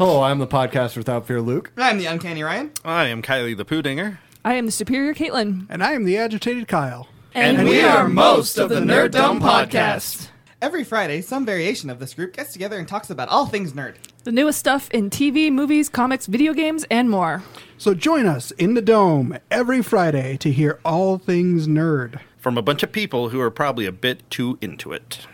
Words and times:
Hello, 0.00 0.22
I'm 0.22 0.38
the 0.38 0.46
podcast 0.46 0.96
without 0.96 1.26
fear, 1.26 1.42
Luke. 1.42 1.72
I'm 1.76 1.98
the 1.98 2.06
Uncanny 2.06 2.42
Ryan. 2.42 2.70
I 2.82 3.08
am 3.08 3.20
Kylie 3.20 3.54
the 3.54 3.66
Poodinger. 3.66 4.16
I 4.42 4.54
am 4.54 4.64
the 4.64 4.72
superior 4.72 5.12
Caitlin. 5.12 5.66
And 5.68 5.84
I 5.84 5.92
am 5.92 6.04
the 6.04 6.16
agitated 6.16 6.68
Kyle. 6.68 7.06
And, 7.34 7.68
we 7.68 7.82
are 7.82 8.08
most 8.08 8.56
of 8.56 8.70
the 8.70 8.80
Nerd 8.80 9.10
Dome 9.10 9.40
Podcast. 9.40 10.28
Every 10.62 10.84
Friday, 10.84 11.20
some 11.20 11.44
variation 11.44 11.90
of 11.90 11.98
this 11.98 12.14
group 12.14 12.32
gets 12.32 12.50
together 12.50 12.78
and 12.78 12.88
talks 12.88 13.10
about 13.10 13.28
all 13.28 13.44
things 13.44 13.74
nerd. 13.74 13.96
The 14.24 14.32
newest 14.32 14.58
stuff 14.58 14.90
in 14.90 15.10
TV, 15.10 15.52
movies, 15.52 15.90
comics, 15.90 16.24
video 16.24 16.54
games, 16.54 16.86
and 16.90 17.10
more. 17.10 17.42
So 17.76 17.92
join 17.92 18.24
us 18.24 18.52
in 18.52 18.72
the 18.72 18.80
Dome 18.80 19.36
every 19.50 19.82
Friday 19.82 20.38
to 20.38 20.50
hear 20.50 20.80
all 20.82 21.18
things 21.18 21.68
nerd. 21.68 22.20
From 22.38 22.56
a 22.56 22.62
bunch 22.62 22.82
of 22.82 22.90
people 22.90 23.28
who 23.28 23.40
are 23.42 23.50
probably 23.50 23.84
a 23.84 23.92
bit 23.92 24.30
too 24.30 24.56
into 24.62 24.94
it. 24.94 25.26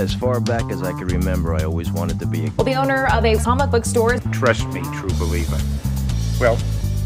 As 0.00 0.14
far 0.14 0.38
back 0.38 0.70
as 0.70 0.84
I 0.84 0.92
can 0.92 1.08
remember, 1.08 1.56
I 1.56 1.64
always 1.64 1.90
wanted 1.90 2.20
to 2.20 2.26
be 2.26 2.46
a 2.46 2.50
the 2.62 2.74
owner 2.74 3.08
of 3.08 3.24
a 3.24 3.36
comic 3.36 3.68
book 3.72 3.84
store. 3.84 4.16
Trust 4.30 4.68
me, 4.68 4.80
true 4.94 5.10
believer. 5.18 5.58
Well, 6.38 6.56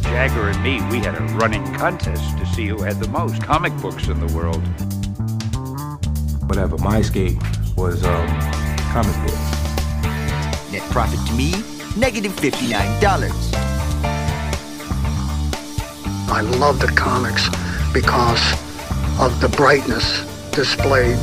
Jagger 0.02 0.50
and 0.50 0.62
me, 0.62 0.74
we 0.90 0.98
had 0.98 1.14
a 1.14 1.22
running 1.36 1.64
contest 1.72 2.36
to 2.36 2.44
see 2.44 2.66
who 2.66 2.82
had 2.82 3.00
the 3.00 3.08
most 3.08 3.42
comic 3.42 3.74
books 3.80 4.08
in 4.08 4.20
the 4.20 4.30
world. 4.34 4.62
Whatever, 6.50 6.76
my 6.78 6.98
escape 6.98 7.38
was 7.78 8.04
um, 8.04 8.28
comic 8.92 9.16
books. 9.22 10.70
Net 10.70 10.82
profit 10.90 11.18
to 11.28 11.32
me, 11.32 11.52
negative 11.96 12.32
$59. 12.32 13.02
I 16.28 16.40
love 16.58 16.78
the 16.78 16.88
comics 16.88 17.48
because 17.94 18.52
of 19.18 19.40
the 19.40 19.48
brightness 19.56 20.26
displayed 20.50 21.18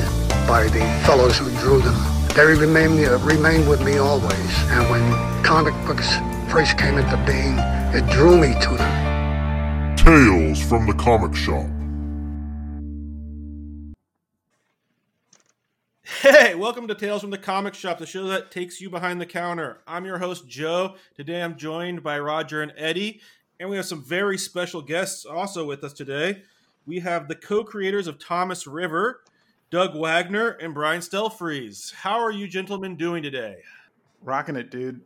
by 0.49 0.63
the 0.63 0.79
fellows 1.05 1.37
who 1.37 1.47
drew 1.59 1.79
them. 1.79 1.93
They 2.29 2.43
remain, 2.43 3.05
uh, 3.05 3.19
remain 3.19 3.69
with 3.69 3.83
me 3.83 3.99
always. 3.99 4.33
And 4.71 4.89
when 4.89 5.43
comic 5.43 5.75
books 5.85 6.09
first 6.51 6.75
came 6.75 6.97
into 6.97 7.17
being, 7.17 7.55
it 7.93 8.09
drew 8.09 8.35
me 8.35 8.59
to 8.59 8.69
them. 8.75 9.95
Tales 9.95 10.59
from 10.59 10.87
the 10.87 10.93
Comic 10.93 11.35
Shop. 11.35 11.67
Hey, 16.23 16.55
welcome 16.55 16.87
to 16.87 16.95
Tales 16.95 17.21
from 17.21 17.29
the 17.29 17.37
Comic 17.37 17.75
Shop, 17.75 17.99
the 17.99 18.07
show 18.07 18.25
that 18.29 18.49
takes 18.49 18.81
you 18.81 18.89
behind 18.89 19.21
the 19.21 19.27
counter. 19.27 19.81
I'm 19.85 20.03
your 20.03 20.17
host, 20.17 20.47
Joe. 20.47 20.95
Today 21.13 21.43
I'm 21.43 21.57
joined 21.57 22.01
by 22.01 22.17
Roger 22.17 22.63
and 22.63 22.73
Eddie, 22.75 23.21
and 23.59 23.69
we 23.69 23.75
have 23.75 23.85
some 23.85 24.03
very 24.03 24.39
special 24.39 24.81
guests 24.81 25.25
also 25.25 25.67
with 25.67 25.83
us 25.83 25.93
today. 25.93 26.41
We 26.87 27.01
have 27.01 27.27
the 27.27 27.35
co 27.35 27.63
creators 27.63 28.07
of 28.07 28.17
Thomas 28.17 28.65
River, 28.65 29.21
Doug 29.71 29.95
Wagner 29.95 30.49
and 30.49 30.73
Brian 30.73 30.99
Stelfreeze. 30.99 31.93
How 31.93 32.19
are 32.19 32.31
you 32.31 32.47
gentlemen 32.47 32.95
doing 32.95 33.21
today? 33.21 33.57
Rocking 34.21 34.55
it, 34.55 34.71
dude. 34.71 35.01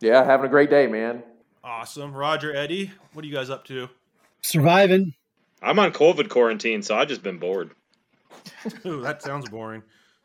Yeah, 0.00 0.24
having 0.24 0.46
a 0.46 0.48
great 0.48 0.70
day, 0.70 0.86
man. 0.86 1.22
Awesome. 1.62 2.14
Roger, 2.14 2.54
Eddie, 2.54 2.92
what 3.12 3.24
are 3.24 3.28
you 3.28 3.34
guys 3.34 3.50
up 3.50 3.66
to? 3.66 3.90
Surviving. 4.40 5.12
I'm 5.60 5.78
on 5.78 5.92
COVID 5.92 6.30
quarantine, 6.30 6.82
so 6.82 6.96
I've 6.96 7.08
just 7.08 7.22
been 7.22 7.38
bored. 7.38 7.72
Ooh, 8.86 9.02
that 9.02 9.22
sounds 9.22 9.50
boring. 9.50 9.82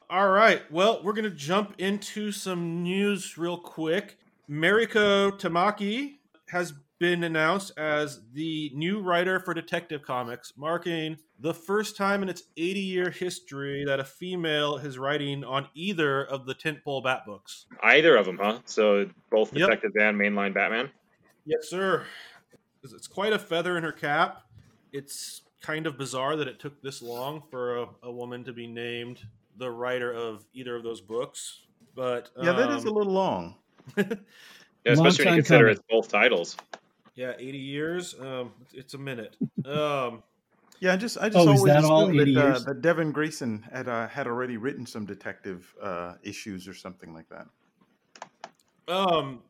All 0.10 0.30
right. 0.30 0.62
Well, 0.72 1.02
we're 1.04 1.14
going 1.14 1.30
to 1.30 1.36
jump 1.36 1.76
into 1.78 2.32
some 2.32 2.84
news 2.84 3.38
real 3.38 3.58
quick. 3.58 4.18
Mariko 4.50 5.32
Tamaki 5.32 6.16
has 6.50 6.74
been 7.02 7.24
announced 7.24 7.72
as 7.78 8.22
the 8.32 8.72
new 8.76 9.02
writer 9.02 9.40
for 9.40 9.56
Detective 9.56 10.04
Comics, 10.04 10.54
marking 10.56 11.18
the 11.40 11.52
first 11.52 11.98
time 11.98 12.22
in 12.22 12.30
its 12.30 12.44
80 12.58 12.80
year 12.80 13.10
history 13.10 13.84
that 13.86 14.00
a 14.00 14.04
female 14.04 14.78
is 14.78 15.00
writing 15.00 15.44
on 15.44 15.68
either 15.74 16.24
of 16.26 16.46
the 16.46 16.54
tentpole 16.54 17.04
Bat 17.04 17.24
books. 17.26 17.66
Either 17.82 18.16
of 18.16 18.28
them, 18.28 18.38
huh? 18.40 18.60
So 18.66 19.10
both 19.32 19.52
Yep. 19.52 19.68
Detective 19.68 19.94
and 20.00 20.16
mainline 20.16 20.54
Batman? 20.54 20.92
Yes, 21.44 21.68
sir. 21.68 22.06
It's 22.84 22.94
it's 22.94 23.08
quite 23.08 23.34
a 23.34 23.40
feather 23.40 23.78
in 23.78 23.84
her 23.84 23.92
cap. 23.92 24.44
It's 24.94 25.42
kind 25.60 25.88
of 25.88 25.98
bizarre 25.98 26.36
that 26.36 26.48
it 26.48 26.60
took 26.60 26.84
this 26.84 27.02
long 27.02 27.42
for 27.50 27.80
a, 27.80 27.88
a 28.04 28.12
woman 28.12 28.44
to 28.44 28.54
be 28.54 28.68
named 28.68 29.24
the 29.58 29.72
writer 29.72 30.14
of 30.14 30.46
either 30.54 30.76
of 30.76 30.84
those 30.84 31.02
books. 31.02 31.62
But 31.96 32.30
Yeah, 32.40 32.52
that 32.52 32.70
is 32.70 32.86
um, 32.86 32.90
a 32.90 32.94
little 32.94 33.14
long. 33.14 33.56
Yeah, 34.86 34.94
especially 34.94 35.26
when 35.26 35.36
you 35.36 35.42
consider 35.42 35.68
it's 35.68 35.82
both 35.90 36.08
titles. 36.10 36.58
Yeah, 37.22 37.34
80 37.38 37.58
years. 37.60 38.16
Um, 38.20 38.52
it's 38.74 38.96
a 38.96 38.98
minute. 38.98 39.36
Um, 39.64 40.24
Yeah, 40.80 40.94
I 40.94 40.98
just 40.98 41.20
I 41.20 41.30
just 41.30 41.38
Oh, 41.38 41.42
always 41.42 41.64
that 41.66 41.84
all, 41.84 42.10
assumed 42.10 42.36
that, 42.36 42.44
uh, 42.56 42.60
that 42.60 42.82
Devin 42.82 43.12
Grayson 43.12 43.64
had 43.72 43.88
uh, 43.88 44.08
had 44.08 44.26
already 44.26 44.58
written 44.58 44.88
some 44.88 45.06
detective 45.06 45.72
uh, 45.80 46.16
issues 46.24 46.68
or 46.68 46.74
something 46.74 47.14
like 47.14 47.28
that. 47.30 47.46
um, 48.88 49.44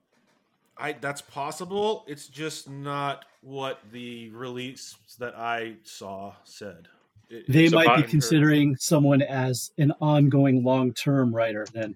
I 0.78 0.92
that's 1.00 1.22
possible. 1.22 2.04
It's 2.10 2.28
just 2.28 2.70
not 2.70 3.24
what 3.42 3.80
the 3.94 4.30
release 4.32 4.98
that 5.20 5.34
I 5.38 5.76
saw 5.84 6.34
said. 6.44 6.90
It- 7.30 7.46
They 7.48 7.70
so 7.70 7.76
might 7.78 7.96
be 7.96 8.04
Biden- 8.04 8.10
considering 8.10 8.76
someone 8.76 9.22
as 9.22 9.72
an 9.78 9.94
ongoing 10.02 10.66
long 10.66 10.92
term 10.94 11.34
writer 11.34 11.66
then. 11.72 11.96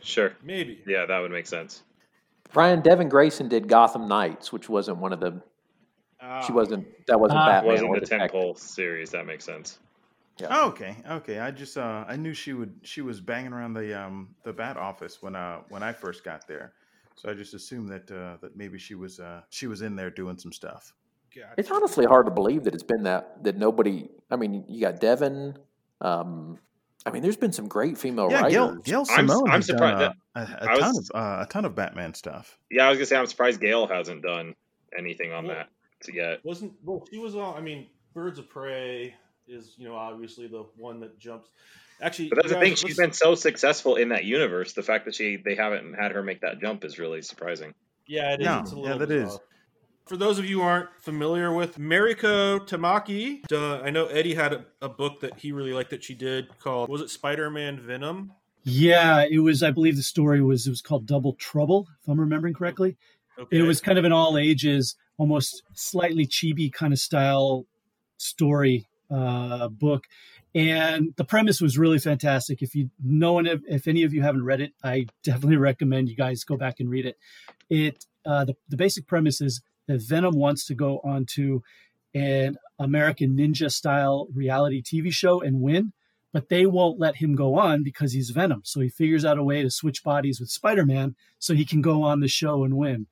Sure. 0.00 0.32
Maybe. 0.42 0.82
Yeah, 0.84 1.06
that 1.06 1.18
would 1.20 1.30
make 1.30 1.46
sense. 1.46 1.82
Brian 2.52 2.80
Devin 2.80 3.08
Grayson 3.08 3.48
did 3.48 3.68
Gotham 3.68 4.08
Knights, 4.08 4.52
which 4.52 4.68
wasn't 4.68 4.98
one 4.98 5.12
of 5.12 5.20
the. 5.20 5.40
Ah. 6.20 6.40
she 6.40 6.52
wasn't. 6.52 6.86
That 7.06 7.20
wasn't 7.20 7.40
Ah. 7.40 7.46
Batman. 7.46 7.72
Wasn't 7.72 7.88
or 7.90 7.94
the 8.00 8.06
Detective. 8.06 8.40
tentpole 8.40 8.58
series. 8.58 9.10
That 9.10 9.26
makes 9.26 9.44
sense. 9.44 9.78
Yeah. 10.38 10.48
Oh, 10.50 10.68
okay, 10.68 10.96
okay. 11.10 11.40
I 11.40 11.50
just 11.50 11.76
uh, 11.76 12.04
I 12.06 12.14
knew 12.16 12.32
she 12.32 12.52
would 12.52 12.72
she 12.82 13.00
was 13.00 13.20
banging 13.20 13.52
around 13.52 13.74
the 13.74 14.00
um 14.00 14.28
the 14.44 14.52
bat 14.52 14.76
office 14.76 15.20
when 15.20 15.34
uh 15.34 15.58
when 15.68 15.82
I 15.82 15.92
first 15.92 16.22
got 16.24 16.46
there, 16.46 16.72
so 17.16 17.28
I 17.28 17.34
just 17.34 17.54
assumed 17.54 17.88
that 17.90 18.08
uh, 18.10 18.36
that 18.40 18.56
maybe 18.56 18.78
she 18.78 18.94
was 18.94 19.18
uh 19.18 19.40
she 19.50 19.66
was 19.66 19.82
in 19.82 19.96
there 19.96 20.10
doing 20.10 20.38
some 20.38 20.52
stuff. 20.52 20.94
Gotcha. 21.34 21.54
It's 21.58 21.70
honestly 21.72 22.04
hard 22.06 22.26
to 22.26 22.30
believe 22.32 22.62
that 22.64 22.74
it's 22.74 22.84
been 22.84 23.02
that 23.02 23.42
that 23.42 23.56
nobody. 23.56 24.08
I 24.30 24.36
mean, 24.36 24.64
you 24.68 24.80
got 24.80 25.00
Devin. 25.00 25.56
Um, 26.00 26.58
I 27.06 27.10
mean, 27.10 27.22
there's 27.22 27.36
been 27.36 27.52
some 27.52 27.68
great 27.68 27.96
female 27.96 28.28
Yeah, 28.30 28.48
Gail, 28.50 28.66
writers. 28.68 28.82
Gail 28.84 28.98
I'm- 29.10 29.28
Simone 29.28 29.48
I'm 29.50 29.54
has 29.56 29.66
done, 29.66 29.76
surprised 29.76 29.96
uh, 29.96 29.98
that- 29.98 30.16
a, 30.34 30.40
a 30.64 30.70
I 30.72 30.78
ton 30.78 30.94
was- 30.96 31.10
of 31.10 31.16
uh, 31.20 31.44
a 31.44 31.46
ton 31.50 31.64
of 31.64 31.74
Batman 31.74 32.14
stuff. 32.14 32.58
Yeah, 32.70 32.86
I 32.86 32.90
was 32.90 32.98
gonna 32.98 33.06
say 33.06 33.16
I'm 33.16 33.26
surprised 33.26 33.60
Gail 33.60 33.86
hasn't 33.86 34.22
done 34.22 34.54
anything 34.96 35.32
on 35.32 35.46
Well- 35.46 35.56
that 35.56 35.68
to 36.02 36.14
yet. 36.14 36.44
wasn't 36.44 36.74
well 36.84 37.04
she 37.10 37.18
was 37.18 37.34
on 37.34 37.56
i 37.56 37.60
mean 37.60 37.88
birds 38.14 38.38
of 38.38 38.48
prey 38.48 39.16
is 39.48 39.74
you 39.78 39.88
know 39.88 39.96
obviously 39.96 40.46
the 40.46 40.64
one 40.76 41.00
that 41.00 41.18
jumps 41.18 41.48
actually 42.00 42.28
But 42.28 42.36
that's 42.36 42.48
the 42.50 42.54
guys, 42.54 42.62
thing; 42.62 42.74
she's 42.76 42.84
let's- 42.96 42.98
been 42.98 43.12
so 43.12 43.34
successful 43.34 43.96
in 43.96 44.10
that 44.10 44.24
universe. 44.24 44.74
The 44.74 44.84
fact 44.84 45.06
that 45.06 45.14
she 45.16 45.36
they 45.36 45.56
haven't 45.56 45.94
had 45.94 46.12
her 46.12 46.22
make 46.22 46.42
that 46.42 46.60
jump 46.60 46.84
is 46.84 46.98
really 47.00 47.22
surprising. 47.22 47.74
yeah 48.06 48.34
it 48.34 48.40
is 48.40 48.46
No, 48.46 48.60
it's 48.60 48.72
a 48.72 48.76
yeah, 48.76 48.80
little 48.82 48.98
that 48.98 49.08
bizarre. 49.08 49.26
is. 49.34 49.38
For 50.08 50.16
those 50.16 50.38
of 50.38 50.44
you 50.44 50.60
who 50.60 50.62
aren't 50.66 50.88
familiar 51.00 51.52
with 51.52 51.78
mariko 51.78 52.58
tamaki 52.66 53.40
uh, 53.52 53.82
i 53.82 53.90
know 53.90 54.06
eddie 54.06 54.34
had 54.34 54.52
a, 54.52 54.64
a 54.80 54.88
book 54.88 55.20
that 55.20 55.38
he 55.38 55.52
really 55.52 55.72
liked 55.72 55.90
that 55.90 56.02
she 56.02 56.14
did 56.14 56.48
called 56.58 56.88
was 56.88 57.00
it 57.00 57.10
spider-man 57.10 57.78
venom 57.78 58.32
Yeah, 58.64 59.24
it 59.30 59.38
was. 59.38 59.62
I 59.62 59.70
believe 59.70 59.96
the 59.96 60.02
story 60.02 60.42
was. 60.42 60.66
It 60.66 60.70
was 60.70 60.82
called 60.82 61.06
Double 61.06 61.34
Trouble, 61.34 61.88
if 62.02 62.08
I'm 62.08 62.20
remembering 62.20 62.52
correctly. 62.54 62.96
okay 63.38 63.58
It 63.58 63.62
was 63.62 63.80
kind 63.80 63.98
of 63.98 64.04
an 64.04 64.12
all 64.12 64.36
ages, 64.36 64.96
almost 65.16 65.62
slightly 65.74 66.26
chibi 66.26 66.70
kind 66.70 66.92
of 66.92 66.98
style 66.98 67.64
story 68.18 68.88
uh, 69.10 69.68
book, 69.68 70.04
and 70.54 71.14
the 71.16 71.24
premise 71.24 71.60
was 71.60 71.78
really 71.78 71.98
fantastic. 71.98 72.60
If 72.60 72.74
you 72.74 72.90
no 73.02 73.32
one, 73.32 73.46
if, 73.46 73.60
if 73.68 73.86
any 73.88 74.02
of 74.02 74.12
you 74.12 74.22
haven't 74.22 74.44
read 74.44 74.60
it, 74.60 74.72
I 74.82 75.06
definitely 75.22 75.56
recommend 75.56 76.08
you 76.08 76.16
guys 76.16 76.44
go 76.44 76.56
back 76.56 76.80
and 76.80 76.90
read 76.90 77.06
it. 77.06 77.16
It 77.70 78.04
uh, 78.26 78.44
the 78.44 78.54
the 78.68 78.76
basic 78.76 79.06
premise 79.06 79.40
is 79.40 79.62
that 79.88 80.02
Venom 80.02 80.36
wants 80.36 80.64
to 80.66 80.74
go 80.74 81.00
onto 81.02 81.60
an 82.14 82.56
American 82.78 83.36
Ninja 83.36 83.70
style 83.72 84.28
reality 84.32 84.82
TV 84.82 85.12
show 85.12 85.40
and 85.40 85.60
win, 85.60 85.92
but 86.32 86.48
they 86.48 86.66
won't 86.66 87.00
let 87.00 87.16
him 87.16 87.34
go 87.34 87.56
on 87.56 87.82
because 87.82 88.12
he's 88.12 88.30
Venom. 88.30 88.62
So 88.64 88.80
he 88.80 88.88
figures 88.88 89.24
out 89.24 89.38
a 89.38 89.42
way 89.42 89.62
to 89.62 89.70
switch 89.70 90.04
bodies 90.04 90.38
with 90.38 90.50
Spider 90.50 90.86
Man 90.86 91.16
so 91.38 91.54
he 91.54 91.64
can 91.64 91.82
go 91.82 92.02
on 92.02 92.20
the 92.20 92.28
show 92.28 92.64
and 92.64 92.76
win. 92.76 93.06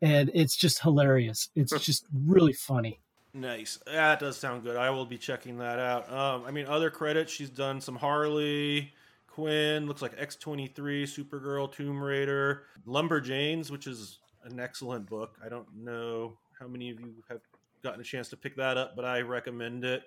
And 0.00 0.30
it's 0.34 0.56
just 0.56 0.80
hilarious. 0.80 1.50
It's 1.54 1.78
just 1.78 2.06
really 2.12 2.52
funny. 2.52 3.00
Nice. 3.34 3.78
That 3.86 4.20
does 4.20 4.36
sound 4.36 4.62
good. 4.62 4.76
I 4.76 4.90
will 4.90 5.06
be 5.06 5.16
checking 5.16 5.58
that 5.58 5.78
out. 5.78 6.12
Um, 6.12 6.44
I 6.46 6.50
mean, 6.50 6.66
other 6.66 6.90
credits. 6.90 7.32
She's 7.32 7.48
done 7.48 7.80
some 7.80 7.96
Harley, 7.96 8.92
Quinn. 9.26 9.86
Looks 9.86 10.02
like 10.02 10.12
X 10.18 10.36
twenty 10.36 10.66
three, 10.66 11.06
Supergirl, 11.06 11.72
Tomb 11.72 12.02
Raider, 12.02 12.64
Lumberjanes, 12.86 13.70
which 13.70 13.86
is 13.86 14.18
an 14.44 14.60
excellent 14.60 15.08
book. 15.08 15.36
I 15.44 15.48
don't 15.48 15.66
know 15.76 16.34
how 16.58 16.66
many 16.66 16.90
of 16.90 17.00
you 17.00 17.14
have 17.28 17.40
gotten 17.82 18.00
a 18.00 18.04
chance 18.04 18.28
to 18.30 18.36
pick 18.36 18.56
that 18.56 18.76
up, 18.76 18.94
but 18.96 19.04
I 19.04 19.20
recommend 19.20 19.84
it. 19.84 20.02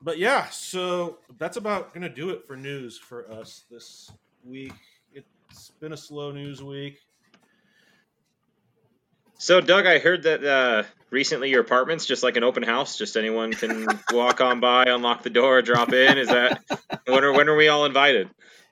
But 0.00 0.18
yeah, 0.18 0.48
so 0.50 1.18
that's 1.38 1.56
about 1.56 1.92
gonna 1.92 2.08
do 2.08 2.30
it 2.30 2.46
for 2.46 2.56
news 2.56 2.98
for 2.98 3.30
us 3.30 3.64
this 3.70 4.10
week. 4.44 4.72
It's 5.12 5.70
been 5.80 5.92
a 5.92 5.96
slow 5.96 6.30
news 6.30 6.62
week. 6.62 6.98
So, 9.40 9.60
Doug, 9.60 9.86
I 9.86 9.98
heard 9.98 10.24
that 10.24 10.44
uh, 10.44 10.82
recently 11.10 11.50
your 11.50 11.60
apartment's 11.60 12.06
just 12.06 12.24
like 12.24 12.36
an 12.36 12.42
open 12.42 12.64
house. 12.64 12.98
Just 12.98 13.16
anyone 13.16 13.52
can 13.52 13.86
walk 14.12 14.40
on 14.40 14.60
by, 14.60 14.84
unlock 14.84 15.22
the 15.22 15.30
door, 15.30 15.62
drop 15.62 15.92
in. 15.92 16.18
Is 16.18 16.28
that 16.28 16.60
when 17.06 17.24
are 17.24 17.32
when 17.32 17.48
are 17.48 17.56
we 17.56 17.68
all 17.68 17.84
invited? 17.84 18.28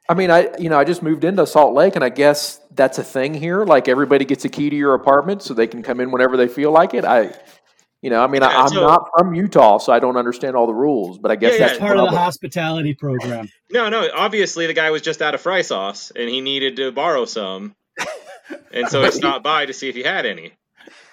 I 0.08 0.14
mean, 0.14 0.30
I 0.30 0.48
you 0.58 0.68
know 0.68 0.78
I 0.78 0.84
just 0.84 1.02
moved 1.02 1.24
into 1.24 1.46
Salt 1.46 1.74
Lake, 1.74 1.96
and 1.96 2.04
I 2.04 2.08
guess 2.08 2.60
that's 2.70 2.98
a 2.98 3.04
thing 3.04 3.34
here. 3.34 3.64
Like 3.64 3.88
everybody 3.88 4.24
gets 4.24 4.44
a 4.44 4.48
key 4.48 4.70
to 4.70 4.76
your 4.76 4.94
apartment, 4.94 5.42
so 5.42 5.54
they 5.54 5.66
can 5.66 5.82
come 5.82 6.00
in 6.00 6.10
whenever 6.10 6.36
they 6.36 6.48
feel 6.48 6.70
like 6.70 6.94
it. 6.94 7.04
I, 7.04 7.34
you 8.02 8.10
know, 8.10 8.22
I 8.22 8.26
mean, 8.28 8.42
I, 8.42 8.52
Yeah, 8.52 8.62
I'm 8.62 8.68
so- 8.68 8.86
not 8.86 9.08
from 9.16 9.34
Utah, 9.34 9.78
so 9.78 9.92
I 9.92 9.98
don't 9.98 10.16
understand 10.16 10.54
all 10.54 10.66
the 10.66 10.74
rules. 10.74 11.18
But 11.18 11.32
I 11.32 11.36
guess 11.36 11.54
Yeah, 11.54 11.66
that's 11.66 11.78
yeah. 11.78 11.86
Part 11.86 11.98
of 11.98 12.10
the 12.10 12.16
hospitality 12.16 12.94
program. 12.94 13.48
No, 13.68 13.88
no. 13.88 14.08
Obviously, 14.14 14.68
the 14.68 14.74
guy 14.74 14.90
was 14.92 15.02
just 15.02 15.20
out 15.20 15.34
of 15.34 15.40
fry 15.40 15.62
sauce, 15.62 16.12
and 16.14 16.28
he 16.28 16.40
needed 16.40 16.76
to 16.76 16.92
borrow 16.92 17.24
some, 17.24 17.74
and 18.72 18.88
so 18.88 19.02
he 19.02 19.10
stopped 19.10 19.42
by 19.42 19.66
to 19.66 19.72
see 19.72 19.88
if 19.88 19.96
he 19.96 20.04
had 20.04 20.24
any. 20.24 20.52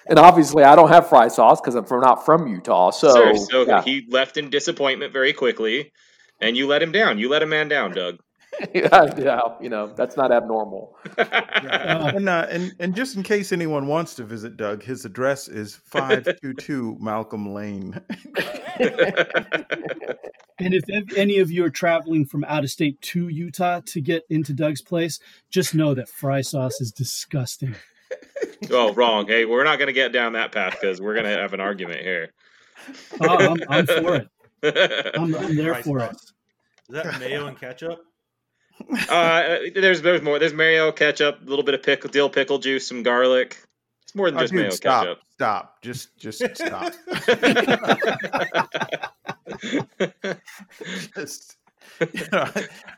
And 0.06 0.20
obviously, 0.20 0.62
I 0.62 0.76
don't 0.76 0.88
have 0.88 1.08
fry 1.08 1.26
sauce 1.26 1.60
because 1.60 1.74
I'm 1.74 1.84
from 1.84 2.00
not 2.00 2.24
from 2.24 2.46
Utah. 2.46 2.90
So, 2.90 3.12
Sir, 3.12 3.34
so 3.50 3.66
yeah. 3.66 3.82
he 3.82 4.06
left 4.08 4.36
in 4.36 4.50
disappointment 4.50 5.12
very 5.12 5.32
quickly, 5.32 5.92
and 6.40 6.56
you 6.56 6.68
let 6.68 6.80
him 6.80 6.92
down. 6.92 7.18
You 7.18 7.28
let 7.28 7.42
a 7.42 7.46
man 7.46 7.68
down, 7.68 7.90
Doug. 7.92 8.18
yeah, 8.74 9.14
yeah, 9.16 9.40
you 9.60 9.68
know, 9.68 9.86
that's 9.86 10.16
not 10.16 10.32
abnormal. 10.32 10.96
and, 11.18 12.28
uh, 12.28 12.46
and 12.50 12.74
and 12.78 12.94
just 12.94 13.16
in 13.16 13.22
case 13.22 13.52
anyone 13.52 13.86
wants 13.86 14.14
to 14.14 14.24
visit 14.24 14.56
Doug, 14.56 14.82
his 14.82 15.04
address 15.04 15.48
is 15.48 15.76
five 15.76 16.28
two 16.40 16.54
two 16.54 16.96
Malcolm 17.00 17.52
Lane. 17.52 18.00
And 20.58 20.72
if 20.72 20.84
ev- 20.88 21.16
any 21.16 21.38
of 21.38 21.50
you 21.50 21.64
are 21.64 21.70
traveling 21.70 22.24
from 22.24 22.44
out 22.44 22.62
of 22.62 22.70
state 22.70 23.00
to 23.02 23.28
Utah 23.28 23.80
to 23.86 24.00
get 24.00 24.22
into 24.30 24.52
Doug's 24.52 24.82
place, 24.82 25.18
just 25.50 25.74
know 25.74 25.94
that 25.94 26.08
fry 26.08 26.42
sauce 26.42 26.80
is 26.80 26.92
disgusting. 26.92 27.74
oh, 28.70 28.92
wrong. 28.94 29.26
Hey, 29.26 29.44
we're 29.46 29.64
not 29.64 29.78
going 29.78 29.88
to 29.88 29.92
get 29.92 30.12
down 30.12 30.34
that 30.34 30.52
path 30.52 30.78
because 30.80 31.00
we're 31.00 31.14
going 31.14 31.26
to 31.26 31.40
have 31.40 31.54
an 31.54 31.60
argument 31.60 32.02
here. 32.02 32.32
Oh, 33.20 33.52
I'm, 33.52 33.58
I'm 33.68 33.86
for 33.86 34.14
it. 34.14 34.28
I'm, 35.16 35.34
I'm 35.34 35.56
there 35.56 35.74
Fry 35.74 35.82
for 35.82 35.98
it. 35.98 36.10
sauce. 36.12 36.32
Is 36.88 36.94
that 36.94 37.20
mayo 37.20 37.46
and 37.46 37.58
ketchup? 37.58 37.98
Uh, 39.08 39.58
there's 39.74 40.02
there's 40.02 40.22
more. 40.22 40.38
There's 40.38 40.52
mayo, 40.54 40.92
ketchup, 40.92 41.40
a 41.44 41.48
little 41.48 41.64
bit 41.64 41.74
of 41.74 41.82
pickle, 41.82 42.10
dill 42.10 42.28
pickle 42.28 42.58
juice, 42.58 42.86
some 42.86 43.02
garlic. 43.02 43.56
It's 44.02 44.14
more 44.14 44.30
than 44.30 44.38
Oh, 44.38 44.42
just 44.42 44.52
dude, 44.52 44.60
mayo, 44.62 44.70
stop, 44.70 45.04
ketchup. 45.04 45.18
stop, 45.32 45.82
just 45.82 46.16
just 46.18 46.56
stop. 46.56 46.92
just, 51.16 51.56
you 52.12 52.26
know, 52.32 52.48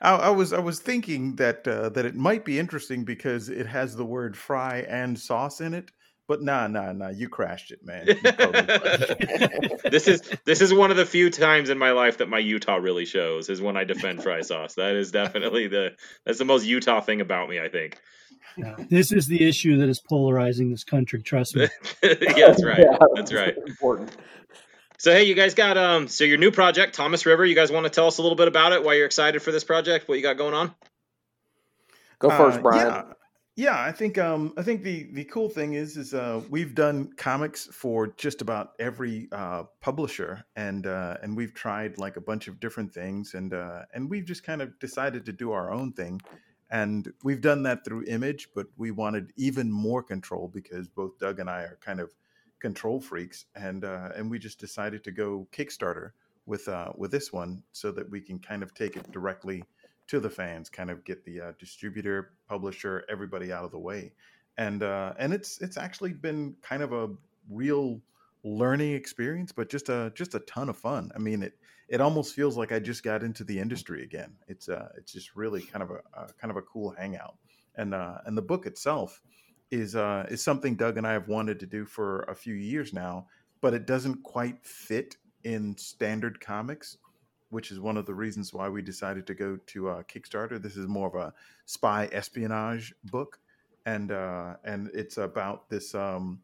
I, 0.00 0.14
I 0.14 0.28
was 0.31 0.52
I 0.52 0.58
was 0.58 0.81
thinking 0.81 1.37
that 1.37 1.67
uh, 1.69 1.88
that 1.90 2.05
it 2.05 2.14
might 2.14 2.44
be 2.44 2.58
interesting 2.58 3.05
because 3.05 3.49
it 3.49 3.67
has 3.67 3.96
the 3.96 4.05
word 4.05 4.37
fry 4.37 4.84
and 4.88 5.19
sauce 5.19 5.61
in 5.61 5.75
it. 5.75 5.90
But 6.28 6.43
nah, 6.43 6.67
nah, 6.67 6.93
nah, 6.93 7.08
you 7.08 7.28
crashed 7.28 7.70
it, 7.70 7.84
man. 7.84 8.06
Totally 8.06 8.78
crashed 8.78 9.82
this 9.90 10.08
is 10.08 10.23
this 10.44 10.61
is 10.61 10.75
one 10.75 10.90
of 10.90 10.96
the 10.96 11.06
few 11.06 11.31
times 11.31 11.70
in 11.70 11.78
my 11.78 11.93
life 11.93 12.19
that 12.19 12.28
my 12.28 12.40
Utah 12.40 12.76
really 12.76 13.05
shows 13.05 13.49
is 13.49 13.61
when 13.61 13.76
I 13.76 13.84
defend 13.84 14.23
fry 14.23 14.40
sauce. 14.40 14.75
That 14.75 14.96
is 14.96 15.12
definitely 15.12 15.69
the 15.69 15.94
that's 16.25 16.38
the 16.38 16.44
most 16.44 16.67
Utah 16.67 17.00
thing 17.00 17.20
about 17.20 17.49
me. 17.49 17.61
I 17.61 17.69
think. 17.69 18.00
This 18.88 19.12
is 19.12 19.26
the 19.26 19.46
issue 19.46 19.78
that 19.78 19.88
is 19.88 20.00
polarizing 20.00 20.70
this 20.70 20.82
country. 20.82 21.23
Trust 21.23 21.56
me. 21.56 21.69
yeah, 22.02 22.17
that's 22.37 22.64
right. 22.64 22.81
Yeah, 22.81 22.96
That's 23.14 23.32
right. 23.32 23.55
Important. 23.67 24.11
So 24.99 25.12
hey, 25.12 25.25
you 25.25 25.34
guys 25.34 25.55
got 25.55 25.76
um 25.76 26.08
so 26.08 26.25
your 26.25 26.38
new 26.38 26.50
project, 26.50 26.94
Thomas 26.94 27.26
River. 27.26 27.44
You 27.44 27.55
guys 27.55 27.70
want 27.70 27.84
to 27.84 27.90
tell 27.90 28.06
us 28.06 28.19
a 28.19 28.23
little 28.23 28.37
bit 28.37 28.49
about 28.49 28.73
it? 28.73 28.82
Why 28.82 28.94
you're 28.94 29.06
excited 29.06 29.43
for 29.43 29.52
this 29.52 29.62
project? 29.62 30.08
What 30.08 30.17
you 30.17 30.23
got 30.23 30.38
going 30.38 30.55
on? 30.55 30.75
Go 32.19 32.31
first, 32.31 32.58
Uh, 32.58 32.62
Brian. 32.62 32.87
Yeah, 32.87 33.12
yeah. 33.56 33.80
I 33.80 33.90
think 33.90 34.18
um, 34.18 34.52
I 34.56 34.62
think 34.62 34.82
the 34.82 35.08
the 35.12 35.24
cool 35.24 35.48
thing 35.48 35.72
is 35.72 35.96
is 35.96 36.14
uh, 36.14 36.42
we've 36.50 36.74
done 36.74 37.12
comics 37.16 37.66
for 37.66 38.08
just 38.16 38.42
about 38.42 38.72
every 38.78 39.28
uh, 39.32 39.64
publisher, 39.80 40.44
and 40.54 40.86
uh, 40.86 41.16
and 41.22 41.36
we've 41.36 41.54
tried 41.54 41.98
like 41.98 42.16
a 42.16 42.20
bunch 42.20 42.48
of 42.48 42.60
different 42.60 42.92
things, 42.92 43.34
and 43.34 43.54
uh, 43.54 43.82
and 43.94 44.08
we've 44.10 44.26
just 44.26 44.44
kind 44.44 44.62
of 44.62 44.78
decided 44.78 45.24
to 45.26 45.32
do 45.32 45.52
our 45.52 45.72
own 45.72 45.92
thing, 45.92 46.20
and 46.70 47.12
we've 47.24 47.40
done 47.40 47.62
that 47.64 47.84
through 47.84 48.04
Image, 48.06 48.50
but 48.54 48.66
we 48.76 48.90
wanted 48.90 49.32
even 49.36 49.72
more 49.72 50.02
control 50.02 50.48
because 50.48 50.88
both 50.88 51.18
Doug 51.18 51.40
and 51.40 51.48
I 51.48 51.62
are 51.62 51.78
kind 51.80 52.00
of 52.00 52.10
control 52.60 53.00
freaks, 53.00 53.46
and 53.54 53.84
uh, 53.84 54.10
and 54.14 54.30
we 54.30 54.38
just 54.38 54.60
decided 54.60 55.02
to 55.04 55.12
go 55.12 55.48
Kickstarter 55.52 56.10
with 56.46 56.68
uh, 56.68 56.92
with 56.96 57.10
this 57.10 57.32
one 57.32 57.62
so 57.72 57.90
that 57.92 58.10
we 58.10 58.20
can 58.20 58.38
kind 58.38 58.62
of 58.62 58.74
take 58.74 58.96
it 58.96 59.10
directly 59.12 59.64
to 60.08 60.20
the 60.20 60.30
fans, 60.30 60.68
kind 60.68 60.90
of 60.90 61.04
get 61.04 61.24
the 61.24 61.40
uh, 61.40 61.52
distributor, 61.58 62.32
publisher, 62.48 63.04
everybody 63.08 63.52
out 63.52 63.64
of 63.64 63.70
the 63.70 63.78
way, 63.78 64.12
and 64.58 64.82
uh, 64.82 65.14
and 65.18 65.32
it's 65.32 65.60
it's 65.60 65.76
actually 65.76 66.12
been 66.12 66.54
kind 66.62 66.82
of 66.82 66.92
a 66.92 67.08
real 67.50 68.00
learning 68.44 68.92
experience, 68.92 69.52
but 69.52 69.68
just 69.68 69.88
a 69.88 70.12
just 70.14 70.34
a 70.34 70.40
ton 70.40 70.68
of 70.68 70.76
fun. 70.76 71.10
I 71.14 71.18
mean, 71.18 71.42
it 71.42 71.58
it 71.88 72.00
almost 72.00 72.34
feels 72.34 72.56
like 72.56 72.72
I 72.72 72.78
just 72.78 73.02
got 73.02 73.22
into 73.22 73.44
the 73.44 73.58
industry 73.58 74.02
again. 74.02 74.34
It's 74.48 74.68
uh 74.68 74.88
it's 74.96 75.12
just 75.12 75.34
really 75.34 75.62
kind 75.62 75.82
of 75.82 75.90
a, 75.90 76.00
a 76.14 76.32
kind 76.40 76.50
of 76.50 76.56
a 76.56 76.62
cool 76.62 76.90
hangout, 76.90 77.36
and 77.76 77.94
uh, 77.94 78.18
and 78.24 78.36
the 78.36 78.42
book 78.42 78.66
itself 78.66 79.20
is 79.70 79.96
uh 79.96 80.26
is 80.30 80.42
something 80.42 80.76
Doug 80.76 80.96
and 80.96 81.06
I 81.06 81.12
have 81.12 81.28
wanted 81.28 81.58
to 81.60 81.66
do 81.66 81.84
for 81.84 82.20
a 82.22 82.34
few 82.34 82.54
years 82.54 82.92
now, 82.92 83.26
but 83.60 83.74
it 83.74 83.86
doesn't 83.86 84.22
quite 84.22 84.64
fit 84.64 85.16
in 85.44 85.76
standard 85.76 86.40
comics 86.40 86.96
which 87.50 87.70
is 87.70 87.81
one 87.81 87.96
of 87.96 88.06
the 88.06 88.14
reasons 88.14 88.52
why 88.52 88.69
we 88.69 88.82
decided 88.82 89.26
to 89.26 89.34
go 89.34 89.58
to 89.66 89.88
uh, 89.88 90.02
Kickstarter. 90.04 90.60
This 90.60 90.76
is 90.76 90.87
more 90.87 91.08
of 91.08 91.14
a 91.14 91.32
spy 91.64 92.08
espionage 92.12 92.94
book, 93.04 93.38
and 93.84 94.10
uh, 94.10 94.54
and 94.64 94.90
it's 94.94 95.19
about 95.19 95.69
this 95.69 95.94
um, 95.94 96.40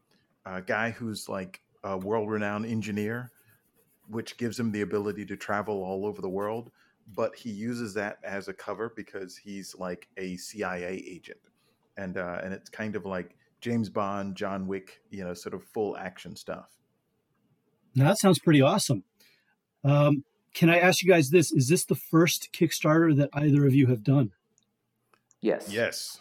uh, 0.46 0.60
guy 0.60 0.90
who's 0.90 1.28
like 1.28 1.60
a 1.84 1.96
world-renowned 1.96 2.66
engineer, 2.66 3.30
which 4.08 4.36
gives 4.36 4.58
him 4.58 4.70
the 4.70 4.82
ability 4.82 5.26
to 5.26 5.36
travel 5.36 5.82
all 5.82 6.06
over 6.06 6.22
the 6.22 6.28
world. 6.28 6.70
But 7.14 7.34
he 7.34 7.50
uses 7.50 7.94
that 7.94 8.18
as 8.22 8.46
a 8.46 8.52
cover 8.52 8.92
because 8.94 9.36
he's 9.36 9.74
like 9.74 10.08
a 10.16 10.36
CIA 10.36 11.04
agent, 11.06 11.40
and 11.96 12.16
uh, 12.16 12.40
and 12.44 12.54
it's 12.54 12.70
kind 12.70 12.94
of 12.94 13.04
like 13.04 13.36
James 13.60 13.88
Bond, 13.88 14.36
John 14.36 14.66
Wick, 14.66 15.00
you 15.10 15.24
know, 15.24 15.34
sort 15.34 15.54
of 15.54 15.64
full 15.64 15.96
action 15.96 16.36
stuff. 16.36 16.68
Now, 17.94 18.08
that 18.08 18.18
sounds 18.18 18.38
pretty 18.38 18.60
awesome. 18.60 19.04
Um, 19.84 20.24
can 20.54 20.70
I 20.70 20.78
ask 20.78 21.02
you 21.02 21.08
guys 21.08 21.30
this? 21.30 21.52
Is 21.52 21.68
this 21.68 21.84
the 21.84 21.94
first 21.94 22.50
Kickstarter 22.52 23.16
that 23.16 23.30
either 23.32 23.66
of 23.66 23.74
you 23.74 23.86
have 23.86 24.02
done? 24.02 24.32
Yes. 25.40 25.72
Yes. 25.72 26.20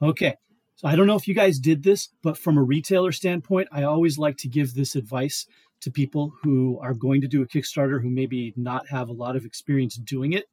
Okay. 0.00 0.36
So 0.76 0.88
I 0.88 0.96
don't 0.96 1.06
know 1.06 1.16
if 1.16 1.28
you 1.28 1.34
guys 1.34 1.58
did 1.58 1.82
this, 1.82 2.08
but 2.22 2.38
from 2.38 2.56
a 2.56 2.62
retailer 2.62 3.12
standpoint, 3.12 3.68
I 3.70 3.84
always 3.84 4.18
like 4.18 4.36
to 4.38 4.48
give 4.48 4.74
this 4.74 4.96
advice 4.96 5.46
to 5.80 5.90
people 5.90 6.34
who 6.42 6.78
are 6.80 6.94
going 6.94 7.20
to 7.20 7.28
do 7.28 7.42
a 7.42 7.46
Kickstarter 7.46 8.00
who 8.00 8.10
maybe 8.10 8.52
not 8.56 8.88
have 8.88 9.08
a 9.08 9.12
lot 9.12 9.36
of 9.36 9.44
experience 9.44 9.96
doing 9.96 10.32
it. 10.32 10.46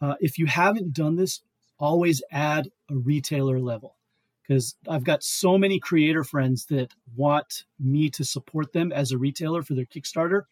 Uh, 0.00 0.14
if 0.20 0.38
you 0.38 0.46
haven't 0.46 0.92
done 0.92 1.16
this, 1.16 1.42
always 1.78 2.22
add 2.30 2.70
a 2.90 2.96
retailer 2.96 3.60
level 3.60 3.96
because 4.42 4.74
I've 4.88 5.04
got 5.04 5.22
so 5.22 5.58
many 5.58 5.78
creator 5.78 6.24
friends 6.24 6.66
that 6.66 6.94
want 7.14 7.64
me 7.78 8.08
to 8.10 8.24
support 8.24 8.72
them 8.72 8.92
as 8.92 9.12
a 9.12 9.18
retailer 9.18 9.62
for 9.62 9.74
their 9.74 9.84
Kickstarter. 9.84 10.42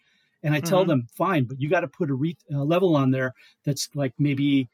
And 0.43 0.55
I 0.55 0.61
tell 0.61 0.85
Mhm. 0.85 0.89
them, 0.89 1.07
fine, 1.15 1.45
but 1.45 1.61
you 1.61 1.69
got 1.69 1.81
to 1.81 1.89
put 1.89 2.11
a 2.11 2.15
re- 2.15 2.37
a 2.53 2.65
level 2.65 2.95
on 2.97 3.11
there 3.11 3.35
that's 3.65 3.89
like 3.95 4.15
maybe 4.19 4.69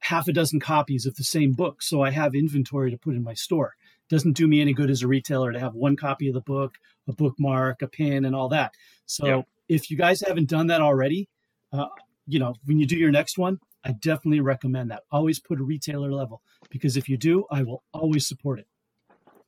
half 0.00 0.28
a 0.28 0.32
dozen 0.32 0.60
copies 0.60 1.06
of 1.06 1.16
the 1.16 1.24
same 1.24 1.52
book. 1.52 1.82
So 1.82 2.02
I 2.02 2.10
have 2.10 2.34
inventory 2.34 2.90
to 2.90 2.98
put 2.98 3.14
in 3.14 3.22
my 3.24 3.34
store. 3.34 3.74
Doesn't 4.08 4.34
do 4.34 4.46
me 4.46 4.60
any 4.60 4.72
good 4.72 4.90
as 4.90 5.02
a 5.02 5.08
retailer 5.08 5.52
to 5.52 5.58
have 5.58 5.74
one 5.74 5.96
copy 5.96 6.28
of 6.28 6.34
the 6.34 6.40
book, 6.40 6.74
a 7.08 7.12
bookmark, 7.12 7.82
a 7.82 7.88
pin, 7.88 8.24
and 8.24 8.34
all 8.36 8.48
that. 8.50 8.72
So 9.06 9.26
Yeah. 9.26 9.42
if 9.68 9.90
you 9.90 9.96
guys 9.96 10.20
haven't 10.20 10.48
done 10.48 10.68
that 10.68 10.80
already, 10.80 11.28
uh, 11.72 11.88
you 12.26 12.38
know, 12.38 12.54
when 12.64 12.78
you 12.78 12.86
do 12.86 12.96
your 12.96 13.10
next 13.10 13.36
one, 13.36 13.58
I 13.84 13.92
definitely 13.92 14.40
recommend 14.40 14.90
that. 14.92 15.02
Always 15.10 15.40
put 15.40 15.60
a 15.60 15.64
retailer 15.64 16.12
level 16.12 16.42
because 16.70 16.96
if 16.96 17.08
you 17.08 17.16
do, 17.16 17.44
I 17.50 17.62
will 17.62 17.82
always 17.92 18.26
support 18.28 18.60
it. 18.60 18.66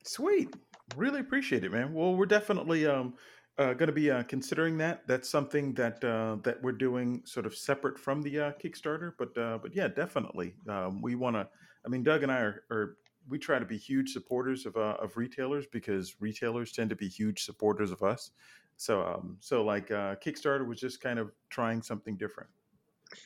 Sweet. 0.05 0.55
Really 0.97 1.21
appreciate 1.21 1.65
it, 1.65 1.71
man. 1.73 1.93
Well, 1.93 2.15
we're 2.17 2.27
definitely 2.27 2.87
um, 2.87 3.15
uh, 3.59 3.75
going 3.75 3.89
to 3.89 3.93
be 3.93 4.11
uh, 4.11 4.23
considering 4.25 4.79
that. 4.79 5.07
That's 5.07 5.29
something 5.29 5.75
that 5.75 6.03
uh, 6.05 6.37
that 6.45 6.63
we're 6.63 6.73
doing 6.73 7.23
sort 7.25 7.47
of 7.47 7.55
separate 7.55 7.99
from 7.99 8.23
the 8.23 8.41
uh, 8.41 8.53
Kickstarter. 8.53 9.13
But 9.19 9.37
uh, 9.37 9.59
but 9.61 9.75
yeah, 9.75 9.89
definitely. 9.89 10.55
Um, 10.69 11.03
we 11.03 11.15
want 11.15 11.37
to. 11.37 11.49
I 11.85 11.89
mean, 11.89 12.03
Doug 12.03 12.23
and 12.23 12.31
I 12.31 12.39
are, 12.39 12.65
are 12.71 12.97
we 13.29 13.39
try 13.39 13.59
to 13.59 13.67
be 13.67 13.77
huge 13.77 14.13
supporters 14.13 14.65
of 14.65 14.77
uh, 14.77 14.97
of 15.01 15.17
retailers 15.17 15.67
because 15.67 16.15
retailers 16.21 16.73
tend 16.73 16.91
to 16.91 16.97
be 16.97 17.09
huge 17.09 17.45
supporters 17.45 17.91
of 17.91 18.03
us. 18.03 18.31
So 18.77 19.03
um, 19.03 19.37
so 19.41 19.65
like 19.65 19.91
uh, 19.91 20.17
Kickstarter 20.17 20.67
was 20.67 20.79
just 20.79 21.01
kind 21.01 21.19
of 21.19 21.33
trying 21.51 21.83
something 21.83 22.17
different. 22.17 22.51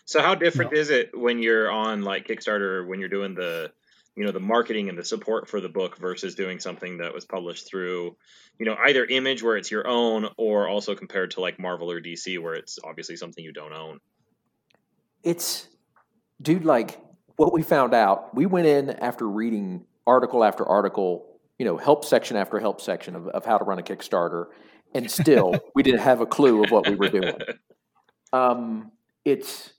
So 0.05 0.23
how 0.23 0.35
different 0.35 0.73
is 0.73 0.91
it 0.91 1.11
when 1.13 1.43
you're 1.43 1.71
on 1.71 2.03
like 2.03 2.27
Kickstarter 2.27 2.87
when 2.87 3.01
you're 3.01 3.09
doing 3.09 3.35
the 3.35 3.73
you 4.17 4.25
know 4.25 4.33
the 4.33 4.41
marketing 4.41 4.89
and 4.89 4.99
the 4.99 5.05
support 5.05 5.49
for 5.49 5.61
the 5.61 5.69
book 5.69 5.97
versus 5.99 6.35
doing 6.35 6.59
something 6.59 6.99
that 6.99 7.15
was 7.15 7.25
published 7.25 7.67
through 7.67 8.15
you 8.59 8.67
know 8.67 8.77
either 8.87 9.05
Image 9.05 9.43
where 9.43 9.57
it's 9.57 9.71
your 9.71 9.87
own 9.87 10.29
or 10.37 10.69
also 10.69 10.95
compared 10.95 11.31
to 11.33 11.41
like 11.41 11.59
Marvel 11.59 11.91
or 11.91 12.01
DC 12.01 12.39
where 12.39 12.55
it's 12.55 12.79
obviously 12.85 13.17
something 13.17 13.43
you 13.43 13.53
don't 13.53 13.73
own. 13.73 13.99
It's, 15.23 15.69
dude, 16.41 16.65
like 16.65 17.01
what 17.37 17.53
we 17.53 17.63
found 17.63 17.95
out, 17.95 18.35
we 18.35 18.47
went 18.47 18.67
in 18.67 18.91
after 18.91 19.29
reading 19.29 19.85
article 20.07 20.45
after 20.45 20.67
article, 20.67 21.41
you 21.59 21.65
know, 21.65 21.77
help 21.77 22.05
section 22.05 22.37
after 22.37 22.59
help 22.59 22.81
section 22.81 23.15
of, 23.15 23.29
of 23.29 23.45
how 23.45 23.59
to 23.59 23.65
run 23.65 23.79
a 23.79 23.83
Kickstarter, 23.83 24.47
and 24.95 25.11
still 25.11 25.55
we 25.75 25.83
didn't 25.83 26.01
have 26.01 26.21
a 26.21 26.27
clue 26.27 26.63
of 26.65 26.71
what 26.71 26.89
we 26.89 26.97
were 26.97 27.09
doing. 27.09 27.35
Um, 28.33 28.91
it's, 29.25 29.73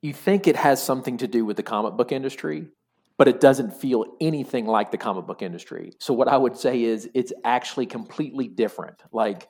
you 0.00 0.12
think 0.12 0.48
it 0.48 0.56
has 0.56 0.82
something 0.82 1.18
to 1.18 1.28
do 1.28 1.44
with 1.44 1.56
the 1.56 1.62
comic 1.62 1.94
book 1.94 2.10
industry, 2.10 2.66
but 3.16 3.28
it 3.28 3.40
doesn't 3.40 3.72
feel 3.72 4.04
anything 4.20 4.66
like 4.66 4.90
the 4.90 4.98
comic 4.98 5.26
book 5.26 5.42
industry. 5.42 5.92
So 5.98 6.14
what 6.14 6.28
I 6.28 6.36
would 6.36 6.56
say 6.56 6.82
is 6.82 7.08
it's 7.14 7.32
actually 7.44 7.86
completely 7.86 8.48
different. 8.48 9.02
Like 9.12 9.48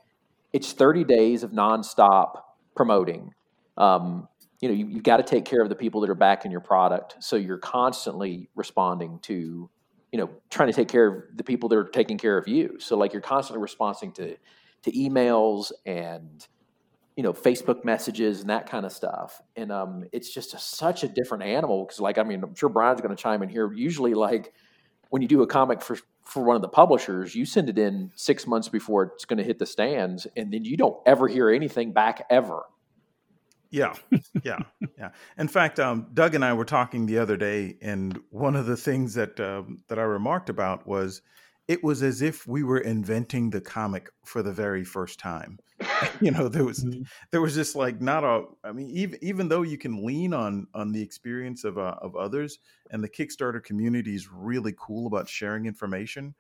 it's 0.53 0.73
30 0.73 1.05
days 1.05 1.43
of 1.43 1.53
nonstop 1.53 2.43
promoting. 2.75 3.33
Um, 3.77 4.29
you 4.61 4.69
know, 4.69 4.75
you, 4.75 4.87
you 4.87 5.01
got 5.01 5.17
to 5.17 5.23
take 5.23 5.45
care 5.45 5.61
of 5.61 5.69
the 5.69 5.75
people 5.75 6.01
that 6.03 6.11
are 6.11 6.15
backing 6.15 6.51
your 6.51 6.61
product. 6.61 7.17
So 7.21 7.37
you're 7.37 7.59
constantly 7.59 8.49
responding 8.55 9.19
to, 9.23 9.71
you 10.13 10.19
know, 10.19 10.31
trying 10.51 10.69
to 10.69 10.75
take 10.75 10.89
care 10.89 11.07
of 11.07 11.37
the 11.37 11.45
people 11.45 11.69
that 11.71 11.77
are 11.77 11.85
taking 11.85 12.19
care 12.19 12.37
of 12.39 12.47
you. 12.47 12.77
So 12.79 12.97
like 12.97 13.13
you're 13.13 13.23
constantly 13.23 13.61
responding 13.61 14.13
to 14.13 14.37
to 14.83 14.91
emails 14.93 15.71
and 15.87 16.47
you 17.17 17.23
know 17.23 17.33
Facebook 17.33 17.85
messages 17.85 18.41
and 18.41 18.51
that 18.51 18.69
kind 18.69 18.87
of 18.87 18.93
stuff. 18.93 19.41
And 19.57 19.71
um, 19.71 20.05
it's 20.13 20.33
just 20.33 20.55
a, 20.55 20.59
such 20.59 21.05
a 21.05 21.09
different 21.09 21.45
animal 21.45 21.85
because, 21.85 22.01
like, 22.01 22.19
I 22.19 22.23
mean, 22.23 22.43
I'm 22.43 22.55
sure 22.55 22.69
Brian's 22.69 23.01
going 23.01 23.15
to 23.15 23.23
chime 23.23 23.43
in 23.43 23.49
here. 23.49 23.73
Usually, 23.73 24.15
like 24.15 24.53
when 25.11 25.23
you 25.23 25.29
do 25.29 25.43
a 25.43 25.47
comic 25.47 25.83
for 25.83 25.99
for 26.25 26.43
one 26.43 26.57
of 26.57 26.63
the 26.63 26.69
publishers, 26.69 27.35
you 27.35 27.45
send 27.45 27.69
it 27.69 27.79
in 27.79 28.11
six 28.15 28.47
months 28.47 28.69
before 28.69 29.13
it's 29.15 29.25
going 29.25 29.39
to 29.39 29.45
hit 29.45 29.59
the 29.59 29.67
stands, 29.67 30.27
and 30.37 30.53
then 30.53 30.65
you 30.65 30.77
don't 30.77 30.97
ever 31.07 31.29
hear 31.29 31.51
anything 31.51 31.93
back 31.93 32.25
ever. 32.31 32.63
Yeah, 33.71 33.95
yeah, 34.43 34.59
yeah. 34.99 35.11
In 35.39 35.49
fact, 35.49 35.81
um, 35.81 36.09
Doug 36.13 36.35
and 36.35 36.45
I 36.45 36.53
were 36.53 36.65
talking 36.65 37.07
the 37.07 37.19
other 37.19 37.37
day, 37.37 37.77
and 37.81 38.21
one 38.31 38.55
of 38.55 38.67
the 38.67 38.77
things 38.77 39.15
that 39.15 39.41
um, 39.41 39.83
that 39.89 39.99
I 39.99 40.03
remarked 40.03 40.51
about 40.51 40.87
was 40.87 41.23
it 41.69 41.83
was 41.83 42.03
as 42.03 42.23
if 42.23 42.47
we 42.47 42.63
were 42.63 42.79
inventing 42.79 43.51
the 43.51 43.61
comic 43.61 44.11
for 44.25 44.43
the 44.43 44.53
very 44.53 44.85
first 44.85 45.19
time. 45.19 45.59
you 46.21 46.31
know, 46.31 46.49
there 46.49 46.65
was 46.65 46.85
mm-hmm. 46.85 47.03
there 47.31 47.41
was 47.41 47.55
just 47.55 47.77
like 47.77 48.01
not 48.01 48.25
a. 48.25 48.45
I 48.65 48.73
mean, 48.73 48.91
even 48.91 49.19
even 49.23 49.49
though 49.49 49.63
you 49.63 49.79
can 49.79 50.05
lean 50.05 50.35
on 50.35 50.67
on 50.75 50.93
the 50.93 51.03
experience 51.03 51.65
of 51.65 51.79
uh, 51.79 51.97
of 52.01 52.17
others, 52.17 52.59
and 52.91 53.03
the 53.03 53.09
Kickstarter 53.09 53.63
community 53.63 54.15
is 54.15 54.31
really 54.31 54.75
cool 54.79 55.07
about 55.07 55.29
sharing 55.29 55.67
information, 55.67 56.35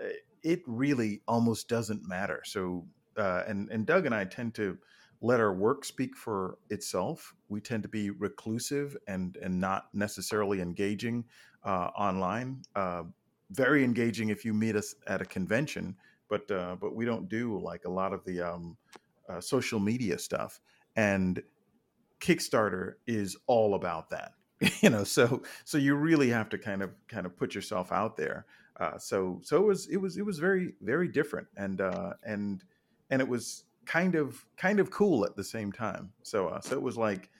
eh, 0.00 0.12
it 0.42 0.62
really 0.66 1.22
almost 1.26 1.68
doesn't 1.68 2.06
matter. 2.06 2.42
So, 2.44 2.86
uh, 3.16 3.44
and 3.46 3.70
and 3.70 3.86
Doug 3.86 4.06
and 4.06 4.14
I 4.14 4.24
tend 4.24 4.54
to 4.56 4.78
let 5.20 5.40
our 5.40 5.52
work 5.52 5.84
speak 5.84 6.16
for 6.16 6.58
itself. 6.70 7.34
We 7.48 7.60
tend 7.60 7.82
to 7.82 7.88
be 7.88 8.10
reclusive 8.10 8.96
and 9.06 9.36
and 9.42 9.60
not 9.60 9.88
necessarily 9.94 10.60
engaging 10.60 11.24
uh, 11.64 11.90
online. 11.96 12.62
Uh, 12.74 13.04
very 13.50 13.84
engaging 13.84 14.28
if 14.28 14.44
you 14.44 14.52
meet 14.52 14.76
us 14.76 14.94
at 15.06 15.20
a 15.20 15.24
convention, 15.24 15.96
but 16.28 16.50
uh, 16.50 16.76
but 16.80 16.94
we 16.94 17.04
don't 17.04 17.28
do 17.28 17.58
like 17.58 17.84
a 17.84 17.90
lot 17.90 18.12
of 18.12 18.24
the 18.24 18.40
um, 18.40 18.76
uh, 19.28 19.40
social 19.40 19.80
media 19.80 20.18
stuff. 20.18 20.60
And 20.96 21.42
Kickstarter 22.20 22.94
is 23.06 23.36
all 23.46 23.74
about 23.74 24.10
that, 24.10 24.32
you 24.80 24.90
know. 24.90 25.04
So 25.04 25.42
so 25.64 25.78
you 25.78 25.94
really 25.94 26.30
have 26.30 26.48
to 26.50 26.58
kind 26.58 26.82
of 26.82 26.90
kind 27.08 27.26
of 27.26 27.36
put 27.36 27.54
yourself 27.54 27.92
out 27.92 28.16
there. 28.16 28.46
Uh, 28.78 28.98
so 28.98 29.40
so 29.42 29.56
it 29.56 29.66
was 29.66 29.86
it 29.88 29.96
was 29.96 30.16
it 30.16 30.24
was 30.24 30.38
very 30.38 30.74
very 30.82 31.08
different 31.08 31.48
and 31.56 31.80
uh, 31.80 32.12
and 32.24 32.64
and 33.10 33.20
it 33.20 33.28
was 33.28 33.64
kind 33.86 34.14
of 34.14 34.44
kind 34.56 34.78
of 34.78 34.90
cool 34.90 35.24
at 35.24 35.34
the 35.36 35.44
same 35.44 35.72
time. 35.72 36.12
So 36.22 36.48
uh, 36.48 36.60
so 36.60 36.76
it 36.76 36.82
was 36.82 36.96
like 36.96 37.30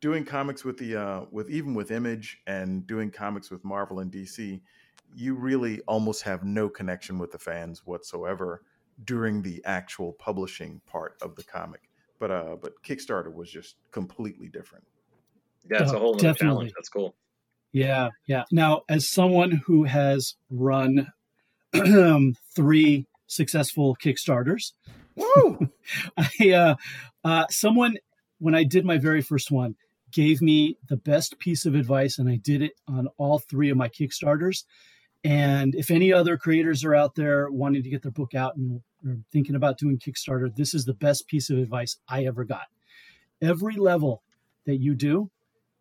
doing 0.00 0.24
comics 0.24 0.64
with 0.64 0.76
the 0.78 0.96
uh, 0.96 1.24
with 1.30 1.50
even 1.50 1.74
with 1.74 1.90
Image 1.90 2.40
and 2.46 2.86
doing 2.86 3.10
comics 3.10 3.50
with 3.50 3.64
Marvel 3.64 4.00
and 4.00 4.12
DC 4.12 4.60
you 5.14 5.34
really 5.34 5.80
almost 5.82 6.22
have 6.22 6.44
no 6.44 6.68
connection 6.68 7.18
with 7.18 7.32
the 7.32 7.38
fans 7.38 7.82
whatsoever 7.84 8.62
during 9.04 9.42
the 9.42 9.62
actual 9.64 10.12
publishing 10.14 10.80
part 10.86 11.16
of 11.22 11.36
the 11.36 11.44
comic. 11.44 11.88
But 12.18 12.30
uh, 12.30 12.56
but 12.60 12.82
Kickstarter 12.82 13.32
was 13.32 13.50
just 13.50 13.76
completely 13.90 14.48
different. 14.48 14.84
Yeah, 15.70 15.82
it's 15.82 15.92
a 15.92 15.96
oh, 15.96 16.00
whole 16.00 16.14
new 16.14 16.34
challenge. 16.34 16.72
That's 16.74 16.88
cool. 16.88 17.14
Yeah, 17.72 18.08
yeah. 18.26 18.44
Now, 18.50 18.82
as 18.88 19.08
someone 19.08 19.62
who 19.66 19.84
has 19.84 20.34
run 20.50 21.12
three 22.54 23.06
successful 23.26 23.96
Kickstarters, 24.02 24.72
Woo! 25.18 25.70
I 26.16 26.50
uh, 26.50 26.74
uh, 27.24 27.46
someone 27.50 27.98
when 28.38 28.54
I 28.54 28.64
did 28.64 28.84
my 28.84 28.98
very 28.98 29.22
first 29.22 29.50
one 29.50 29.76
gave 30.10 30.40
me 30.40 30.78
the 30.88 30.96
best 30.96 31.38
piece 31.38 31.66
of 31.66 31.74
advice, 31.74 32.18
and 32.18 32.28
I 32.28 32.36
did 32.36 32.62
it 32.62 32.72
on 32.86 33.08
all 33.18 33.38
three 33.38 33.70
of 33.70 33.76
my 33.76 33.88
Kickstarters. 33.88 34.64
And 35.24 35.74
if 35.74 35.90
any 35.90 36.12
other 36.12 36.36
creators 36.36 36.84
are 36.84 36.94
out 36.94 37.14
there 37.14 37.50
wanting 37.50 37.82
to 37.82 37.90
get 37.90 38.02
their 38.02 38.12
book 38.12 38.34
out 38.34 38.56
and 38.56 38.82
thinking 39.32 39.56
about 39.56 39.78
doing 39.78 39.98
Kickstarter, 39.98 40.54
this 40.54 40.74
is 40.74 40.84
the 40.84 40.94
best 40.94 41.26
piece 41.26 41.50
of 41.50 41.58
advice 41.58 41.96
I 42.08 42.24
ever 42.24 42.44
got. 42.44 42.66
Every 43.42 43.76
level 43.76 44.22
that 44.66 44.76
you 44.76 44.94
do 44.94 45.30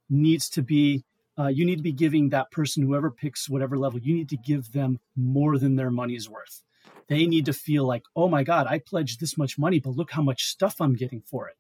needs 0.09 0.49
to 0.49 0.61
be, 0.61 1.03
uh, 1.37 1.47
you 1.47 1.65
need 1.65 1.77
to 1.77 1.83
be 1.83 1.91
giving 1.91 2.29
that 2.29 2.51
person, 2.51 2.83
whoever 2.83 3.11
picks 3.11 3.49
whatever 3.49 3.77
level, 3.77 3.99
you 3.99 4.15
need 4.15 4.29
to 4.29 4.37
give 4.37 4.71
them 4.71 4.99
more 5.15 5.57
than 5.57 5.75
their 5.75 5.91
money's 5.91 6.29
worth. 6.29 6.63
They 7.07 7.25
need 7.25 7.45
to 7.45 7.53
feel 7.53 7.85
like, 7.85 8.03
oh 8.15 8.27
my 8.27 8.43
God, 8.43 8.67
I 8.67 8.79
pledged 8.79 9.19
this 9.19 9.37
much 9.37 9.57
money, 9.57 9.79
but 9.79 9.95
look 9.95 10.11
how 10.11 10.21
much 10.21 10.45
stuff 10.45 10.81
I'm 10.81 10.95
getting 10.95 11.21
for 11.21 11.47
it. 11.47 11.55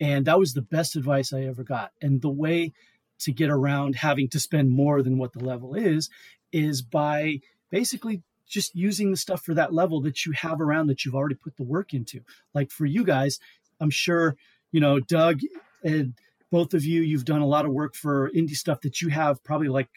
And 0.00 0.26
that 0.26 0.38
was 0.38 0.52
the 0.52 0.62
best 0.62 0.94
advice 0.94 1.32
I 1.32 1.42
ever 1.42 1.64
got. 1.64 1.90
And 2.00 2.22
the 2.22 2.30
way 2.30 2.72
to 3.20 3.32
get 3.32 3.50
around 3.50 3.96
having 3.96 4.28
to 4.28 4.38
spend 4.38 4.70
more 4.70 5.02
than 5.02 5.18
what 5.18 5.32
the 5.32 5.44
level 5.44 5.74
is 5.74 6.08
is 6.52 6.82
by 6.82 7.40
basically 7.70 8.22
just 8.46 8.74
using 8.74 9.10
the 9.10 9.16
stuff 9.16 9.42
for 9.42 9.54
that 9.54 9.74
level 9.74 10.00
that 10.00 10.24
you 10.24 10.32
have 10.32 10.60
around 10.60 10.86
that 10.86 11.04
you've 11.04 11.14
already 11.14 11.34
put 11.34 11.56
the 11.56 11.62
work 11.62 11.92
into. 11.92 12.20
Like 12.54 12.70
for 12.70 12.86
you 12.86 13.04
guys, 13.04 13.38
I'm 13.80 13.90
sure, 13.90 14.36
you 14.72 14.80
know, 14.80 15.00
Doug 15.00 15.40
and 15.84 16.14
both 16.50 16.72
of 16.74 16.84
you, 16.84 17.02
you've 17.02 17.26
done 17.26 17.42
a 17.42 17.46
lot 17.46 17.66
of 17.66 17.72
work 17.72 17.94
for 17.94 18.30
indie 18.30 18.56
stuff 18.56 18.80
that 18.80 19.02
you 19.02 19.10
have 19.10 19.42
probably 19.44 19.68
like 19.68 19.88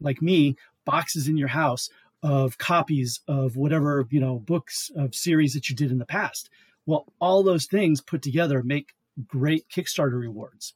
like 0.00 0.20
me, 0.22 0.56
boxes 0.84 1.28
in 1.28 1.36
your 1.36 1.48
house 1.48 1.90
of 2.22 2.58
copies 2.58 3.20
of 3.28 3.56
whatever, 3.56 4.06
you 4.10 4.20
know, 4.20 4.38
books 4.38 4.90
of 4.96 5.14
series 5.14 5.54
that 5.54 5.68
you 5.68 5.76
did 5.76 5.90
in 5.90 5.98
the 5.98 6.06
past. 6.06 6.50
Well, 6.86 7.06
all 7.20 7.42
those 7.42 7.66
things 7.66 8.00
put 8.00 8.22
together 8.22 8.62
make 8.62 8.94
great 9.26 9.68
Kickstarter 9.68 10.18
rewards. 10.18 10.74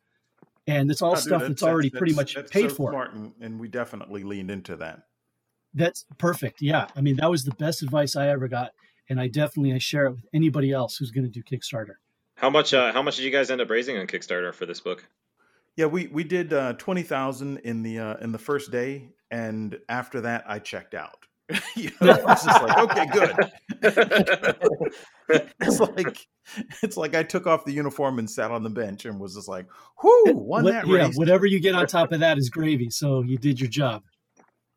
And 0.67 0.91
it's 0.91 1.03
all 1.03 1.13
oh, 1.13 1.17
stuff 1.17 1.41
dude, 1.41 1.51
that's, 1.51 1.61
that's, 1.61 1.71
already 1.71 1.89
that's, 1.89 1.99
pretty 1.99 2.15
much 2.15 2.37
paid 2.51 2.71
so 2.71 2.77
for. 2.77 2.91
Smart 2.91 3.15
and, 3.15 3.33
and 3.41 3.61
we 3.61 3.69
definitely 3.69 4.23
leaned 4.23 4.51
into 4.51 4.77
that. 4.77 5.07
That's 5.75 6.05
perfect. 6.19 6.63
Yeah. 6.63 6.87
I 6.97 7.01
mean, 7.01 7.17
that 7.17 7.31
was 7.31 7.45
the 7.45 7.55
best 7.55 7.83
advice 7.83 8.17
I 8.17 8.29
ever 8.29 8.49
got. 8.49 8.71
And 9.11 9.21
I 9.21 9.29
definitely 9.29 9.75
I 9.75 9.79
share 9.79 10.07
it 10.07 10.13
with 10.13 10.27
anybody 10.33 10.73
else 10.73 10.97
who's 10.97 11.11
going 11.11 11.25
to 11.25 11.31
do 11.31 11.43
Kickstarter. 11.43 11.97
How 12.37 12.51
much 12.51 12.75
uh, 12.75 12.93
how 12.93 13.03
much 13.03 13.17
did 13.17 13.25
you 13.25 13.31
guys 13.31 13.51
end 13.51 13.61
up 13.61 13.71
raising 13.71 13.97
on 13.99 14.07
Kickstarter 14.07 14.53
for 14.53 14.67
this 14.67 14.81
book? 14.81 15.07
Yeah, 15.77 15.87
we 15.87 16.07
we 16.09 16.25
did 16.25 16.53
uh, 16.53 16.75
twenty 16.75 17.03
thousand 17.03 17.59
in 17.59 17.83
the 17.83 17.99
uh, 17.99 18.17
in 18.17 18.33
the 18.33 18.39
first 18.39 18.71
day, 18.71 19.11
and 19.31 19.79
after 19.89 20.21
that, 20.23 20.45
I 20.47 20.59
checked 20.59 20.95
out. 20.95 21.27
you 21.77 21.91
know, 22.01 22.17
it's 22.29 22.45
just 22.45 22.63
like 22.63 22.79
okay, 22.79 23.07
good. 23.13 23.37
it's 25.61 25.81
like 25.81 26.27
it's 26.83 26.97
like 26.97 27.15
I 27.15 27.23
took 27.23 27.47
off 27.47 27.65
the 27.65 27.73
uniform 27.73 28.19
and 28.19 28.31
sat 28.31 28.51
on 28.51 28.63
the 28.63 28.71
bench 28.71 29.05
and 29.05 29.21
was 29.21 29.35
just 29.35 29.49
like, 29.49 29.67
"Whoo, 30.03 30.33
won 30.33 30.65
that 30.65 30.87
yeah, 30.87 31.05
race." 31.07 31.17
Whatever 31.17 31.47
you 31.47 31.61
get 31.61 31.75
on 31.75 31.87
top 31.87 32.13
of 32.13 32.21
that 32.21 32.39
is 32.39 32.49
gravy. 32.49 32.89
So 32.91 33.23
you 33.23 33.37
did 33.37 33.61
your 33.61 33.69
job. 33.69 34.03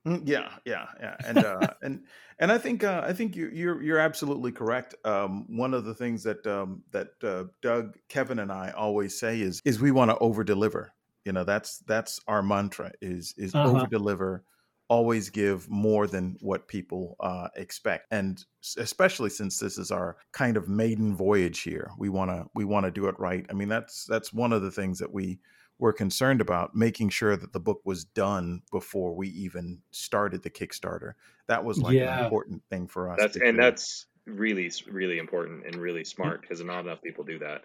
Mm, 0.08 0.22
yeah, 0.26 0.50
yeah, 0.64 0.86
yeah, 1.02 1.16
and 1.26 1.38
uh, 1.40 1.68
and 1.82 2.06
and 2.40 2.52
I 2.52 2.58
think 2.58 2.84
uh, 2.84 3.02
I 3.04 3.12
think 3.12 3.36
you, 3.36 3.50
you're 3.52 3.82
you're 3.82 4.00
absolutely 4.00 4.54
correct. 4.54 4.96
Um, 5.04 5.46
one 5.50 5.74
of 5.74 5.84
the 5.84 5.94
things 5.94 6.24
that 6.24 6.48
um, 6.48 6.84
that 6.92 7.10
uh, 7.22 7.46
Doug, 7.62 7.98
Kevin, 8.08 8.40
and 8.40 8.52
I 8.52 8.72
always 8.72 9.20
say 9.20 9.42
is 9.42 9.62
is 9.66 9.82
we 9.82 9.92
want 9.92 10.12
to 10.12 10.18
over 10.20 10.44
deliver. 10.44 10.94
You 11.26 11.34
know, 11.34 11.44
that's 11.44 11.80
that's 11.80 12.22
our 12.28 12.42
mantra 12.42 12.94
is 13.02 13.34
is 13.38 13.54
uh-huh. 13.54 13.70
over 13.70 13.88
deliver. 13.88 14.44
Always 14.90 15.30
give 15.30 15.70
more 15.70 16.08
than 16.08 16.38
what 16.40 16.70
people 16.70 17.18
uh, 17.20 17.50
expect, 17.58 18.08
and 18.10 18.42
especially 18.78 19.30
since 19.30 19.60
this 19.60 19.78
is 19.78 19.92
our 19.92 20.16
kind 20.32 20.56
of 20.56 20.70
maiden 20.70 21.14
voyage 21.14 21.60
here, 21.60 21.92
we 21.98 22.08
want 22.08 22.32
to 22.32 22.46
we 22.56 22.64
want 22.64 22.86
to 22.86 22.92
do 22.92 23.08
it 23.08 23.20
right. 23.20 23.46
I 23.50 23.54
mean, 23.54 23.68
that's 23.68 24.06
that's 24.06 24.32
one 24.32 24.54
of 24.54 24.62
the 24.62 24.72
things 24.72 25.00
that 25.00 25.12
we 25.12 25.40
were 25.80 25.94
concerned 25.94 26.42
about 26.42 26.76
making 26.76 27.10
sure 27.10 27.38
that 27.38 27.54
the 27.54 27.60
book 27.60 27.82
was 27.86 28.04
done 28.04 28.62
before 28.72 29.14
we 29.16 29.30
even 29.30 29.80
started 29.92 30.44
the 30.44 30.50
Kickstarter. 30.50 31.14
That 31.48 31.64
was 31.64 31.80
like 31.80 31.94
yeah. 31.94 32.20
an 32.20 32.26
important 32.26 32.64
thing 32.70 32.88
for 32.88 33.10
us. 33.10 33.18
That's 33.20 33.38
and 33.38 33.58
do. 33.58 33.62
that's 33.62 34.08
really 34.26 34.72
really 34.90 35.20
important 35.20 35.66
and 35.66 35.76
really 35.76 36.04
smart 36.04 36.42
because 36.42 36.62
not 36.64 36.82
enough 36.82 37.02
people 37.02 37.24
do 37.24 37.40
that. 37.40 37.64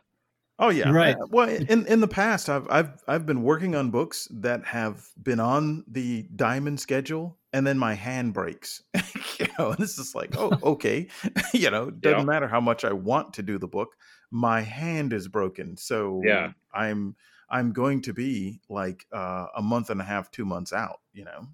Oh 0.58 0.68
yeah, 0.68 0.90
right. 0.90 1.16
Uh, 1.16 1.26
well, 1.30 1.48
in 1.48 1.86
in 1.86 2.00
the 2.00 2.08
past, 2.08 2.48
I've 2.48 2.70
I've 2.70 3.02
I've 3.08 3.26
been 3.26 3.42
working 3.42 3.74
on 3.74 3.90
books 3.90 4.28
that 4.30 4.64
have 4.66 5.08
been 5.20 5.40
on 5.40 5.84
the 5.88 6.26
diamond 6.36 6.78
schedule, 6.78 7.38
and 7.52 7.66
then 7.66 7.78
my 7.78 7.94
hand 7.94 8.34
breaks. 8.34 8.82
you 9.40 9.46
know, 9.58 9.70
and 9.70 9.80
it's 9.80 9.96
just 9.96 10.14
like, 10.14 10.36
oh, 10.36 10.52
okay. 10.62 11.08
you 11.54 11.70
know, 11.70 11.90
doesn't 11.90 12.20
yeah. 12.20 12.24
matter 12.24 12.46
how 12.46 12.60
much 12.60 12.84
I 12.84 12.92
want 12.92 13.34
to 13.34 13.42
do 13.42 13.58
the 13.58 13.66
book, 13.66 13.96
my 14.30 14.60
hand 14.60 15.12
is 15.12 15.26
broken. 15.26 15.76
So 15.76 16.20
yeah, 16.22 16.52
I'm 16.72 17.16
I'm 17.52 17.72
going 17.72 18.00
to 18.02 18.14
be 18.14 18.60
like 18.68 19.06
uh, 19.12 19.46
a 19.54 19.62
month 19.62 19.90
and 19.90 20.00
a 20.00 20.04
half, 20.04 20.30
two 20.30 20.46
months 20.46 20.72
out, 20.72 21.00
you 21.12 21.24
know? 21.24 21.46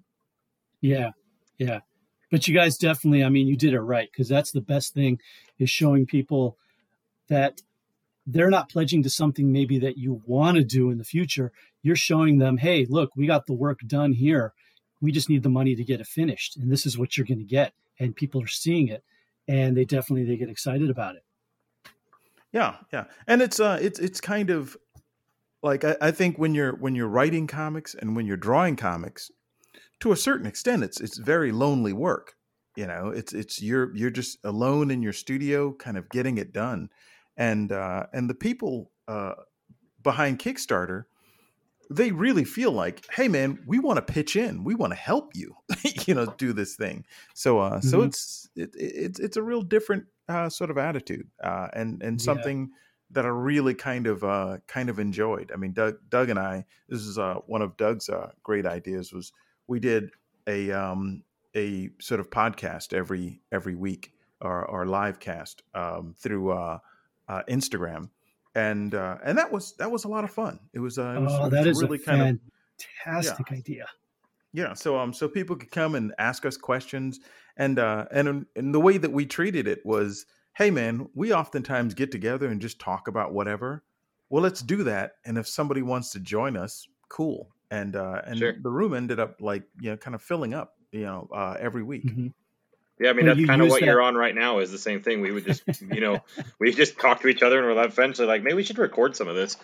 Yeah. 0.81 1.11
Yeah. 1.57 1.81
But 2.31 2.47
you 2.47 2.55
guys 2.55 2.77
definitely, 2.77 3.23
I 3.23 3.29
mean, 3.29 3.47
you 3.47 3.57
did 3.57 3.73
it 3.73 3.81
right 3.81 4.09
because 4.11 4.29
that's 4.29 4.51
the 4.51 4.61
best 4.61 4.93
thing 4.93 5.19
is 5.59 5.69
showing 5.69 6.05
people 6.05 6.57
that 7.27 7.61
they're 8.25 8.49
not 8.49 8.69
pledging 8.69 9.03
to 9.03 9.09
something 9.09 9.51
maybe 9.51 9.79
that 9.79 9.97
you 9.97 10.21
want 10.25 10.57
to 10.57 10.63
do 10.63 10.89
in 10.89 10.97
the 10.97 11.03
future. 11.03 11.51
you're 11.81 11.95
showing 11.95 12.37
them, 12.37 12.57
hey, 12.57 12.85
look, 12.89 13.11
we 13.15 13.27
got 13.27 13.45
the 13.45 13.53
work 13.53 13.79
done 13.87 14.13
here. 14.13 14.53
We 15.01 15.11
just 15.11 15.29
need 15.29 15.43
the 15.43 15.49
money 15.49 15.75
to 15.75 15.83
get 15.83 16.01
it 16.01 16.07
finished, 16.07 16.57
and 16.57 16.69
this 16.69 16.85
is 16.85 16.97
what 16.97 17.15
you're 17.15 17.25
going 17.25 17.39
to 17.39 17.45
get. 17.45 17.73
And 17.99 18.15
people 18.15 18.43
are 18.43 18.47
seeing 18.47 18.89
it, 18.89 19.03
and 19.47 19.75
they 19.77 19.85
definitely 19.85 20.25
they 20.25 20.35
get 20.35 20.49
excited 20.49 20.89
about 20.89 21.15
it. 21.15 21.23
Yeah, 22.51 22.75
yeah, 22.91 23.05
and 23.25 23.41
it's 23.41 23.59
uh, 23.59 23.79
it's 23.81 23.99
it's 23.99 24.19
kind 24.19 24.49
of 24.49 24.75
like 25.63 25.83
I, 25.83 25.95
I 26.01 26.11
think 26.11 26.37
when 26.37 26.53
you're 26.55 26.75
when 26.75 26.95
you're 26.95 27.07
writing 27.07 27.47
comics 27.47 27.95
and 27.95 28.15
when 28.15 28.25
you're 28.25 28.37
drawing 28.37 28.75
comics, 28.75 29.31
to 30.01 30.11
a 30.11 30.17
certain 30.17 30.47
extent, 30.47 30.83
it's 30.83 31.01
it's 31.01 31.17
very 31.17 31.51
lonely 31.51 31.93
work. 31.93 32.35
You 32.75 32.87
know, 32.87 33.09
it's 33.09 33.33
it's 33.33 33.61
you're 33.61 33.95
you're 33.95 34.11
just 34.11 34.39
alone 34.45 34.91
in 34.91 35.03
your 35.03 35.13
studio, 35.13 35.73
kind 35.73 35.97
of 35.97 36.11
getting 36.11 36.37
it 36.37 36.53
done, 36.53 36.89
and 37.37 37.71
uh, 37.71 38.07
and 38.13 38.29
the 38.29 38.35
people 38.35 38.91
uh, 39.07 39.35
behind 40.03 40.39
Kickstarter, 40.39 41.05
they 41.91 42.11
really 42.11 42.45
feel 42.45 42.71
like, 42.71 43.05
hey 43.11 43.27
man, 43.27 43.59
we 43.65 43.79
want 43.79 43.97
to 43.97 44.13
pitch 44.13 44.35
in, 44.35 44.63
we 44.63 44.75
want 44.75 44.91
to 44.93 44.97
help 44.99 45.35
you, 45.35 45.55
you 46.07 46.13
know, 46.13 46.27
do 46.27 46.53
this 46.53 46.75
thing. 46.75 47.05
So 47.33 47.59
uh, 47.59 47.81
so 47.81 48.01
Mhm. 48.01 48.03
it's 48.03 48.49
it, 48.55 48.71
it's 48.75 49.19
it's 49.19 49.37
a 49.37 49.43
real 49.43 49.61
different 49.63 50.05
uh, 50.27 50.49
sort 50.49 50.69
of 50.71 50.77
attitude, 50.77 51.29
uh, 51.43 51.69
and 51.73 52.01
and 52.03 52.21
Yeah. 52.21 52.49
That 53.11 53.25
I 53.25 53.29
really 53.29 53.73
kind 53.73 54.07
of 54.07 54.23
uh, 54.23 54.57
kind 54.67 54.89
of 54.89 54.99
enjoyed. 54.99 55.51
I 55.53 55.57
mean, 55.57 55.73
Doug 55.73 55.97
Doug 56.09 56.29
and 56.29 56.39
I, 56.39 56.65
this 56.87 57.01
is 57.01 57.17
uh, 57.17 57.35
one 57.47 57.61
of 57.61 57.77
Doug's 57.77 58.09
uh, 58.09 58.31
great 58.43 58.65
ideas 58.65 59.11
was 59.13 59.31
we 59.67 59.79
did 59.79 60.11
a 60.47 60.71
um, 60.71 61.23
a 61.55 61.89
sort 61.99 62.19
of 62.19 62.29
podcast 62.29 62.93
every 62.93 63.41
every 63.51 63.75
week 63.75 64.13
or, 64.41 64.65
or 64.65 64.85
live 64.85 65.19
cast 65.19 65.63
um, 65.73 66.15
through 66.17 66.51
uh, 66.51 66.79
uh, 67.27 67.41
Instagram, 67.49 68.09
and 68.55 68.95
uh, 68.95 69.17
and 69.23 69.37
that 69.37 69.51
was 69.51 69.75
that 69.77 69.91
was 69.91 70.03
a 70.03 70.07
lot 70.07 70.23
of 70.23 70.31
fun. 70.31 70.59
It 70.73 70.79
was 70.79 70.97
uh, 70.97 71.15
it 71.17 71.21
was, 71.21 71.33
oh, 71.33 71.49
that 71.49 71.65
was 71.65 71.77
is 71.77 71.83
really 71.83 71.97
a 71.97 72.01
kind 72.01 72.21
of 72.21 72.39
fantastic 73.05 73.51
idea. 73.51 73.85
yeah, 74.53 74.73
so 74.73 74.97
um, 74.97 75.13
so 75.13 75.27
people 75.27 75.55
could 75.55 75.71
come 75.71 75.95
and 75.95 76.13
ask 76.17 76.45
us 76.45 76.57
questions, 76.57 77.19
and 77.57 77.79
uh, 77.79 78.05
and 78.11 78.45
and 78.55 78.73
the 78.73 78.79
way 78.79 78.97
that 78.97 79.11
we 79.11 79.25
treated 79.25 79.67
it 79.67 79.85
was, 79.85 80.25
hey 80.59 80.69
man, 80.69 81.07
we 81.15 81.33
oftentimes 81.33 81.93
get 81.93 82.11
together 82.11 82.47
and 82.49 82.59
just 82.61 82.79
talk 82.79 83.07
about 83.07 83.33
whatever. 83.33 83.81
Well, 84.29 84.43
let's 84.43 84.61
do 84.61 84.83
that, 84.83 85.13
and 85.25 85.37
if 85.37 85.47
somebody 85.47 85.81
wants 85.81 86.11
to 86.11 86.19
join 86.19 86.55
us, 86.57 86.85
cool. 87.07 87.49
And 87.71 87.95
uh, 87.95 88.21
and 88.25 88.37
Sure. 88.37 88.53
the 88.61 88.69
room 88.69 88.93
ended 88.93 89.19
up 89.19 89.37
like 89.41 89.63
you 89.79 89.89
know 89.91 89.97
kind 89.97 90.13
of 90.15 90.21
filling 90.21 90.53
up, 90.53 90.75
you 90.91 91.03
know, 91.05 91.27
uh, 91.33 91.55
every 91.59 91.81
week. 91.83 92.03
Yeah, 92.99 93.11
I 93.11 93.13
mean 93.13 93.25
Well, 93.27 93.35
that's 93.35 93.47
kind 93.47 93.61
of 93.61 93.69
what 93.69 93.79
that- 93.79 93.85
you're 93.85 94.01
on 94.01 94.15
right 94.15 94.35
now. 94.35 94.59
Is 94.59 94.71
the 94.71 94.77
same 94.77 95.01
thing. 95.01 95.21
We 95.21 95.31
would 95.31 95.45
just, 95.45 95.63
you 95.81 96.01
know, 96.01 96.19
we 96.59 96.73
just 96.73 96.99
talk 96.99 97.21
to 97.21 97.27
each 97.29 97.41
other 97.41 97.59
and 97.59 97.73
we're 97.75 97.85
eventually 97.85 98.27
like, 98.27 98.43
maybe 98.43 98.55
we 98.55 98.63
should 98.63 98.77
record 98.77 99.15
some 99.15 99.27
of 99.29 99.35
this. 99.37 99.55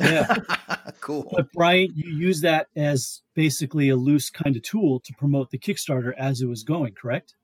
Yeah. 0.00 0.34
cool. 1.00 1.30
But 1.30 1.52
Brian, 1.52 1.92
you 1.94 2.10
use 2.10 2.40
that 2.40 2.66
as 2.74 3.22
basically 3.34 3.88
a 3.90 3.96
loose 3.96 4.30
kind 4.30 4.56
of 4.56 4.62
tool 4.62 4.98
to 5.00 5.12
promote 5.14 5.50
the 5.52 5.58
Kickstarter 5.58 6.12
as 6.18 6.40
it 6.40 6.46
was 6.48 6.64
going, 6.64 6.94
correct? 6.94 7.36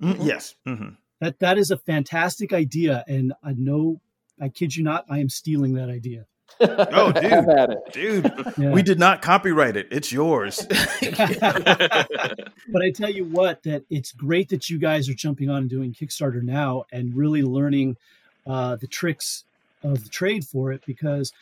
Mm, 0.00 0.24
Yes. 0.24 0.54
hmm 0.64 0.90
That 1.20 1.38
that 1.40 1.58
is 1.58 1.70
a 1.70 1.76
fantastic 1.76 2.52
idea, 2.52 3.04
and 3.08 3.32
I 3.42 3.52
know, 3.56 4.00
I 4.40 4.48
kid 4.48 4.76
you 4.76 4.84
not, 4.84 5.04
I 5.10 5.18
am 5.18 5.28
stealing 5.28 5.74
that 5.74 5.88
idea. 5.88 6.26
Oh, 6.60 7.12
dude, 7.12 7.24
it. 7.24 7.92
dude, 7.92 8.54
Yeah. 8.58 8.70
we 8.70 8.82
did 8.82 8.98
not 8.98 9.20
copyright 9.22 9.76
it. 9.76 9.88
It's 9.90 10.12
yours. 10.12 10.66
But 12.70 12.82
I 12.82 12.90
tell 12.90 13.10
you 13.10 13.24
what, 13.24 13.62
that 13.62 13.84
it's 13.88 14.12
great 14.12 14.50
that 14.50 14.68
you 14.68 14.78
guys 14.78 15.08
are 15.08 15.14
jumping 15.14 15.48
on 15.48 15.58
and 15.62 15.70
doing 15.70 15.94
Kickstarter 15.94 16.42
now 16.42 16.84
and 16.92 17.14
really 17.16 17.42
learning 17.42 17.96
uh, 18.46 18.76
the 18.76 18.86
tricks 18.86 19.44
of 19.82 20.02
the 20.04 20.10
trade 20.10 20.44
for 20.44 20.70
it 20.72 20.82
because, 20.86 21.32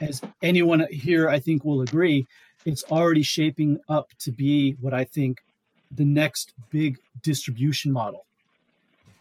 as 0.00 0.20
anyone 0.42 0.86
here 0.90 1.28
I 1.28 1.40
think 1.40 1.64
will 1.64 1.80
agree, 1.80 2.26
it's 2.64 2.84
already 2.84 3.22
shaping 3.22 3.80
up 3.88 4.10
to 4.20 4.30
be 4.30 4.72
what 4.80 4.94
I 4.94 5.04
think 5.04 5.38
the 5.90 6.04
next 6.04 6.52
big 6.70 6.98
distribution 7.22 7.92
model. 7.92 8.24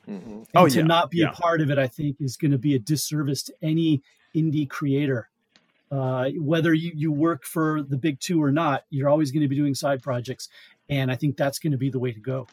Mhm. 0.07 0.25
And 0.37 0.47
Oh, 0.55 0.67
to 0.67 0.79
yeah, 0.79 0.83
not 0.85 1.11
be 1.11 1.19
yeah. 1.19 1.29
a 1.29 1.33
part 1.33 1.61
of 1.61 1.69
it, 1.71 1.77
I 1.77 1.87
think, 1.87 2.17
is 2.19 2.37
going 2.37 2.51
to 2.51 2.57
be 2.57 2.75
a 2.75 2.79
disservice 2.79 3.43
to 3.43 3.53
any 3.61 4.03
indie 4.35 4.69
creator. 4.69 5.29
Uh, 5.91 6.29
whether 6.39 6.73
you, 6.73 6.91
you 6.95 7.11
work 7.11 7.43
for 7.43 7.81
the 7.81 7.97
big 7.97 8.19
two 8.19 8.43
or 8.43 8.51
not, 8.51 8.85
you're 8.89 9.09
always 9.09 9.31
going 9.31 9.41
to 9.41 9.47
be 9.47 9.55
doing 9.55 9.75
side 9.75 10.01
projects. 10.01 10.49
And 10.89 11.11
I 11.11 11.15
think 11.15 11.37
that's 11.37 11.59
going 11.59 11.71
to 11.71 11.77
be 11.77 11.89
the 11.89 11.99
way 11.99 12.11
to 12.11 12.19
go. 12.19 12.47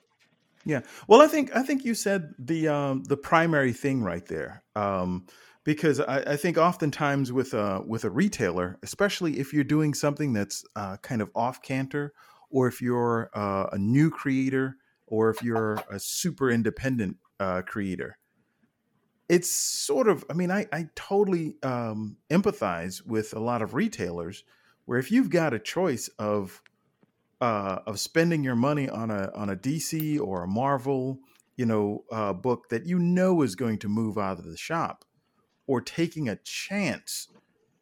Yeah. 0.65 0.83
Well, 1.09 1.21
I 1.21 1.27
think 1.27 1.55
I 1.57 1.63
think 1.63 1.85
you 1.85 1.95
said 1.95 2.35
the 2.39 2.69
um, 2.69 3.03
the 3.05 3.17
primary 3.17 3.73
thing 3.73 4.03
right 4.03 4.25
there, 4.27 4.63
um, 4.77 5.27
because 5.65 5.99
I, 5.99 6.19
I 6.21 6.37
think 6.37 6.57
oftentimes 6.57 7.33
with 7.33 7.53
a 7.53 7.83
with 7.85 8.05
a 8.05 8.11
retailer, 8.11 8.79
especially 8.83 9.41
if 9.41 9.53
you're 9.53 9.65
doing 9.65 9.93
something 9.93 10.33
that's 10.33 10.65
uh, 10.77 10.99
kind 10.99 11.21
of 11.21 11.31
off 11.35 11.63
canter, 11.63 12.13
or 12.49 12.69
if 12.69 12.81
you're 12.81 13.29
uh, 13.35 13.67
a 13.73 13.79
new 13.79 14.09
creator, 14.09 14.77
or 15.09 15.31
if 15.31 15.43
you're 15.43 15.83
a 15.91 15.99
super 15.99 16.49
independent 16.49 17.17
uh, 17.41 17.63
creator, 17.63 18.19
it's 19.29 19.51
sort 19.51 20.09
of. 20.09 20.25
I 20.29 20.35
mean, 20.35 20.51
I 20.51 20.67
I 20.73 20.89
totally 20.95 21.57
um, 21.63 22.17
empathize 22.31 23.05
with 23.07 23.35
a 23.35 23.41
lot 23.41 23.63
of 23.63 23.75
retailers 23.75 24.45
where 24.85 24.99
if 24.99 25.11
you've 25.11 25.31
got 25.31 25.55
a 25.55 25.59
choice 25.59 26.09
of 26.19 26.63
uh, 27.41 27.81
of 27.87 27.99
spending 27.99 28.45
your 28.45 28.57
money 28.57 28.89
on 28.89 29.11
a 29.11 29.31
on 29.35 29.51
a 29.51 29.57
DC 29.57 30.21
or 30.21 30.45
a 30.45 30.49
Marvel, 30.49 31.19
you 31.57 31.67
know, 31.67 32.05
uh, 32.11 32.33
book 32.33 32.69
that 32.71 32.87
you 32.87 32.99
know 32.99 33.43
is 33.43 33.55
going 33.55 33.79
to 33.79 33.89
move 33.89 34.19
out 34.19 34.39
of 34.39 34.45
the 34.45 34.57
shop, 34.57 35.05
or 35.67 35.81
taking 35.81 36.29
a 36.29 36.37
chance 36.37 37.29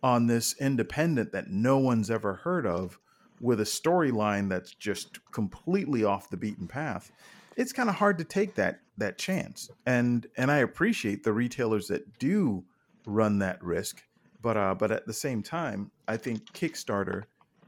on 0.02 0.26
this 0.26 0.54
independent 0.60 1.32
that 1.32 1.50
no 1.50 1.76
one's 1.76 2.10
ever 2.10 2.34
heard 2.34 2.66
of 2.66 2.98
with 3.40 3.60
a 3.60 3.64
storyline 3.64 4.48
that's 4.48 4.74
just 4.74 5.18
completely 5.30 6.04
off 6.04 6.30
the 6.30 6.36
beaten 6.36 6.66
path. 6.66 7.10
It's 7.56 7.72
kind 7.72 7.88
of 7.88 7.96
hard 7.96 8.18
to 8.18 8.24
take 8.24 8.54
that 8.56 8.80
that 8.96 9.18
chance, 9.18 9.70
and 9.86 10.26
and 10.36 10.50
I 10.50 10.58
appreciate 10.58 11.22
the 11.24 11.32
retailers 11.32 11.88
that 11.88 12.18
do 12.18 12.64
run 13.06 13.38
that 13.40 13.62
risk, 13.62 14.02
but 14.40 14.56
uh, 14.56 14.74
but 14.74 14.90
at 14.90 15.06
the 15.06 15.12
same 15.12 15.42
time, 15.42 15.90
I 16.08 16.16
think 16.16 16.52
Kickstarter 16.52 17.24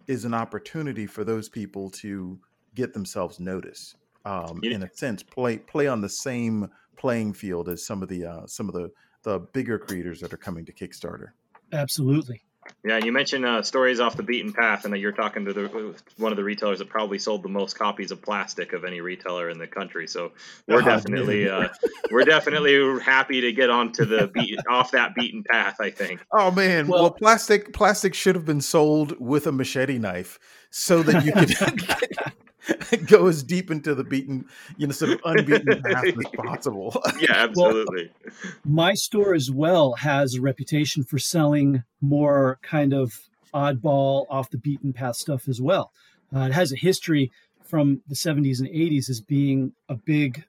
is 0.07 0.25
an 0.25 0.35
opportunity 0.35 1.07
for 1.07 1.25
those 1.25 1.49
people 1.49 1.91
to 1.91 2.41
get 2.75 2.93
themselves 2.95 3.41
noticed. 3.41 3.97
Um, 4.25 4.61
Yeah. 4.63 4.73
in 4.77 4.83
a 4.85 4.89
sense, 4.95 5.23
play 5.23 5.59
play 5.59 5.89
on 5.89 6.01
the 6.01 6.09
same 6.09 6.69
playing 6.97 7.33
field 7.35 7.69
as 7.69 7.85
some 7.85 8.03
of 8.03 8.09
the 8.09 8.25
uh, 8.25 8.47
some 8.47 8.69
of 8.69 8.75
the 8.75 8.91
the 9.25 9.41
bigger 9.53 9.79
creators 9.79 10.21
that 10.21 10.33
are 10.33 10.39
coming 10.39 10.65
to 10.67 10.73
Kickstarter. 10.73 11.33
Absolutely. 11.73 12.43
Yeah, 12.85 12.99
you 12.99 13.13
mentioned 13.13 13.45
uh, 13.45 13.63
stories 13.63 14.01
off 14.01 14.17
the 14.17 14.23
beaten 14.23 14.53
path, 14.53 14.85
and 14.85 14.93
that 14.93 14.99
you're 14.99 15.13
talking 15.13 15.45
to 15.45 15.53
the, 15.53 15.95
one 16.17 16.33
of 16.33 16.37
the 16.37 16.43
retailers 16.45 16.79
that 16.81 16.89
probably 16.89 17.19
sold 17.19 17.43
the 17.45 17.49
most 17.49 17.79
copies 17.79 18.11
of 18.11 18.21
plastic 18.23 18.73
of 18.73 18.85
any 18.85 19.01
retailer 19.01 19.51
in 19.51 19.59
the 19.59 19.67
country. 19.69 20.09
So 20.09 20.33
we're 20.67 20.83
Oh, 20.83 20.85
definitely 20.85 21.49
uh, 21.49 21.69
we're 22.11 22.25
definitely 22.25 23.01
happy 23.01 23.41
to 23.41 23.53
get 23.53 23.71
onto 23.71 24.05
the 24.05 24.27
beat, 24.29 24.59
off 24.69 24.91
that 24.93 25.15
beaten 25.15 25.45
path. 25.45 25.77
I 25.81 25.91
think. 25.91 26.21
Oh 26.33 26.51
man, 26.51 26.89
well, 26.89 27.03
Well- 27.03 27.11
plastic 27.13 27.73
plastic 27.73 28.15
should 28.15 28.35
have 28.35 28.45
been 28.47 28.61
sold 28.61 29.19
with 29.21 29.47
a 29.47 29.53
machete 29.53 29.99
knife 29.99 30.39
so 30.71 31.03
that 31.05 31.25
you 31.25 31.33
could 31.33 31.51
go 33.07 33.27
as 33.27 33.43
deep 33.43 33.71
into 33.71 33.95
the 33.95 34.05
beaten, 34.05 34.47
you 34.77 34.87
know, 34.87 34.93
sort 34.93 35.13
of 35.13 35.21
unbeaten 35.25 35.83
path 35.85 36.05
as 36.05 36.31
possible. 36.37 37.01
Yeah, 37.21 37.33
absolutely. 37.35 38.11
My 38.65 38.95
store 38.95 39.35
as 39.35 39.51
well 39.51 39.95
has 39.95 40.35
a 40.35 40.41
reputation 40.41 41.05
for 41.05 41.19
selling 41.19 41.83
more 42.01 42.59
kind 42.63 42.93
of 42.93 43.13
oddball, 43.53 44.27
off 44.31 44.51
the 44.51 44.59
beaten 44.59 44.93
path 44.93 45.17
stuff 45.17 45.49
as 45.49 45.61
well. 45.61 45.93
Uh, 46.35 46.41
it 46.41 46.53
has 46.53 46.73
a 46.73 46.77
history 46.77 47.31
from 47.65 48.03
the 48.07 48.15
70s 48.15 48.61
and 48.61 48.69
80s 48.69 49.11
as 49.11 49.21
being 49.21 49.73
a 49.89 49.95
big 49.95 50.45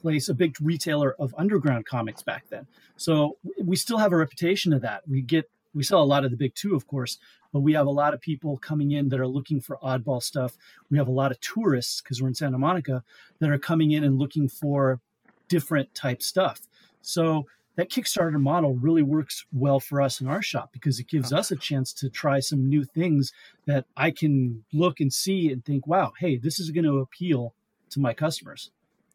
place, 0.00 0.28
a 0.28 0.34
big 0.34 0.56
retailer 0.60 1.14
of 1.18 1.34
underground 1.36 1.86
comics 1.86 2.22
back 2.22 2.44
then. 2.50 2.66
So 2.96 3.36
we 3.62 3.76
still 3.76 3.98
have 3.98 4.12
a 4.12 4.16
reputation 4.16 4.72
of 4.72 4.82
that. 4.82 5.02
We 5.08 5.22
get 5.22 5.50
we 5.78 5.84
sell 5.84 6.02
a 6.02 6.04
lot 6.14 6.24
of 6.24 6.30
the 6.32 6.36
big 6.36 6.54
two, 6.54 6.74
of 6.74 6.86
course, 6.86 7.18
but 7.52 7.60
we 7.60 7.72
have 7.72 7.86
a 7.86 7.90
lot 7.90 8.12
of 8.12 8.20
people 8.20 8.58
coming 8.58 8.90
in 8.90 9.08
that 9.10 9.20
are 9.20 9.26
looking 9.28 9.60
for 9.60 9.78
oddball 9.82 10.22
stuff. 10.22 10.56
We 10.90 10.98
have 10.98 11.08
a 11.08 11.12
lot 11.12 11.30
of 11.30 11.40
tourists 11.40 12.00
because 12.02 12.20
we're 12.20 12.28
in 12.28 12.34
Santa 12.34 12.58
Monica 12.58 13.02
that 13.38 13.48
are 13.50 13.58
coming 13.58 13.92
in 13.92 14.02
and 14.04 14.18
looking 14.18 14.48
for 14.48 15.00
different 15.48 15.94
type 15.94 16.20
stuff. 16.22 16.60
So 17.00 17.46
that 17.76 17.90
Kickstarter 17.90 18.40
model 18.40 18.74
really 18.74 19.02
works 19.02 19.44
well 19.52 19.78
for 19.78 20.02
us 20.02 20.20
in 20.20 20.26
our 20.26 20.42
shop 20.42 20.70
because 20.72 20.98
it 20.98 21.06
gives 21.08 21.32
us 21.32 21.52
a 21.52 21.56
chance 21.56 21.92
to 21.94 22.10
try 22.10 22.40
some 22.40 22.68
new 22.68 22.84
things 22.84 23.32
that 23.66 23.86
I 23.96 24.10
can 24.10 24.64
look 24.72 24.98
and 25.00 25.12
see 25.12 25.50
and 25.52 25.64
think, 25.64 25.86
wow, 25.86 26.12
hey, 26.18 26.36
this 26.38 26.58
is 26.58 26.70
going 26.70 26.84
to 26.86 26.98
appeal 26.98 27.54
to 27.90 28.00
my 28.00 28.12
customers. 28.14 28.72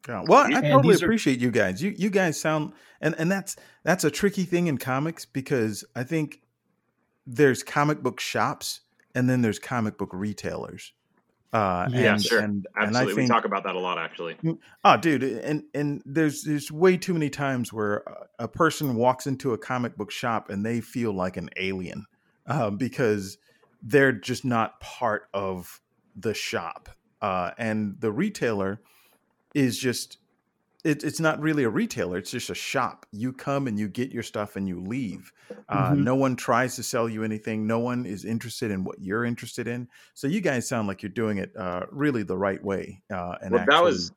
Yeah. 0.08 0.24
Well, 0.26 0.40
I 0.44 0.48
And 0.58 0.64
totally 0.64 0.94
these 0.94 1.02
are- 1.02 1.06
appreciate 1.06 1.40
you 1.40 1.50
guys. 1.50 1.82
You 1.82 1.94
you 1.96 2.10
guys 2.10 2.38
sound 2.40 2.72
and 3.00 3.14
and 3.18 3.30
that's 3.30 3.56
that's 3.84 4.04
a 4.04 4.10
tricky 4.10 4.44
thing 4.44 4.66
in 4.66 4.76
comics 4.78 5.24
because 5.24 5.84
I 5.94 6.02
think 6.04 6.40
there's 7.26 7.62
comic 7.62 8.02
book 8.02 8.20
shops 8.20 8.80
and 9.14 9.28
then 9.28 9.42
there's 9.42 9.58
comic 9.58 9.96
book 9.98 10.10
retailers. 10.12 10.92
Uh, 11.52 11.88
Yeah, 11.92 12.14
and, 12.14 12.22
sure, 12.24 12.40
and, 12.40 12.66
and 12.74 12.96
I 12.96 13.00
absolutely. 13.00 13.22
we 13.22 13.28
talk 13.28 13.44
about 13.44 13.62
that 13.62 13.76
a 13.76 13.78
lot, 13.78 13.96
actually. 13.96 14.36
Oh, 14.84 14.96
dude, 14.96 15.22
and 15.22 15.62
and 15.72 16.02
there's 16.04 16.42
there's 16.42 16.72
way 16.72 16.96
too 16.96 17.12
many 17.12 17.30
times 17.30 17.72
where 17.72 17.98
a- 17.98 18.44
a 18.44 18.48
person 18.48 18.96
walks 18.96 19.28
into 19.28 19.52
a 19.52 19.58
comic 19.58 19.96
book 19.96 20.10
shop 20.10 20.50
and 20.50 20.66
they 20.66 20.80
feel 20.80 21.12
like 21.12 21.36
an 21.36 21.50
alien 21.56 22.06
um, 22.46 22.76
because 22.76 23.38
they're 23.82 24.10
just 24.12 24.44
not 24.44 24.80
part 24.80 25.28
of 25.32 25.80
the 26.16 26.34
shop. 26.34 26.88
Uh, 27.22 27.52
and 27.56 28.00
the 28.00 28.10
retailer 28.10 28.80
is 29.54 29.78
just 29.78 30.18
it, 30.84 31.02
it's 31.02 31.18
not 31.20 31.40
really 31.40 31.64
a 31.64 31.68
retailer 31.68 32.18
it's 32.18 32.30
just 32.30 32.50
a 32.50 32.54
shop 32.54 33.06
you 33.10 33.32
come 33.32 33.66
and 33.66 33.78
you 33.78 33.88
get 33.88 34.12
your 34.12 34.22
stuff 34.22 34.56
and 34.56 34.68
you 34.68 34.80
leave 34.80 35.32
uh, 35.68 35.90
Mhm. 35.92 35.98
no 36.04 36.14
one 36.14 36.36
tries 36.36 36.76
to 36.76 36.82
sell 36.82 37.08
you 37.08 37.24
anything 37.24 37.66
no 37.66 37.78
one 37.78 38.06
is 38.06 38.24
interested 38.24 38.70
in 38.70 38.84
what 38.84 39.00
you're 39.00 39.24
interested 39.24 39.66
in 39.66 39.88
so 40.14 40.26
you 40.26 40.40
guys 40.40 40.68
sound 40.68 40.86
like 40.88 41.02
you're 41.02 41.10
doing 41.10 41.38
it 41.38 41.54
uh, 41.56 41.86
really 41.90 42.22
the 42.22 42.36
right 42.36 42.62
way 42.62 43.02
uh, 43.12 43.36
and 43.42 43.52
well, 43.52 43.64
that 43.66 43.82
was 43.82 44.12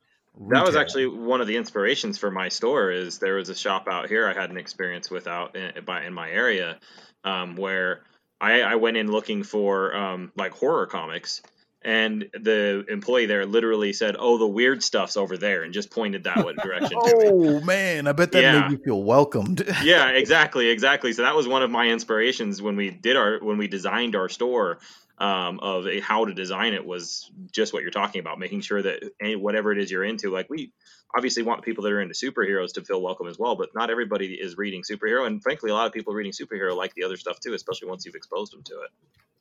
that 0.50 0.64
was 0.64 0.76
actually 0.76 1.06
one 1.08 1.40
of 1.40 1.48
the 1.48 1.56
inspirations 1.56 2.16
for 2.16 2.30
my 2.30 2.48
store. 2.48 2.92
Is 2.92 3.18
there 3.18 3.34
was 3.34 3.48
a 3.48 3.56
shop 3.56 3.88
out 3.88 4.08
here 4.08 4.28
I 4.28 4.34
had 4.40 4.50
an 4.50 4.56
experience 4.56 5.10
with 5.10 5.26
out 5.26 5.56
in, 5.56 5.84
by- 5.84 6.04
in 6.04 6.14
my 6.14 6.30
area, 6.30 6.78
um, 7.24 7.56
where 7.56 8.04
I, 8.40 8.60
I 8.62 8.74
went 8.76 8.96
in 8.96 9.10
looking 9.10 9.42
for 9.42 9.96
um, 9.96 10.30
like 10.36 10.52
horror 10.52 10.86
comics, 10.86 11.42
and 11.88 12.28
the 12.34 12.84
employee 12.90 13.24
there 13.24 13.46
literally 13.46 13.94
said, 13.94 14.14
"Oh, 14.18 14.36
the 14.36 14.46
weird 14.46 14.82
stuff's 14.82 15.16
over 15.16 15.38
there," 15.38 15.62
and 15.62 15.72
just 15.72 15.90
pointed 15.90 16.24
that 16.24 16.44
way 16.44 16.52
direction 16.52 16.98
oh 17.00 17.60
man 17.60 18.06
i 18.06 18.12
bet 18.12 18.32
that 18.32 18.42
Yeah. 18.42 18.60
made 18.60 18.72
you 18.72 18.78
feel 18.84 19.02
welcomed 19.02 19.64
yeah, 19.82 20.10
exactly, 20.10 20.68
exactly. 20.68 21.12
So 21.12 21.22
that 21.22 21.34
was 21.34 21.46
one 21.48 21.62
of 21.62 21.70
my 21.70 21.88
inspirations 21.88 22.60
when 22.60 22.76
we 22.76 22.90
did 22.90 23.16
our 23.16 23.38
when 23.40 23.58
we 23.58 23.68
designed 23.68 24.16
our 24.16 24.28
store 24.28 24.78
um, 25.18 25.60
of 25.60 25.86
a, 25.86 26.00
how 26.00 26.26
to 26.26 26.34
design 26.34 26.74
it 26.74 26.84
was 26.84 27.30
just 27.52 27.72
what 27.72 27.82
you're 27.82 27.90
talking 27.90 28.20
about, 28.20 28.38
making 28.38 28.60
sure 28.60 28.82
that 28.82 29.02
any, 29.20 29.36
whatever 29.36 29.72
it 29.72 29.78
is 29.78 29.90
you're 29.90 30.04
into, 30.04 30.30
like 30.30 30.48
we 30.50 30.72
obviously 31.16 31.42
want 31.42 31.62
people 31.62 31.84
that 31.84 31.92
are 31.92 32.00
into 32.00 32.14
superheroes 32.14 32.74
to 32.74 32.84
feel 32.84 33.00
welcome 33.00 33.26
as 33.26 33.38
well, 33.38 33.56
but 33.56 33.70
not 33.74 33.90
everybody 33.90 34.34
is 34.34 34.56
reading 34.56 34.82
superhero, 34.82 35.26
and 35.26 35.42
frankly, 35.42 35.70
a 35.70 35.74
lot 35.74 35.86
of 35.86 35.92
people 35.92 36.12
reading 36.12 36.32
superhero 36.32 36.76
like 36.76 36.94
the 36.94 37.04
other 37.04 37.16
stuff 37.16 37.40
too, 37.40 37.54
especially 37.54 37.88
once 37.88 38.04
you've 38.04 38.14
exposed 38.14 38.52
them 38.52 38.62
to 38.64 38.74
it. 38.82 38.90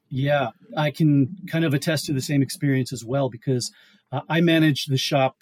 Yeah, 0.09 0.49
I 0.75 0.91
can 0.91 1.35
kind 1.51 1.65
of 1.65 1.73
attest 1.73 2.05
to 2.05 2.13
the 2.13 2.21
same 2.21 2.41
experience 2.41 2.93
as 2.93 3.03
well 3.03 3.29
because 3.29 3.71
uh, 4.11 4.21
I 4.29 4.41
managed 4.41 4.89
the 4.89 4.97
shop 4.97 5.37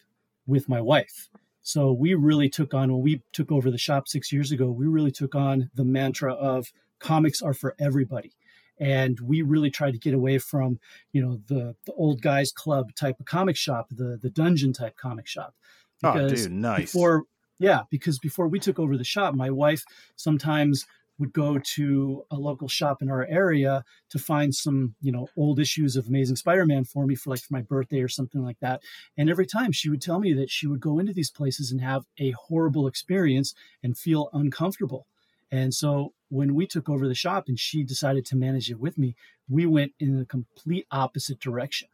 with 0.48 0.68
my 0.68 0.82
wife. 0.82 1.30
So 1.62 1.92
we 1.92 2.14
really 2.14 2.50
took 2.50 2.74
on, 2.74 2.92
when 2.92 3.02
we 3.02 3.22
took 3.34 3.52
over 3.52 3.72
the 3.72 3.78
shop 3.78 4.08
six 4.08 4.32
years 4.32 4.52
ago, 4.52 4.70
we 4.70 4.86
really 4.86 5.12
took 5.12 5.34
on 5.34 5.70
the 5.74 5.84
mantra 5.84 6.34
of 6.34 6.68
comics 7.00 7.42
are 7.42 7.54
for 7.54 7.76
everybody. 7.80 8.34
And 8.80 9.20
we 9.20 9.42
really 9.42 9.72
tried 9.72 9.94
to 9.94 10.00
get 10.00 10.14
away 10.14 10.38
from, 10.38 10.80
you 11.12 11.22
know, 11.22 11.40
the, 11.48 11.76
the 11.86 11.94
old 11.94 12.22
guys 12.22 12.52
club 12.52 12.94
type 12.96 13.20
of 13.20 13.26
comic 13.26 13.56
shop, 13.56 13.88
the, 13.90 14.20
the 14.22 14.30
dungeon 14.30 14.74
type 14.74 14.96
comic 14.98 15.28
shop. 15.28 15.56
Oh, 16.04 16.28
dude, 16.28 16.52
nice. 16.52 16.92
Before, 16.92 17.24
yeah, 17.58 17.84
because 17.90 18.20
before 18.20 18.48
we 18.48 18.60
took 18.60 18.78
over 18.78 18.98
the 18.98 19.04
shop, 19.04 19.34
my 19.34 19.50
wife 19.50 19.84
sometimes 20.16 20.86
would 21.18 21.34
go 21.34 21.58
to 21.58 22.26
a 22.30 22.36
local 22.36 22.68
shop 22.68 23.02
in 23.02 23.10
our 23.10 23.26
area 23.26 23.84
to 24.10 24.20
find 24.20 24.54
some, 24.54 24.96
you 25.02 25.12
know, 25.12 25.28
old 25.38 25.60
issues 25.60 25.96
of 25.96 26.08
Amazing 26.08 26.36
Spider-Man 26.36 26.84
for 26.84 27.06
me 27.06 27.16
for 27.16 27.30
like 27.30 27.40
for 27.40 27.54
my 27.54 27.62
birthday 27.62 28.02
or 28.02 28.08
something 28.08 28.44
like 28.44 28.60
that. 28.60 28.82
And 29.18 29.30
every 29.30 29.46
time 29.46 29.72
she 29.72 29.90
would 29.90 30.02
tell 30.02 30.20
me 30.20 30.34
that 30.34 30.50
she 30.50 30.68
would 30.68 30.82
go 30.82 31.00
into 31.00 31.14
these 31.14 31.32
places 31.32 31.72
and 31.72 31.82
have 31.82 32.06
a 32.20 32.32
horrible 32.32 32.88
experience 32.88 33.54
and 33.82 33.98
feel 33.98 34.30
uncomfortable. 34.34 35.08
And 35.52 35.74
so 35.74 36.14
when 36.30 36.56
we 36.56 36.68
took 36.68 36.90
over 36.90 37.08
the 37.08 37.16
shop 37.16 37.46
and 37.48 37.60
she 37.60 37.84
decided 37.84 38.26
to 38.26 38.36
manage 38.36 38.70
it 38.70 38.80
with 38.80 38.98
me, 38.98 39.16
we 39.48 39.66
went 39.66 39.94
in 40.00 40.18
the 40.18 40.26
complete 40.26 40.88
opposite 40.92 41.40
direction. 41.40 41.88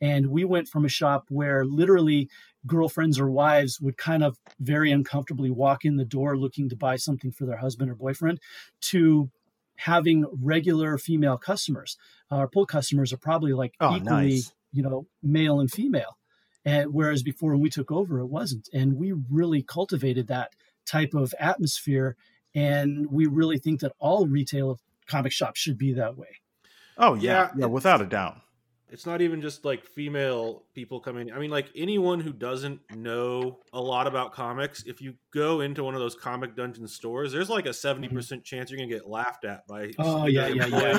And 0.00 0.28
we 0.28 0.44
went 0.44 0.68
from 0.68 0.84
a 0.84 0.88
shop 0.90 1.24
where 1.28 1.64
literally 1.64 2.28
girlfriends 2.66 3.18
or 3.18 3.30
wives 3.30 3.80
would 3.80 3.96
kind 3.96 4.22
of 4.24 4.38
very 4.58 4.90
uncomfortably 4.90 5.50
walk 5.50 5.84
in 5.84 5.96
the 5.96 6.04
door 6.04 6.36
looking 6.36 6.68
to 6.68 6.76
buy 6.76 6.96
something 6.96 7.30
for 7.30 7.46
their 7.46 7.58
husband 7.58 7.90
or 7.90 7.94
boyfriend 7.94 8.40
to 8.82 9.30
having 9.76 10.24
regular 10.42 10.98
female 10.98 11.36
customers. 11.38 11.96
Uh, 12.30 12.36
our 12.36 12.48
pull 12.48 12.66
customers 12.66 13.12
are 13.12 13.18
probably 13.18 13.52
like 13.52 13.74
Oh, 13.80 13.96
equally, 13.96 14.26
nice. 14.30 14.52
you 14.72 14.82
know, 14.82 15.06
male 15.22 15.60
and 15.60 15.70
female. 15.70 16.18
And 16.64 16.92
whereas 16.92 17.22
before 17.22 17.52
when 17.52 17.60
we 17.60 17.70
took 17.70 17.92
over, 17.92 18.18
it 18.18 18.26
wasn't. 18.26 18.68
And 18.74 18.96
we 18.96 19.12
really 19.30 19.62
cultivated 19.62 20.26
that 20.26 20.52
type 20.84 21.14
of 21.14 21.32
atmosphere. 21.38 22.16
And 22.54 23.10
we 23.10 23.26
really 23.26 23.58
think 23.58 23.80
that 23.80 23.92
all 23.98 24.26
retail 24.26 24.80
comic 25.06 25.30
shops 25.32 25.60
should 25.60 25.78
be 25.78 25.92
that 25.92 26.16
way. 26.16 26.40
oh 26.98 27.14
yeah 27.14 27.22
Yeah, 27.22 27.50
yeah 27.58 27.66
without 27.66 28.00
a 28.00 28.06
doubt 28.06 28.38
it's 28.90 29.04
not 29.06 29.20
even 29.20 29.40
just 29.42 29.64
like 29.64 29.84
female 29.84 30.62
people 30.74 31.00
coming. 31.00 31.32
I 31.32 31.38
mean, 31.38 31.50
like 31.50 31.70
anyone 31.74 32.20
who 32.20 32.32
doesn't 32.32 32.80
know 32.94 33.58
a 33.72 33.80
lot 33.80 34.06
about 34.06 34.32
comics, 34.32 34.84
if 34.84 35.00
you 35.00 35.14
go 35.32 35.60
into 35.60 35.82
one 35.82 35.94
of 35.94 36.00
those 36.00 36.14
comic 36.14 36.54
dungeon 36.56 36.86
stores, 36.86 37.32
there's 37.32 37.50
like 37.50 37.66
a 37.66 37.70
70% 37.70 38.44
chance 38.44 38.70
you're 38.70 38.78
gonna 38.78 38.88
get 38.88 39.08
laughed 39.08 39.44
at 39.44 39.66
by 39.66 39.88
Mm-hmm. 39.88 40.02
Oh, 40.02 40.26
yeah, 40.26 40.46
yeah, 40.48 40.66
yeah. 40.66 40.98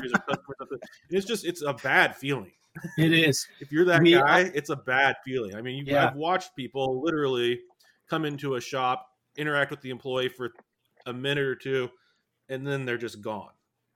It's 1.09 1.25
just 1.25 1.45
it's 1.45 1.61
a 1.61 1.73
bad 1.73 2.15
feeling. 2.15 2.51
It 2.97 3.11
is. 3.13 3.47
If 3.59 3.71
you're 3.71 3.85
that 3.85 4.01
We- 4.03 4.13
guy, 4.13 4.51
it's 4.53 4.69
a 4.69 4.75
bad 4.75 5.15
feeling. 5.25 5.55
I 5.55 5.61
mean, 5.61 5.77
you, 5.77 5.93
Yeah. 5.93 6.07
I've 6.09 6.15
watched 6.15 6.55
people 6.55 7.01
literally 7.01 7.59
come 8.09 8.23
into 8.25 8.55
a 8.55 8.61
shop, 8.61 9.07
interact 9.35 9.71
with 9.71 9.81
the 9.81 9.89
employee 9.89 10.29
for 10.29 10.51
a 11.05 11.13
minute 11.13 11.43
or 11.45 11.55
two, 11.55 11.89
and 12.49 12.67
then 12.67 12.85
they're 12.85 12.97
just 12.97 13.21
gone, 13.21 13.49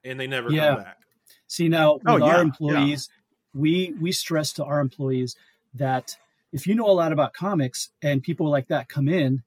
and 0.04 0.18
they 0.18 0.26
never 0.26 0.50
Yeah. 0.50 0.74
come 0.74 0.82
back. 0.84 0.98
See 1.46 1.68
now 1.68 1.94
with 1.94 2.02
Oh, 2.06 2.16
yeah, 2.16 2.24
our 2.36 2.42
employees, 2.42 3.08
we 3.54 3.94
we 4.00 4.12
stress 4.12 4.52
to 4.54 4.64
our 4.64 4.80
employees 4.80 5.36
that 5.74 6.16
if 6.52 6.66
you 6.66 6.74
know 6.74 6.86
a 6.86 6.92
lot 6.92 7.12
about 7.12 7.32
comics 7.32 7.90
and 8.02 8.22
people 8.22 8.48
like 8.48 8.68
that 8.68 8.88
come 8.88 9.08
in, 9.08 9.42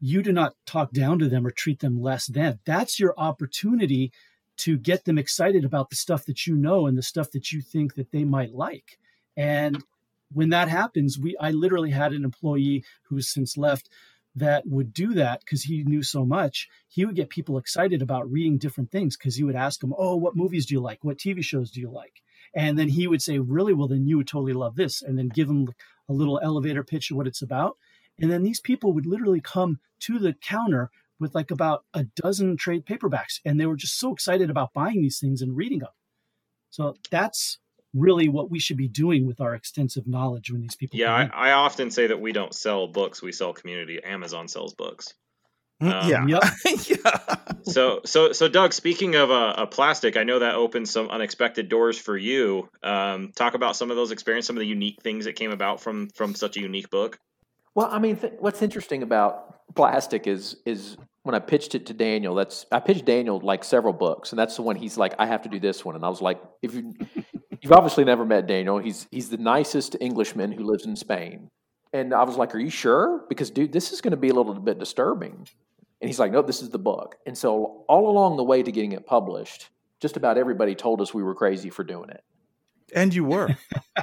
you 0.00 0.22
do 0.22 0.32
not 0.32 0.54
talk 0.66 0.92
down 0.92 1.18
to 1.18 1.28
them 1.28 1.46
or 1.46 1.50
treat 1.50 1.80
them 1.80 2.00
less 2.00 2.26
than. 2.26 2.58
That's 2.64 3.00
your 3.00 3.14
opportunity 3.16 4.12
to 4.58 4.76
get 4.76 5.04
them 5.04 5.18
excited 5.18 5.64
about 5.64 5.88
the 5.90 5.96
stuff 5.96 6.24
that 6.26 6.46
you 6.46 6.54
know 6.54 6.86
and 6.86 6.98
the 6.98 7.02
stuff 7.02 7.30
that 7.30 7.52
you 7.52 7.60
think 7.60 7.94
that 7.94 8.10
they 8.10 8.24
might 8.24 8.54
like. 8.54 8.98
And 9.36 9.82
when 10.32 10.50
that 10.50 10.68
happens, 10.68 11.18
we 11.18 11.36
I 11.38 11.50
literally 11.52 11.90
had 11.90 12.12
an 12.12 12.24
employee 12.24 12.84
who's 13.04 13.28
since 13.28 13.56
left 13.56 13.88
that 14.34 14.66
would 14.66 14.92
do 14.92 15.14
that 15.14 15.40
because 15.40 15.64
he 15.64 15.82
knew 15.84 16.02
so 16.02 16.24
much. 16.24 16.68
He 16.88 17.04
would 17.04 17.16
get 17.16 17.30
people 17.30 17.58
excited 17.58 18.02
about 18.02 18.30
reading 18.30 18.58
different 18.58 18.90
things 18.90 19.16
because 19.16 19.36
he 19.36 19.44
would 19.44 19.56
ask 19.56 19.80
them, 19.80 19.94
"Oh, 19.96 20.16
what 20.16 20.36
movies 20.36 20.66
do 20.66 20.74
you 20.74 20.80
like? 20.80 21.02
What 21.02 21.18
TV 21.18 21.42
shows 21.42 21.70
do 21.70 21.80
you 21.80 21.90
like?" 21.90 22.22
And 22.58 22.76
then 22.76 22.88
he 22.88 23.06
would 23.06 23.22
say, 23.22 23.38
"Really? 23.38 23.72
Well, 23.72 23.86
then 23.86 24.08
you 24.08 24.16
would 24.16 24.26
totally 24.26 24.52
love 24.52 24.74
this." 24.74 25.00
And 25.00 25.16
then 25.16 25.28
give 25.28 25.46
them 25.46 25.68
a 26.08 26.12
little 26.12 26.40
elevator 26.42 26.82
pitch 26.82 27.10
of 27.10 27.16
what 27.16 27.28
it's 27.28 27.40
about. 27.40 27.78
And 28.20 28.32
then 28.32 28.42
these 28.42 28.60
people 28.60 28.92
would 28.92 29.06
literally 29.06 29.40
come 29.40 29.78
to 30.00 30.18
the 30.18 30.32
counter 30.32 30.90
with 31.20 31.36
like 31.36 31.52
about 31.52 31.84
a 31.94 32.04
dozen 32.04 32.56
trade 32.56 32.84
paperbacks, 32.84 33.40
and 33.44 33.60
they 33.60 33.66
were 33.66 33.76
just 33.76 33.98
so 33.98 34.12
excited 34.12 34.50
about 34.50 34.72
buying 34.72 35.00
these 35.00 35.20
things 35.20 35.40
and 35.40 35.56
reading 35.56 35.78
them. 35.78 35.92
So 36.70 36.96
that's 37.10 37.58
really 37.94 38.28
what 38.28 38.50
we 38.50 38.58
should 38.58 38.76
be 38.76 38.88
doing 38.88 39.24
with 39.26 39.40
our 39.40 39.54
extensive 39.54 40.06
knowledge 40.06 40.50
when 40.50 40.60
these 40.60 40.74
people 40.74 40.98
Yeah, 40.98 41.14
I. 41.14 41.50
I 41.50 41.52
often 41.52 41.90
say 41.92 42.08
that 42.08 42.20
we 42.20 42.32
don't 42.32 42.54
sell 42.54 42.88
books; 42.88 43.22
we 43.22 43.30
sell 43.30 43.52
community. 43.52 44.02
Amazon 44.02 44.48
sells 44.48 44.74
books. 44.74 45.14
Mm, 45.82 45.92
Um, 45.92 46.28
yeah 46.28 46.40
So, 47.62 48.00
so, 48.04 48.32
so, 48.32 48.48
Doug. 48.48 48.72
Speaking 48.72 49.14
of 49.14 49.30
uh, 49.30 49.54
a 49.58 49.66
plastic, 49.66 50.16
I 50.16 50.24
know 50.24 50.38
that 50.38 50.54
opened 50.54 50.88
some 50.88 51.08
unexpected 51.10 51.68
doors 51.68 51.98
for 51.98 52.16
you. 52.16 52.68
Um, 52.82 53.32
talk 53.34 53.54
about 53.54 53.76
some 53.76 53.90
of 53.90 53.96
those 53.96 54.10
experiences, 54.10 54.46
some 54.46 54.56
of 54.56 54.60
the 54.60 54.66
unique 54.66 55.02
things 55.02 55.26
that 55.26 55.34
came 55.36 55.50
about 55.50 55.80
from 55.80 56.08
from 56.14 56.34
such 56.34 56.56
a 56.56 56.60
unique 56.60 56.90
book. 56.90 57.18
Well, 57.74 57.88
I 57.90 57.98
mean, 57.98 58.16
th- 58.16 58.34
what's 58.38 58.62
interesting 58.62 59.02
about 59.02 59.74
plastic 59.74 60.26
is 60.26 60.56
is 60.64 60.96
when 61.22 61.34
I 61.34 61.40
pitched 61.40 61.74
it 61.74 61.86
to 61.86 61.94
Daniel. 61.94 62.34
That's 62.34 62.66
I 62.72 62.80
pitched 62.80 63.04
Daniel 63.04 63.38
like 63.40 63.64
several 63.64 63.92
books, 63.92 64.32
and 64.32 64.38
that's 64.38 64.56
the 64.56 64.62
one 64.62 64.76
he's 64.76 64.96
like, 64.96 65.14
I 65.18 65.26
have 65.26 65.42
to 65.42 65.48
do 65.48 65.60
this 65.60 65.84
one, 65.84 65.94
and 65.94 66.04
I 66.04 66.08
was 66.08 66.22
like, 66.22 66.40
if 66.62 66.74
you 66.74 66.94
you've 67.60 67.72
obviously 67.72 68.04
never 68.04 68.24
met 68.24 68.46
Daniel, 68.46 68.78
he's 68.78 69.06
he's 69.10 69.28
the 69.28 69.36
nicest 69.36 69.94
Englishman 70.00 70.52
who 70.52 70.64
lives 70.64 70.86
in 70.86 70.96
Spain, 70.96 71.50
and 71.92 72.14
I 72.14 72.24
was 72.24 72.36
like, 72.36 72.54
are 72.54 72.58
you 72.58 72.70
sure? 72.70 73.24
Because 73.28 73.50
dude, 73.50 73.72
this 73.72 73.92
is 73.92 74.00
going 74.00 74.12
to 74.12 74.16
be 74.16 74.30
a 74.30 74.34
little 74.34 74.54
bit 74.54 74.78
disturbing. 74.78 75.46
And 76.00 76.08
he's 76.08 76.18
like, 76.18 76.32
no, 76.32 76.42
this 76.42 76.62
is 76.62 76.70
the 76.70 76.78
book. 76.78 77.16
And 77.26 77.36
so 77.36 77.84
all 77.88 78.08
along 78.08 78.36
the 78.36 78.44
way 78.44 78.62
to 78.62 78.70
getting 78.70 78.92
it 78.92 79.06
published, 79.06 79.68
just 80.00 80.16
about 80.16 80.38
everybody 80.38 80.74
told 80.74 81.00
us 81.00 81.12
we 81.12 81.22
were 81.22 81.34
crazy 81.34 81.70
for 81.70 81.82
doing 81.84 82.10
it. 82.10 82.22
and 82.94 83.12
you 83.12 83.24
were 83.24 83.46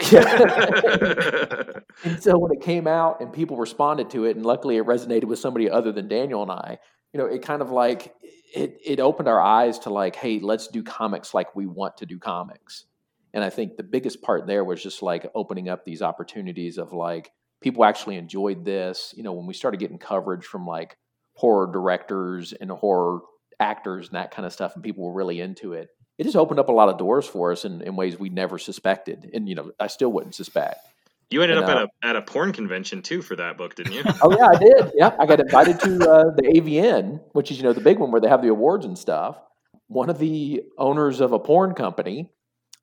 and 2.03 2.21
so 2.21 2.38
when 2.38 2.51
it 2.51 2.62
came 2.62 2.86
out 2.86 3.21
and 3.21 3.31
people 3.31 3.58
responded 3.58 4.10
to 4.12 4.25
it, 4.25 4.36
and 4.36 4.45
luckily 4.45 4.77
it 4.77 4.86
resonated 4.86 5.23
with 5.25 5.39
somebody 5.39 5.69
other 5.69 5.91
than 5.91 6.08
Daniel 6.08 6.41
and 6.41 6.51
I, 6.51 6.77
you 7.13 7.19
know, 7.19 7.25
it 7.27 7.41
kind 7.41 7.62
of 7.62 7.71
like 7.71 8.13
it 8.53 8.77
it 8.84 8.99
opened 8.99 9.29
our 9.29 9.39
eyes 9.39 9.79
to 9.79 9.89
like, 9.89 10.17
hey, 10.17 10.39
let's 10.39 10.67
do 10.67 10.84
comics 10.84 11.34
like 11.34 11.55
we 11.55 11.65
want 11.65 11.97
to 11.97 12.05
do 12.05 12.19
comics. 12.19 12.86
And 13.34 13.43
I 13.43 13.49
think 13.49 13.75
the 13.75 13.84
biggest 13.84 14.21
part 14.21 14.47
there 14.47 14.63
was 14.63 14.84
just 14.84 15.01
like 15.01 15.29
opening 15.34 15.69
up 15.69 15.84
these 15.84 16.01
opportunities 16.01 16.77
of 16.77 16.93
like 16.93 17.31
people 17.62 17.84
actually 17.84 18.17
enjoyed 18.17 18.63
this. 18.65 19.13
You 19.15 19.23
know, 19.23 19.34
when 19.34 19.45
we 19.45 19.53
started 19.53 19.79
getting 19.79 19.97
coverage 19.97 20.45
from 20.45 20.65
like 20.67 20.97
horror 21.36 21.71
directors 21.71 22.54
and 22.54 22.71
horror 22.71 23.19
actors 23.60 24.08
and 24.08 24.15
that 24.15 24.32
kind 24.32 24.45
of 24.45 24.54
stuff, 24.54 24.76
and 24.76 24.84
people 24.84 25.04
were 25.04 25.13
really 25.13 25.39
into 25.39 25.74
it. 25.74 25.89
It 26.17 26.24
just 26.24 26.36
opened 26.36 26.60
up 26.60 26.69
a 26.69 26.74
lot 26.74 26.89
of 26.89 26.98
doors 26.98 27.28
for 27.28 27.52
us 27.52 27.65
in, 27.65 27.82
in 27.82 27.95
ways 27.95 28.17
we 28.17 28.30
never 28.30 28.58
suspected, 28.58 29.30
and 29.34 29.48
you 29.48 29.56
know, 29.56 29.71
I 29.80 29.88
still 29.88 30.12
wouldn't 30.12 30.36
suspect. 30.36 30.80
You 31.30 31.41
ended 31.41 31.58
And, 31.58 31.65
up 31.65 31.69
uh, 31.69 31.80
at 31.80 31.84
a 31.84 32.08
at 32.10 32.15
a 32.15 32.21
porn 32.21 32.54
convention 32.54 33.02
too 33.02 33.21
for 33.21 33.36
that 33.36 33.58
book, 33.58 33.76
didn't 33.76 33.93
you? 33.93 34.04
Oh 34.21 34.32
yeah, 34.32 34.48
I 34.48 34.58
did. 34.58 34.91
Yeah, 34.95 35.15
I 35.19 35.26
got 35.26 35.39
invited 35.39 35.80
to 35.82 36.10
uh, 36.10 36.24
the 36.36 36.43
AVN, 36.43 37.19
which 37.34 37.52
is 37.52 37.58
you 37.58 37.63
know 37.63 37.74
the 37.74 37.82
big 37.82 38.00
one 38.00 38.12
where 38.12 38.21
they 38.21 38.30
have 38.30 38.41
the 38.41 38.50
awards 38.50 38.86
and 38.86 38.98
stuff. 38.98 39.38
One 39.88 40.10
of 40.10 40.19
the 40.19 40.63
owners 40.78 41.21
of 41.21 41.32
a 41.32 41.39
porn 41.39 41.74
company 41.74 42.32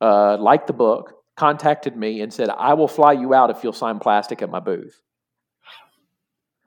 uh, 0.00 0.36
liked 0.38 0.66
the 0.66 0.72
book, 0.72 1.14
contacted 1.36 1.96
me, 1.96 2.20
and 2.20 2.32
said, 2.32 2.50
"I 2.50 2.74
will 2.74 2.88
fly 2.88 3.12
you 3.12 3.32
out 3.32 3.50
if 3.50 3.62
you'll 3.62 3.72
sign 3.72 3.98
plastic 4.00 4.42
at 4.42 4.50
my 4.50 4.60
booth." 4.60 5.00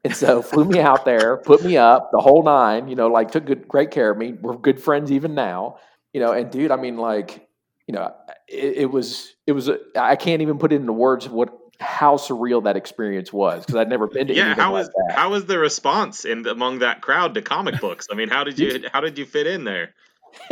And 0.06 0.16
so 0.16 0.44
flew 0.44 0.66
me 0.66 0.80
out 0.80 1.04
there, 1.04 1.38
put 1.38 1.64
me 1.64 1.78
up, 1.78 2.12
the 2.12 2.20
whole 2.20 2.44
nine. 2.44 2.88
You 2.88 2.96
know, 2.96 3.08
like 3.08 3.32
took 3.32 3.46
good, 3.46 3.68
great 3.68 3.90
care 3.90 4.12
of 4.12 4.18
me. 4.20 4.34
We're 4.34 4.56
good 4.56 4.80
friends 4.80 5.12
even 5.12 5.34
now. 5.34 5.80
You 6.14 6.22
know, 6.22 6.32
and 6.32 6.52
dude, 6.52 6.70
I 6.70 6.76
mean, 6.76 6.98
like, 6.98 7.50
you 7.88 7.96
know, 7.96 8.14
it, 8.48 8.78
it 8.78 8.92
was, 8.92 9.34
it 9.48 9.54
was. 9.54 9.68
I 9.96 10.16
can't 10.16 10.44
even 10.44 10.60
put 10.60 10.72
it 10.72 10.76
into 10.76 10.94
words 10.94 11.28
what 11.28 11.58
how 11.80 12.18
surreal 12.18 12.64
that 12.66 12.78
experience 12.78 13.34
was 13.34 13.66
because 13.66 13.76
I'd 13.76 13.90
never 13.90 14.06
been 14.06 14.28
to. 14.28 14.34
Yeah, 14.36 14.54
how 14.54 14.74
was 14.74 14.88
that. 14.90 15.16
how 15.16 15.32
was 15.32 15.46
the 15.48 15.58
response 15.58 16.24
in 16.24 16.46
among 16.46 16.80
that 16.80 17.02
crowd 17.02 17.34
to 17.34 17.42
comic 17.42 17.82
books? 17.82 18.08
I 18.12 18.16
mean, 18.16 18.30
how 18.30 18.44
did 18.44 18.60
you 18.60 18.84
how 18.94 19.02
did 19.02 19.18
you 19.18 19.26
fit 19.26 19.48
in 19.48 19.64
there? 19.64 19.96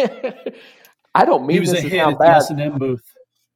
I 1.16 1.26
don't 1.26 1.46
mean 1.46 1.62
this 1.62 1.74
a 1.74 1.82
to 1.84 1.90
sound 1.92 2.18
bad. 2.18 2.38
S 2.38 2.50
and 2.50 2.60
M 2.60 2.80
booth. 2.80 3.04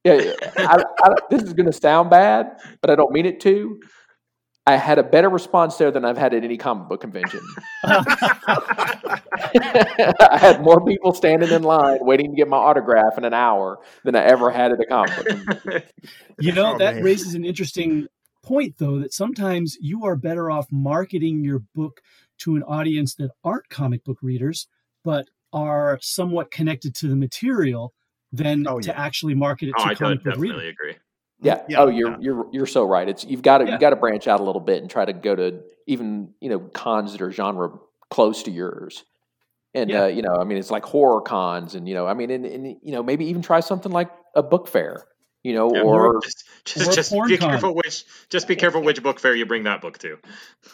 Yeah, 0.04 0.14
yeah. 0.14 0.32
I, 0.58 0.84
I, 1.02 1.14
this 1.28 1.42
is 1.42 1.54
going 1.54 1.66
to 1.66 1.72
sound 1.72 2.08
bad, 2.08 2.56
but 2.80 2.88
I 2.88 2.94
don't 2.94 3.10
mean 3.10 3.26
it 3.26 3.40
to. 3.40 3.80
I 4.68 4.76
had 4.76 4.98
a 4.98 5.02
better 5.02 5.30
response 5.30 5.78
there 5.78 5.90
than 5.90 6.04
I've 6.04 6.18
had 6.18 6.34
at 6.34 6.44
any 6.44 6.58
comic 6.58 6.90
book 6.90 7.00
convention. 7.00 7.40
I 7.86 8.04
had 10.38 10.60
more 10.60 10.84
people 10.84 11.14
standing 11.14 11.50
in 11.50 11.62
line 11.62 12.00
waiting 12.02 12.32
to 12.32 12.36
get 12.36 12.48
my 12.48 12.58
autograph 12.58 13.16
in 13.16 13.24
an 13.24 13.32
hour 13.32 13.78
than 14.04 14.14
I 14.14 14.24
ever 14.24 14.50
had 14.50 14.72
at 14.72 14.78
a 14.78 14.84
comic 14.84 15.16
book 15.16 15.26
convention. 15.26 15.82
You 16.40 16.52
know, 16.52 16.74
Oh, 16.74 16.78
that 16.78 16.96
man. 16.96 17.02
raises 17.02 17.34
an 17.34 17.46
interesting 17.46 18.08
point, 18.44 18.74
though, 18.76 18.98
that 18.98 19.14
sometimes 19.14 19.78
you 19.80 20.04
are 20.04 20.16
better 20.16 20.50
off 20.50 20.66
marketing 20.70 21.42
your 21.42 21.60
book 21.74 22.02
to 22.40 22.54
an 22.54 22.62
audience 22.64 23.14
that 23.14 23.30
aren't 23.42 23.70
comic 23.70 24.04
book 24.04 24.18
readers, 24.20 24.68
but 25.02 25.28
are 25.54 25.98
somewhat 26.02 26.50
connected 26.50 26.94
to 26.96 27.08
the 27.08 27.16
material 27.16 27.94
than 28.32 28.68
oh, 28.68 28.80
to 28.80 28.96
actually 28.96 29.34
market 29.34 29.70
it 29.70 29.74
Oh, 29.78 29.84
to 29.84 29.90
I 29.90 29.94
comic 29.94 30.22
book 30.22 30.34
definitely 30.34 30.66
readers. 30.66 30.76
agree. 30.78 30.96
Yeah. 31.40 31.62
Yeah. 31.68 31.78
oh, 31.80 31.88
you're 31.88 32.16
you're 32.20 32.46
you're 32.52 32.66
so 32.66 32.84
right. 32.84 33.08
It's 33.08 33.24
you've 33.24 33.42
got 33.42 33.58
to 33.58 33.66
Yeah. 33.66 33.74
you 33.74 33.78
got 33.78 33.90
to 33.90 33.96
branch 33.96 34.26
out 34.26 34.40
a 34.40 34.42
little 34.42 34.60
bit 34.60 34.80
and 34.82 34.90
try 34.90 35.04
to 35.04 35.12
go 35.12 35.34
to 35.36 35.60
even 35.86 36.34
you 36.40 36.50
know 36.50 36.58
cons 36.58 37.12
that 37.12 37.22
are 37.22 37.30
genre 37.30 37.70
close 38.10 38.42
to 38.44 38.50
yours. 38.50 39.04
And 39.74 39.90
Yeah. 39.90 40.04
uh, 40.04 40.06
you 40.06 40.22
know, 40.22 40.34
I 40.40 40.44
mean, 40.44 40.58
it's 40.58 40.70
like 40.70 40.84
horror 40.84 41.20
cons, 41.20 41.74
and 41.74 41.86
you 41.88 41.94
know, 41.94 42.06
I 42.06 42.14
mean, 42.14 42.30
and, 42.30 42.44
and 42.46 42.66
you 42.82 42.92
know, 42.92 43.02
maybe 43.02 43.26
even 43.26 43.42
try 43.42 43.60
something 43.60 43.92
like 43.92 44.10
a 44.34 44.42
book 44.42 44.66
fair, 44.66 45.04
you 45.42 45.54
know, 45.54 45.72
Yeah, 45.74 45.82
or 45.82 46.20
just 46.22 46.44
just, 46.64 46.94
just 46.94 47.12
be 47.26 47.38
careful 47.38 47.74
which 47.74 48.04
just 48.28 48.48
be 48.48 48.56
careful 48.56 48.82
which 48.82 49.02
book 49.02 49.20
fair 49.20 49.34
you 49.34 49.46
bring 49.46 49.64
that 49.64 49.80
book 49.80 49.98
to. 49.98 50.18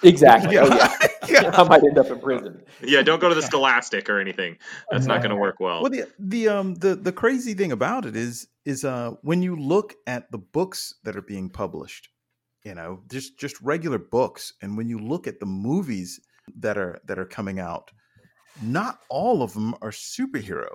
exactly. 0.02 0.58
Oh, 0.58 0.66
Yeah. 0.66 0.96
yeah. 1.28 1.50
I 1.54 1.62
might 1.64 1.82
end 1.82 1.98
up 1.98 2.06
in 2.06 2.20
prison. 2.20 2.62
Yeah, 2.82 3.02
don't 3.02 3.20
go 3.20 3.28
to 3.28 3.34
the 3.34 3.42
Scholastic 3.42 4.08
or 4.08 4.20
anything. 4.20 4.58
That's 4.90 5.06
not 5.06 5.18
going 5.18 5.30
to 5.30 5.36
work 5.36 5.56
well. 5.60 5.82
Well, 5.82 5.90
the 5.90 6.06
the 6.18 6.48
um 6.48 6.74
the 6.76 6.94
the 6.94 7.12
crazy 7.12 7.54
thing 7.54 7.72
about 7.72 8.06
it 8.06 8.16
is 8.16 8.48
is 8.64 8.84
uh 8.84 9.12
when 9.22 9.42
you 9.42 9.56
look 9.56 9.94
at 10.06 10.30
the 10.30 10.38
books 10.38 10.94
that 11.04 11.16
are 11.16 11.22
being 11.22 11.50
published, 11.50 12.08
you 12.64 12.74
know, 12.74 13.02
just 13.10 13.38
just 13.38 13.60
regular 13.60 13.98
books, 13.98 14.52
and 14.62 14.76
when 14.76 14.88
you 14.88 14.98
look 14.98 15.26
at 15.26 15.40
the 15.40 15.46
movies 15.46 16.20
that 16.58 16.76
are 16.78 16.98
that 17.06 17.18
are 17.18 17.26
coming 17.26 17.60
out, 17.60 17.90
not 18.62 18.98
all 19.08 19.42
of 19.42 19.52
them 19.54 19.74
are 19.82 19.90
superhero. 19.90 20.68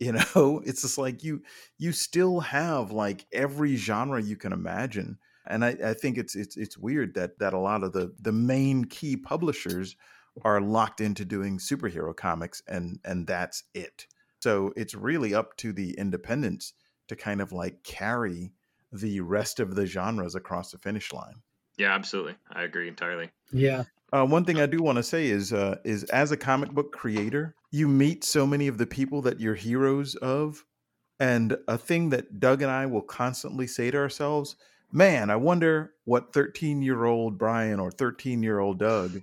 You 0.00 0.12
know, 0.12 0.62
it's 0.66 0.82
just 0.82 0.98
like 0.98 1.22
you 1.22 1.42
you 1.78 1.92
still 1.92 2.40
have 2.40 2.90
like 2.90 3.26
every 3.32 3.76
genre 3.76 4.20
you 4.20 4.36
can 4.36 4.52
imagine. 4.52 5.18
And 5.46 5.64
I, 5.64 5.76
I 5.84 5.94
think 5.94 6.18
it's 6.18 6.34
it's 6.34 6.56
it's 6.56 6.78
weird 6.78 7.14
that 7.14 7.38
that 7.38 7.54
a 7.54 7.58
lot 7.58 7.82
of 7.82 7.92
the 7.92 8.14
the 8.20 8.32
main 8.32 8.84
key 8.84 9.16
publishers 9.16 9.96
are 10.42 10.60
locked 10.60 11.00
into 11.00 11.24
doing 11.24 11.58
superhero 11.58 12.16
comics 12.16 12.62
and 12.66 12.98
and 13.04 13.26
that's 13.26 13.64
it. 13.74 14.06
So 14.40 14.72
it's 14.76 14.94
really 14.94 15.34
up 15.34 15.56
to 15.58 15.72
the 15.72 15.92
independents 15.98 16.74
to 17.08 17.16
kind 17.16 17.40
of 17.40 17.52
like 17.52 17.82
carry 17.82 18.52
the 18.92 19.20
rest 19.20 19.60
of 19.60 19.74
the 19.74 19.86
genres 19.86 20.34
across 20.34 20.70
the 20.70 20.78
finish 20.78 21.12
line. 21.12 21.42
Yeah, 21.76 21.94
absolutely. 21.94 22.36
I 22.50 22.62
agree 22.62 22.88
entirely. 22.88 23.30
Yeah. 23.52 23.84
Uh, 24.12 24.24
one 24.24 24.44
thing 24.44 24.60
I 24.60 24.66
do 24.66 24.82
want 24.82 24.96
to 24.96 25.02
say 25.02 25.26
is, 25.26 25.52
uh, 25.52 25.78
is 25.84 26.04
as 26.04 26.30
a 26.30 26.36
comic 26.36 26.70
book 26.70 26.92
creator, 26.92 27.56
you 27.74 27.88
meet 27.88 28.22
so 28.22 28.46
many 28.46 28.68
of 28.68 28.78
the 28.78 28.86
people 28.86 29.20
that 29.20 29.40
you're 29.40 29.56
heroes 29.56 30.14
of, 30.14 30.64
and 31.18 31.56
a 31.66 31.76
thing 31.76 32.10
that 32.10 32.38
Doug 32.38 32.62
and 32.62 32.70
I 32.70 32.86
will 32.86 33.02
constantly 33.02 33.66
say 33.66 33.90
to 33.90 33.98
ourselves, 33.98 34.54
"Man, 34.92 35.28
I 35.28 35.34
wonder 35.34 35.94
what 36.04 36.32
13 36.32 36.82
year 36.82 37.04
old 37.04 37.36
Brian 37.36 37.80
or 37.80 37.90
13 37.90 38.44
year 38.44 38.60
old 38.60 38.78
Doug 38.78 39.20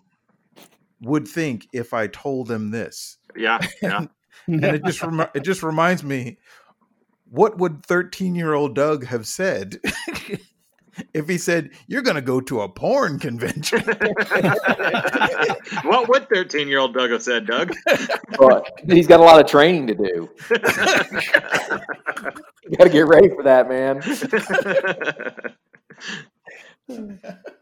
would 1.00 1.30
think 1.30 1.66
if 1.72 1.94
I 1.94 2.08
told 2.08 2.50
them 2.50 2.72
this." 2.72 3.20
Yeah, 3.38 3.66
yeah. 3.82 4.08
and 4.48 4.66
it 4.66 4.84
just 4.84 5.02
it 5.34 5.44
just 5.46 5.64
reminds 5.64 6.04
me, 6.04 6.38
what 7.30 7.58
would 7.58 7.86
13 7.86 8.36
year 8.36 8.54
old 8.54 8.76
Doug 8.76 9.06
have 9.06 9.28
said? 9.28 9.80
If 11.14 11.30
he 11.30 11.38
said 11.38 11.70
you're 11.88 12.02
going 12.02 12.16
to 12.16 12.22
go 12.22 12.42
to 12.42 12.62
a 12.62 12.70
porn 12.70 13.20
convention, 13.20 13.82
what 15.84 16.10
would 16.10 16.28
13 16.30 16.68
year 16.68 16.80
old 16.80 16.94
Doug 16.94 17.12
have 17.12 17.24
said, 17.24 17.48
Doug? 17.48 17.74
But 18.38 18.70
he's 18.88 19.08
got 19.08 19.20
a 19.20 19.24
lot 19.24 19.40
of 19.40 19.48
training 19.50 19.88
to 19.88 19.96
do. 19.96 20.30
you 22.70 22.78
got 22.78 22.86
to 22.86 22.90
get 22.90 23.08
ready 23.08 23.30
for 23.30 23.44
that, 23.44 23.70
man. 23.70 24.02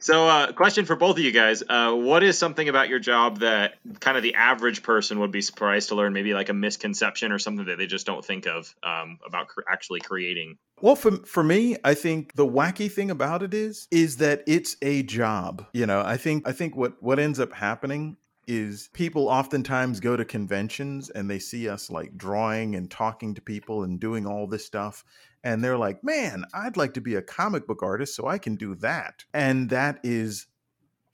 So, 0.01 0.29
uh, 0.29 0.53
question 0.53 0.85
for 0.85 0.95
both 0.95 1.17
of 1.17 1.23
you 1.23 1.33
guys: 1.33 1.61
uh, 1.67 1.93
What 1.93 2.23
is 2.23 2.37
something 2.37 2.69
about 2.69 2.87
your 2.87 2.99
job 2.99 3.39
that 3.39 3.73
kind 3.99 4.15
of 4.15 4.23
the 4.23 4.35
average 4.35 4.81
person 4.81 5.19
would 5.19 5.31
be 5.31 5.41
surprised 5.41 5.89
to 5.89 5.95
learn? 5.95 6.13
Maybe 6.13 6.33
like 6.33 6.47
a 6.47 6.53
misconception 6.53 7.33
or 7.33 7.37
something 7.37 7.65
that 7.65 7.77
they 7.77 7.85
just 7.85 8.05
don't 8.05 8.23
think 8.23 8.47
of 8.47 8.73
um, 8.81 9.19
about 9.27 9.49
cr- 9.49 9.63
actually 9.69 9.99
creating. 9.99 10.57
Well, 10.81 10.95
for 10.95 11.11
for 11.25 11.43
me, 11.43 11.75
I 11.83 11.95
think 11.95 12.33
the 12.35 12.47
wacky 12.47 12.89
thing 12.89 13.11
about 13.11 13.43
it 13.43 13.53
is 13.53 13.89
is 13.91 14.17
that 14.17 14.41
it's 14.47 14.77
a 14.81 15.03
job. 15.03 15.65
You 15.73 15.85
know, 15.85 16.01
I 16.01 16.15
think 16.15 16.47
I 16.47 16.53
think 16.53 16.77
what 16.77 16.93
what 17.03 17.19
ends 17.19 17.39
up 17.41 17.51
happening 17.51 18.15
is 18.47 18.89
people 18.93 19.27
oftentimes 19.27 19.99
go 19.99 20.17
to 20.17 20.25
conventions 20.25 21.11
and 21.11 21.29
they 21.29 21.37
see 21.37 21.69
us 21.69 21.91
like 21.91 22.17
drawing 22.17 22.73
and 22.73 22.89
talking 22.89 23.35
to 23.35 23.41
people 23.41 23.83
and 23.83 23.99
doing 23.99 24.25
all 24.25 24.47
this 24.47 24.65
stuff 24.65 25.03
and 25.43 25.63
they're 25.63 25.77
like, 25.77 26.03
"Man, 26.03 26.45
I'd 26.53 26.77
like 26.77 26.93
to 26.95 27.01
be 27.01 27.15
a 27.15 27.21
comic 27.21 27.67
book 27.67 27.81
artist 27.83 28.15
so 28.15 28.27
I 28.27 28.37
can 28.37 28.55
do 28.55 28.75
that." 28.75 29.25
And 29.33 29.69
that 29.69 29.99
is 30.03 30.47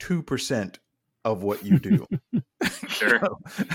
2% 0.00 0.76
of 1.24 1.42
what 1.42 1.64
you 1.64 1.78
do. 1.78 2.06
Sure. 2.88 3.18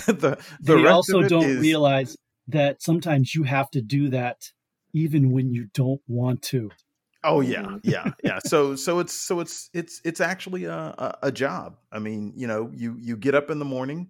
the 0.08 0.38
the 0.62 0.76
they 0.76 0.88
also 0.88 1.22
don't 1.22 1.46
is- 1.46 1.60
realize 1.60 2.18
that 2.48 2.82
sometimes 2.82 3.36
you 3.36 3.44
have 3.44 3.70
to 3.72 3.82
do 3.82 4.10
that 4.10 4.52
even 4.94 5.32
when 5.32 5.52
you 5.54 5.68
don't 5.74 6.02
want 6.08 6.42
to. 6.44 6.72
Oh 7.24 7.42
yeah, 7.42 7.62
mm-hmm. 7.62 7.78
yeah, 7.84 8.12
yeah. 8.24 8.40
So 8.46 8.76
so 8.76 9.00
it's 9.00 9.14
so 9.14 9.40
it's 9.40 9.70
it's 9.74 10.02
it's 10.04 10.20
actually 10.20 10.66
a, 10.66 10.74
a 10.74 11.18
a 11.24 11.32
job. 11.32 11.78
I 11.92 12.00
mean, 12.00 12.34
you 12.36 12.48
know, 12.48 12.72
you 12.74 12.96
you 13.00 13.16
get 13.16 13.36
up 13.36 13.52
in 13.52 13.60
the 13.60 13.66
morning, 13.66 14.10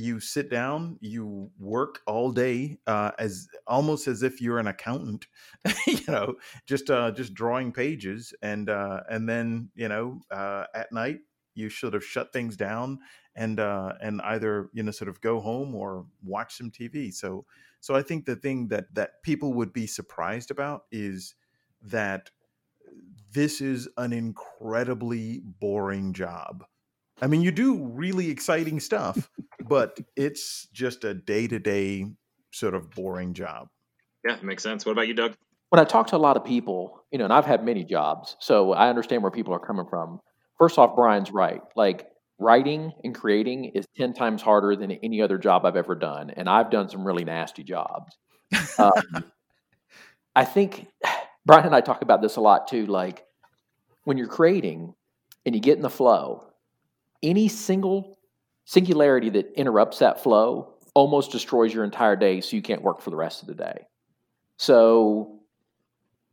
you 0.00 0.20
sit 0.20 0.50
down, 0.50 0.98
you 1.00 1.50
work 1.58 2.00
all 2.06 2.32
day, 2.32 2.78
uh, 2.86 3.12
as 3.18 3.48
almost 3.66 4.08
as 4.08 4.22
if 4.22 4.40
you're 4.40 4.58
an 4.58 4.66
accountant. 4.66 5.26
you 5.86 6.00
know, 6.08 6.36
just 6.66 6.90
uh, 6.90 7.10
just 7.12 7.34
drawing 7.34 7.72
pages, 7.72 8.34
and 8.42 8.70
uh, 8.70 9.00
and 9.10 9.28
then 9.28 9.70
you 9.74 9.88
know, 9.88 10.20
uh, 10.30 10.64
at 10.74 10.92
night 10.92 11.18
you 11.54 11.68
sort 11.68 11.94
of 11.94 12.04
shut 12.04 12.32
things 12.32 12.56
down 12.56 12.98
and 13.34 13.60
uh, 13.60 13.92
and 14.00 14.20
either 14.22 14.70
you 14.72 14.82
know 14.82 14.90
sort 14.90 15.08
of 15.08 15.20
go 15.20 15.40
home 15.40 15.74
or 15.74 16.06
watch 16.24 16.56
some 16.56 16.70
TV. 16.70 17.10
So 17.10 17.44
so 17.80 17.94
I 17.94 18.02
think 18.02 18.26
the 18.26 18.36
thing 18.36 18.68
that 18.68 18.94
that 18.94 19.22
people 19.22 19.52
would 19.54 19.72
be 19.72 19.86
surprised 19.86 20.50
about 20.50 20.84
is 20.90 21.34
that 21.82 22.30
this 23.32 23.60
is 23.60 23.88
an 23.96 24.12
incredibly 24.12 25.40
boring 25.44 26.12
job. 26.12 26.64
I 27.20 27.26
mean, 27.26 27.42
you 27.42 27.50
do 27.50 27.84
really 27.84 28.30
exciting 28.30 28.80
stuff, 28.80 29.30
but 29.68 29.98
it's 30.16 30.68
just 30.72 31.04
a 31.04 31.14
day 31.14 31.46
to 31.46 31.58
day 31.58 32.06
sort 32.52 32.74
of 32.74 32.90
boring 32.90 33.34
job. 33.34 33.68
Yeah, 34.26 34.36
makes 34.42 34.62
sense. 34.62 34.84
What 34.84 34.92
about 34.92 35.08
you, 35.08 35.14
Doug? 35.14 35.34
when 35.70 35.80
I 35.80 35.84
talk 35.84 36.08
to 36.08 36.16
a 36.16 36.18
lot 36.18 36.36
of 36.36 36.44
people, 36.44 37.04
you 37.10 37.18
know, 37.18 37.24
and 37.24 37.32
I've 37.32 37.46
had 37.46 37.64
many 37.64 37.84
jobs, 37.84 38.36
so 38.40 38.72
I 38.72 38.88
understand 38.90 39.22
where 39.22 39.30
people 39.30 39.54
are 39.54 39.60
coming 39.60 39.86
from. 39.88 40.20
First 40.58 40.78
off, 40.78 40.94
Brian's 40.94 41.30
right. 41.30 41.62
Like 41.74 42.08
writing 42.38 42.92
and 43.04 43.14
creating 43.14 43.66
is 43.66 43.86
10 43.96 44.12
times 44.12 44.42
harder 44.42 44.74
than 44.74 44.90
any 44.90 45.22
other 45.22 45.38
job 45.38 45.64
I've 45.64 45.76
ever 45.76 45.94
done. 45.94 46.30
And 46.30 46.48
I've 46.48 46.70
done 46.70 46.88
some 46.88 47.06
really 47.06 47.24
nasty 47.24 47.62
jobs. 47.62 48.16
Um, 48.78 49.24
I 50.36 50.44
think 50.44 50.88
Brian 51.46 51.66
and 51.66 51.74
I 51.74 51.80
talk 51.80 52.02
about 52.02 52.20
this 52.20 52.36
a 52.36 52.40
lot 52.40 52.66
too. 52.66 52.86
Like 52.86 53.24
when 54.04 54.18
you're 54.18 54.26
creating 54.26 54.94
and 55.46 55.54
you 55.54 55.60
get 55.60 55.76
in 55.76 55.82
the 55.82 55.90
flow, 55.90 56.49
any 57.22 57.48
single 57.48 58.18
singularity 58.64 59.30
that 59.30 59.52
interrupts 59.54 59.98
that 59.98 60.22
flow 60.22 60.74
almost 60.94 61.32
destroys 61.32 61.72
your 61.72 61.84
entire 61.84 62.16
day 62.16 62.40
so 62.40 62.56
you 62.56 62.62
can't 62.62 62.82
work 62.82 63.00
for 63.00 63.10
the 63.10 63.16
rest 63.16 63.42
of 63.42 63.48
the 63.48 63.54
day. 63.54 63.86
So 64.56 65.40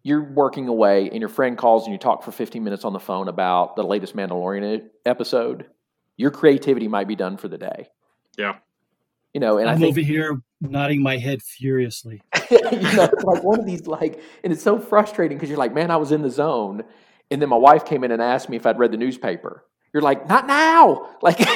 you're 0.04 0.23
working 0.23 0.67
away 0.67 1.10
and 1.10 1.19
your 1.19 1.30
friend 1.30 1.58
calls 1.58 1.86
and 1.86 1.93
you 1.93 1.97
talk 1.97 2.23
for 2.23 2.32
15 2.32 2.63
minutes 2.63 2.86
on 2.86 2.93
the 2.93 3.00
phone 3.00 3.28
about 3.28 3.76
the 3.76 3.84
latest 3.84 4.15
Mandalorian 4.15 4.89
episode, 5.06 5.65
your 6.15 6.32
creativity 6.32 6.88
might 6.88 7.08
be 7.08 7.15
done 7.15 7.38
for 7.38 7.47
the 7.47 7.58
day. 7.58 7.89
Yeah. 8.38 8.56
You 9.34 9.41
know, 9.41 9.58
and 9.58 9.69
I'm 9.69 9.76
I 9.76 9.80
think 9.80 9.91
over 9.91 10.02
here 10.02 10.41
nodding 10.62 11.02
my 11.02 11.17
head 11.17 11.41
furiously. 11.41 12.21
you 12.52 12.62
know, 12.62 13.10
it's 13.12 13.23
like 13.23 13.43
one 13.43 13.60
of 13.60 13.65
these 13.65 13.86
like, 13.86 14.21
and 14.43 14.54
it's 14.54 14.63
so 14.63 14.80
frustrating 14.80 15.38
because 15.38 15.50
you're 15.50 15.58
like, 15.58 15.73
man, 15.73 15.91
I 15.91 15.97
was 15.97 16.12
in 16.12 16.21
the 16.21 16.30
zone, 16.30 16.84
and 17.30 17.41
then 17.41 17.50
my 17.50 17.58
wife 17.58 17.86
came 17.86 18.04
in 18.04 18.12
and 18.12 18.21
asked 18.21 18.50
me 18.50 18.58
if 18.58 18.65
I'd 18.65 18.80
read 18.80 18.91
the 18.91 18.97
newspaper. 18.97 19.65
You're 19.97 20.03
like, 20.03 20.29
not 20.29 20.45
now, 20.45 21.10
like, 21.23 21.39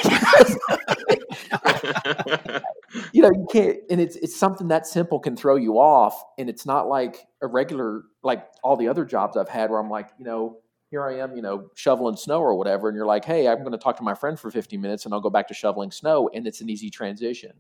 you 3.14 3.22
know, 3.22 3.30
you 3.32 3.48
can't, 3.52 3.78
and 3.92 4.02
it's 4.02 4.16
it's 4.16 4.36
something 4.36 4.68
that 4.70 4.88
simple 4.88 5.20
can 5.20 5.36
throw 5.36 5.56
you 5.58 5.76
off, 5.80 6.24
and 6.40 6.50
it's 6.50 6.66
not 6.66 6.88
like 6.88 7.28
a 7.44 7.48
regular 7.48 8.04
like 8.24 8.48
all 8.64 8.76
the 8.76 8.88
other 8.88 9.06
jobs 9.06 9.38
I've 9.38 9.48
had 9.50 9.70
where 9.70 9.80
I'm 9.80 9.90
like, 9.92 10.10
you 10.18 10.26
know, 10.26 10.58
here 10.90 11.04
I 11.06 11.20
am, 11.20 11.36
you 11.36 11.44
know, 11.44 11.70
shoveling 11.76 12.18
snow 12.18 12.42
or 12.42 12.56
whatever, 12.56 12.90
and 12.90 12.96
you're 12.96 13.06
like, 13.06 13.26
hey, 13.26 13.48
I'm 13.48 13.60
going 13.60 13.74
to 13.74 13.78
talk 13.78 13.98
to 13.98 14.04
my 14.04 14.16
friend 14.16 14.40
for 14.40 14.50
15 14.50 14.82
minutes, 14.82 15.06
and 15.06 15.14
I'll 15.14 15.22
go 15.22 15.30
back 15.30 15.48
to 15.50 15.54
shoveling 15.54 15.92
snow, 15.92 16.30
and 16.34 16.48
it's 16.48 16.62
an 16.62 16.70
easy 16.70 16.90
transition. 16.90 17.54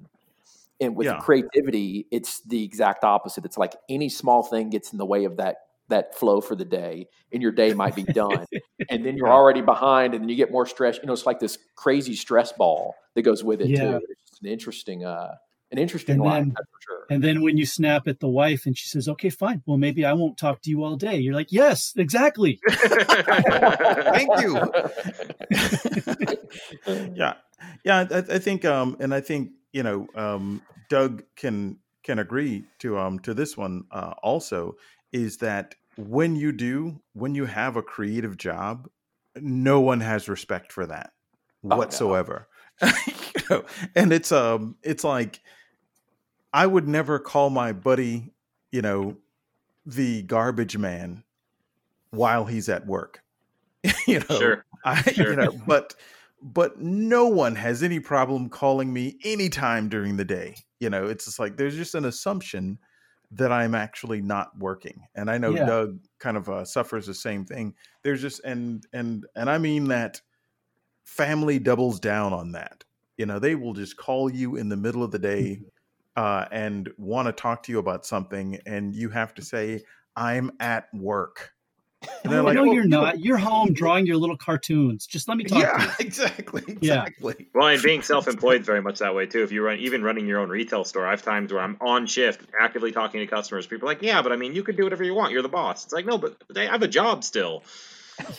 And 0.80 0.96
with 0.96 1.08
Yeah. 1.08 1.20
creativity, 1.20 2.08
it's 2.12 2.42
the 2.42 2.64
exact 2.64 3.04
opposite. 3.04 3.46
It's 3.46 3.58
like 3.58 3.76
any 3.90 4.10
small 4.10 4.44
thing 4.44 4.70
gets 4.72 4.92
in 4.94 4.98
the 4.98 5.06
way 5.06 5.26
of 5.26 5.38
that 5.38 5.58
that 5.92 6.16
flow 6.18 6.42
for 6.42 6.56
the 6.56 6.66
day, 6.66 7.08
and 7.32 7.42
your 7.42 7.52
day 7.54 7.74
might 7.74 7.96
be 7.96 8.04
done, 8.04 8.46
and 8.90 9.06
then 9.06 9.16
you're 9.16 9.32
already 9.32 9.62
behind, 9.62 10.14
and 10.14 10.30
you 10.30 10.36
get 10.36 10.52
more 10.52 10.66
stress. 10.66 10.98
You 10.98 11.06
know, 11.06 11.14
it's 11.14 11.26
like 11.26 11.40
this 11.40 11.58
crazy 11.76 12.16
stress 12.16 12.52
ball 12.52 12.96
that 13.16 13.22
goes 13.22 13.44
with 13.44 13.62
it 13.62 13.70
Yeah. 13.70 14.00
too. 14.00 14.02
It's 14.10 14.40
an 14.42 14.48
interesting, 14.50 15.06
uh, 15.06 15.36
an 15.72 15.78
interesting 15.78 16.16
And 16.16 16.24
life. 16.24 16.44
then, 16.44 16.52
for 16.52 16.64
sure. 16.82 17.06
and 17.10 17.24
then 17.24 17.42
when 17.42 17.58
you 17.58 17.66
snap 17.66 18.08
at 18.08 18.20
the 18.20 18.28
wife 18.28 18.66
and 18.66 18.78
she 18.78 18.88
says, 18.90 19.08
"Okay, 19.08 19.30
fine. 19.30 19.62
Well, 19.66 19.78
maybe 19.78 20.04
I 20.04 20.14
won't 20.14 20.38
talk 20.38 20.62
to 20.64 20.70
you 20.70 20.84
all 20.84 20.98
day." 20.98 21.18
You're 21.18 21.34
like, 21.36 21.52
"Yes, 21.52 21.94
exactly." 21.96 22.60
Thank 22.70 24.30
you. 24.42 24.60
yeah, 27.16 27.36
yeah. 27.86 28.06
I, 28.12 28.18
I 28.18 28.40
think, 28.40 28.66
um, 28.66 28.98
and 29.00 29.14
I 29.14 29.22
think 29.22 29.52
you 29.74 29.84
know, 29.84 30.08
um, 30.16 30.62
Doug 30.90 31.24
can 31.36 31.78
can 32.04 32.20
agree 32.20 32.66
to 32.80 32.98
um 32.98 33.20
to 33.20 33.34
this 33.34 33.56
one 33.56 33.84
uh, 33.92 34.14
also 34.24 34.76
is 35.14 35.38
that 35.38 35.76
when 36.08 36.36
you 36.36 36.52
do 36.52 37.00
when 37.14 37.36
you 37.36 37.46
have 37.46 37.76
a 37.76 37.82
creative 37.82 38.38
job, 38.38 38.90
no 39.36 39.80
one 39.80 40.00
has 40.00 40.28
respect 40.28 40.72
for 40.72 40.86
that 40.86 41.14
no. 41.64 41.78
whatsoever. 41.78 42.48
you 42.82 43.42
know, 43.50 43.66
and 43.96 44.12
it's 44.12 44.32
um 44.32 44.76
it's 44.84 45.04
like 45.04 45.42
I 46.54 46.68
would 46.68 46.88
never 46.88 47.20
call 47.20 47.50
my 47.50 47.72
buddy, 47.72 48.34
you 48.72 48.82
know, 48.82 49.18
the 49.86 50.24
garbage 50.24 50.78
man 50.78 51.24
while 52.10 52.46
he's 52.46 52.68
at 52.70 52.86
work. 52.86 53.24
you 54.08 54.20
know, 54.20 54.40
Sure. 54.40 54.66
I, 54.84 55.02
Sure. 55.12 55.32
you 55.32 55.36
know, 55.36 55.52
but 55.68 55.96
but 56.42 56.82
no 56.82 57.28
one 57.28 57.56
has 57.56 57.84
any 57.84 58.00
problem 58.00 58.50
calling 58.50 58.92
me 58.92 59.18
anytime 59.24 59.90
during 59.90 60.18
the 60.18 60.26
day. 60.26 60.56
You 60.80 60.90
know, 60.90 61.06
it's 61.06 61.26
just 61.26 61.40
like 61.40 61.58
there's 61.58 61.76
just 61.76 61.94
an 61.94 62.06
assumption 62.06 62.80
that 63.32 63.52
I'm 63.52 63.76
actually 63.76 64.22
not 64.22 64.58
working, 64.58 65.06
and 65.16 65.30
I 65.30 65.38
know 65.38 65.54
Yeah. 65.54 65.66
Doug 65.66 66.00
kind 66.20 66.38
of 66.38 66.50
uh, 66.50 66.66
suffers 66.66 67.08
the 67.08 67.14
same 67.14 67.46
thing. 67.46 67.76
There's 68.04 68.22
just 68.22 68.42
and 68.44 68.86
and 68.94 69.26
and 69.36 69.50
I 69.50 69.58
mean 69.58 69.86
that 69.90 70.22
family 71.06 71.60
doubles 71.60 72.00
down 72.00 72.34
on 72.34 72.52
that. 72.54 72.84
You 73.18 73.26
know, 73.26 73.40
they 73.40 73.56
will 73.56 73.74
just 73.74 73.98
call 73.98 74.30
you 74.32 74.56
in 74.56 74.70
the 74.70 74.78
middle 74.78 75.04
of 75.04 75.12
the 75.12 75.20
day 75.20 75.62
uh, 76.16 76.46
and 76.52 76.90
want 76.98 77.28
to 77.28 77.34
talk 77.34 77.64
to 77.64 77.72
you 77.72 77.80
about 77.80 78.06
something, 78.06 78.60
and 78.66 78.96
you 78.96 79.10
have 79.10 79.34
to 79.36 79.42
say, 79.44 79.84
"I'm 80.16 80.52
at 80.60 80.88
work." 80.94 81.54
And 82.24 82.34
they're 82.34 82.42
like, 82.42 82.56
no, 82.56 82.64
"Well, 82.64 82.74
you're 82.74 82.88
not. 82.88 83.20
You're 83.20 83.38
home 83.38 83.74
drawing 83.74 84.06
your 84.08 84.18
little 84.18 84.38
cartoons. 84.38 85.06
Just 85.06 85.28
let 85.28 85.38
me 85.38 85.44
talk 85.44 85.60
to 85.60 85.84
you. 85.84 85.88
Yeah, 85.88 85.96
exactly, 86.00 86.64
Yeah. 86.82 87.06
exactly. 87.06 87.48
Well, 87.54 87.68
and 87.68 87.82
being 87.82 88.02
self-employed 88.02 88.62
is 88.62 88.66
very 88.68 88.82
much 88.82 89.00
that 89.00 89.14
way 89.14 89.28
too. 89.28 89.44
If 89.44 89.52
you 89.52 89.64
run, 89.64 89.78
even 89.78 90.04
running 90.04 90.26
your 90.28 90.40
own 90.40 90.50
retail 90.50 90.84
store, 90.84 91.06
I 91.06 91.12
have 91.12 91.22
times 91.22 91.54
where 91.54 91.62
I'm 91.62 91.78
on 91.80 92.08
shift, 92.08 92.42
actively 92.60 92.92
talking 92.92 93.20
to 93.20 93.28
customers. 93.28 93.68
People 93.68 93.88
are 93.88 93.92
like, 93.92 94.02
"Yeah, 94.02 94.22
but 94.24 94.32
I 94.32 94.36
mean, 94.36 94.56
you 94.56 94.64
can 94.64 94.76
do 94.76 94.84
whatever 94.84 95.04
you 95.04 95.14
want. 95.14 95.32
You're 95.32 95.44
the 95.44 95.50
boss." 95.50 95.84
It's 95.84 95.94
like, 95.94 96.06
no, 96.06 96.18
but 96.18 96.38
I 96.56 96.66
have 96.66 96.82
a 96.82 96.88
job 96.88 97.24
still. 97.24 97.64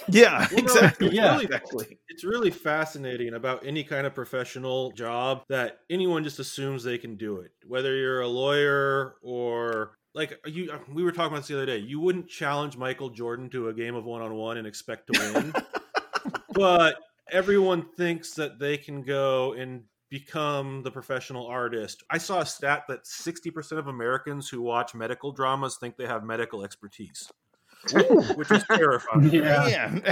Yeah, 0.09 0.39
Well, 0.39 0.49
no, 0.51 0.59
exactly. 0.59 1.07
It's 1.09 1.17
Yeah. 1.17 1.33
really, 1.33 1.45
exactly. 1.45 1.99
it's 2.09 2.25
really 2.25 2.51
fascinating 2.51 3.35
about 3.35 3.65
any 3.65 3.85
kind 3.85 4.07
of 4.07 4.15
professional 4.15 4.91
job 4.93 5.45
that 5.49 5.81
anyone 5.91 6.25
just 6.25 6.39
assumes 6.39 6.85
they 6.85 6.99
can 6.99 7.17
do 7.17 7.39
it. 7.39 7.53
Whether 7.67 7.97
you're 7.97 8.21
a 8.21 8.29
lawyer 8.29 9.17
or 9.23 9.99
like 10.15 10.39
you, 10.47 10.71
we 10.93 11.03
were 11.03 11.13
talking 11.13 11.33
about 11.33 11.39
this 11.41 11.49
the 11.49 11.55
other 11.57 11.67
day. 11.67 11.79
You 11.79 12.01
wouldn't 12.01 12.29
challenge 12.29 12.77
Michael 12.77 13.11
Jordan 13.11 13.49
to 13.51 13.69
a 13.69 13.73
game 13.75 13.95
of 13.95 14.05
one 14.05 14.21
on 14.23 14.35
one 14.35 14.59
and 14.59 14.67
expect 14.67 15.11
to 15.13 15.33
win, 15.33 15.53
but 16.53 16.97
everyone 17.31 17.87
thinks 17.97 18.35
that 18.35 18.59
they 18.59 18.77
can 18.77 19.03
go 19.03 19.55
and 19.55 19.85
become 20.11 20.83
the 20.83 20.91
professional 20.91 21.47
artist. 21.47 22.03
I 22.11 22.19
saw 22.19 22.41
a 22.41 22.47
stat 22.47 22.83
that 22.89 23.05
60% 23.05 23.79
of 23.79 23.87
Americans 23.87 24.51
who 24.51 24.61
watch 24.61 24.95
medical 24.95 25.33
dramas 25.33 25.79
think 25.81 25.97
they 25.97 26.07
have 26.07 26.23
medical 26.23 26.63
expertise. 26.63 27.31
Which 28.37 28.51
is 28.51 28.65
terrifying. 28.65 29.31
Yeah. 29.31 29.89
Man. 29.89 30.03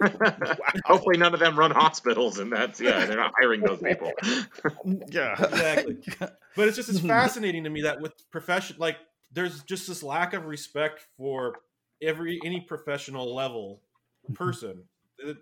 Hopefully, 0.84 1.16
none 1.16 1.32
of 1.32 1.40
them 1.40 1.58
run 1.58 1.70
hospitals, 1.70 2.38
and 2.38 2.52
that's 2.52 2.80
yeah, 2.80 3.06
they're 3.06 3.16
not 3.16 3.32
hiring 3.38 3.62
those 3.62 3.80
people. 3.80 4.12
yeah, 5.08 5.32
exactly. 5.42 5.98
But 6.56 6.66
it's 6.66 6.76
just 6.76 6.88
it's 6.88 6.98
hmm. 6.98 7.06
fascinating 7.06 7.62
to 7.62 7.70
me 7.70 7.82
that 7.82 8.00
with 8.00 8.12
profession, 8.32 8.76
like 8.80 8.96
there's 9.32 9.62
just 9.62 9.86
this 9.86 10.02
lack 10.02 10.34
of 10.34 10.46
respect 10.46 11.06
for 11.16 11.54
every 12.02 12.40
any 12.44 12.60
professional 12.60 13.34
level 13.34 13.82
mm-hmm. 14.24 14.34
person. 14.34 14.82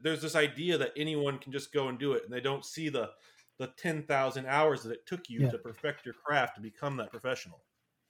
There's 0.03 0.21
this 0.21 0.37
idea 0.37 0.77
that 0.79 0.93
anyone 0.99 1.39
can 1.39 1.51
just 1.51 1.73
go 1.73 1.89
and 1.89 1.99
do 1.99 2.13
it, 2.13 2.25
and 2.25 2.33
they 2.33 2.43
don't 2.43 2.65
see 2.65 2.91
the 2.91 3.11
the 3.59 3.69
ten 3.79 4.03
thousand 4.03 4.47
hours 4.47 4.83
that 4.83 4.93
it 4.93 5.07
took 5.07 5.31
you 5.31 5.41
Yeah. 5.41 5.51
to 5.51 5.59
perfect 5.59 6.05
your 6.05 6.15
craft 6.15 6.57
to 6.57 6.61
become 6.61 6.99
that 6.99 7.11
professional. 7.11 7.63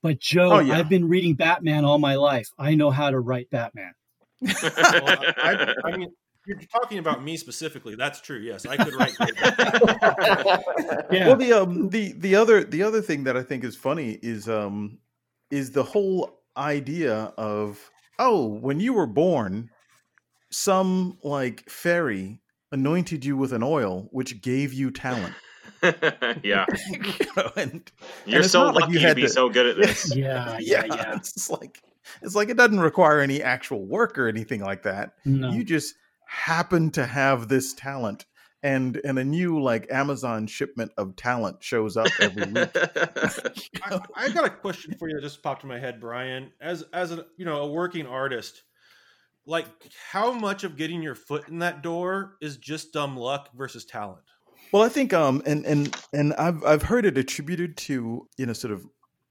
But 0.03 0.21
Joe, 0.21 0.53
Oh, 0.53 0.59
yeah. 0.61 0.79
I've 0.79 0.89
been 0.89 1.09
reading 1.09 1.35
Batman 1.35 1.85
all 1.85 1.99
my 1.99 2.15
life. 2.15 2.49
I 2.59 2.75
know 2.75 2.91
how 2.91 3.11
to 3.11 3.19
write 3.19 3.51
Batman. 3.51 3.93
Well, 4.41 4.55
I, 4.61 5.75
I, 5.85 5.89
I 5.89 5.97
mean, 5.97 6.11
you're 6.47 6.59
talking 6.73 6.99
about 6.99 7.23
me 7.23 7.37
specifically. 7.37 7.95
That's 7.97 8.21
true. 8.21 8.39
Yes, 8.39 8.65
I 8.65 8.77
could 8.77 8.95
write. 8.95 9.15
Yeah. 11.11 11.29
Well, 11.29 11.37
the 11.37 11.53
um 11.55 11.89
the 11.89 12.13
the 12.13 12.35
other 12.37 12.63
the 12.65 12.83
other 12.83 13.01
thing 13.01 13.25
that 13.25 13.37
I 13.37 13.43
think 13.43 13.65
is 13.65 13.77
funny 13.77 14.19
is 14.23 14.49
um 14.49 14.99
is 15.51 15.73
the 15.73 15.83
whole 15.83 16.41
idea 16.57 17.33
of 17.39 17.91
oh 18.19 18.47
when 18.47 18.79
you 18.81 18.93
were 18.93 19.07
born, 19.07 19.71
some 20.51 21.19
like 21.23 21.69
fairy 21.69 22.41
anointed 22.73 23.25
you 23.25 23.37
with 23.37 23.53
an 23.53 23.63
oil 23.63 24.09
which 24.13 24.41
gave 24.43 24.73
you 24.75 24.91
talent. 24.91 25.35
yeah, 26.43 26.67
You 26.91 27.27
know, 27.37 27.51
and, 27.57 27.93
you're 28.27 28.41
and 28.43 28.51
so 28.51 28.65
not 28.65 28.75
like 28.75 28.83
lucky 28.83 28.95
you 28.95 29.09
to 29.09 29.15
be 29.15 29.23
to- 29.23 29.29
so 29.29 29.49
good 29.49 29.67
at 29.67 29.77
this. 29.77 30.15
Yeah, 30.17 30.59
yeah, 30.61 30.85
yeah, 30.87 30.95
yeah. 30.95 31.17
It's 31.17 31.33
just 31.33 31.51
like 31.51 31.83
it's 32.23 32.35
like 32.35 32.49
it 32.49 32.57
doesn't 32.57 32.81
require 32.81 33.21
any 33.21 33.43
actual 33.43 33.85
work 33.85 34.19
or 34.19 34.29
anything 34.29 34.63
like 34.63 34.83
that. 34.85 35.13
No. 35.25 35.51
You 35.51 35.65
just 35.65 35.95
happen 36.27 36.91
to 36.93 37.07
have 37.07 37.49
this 37.49 37.75
talent, 37.75 38.27
and 38.63 39.01
and 39.05 39.19
a 39.19 39.25
new 39.25 39.63
like 39.63 39.87
Amazon 39.91 40.47
shipment 40.47 40.93
of 40.97 41.17
talent 41.17 41.63
shows 41.63 41.97
up 41.97 42.09
every 42.21 42.47
week. 42.53 42.71
I, 42.77 44.01
I 44.15 44.29
got 44.31 44.47
a 44.47 44.51
question 44.51 44.95
for 44.99 45.09
you 45.09 45.15
that 45.17 45.23
just 45.23 45.43
popped 45.43 45.63
in 45.63 45.69
my 45.69 45.79
head, 45.79 46.01
Brian. 46.01 46.53
As 46.61 46.85
as 46.93 47.13
a 47.13 47.27
you 47.37 47.45
know 47.45 47.59
a 47.59 47.67
working 47.71 48.07
artist, 48.07 48.63
like 49.47 49.67
how 50.11 50.33
much 50.33 50.65
of 50.65 50.77
getting 50.77 51.03
your 51.03 51.15
foot 51.15 51.49
in 51.49 51.59
that 51.61 51.83
door 51.83 52.37
is 52.41 52.57
just 52.57 52.93
dumb 52.93 53.17
luck 53.17 53.51
versus 53.55 53.85
talent? 53.85 54.25
Well, 54.73 54.83
I 54.83 54.89
think 54.89 55.13
um 55.13 55.43
and 55.47 55.65
and 55.65 55.97
and 56.13 56.35
I've 56.35 56.63
I've 56.65 56.83
heard 56.83 57.07
it 57.07 57.17
attributed 57.19 57.77
to 57.79 58.29
you 58.37 58.47
know 58.47 58.53
sort 58.53 58.73
of 58.73 58.87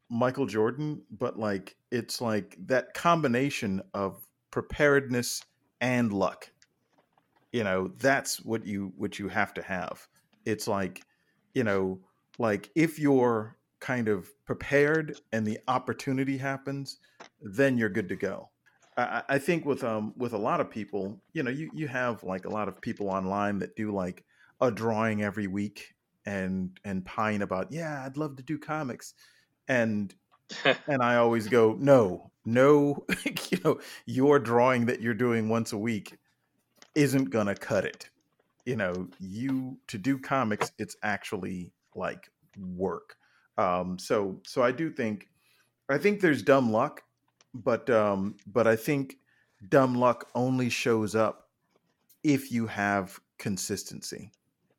Michael 0.10 0.46
Jordan, 0.46 1.04
but 1.12 1.38
like 1.38 1.76
it's 1.92 2.22
like 2.22 2.58
that 2.68 2.94
combination 2.94 3.82
of 3.94 4.26
preparedness 4.52 5.44
and 5.82 6.12
luck. 6.12 6.50
You 7.52 7.64
know, 7.64 7.90
that's 7.98 8.42
what 8.44 8.66
you 8.66 8.94
what 8.98 9.20
you 9.20 9.28
have 9.30 9.54
to 9.56 9.62
have. 9.62 10.08
It's 10.46 10.68
like, 10.68 11.04
you 11.54 11.64
know, 11.64 12.02
like 12.38 12.70
if 12.76 13.00
you're 13.00 13.58
kind 13.80 14.08
of 14.10 14.30
prepared 14.46 15.20
and 15.32 15.46
the 15.46 15.60
opportunity 15.68 16.38
happens, 16.38 17.00
then 17.42 17.78
you're 17.78 17.90
good 17.90 18.10
to 18.10 18.16
go. 18.16 18.50
I, 18.98 19.24
I 19.30 19.40
think 19.40 19.66
with 19.66 19.84
um 19.84 20.14
with 20.18 20.34
a 20.34 20.38
lot 20.38 20.62
of 20.62 20.70
people, 20.70 21.22
you 21.34 21.44
know, 21.44 21.52
you 21.52 21.70
you 21.74 21.88
have 21.88 22.24
like 22.24 22.46
a 22.46 22.50
lot 22.50 22.68
of 22.68 22.82
people 22.82 23.10
online 23.10 23.60
that 23.60 23.76
do 23.76 23.92
like 23.92 24.26
a 24.62 24.72
drawing 24.72 25.22
every 25.22 25.48
week 25.48 25.94
and 26.26 26.80
and 26.84 27.06
pine 27.06 27.42
about 27.42 27.72
yeah 27.72 28.04
i'd 28.06 28.18
love 28.18 28.36
to 28.36 28.44
do 28.44 28.58
comics 28.58 29.14
and 29.68 30.16
and 30.88 31.02
i 31.02 31.16
always 31.16 31.48
go 31.48 31.76
no 31.80 32.32
no 32.46 33.06
you 33.50 33.60
know 33.64 33.80
your 34.06 34.40
drawing 34.40 34.86
that 34.86 35.02
you're 35.02 35.14
doing 35.14 35.50
once 35.50 35.74
a 35.74 35.78
week 35.78 36.18
isn't 36.96 37.30
gonna 37.30 37.54
cut 37.54 37.86
it. 37.86 38.10
You 38.66 38.76
know 38.76 39.08
you 39.20 39.78
to 39.88 39.98
do 39.98 40.18
comics 40.18 40.72
it's 40.80 40.96
actually 41.04 41.72
like 41.96 42.30
work. 42.58 43.16
Um 43.58 44.00
so 44.00 44.42
so 44.46 44.64
i 44.64 44.72
do 44.72 44.90
think 44.92 45.30
i 45.90 45.98
think 45.98 46.22
there's 46.22 46.42
dumb 46.42 46.72
luck 46.72 47.04
but 47.54 47.90
um 47.90 48.36
but 48.46 48.68
i 48.68 48.76
think 48.76 49.18
dumb 49.70 49.96
luck 49.96 50.30
only 50.36 50.70
shows 50.70 51.16
up 51.16 51.50
if 52.24 52.52
you 52.52 52.68
have 52.68 53.20
consistency 53.40 54.32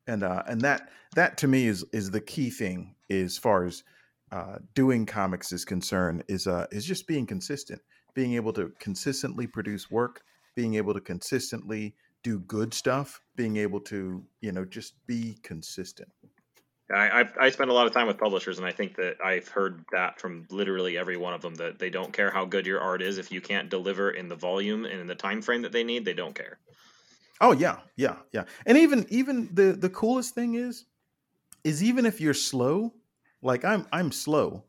and 0.09 0.23
uh, 0.23 0.43
and 0.47 0.61
that 0.61 0.89
that 1.15 1.37
to 1.37 1.47
me 1.47 1.67
is 1.67 1.85
is 1.93 2.11
the 2.11 2.21
key 2.21 2.49
thing 2.49 2.95
as 3.09 3.37
far 3.37 3.65
as 3.65 3.83
uh, 4.31 4.57
doing 4.75 5.05
comics 5.05 5.51
is 5.51 5.63
concerned 5.63 6.23
is 6.27 6.47
uh, 6.47 6.65
is 6.71 6.85
just 6.85 7.07
being 7.07 7.25
consistent, 7.25 7.81
being 8.13 8.33
able 8.33 8.53
to 8.53 8.71
consistently 8.79 9.47
produce 9.47 9.89
work, 9.89 10.21
being 10.55 10.75
able 10.75 10.93
to 10.93 11.01
consistently 11.01 11.95
do 12.23 12.39
good 12.39 12.73
stuff, 12.73 13.21
being 13.35 13.57
able 13.57 13.79
to 13.79 14.23
you 14.41 14.51
know 14.51 14.65
just 14.65 14.93
be 15.07 15.37
consistent. 15.43 16.09
I, 16.91 17.19
I've, 17.19 17.37
I 17.39 17.49
spend 17.51 17.69
a 17.69 17.73
lot 17.73 17.85
of 17.85 17.93
time 17.93 18.07
with 18.07 18.17
publishers, 18.17 18.57
and 18.57 18.65
I 18.65 18.71
think 18.71 18.95
that 18.95 19.17
I've 19.23 19.47
heard 19.47 19.85
that 19.91 20.19
from 20.19 20.47
literally 20.49 20.97
every 20.97 21.17
one 21.17 21.35
of 21.35 21.41
them 21.41 21.53
that 21.55 21.77
they 21.77 21.91
don't 21.91 22.11
care 22.11 22.31
how 22.31 22.45
good 22.45 22.65
your 22.65 22.81
art 22.81 23.03
is 23.03 23.19
if 23.19 23.31
you 23.31 23.41
can't 23.41 23.69
deliver 23.69 24.09
in 24.09 24.27
the 24.27 24.35
volume 24.35 24.85
and 24.85 24.99
in 24.99 25.05
the 25.05 25.13
time 25.13 25.43
frame 25.43 25.61
that 25.61 25.71
they 25.71 25.83
need, 25.83 26.03
they 26.03 26.15
don't 26.15 26.33
care. 26.33 26.57
Oh 27.41 27.53
yeah, 27.53 27.77
yeah, 27.95 28.17
yeah. 28.31 28.45
And 28.65 28.77
even 28.77 29.05
even 29.09 29.49
the 29.53 29.71
the 29.73 29.89
coolest 29.89 30.35
thing 30.35 30.55
is 30.55 30.85
is 31.63 31.83
even 31.83 32.05
if 32.05 32.19
you're 32.19 32.33
slow, 32.33 32.93
like 33.41 33.63
I'm 33.63 33.87
I'm 33.91 34.11
slow, 34.11 34.63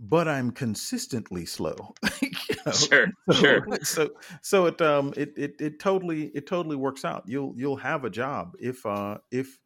but 0.00 0.28
I'm 0.28 0.50
consistently 0.50 1.46
slow. 1.46 1.94
you 2.22 2.30
know? 2.66 2.72
Sure, 2.72 3.06
so, 3.30 3.34
sure. 3.34 3.66
So 3.82 4.10
so 4.42 4.66
it 4.66 4.80
um 4.82 5.12
it, 5.16 5.32
it 5.36 5.54
it 5.60 5.78
totally 5.78 6.26
it 6.34 6.46
totally 6.46 6.76
works 6.76 7.04
out. 7.04 7.24
You'll 7.26 7.54
you'll 7.56 7.76
have 7.76 8.04
a 8.04 8.10
job 8.10 8.54
if 8.58 8.84
uh 8.86 9.18
if 9.30 9.58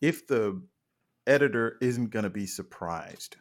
if 0.00 0.26
the 0.26 0.62
editor 1.26 1.76
isn't 1.80 2.10
going 2.10 2.24
to 2.24 2.30
be 2.30 2.46
surprised. 2.46 3.36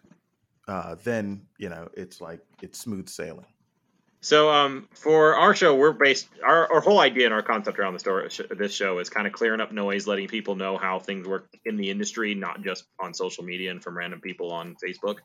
Uh, 0.67 0.95
then 1.03 1.45
you 1.57 1.69
know 1.69 1.87
it's 1.95 2.19
like 2.21 2.41
it's 2.61 2.79
smooth 2.79 3.07
sailing. 3.09 3.45
So, 4.27 4.49
um, 4.49 4.89
for 4.91 5.35
our 5.35 5.55
show, 5.55 5.73
we're 5.73 5.93
based 5.93 6.27
our, 6.45 6.69
our 6.69 6.81
whole 6.81 6.99
idea 6.99 7.23
and 7.23 7.33
our 7.33 7.41
concept 7.41 7.79
around 7.79 7.93
the 7.93 7.99
story 7.99 8.29
this 8.57 8.73
show 8.73 8.99
is 8.99 9.09
kind 9.09 9.25
of 9.25 9.31
clearing 9.31 9.61
up 9.61 9.71
noise, 9.71 10.05
letting 10.05 10.27
people 10.27 10.57
know 10.57 10.77
how 10.77 10.99
things 10.99 11.25
work 11.25 11.47
in 11.63 11.77
the 11.77 11.89
industry, 11.89 12.35
not 12.35 12.61
just 12.61 12.83
on 12.99 13.13
social 13.13 13.45
media 13.45 13.71
and 13.71 13.81
from 13.81 13.97
random 13.97 14.19
people 14.19 14.51
on 14.51 14.75
Facebook. 14.85 15.19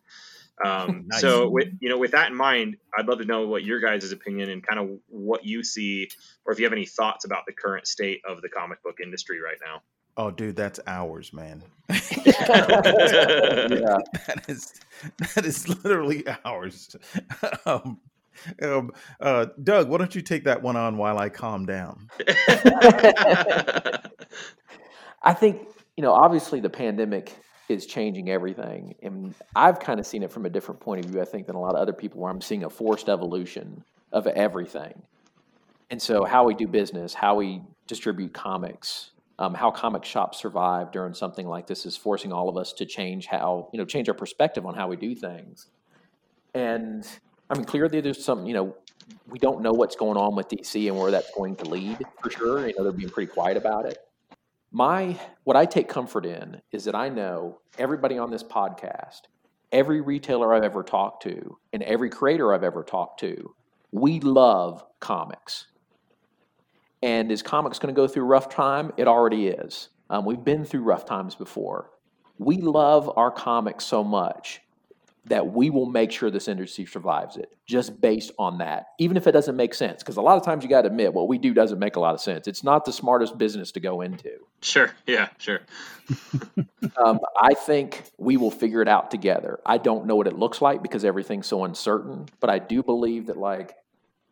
Um, 0.64 1.06
nice. 1.08 1.20
So, 1.20 1.48
with 1.48 1.70
you 1.80 1.88
know, 1.88 1.98
with 1.98 2.12
that 2.12 2.30
in 2.30 2.36
mind, 2.36 2.76
I'd 2.96 3.08
love 3.08 3.18
to 3.18 3.24
know 3.24 3.48
what 3.48 3.64
your 3.64 3.80
guys' 3.80 4.12
opinion 4.12 4.50
and 4.50 4.64
kind 4.64 4.78
of 4.78 5.00
what 5.08 5.44
you 5.44 5.64
see, 5.64 6.08
or 6.44 6.52
if 6.52 6.60
you 6.60 6.64
have 6.64 6.72
any 6.72 6.86
thoughts 6.86 7.24
about 7.24 7.44
the 7.44 7.52
current 7.52 7.88
state 7.88 8.20
of 8.24 8.40
the 8.40 8.48
comic 8.48 8.84
book 8.84 8.98
industry 9.02 9.40
right 9.40 9.58
now. 9.66 9.82
Oh, 10.16 10.30
dude, 10.30 10.54
that's 10.54 10.78
ours, 10.86 11.32
man. 11.32 11.64
yeah. 11.88 11.98
That 14.28 14.44
is 14.46 14.74
that 15.34 15.44
is 15.44 15.68
literally 15.68 16.22
ours. 16.44 16.94
um, 17.66 17.98
um, 18.62 18.90
uh, 19.20 19.46
Doug, 19.62 19.88
why 19.88 19.98
don't 19.98 20.14
you 20.14 20.22
take 20.22 20.44
that 20.44 20.62
one 20.62 20.76
on 20.76 20.96
while 20.96 21.18
I 21.18 21.28
calm 21.28 21.66
down? 21.66 22.08
I 25.22 25.34
think 25.34 25.68
you 25.96 26.02
know, 26.02 26.12
obviously, 26.12 26.60
the 26.60 26.70
pandemic 26.70 27.36
is 27.68 27.86
changing 27.86 28.30
everything, 28.30 28.94
and 29.02 29.34
I've 29.54 29.78
kind 29.78 30.00
of 30.00 30.06
seen 30.06 30.22
it 30.22 30.32
from 30.32 30.46
a 30.46 30.50
different 30.50 30.80
point 30.80 31.04
of 31.04 31.10
view. 31.10 31.20
I 31.20 31.24
think 31.24 31.46
than 31.46 31.56
a 31.56 31.60
lot 31.60 31.74
of 31.74 31.80
other 31.80 31.92
people, 31.92 32.20
where 32.20 32.30
I'm 32.30 32.40
seeing 32.40 32.64
a 32.64 32.70
forced 32.70 33.08
evolution 33.08 33.84
of 34.12 34.26
everything, 34.26 35.02
and 35.90 36.00
so 36.00 36.24
how 36.24 36.44
we 36.44 36.54
do 36.54 36.66
business, 36.66 37.14
how 37.14 37.36
we 37.36 37.62
distribute 37.86 38.32
comics, 38.32 39.10
um, 39.38 39.54
how 39.54 39.70
comic 39.70 40.04
shops 40.04 40.38
survive 40.38 40.92
during 40.92 41.14
something 41.14 41.46
like 41.46 41.66
this 41.66 41.84
is 41.84 41.96
forcing 41.96 42.32
all 42.32 42.48
of 42.48 42.56
us 42.56 42.72
to 42.74 42.86
change 42.86 43.26
how 43.26 43.68
you 43.72 43.78
know 43.78 43.84
change 43.84 44.08
our 44.08 44.14
perspective 44.14 44.64
on 44.64 44.74
how 44.74 44.88
we 44.88 44.96
do 44.96 45.14
things 45.14 45.68
and 46.54 47.06
i 47.50 47.54
mean 47.54 47.64
clearly 47.64 48.00
there's 48.00 48.24
some 48.24 48.46
you 48.46 48.54
know 48.54 48.74
we 49.28 49.38
don't 49.38 49.62
know 49.62 49.72
what's 49.72 49.96
going 49.96 50.16
on 50.16 50.34
with 50.34 50.48
dc 50.48 50.88
and 50.88 50.96
where 50.98 51.10
that's 51.10 51.30
going 51.34 51.56
to 51.56 51.64
lead 51.64 51.98
for 52.22 52.30
sure 52.30 52.66
you 52.66 52.74
know 52.76 52.84
they're 52.84 52.92
being 52.92 53.10
pretty 53.10 53.30
quiet 53.30 53.56
about 53.56 53.86
it 53.86 53.98
my 54.70 55.18
what 55.44 55.56
i 55.56 55.66
take 55.66 55.88
comfort 55.88 56.26
in 56.26 56.60
is 56.70 56.84
that 56.84 56.94
i 56.94 57.08
know 57.08 57.58
everybody 57.78 58.18
on 58.18 58.30
this 58.30 58.42
podcast 58.42 59.22
every 59.70 60.00
retailer 60.00 60.54
i've 60.54 60.64
ever 60.64 60.82
talked 60.82 61.22
to 61.22 61.58
and 61.72 61.82
every 61.82 62.10
creator 62.10 62.54
i've 62.54 62.64
ever 62.64 62.82
talked 62.82 63.20
to 63.20 63.54
we 63.90 64.20
love 64.20 64.84
comics 65.00 65.66
and 67.02 67.32
is 67.32 67.42
comics 67.42 67.78
going 67.78 67.92
to 67.94 68.00
go 68.00 68.06
through 68.06 68.24
rough 68.24 68.48
time? 68.48 68.92
It 68.96 69.08
already 69.08 69.48
is. 69.48 69.88
Um, 70.08 70.24
we've 70.24 70.44
been 70.44 70.64
through 70.64 70.82
rough 70.82 71.04
times 71.04 71.34
before. 71.34 71.90
We 72.38 72.58
love 72.58 73.10
our 73.16 73.30
comics 73.30 73.84
so 73.84 74.04
much 74.04 74.61
that 75.26 75.52
we 75.52 75.70
will 75.70 75.86
make 75.86 76.10
sure 76.10 76.30
this 76.30 76.48
industry 76.48 76.84
survives 76.84 77.36
it 77.36 77.54
just 77.64 78.00
based 78.00 78.32
on 78.38 78.58
that, 78.58 78.86
even 78.98 79.16
if 79.16 79.26
it 79.26 79.32
doesn't 79.32 79.56
make 79.56 79.72
sense. 79.72 80.02
Because 80.02 80.16
a 80.16 80.22
lot 80.22 80.36
of 80.36 80.44
times 80.44 80.64
you 80.64 80.70
got 80.70 80.82
to 80.82 80.88
admit 80.88 81.14
what 81.14 81.28
we 81.28 81.38
do 81.38 81.54
doesn't 81.54 81.78
make 81.78 81.94
a 81.94 82.00
lot 82.00 82.14
of 82.14 82.20
sense. 82.20 82.48
It's 82.48 82.64
not 82.64 82.84
the 82.84 82.92
smartest 82.92 83.38
business 83.38 83.70
to 83.72 83.80
go 83.80 84.00
into. 84.00 84.32
Sure. 84.62 84.90
Yeah, 85.06 85.28
sure. 85.38 85.60
um, 86.96 87.20
I 87.40 87.54
think 87.54 88.02
we 88.18 88.36
will 88.36 88.50
figure 88.50 88.82
it 88.82 88.88
out 88.88 89.10
together. 89.12 89.60
I 89.64 89.78
don't 89.78 90.06
know 90.06 90.16
what 90.16 90.26
it 90.26 90.36
looks 90.36 90.60
like 90.60 90.82
because 90.82 91.04
everything's 91.04 91.46
so 91.46 91.64
uncertain, 91.64 92.26
but 92.40 92.50
I 92.50 92.58
do 92.58 92.82
believe 92.82 93.26
that, 93.26 93.36
like, 93.36 93.76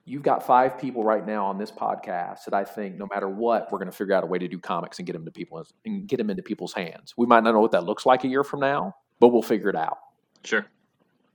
you've 0.05 0.23
got 0.25 0.45
five 0.45 0.77
people 0.77 1.05
right 1.05 1.25
now 1.25 1.47
on 1.47 1.57
this 1.57 1.71
podcast 1.71 2.45
that 2.47 2.55
I 2.55 2.65
think 2.65 2.97
no 2.97 3.07
matter 3.13 3.29
what, 3.29 3.71
we're 3.71 3.79
going 3.79 3.91
to 3.91 3.97
figure 3.97 4.15
out 4.15 4.25
a 4.25 4.27
way 4.27 4.39
to 4.39 4.49
do 4.49 4.59
comics 4.59 4.99
and 4.99 5.07
get 5.07 5.13
them 5.13 5.25
to 5.25 5.31
people 5.31 5.65
and 5.85 6.09
get 6.09 6.17
them 6.17 6.31
into 6.31 6.43
people's 6.43 6.73
hands. 6.73 7.15
We 7.17 7.27
might 7.27 7.45
not 7.45 7.53
know 7.53 7.61
what 7.61 7.73
that 7.73 7.85
looks 7.85 8.05
like 8.05 8.25
a 8.25 8.29
year 8.29 8.43
from 8.43 8.59
now, 8.59 8.97
but 9.21 9.29
we'll 9.29 9.43
figure 9.43 9.69
it 9.69 9.77
out. 9.77 9.99
Sure. 10.43 10.67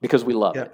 Because 0.07 0.25
we 0.25 0.33
love 0.33 0.55
yeah. 0.55 0.63
it. 0.63 0.73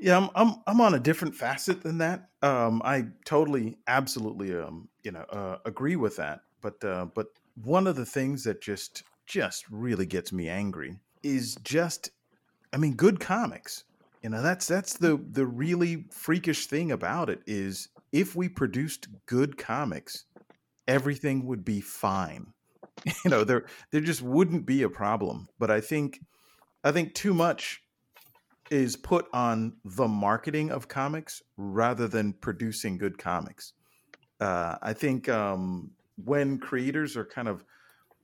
Yeah, 0.00 0.16
I'm 0.16 0.30
I'm 0.34 0.54
I'm 0.66 0.80
on 0.80 0.94
a 0.94 1.00
different 1.00 1.34
facet 1.34 1.82
than 1.82 1.98
that. 1.98 2.28
Um, 2.42 2.80
I 2.84 3.06
totally, 3.24 3.78
absolutely, 3.88 4.54
um, 4.54 4.88
you 5.02 5.10
know, 5.10 5.24
uh, 5.30 5.58
agree 5.64 5.96
with 5.96 6.16
that. 6.16 6.42
But 6.60 6.82
uh, 6.84 7.06
but 7.14 7.26
one 7.64 7.86
of 7.86 7.96
the 7.96 8.06
things 8.06 8.44
that 8.44 8.60
just 8.60 9.02
just 9.26 9.68
really 9.70 10.06
gets 10.06 10.32
me 10.32 10.48
angry 10.48 10.96
is 11.22 11.56
just, 11.64 12.10
I 12.72 12.76
mean, 12.76 12.94
good 12.94 13.18
comics 13.18 13.84
you 14.22 14.30
know 14.30 14.42
that's 14.42 14.66
that's 14.66 14.94
the 14.94 15.20
the 15.30 15.46
really 15.46 16.04
freakish 16.10 16.66
thing 16.66 16.92
about 16.92 17.30
it 17.30 17.40
is 17.46 17.88
if 18.12 18.34
we 18.34 18.48
produced 18.48 19.08
good 19.26 19.56
comics 19.56 20.24
everything 20.86 21.46
would 21.46 21.64
be 21.64 21.80
fine 21.80 22.46
you 23.24 23.30
know 23.30 23.44
there 23.44 23.64
there 23.90 24.00
just 24.00 24.22
wouldn't 24.22 24.66
be 24.66 24.82
a 24.82 24.88
problem 24.88 25.48
but 25.58 25.70
i 25.70 25.80
think 25.80 26.20
i 26.84 26.90
think 26.90 27.14
too 27.14 27.34
much 27.34 27.82
is 28.70 28.96
put 28.96 29.26
on 29.32 29.76
the 29.84 30.08
marketing 30.08 30.70
of 30.70 30.88
comics 30.88 31.42
rather 31.56 32.08
than 32.08 32.32
producing 32.32 32.98
good 32.98 33.18
comics 33.18 33.72
uh, 34.40 34.76
i 34.82 34.92
think 34.92 35.28
um, 35.28 35.90
when 36.24 36.58
creators 36.58 37.16
are 37.16 37.24
kind 37.24 37.48
of 37.48 37.64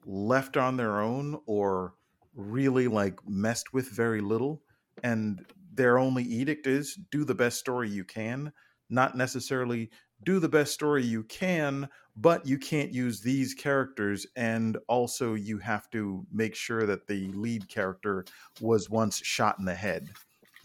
left 0.07 0.57
on 0.57 0.77
their 0.77 1.01
own 1.01 1.39
or 1.47 1.95
really 2.35 2.89
like 2.89 3.19
messed 3.27 3.73
with 3.73 3.89
very 3.91 4.21
little 4.21 4.61
and 5.03 5.45
their 5.75 5.99
only 5.99 6.23
edict 6.23 6.67
is 6.67 6.99
do 7.11 7.25
the 7.25 7.35
best 7.35 7.59
story 7.59 7.89
you 7.89 8.05
can, 8.05 8.53
not 8.89 9.17
necessarily 9.17 9.91
do 10.25 10.39
the 10.39 10.49
best 10.49 10.73
story 10.73 11.05
you 11.05 11.25
can, 11.25 11.89
but 12.17 12.47
you 12.47 12.59
can't 12.59 12.93
use 12.93 13.21
these 13.21 13.55
characters. 13.55 14.27
And 14.37 14.79
also, 14.89 15.35
you 15.35 15.59
have 15.59 15.91
to 15.91 16.25
make 16.33 16.55
sure 16.55 16.87
that 16.87 17.07
the 17.07 17.29
lead 17.33 17.69
character 17.69 18.25
was 18.61 18.89
once 18.89 19.19
shot 19.19 19.59
in 19.59 19.65
the 19.65 19.75
head. 19.75 20.11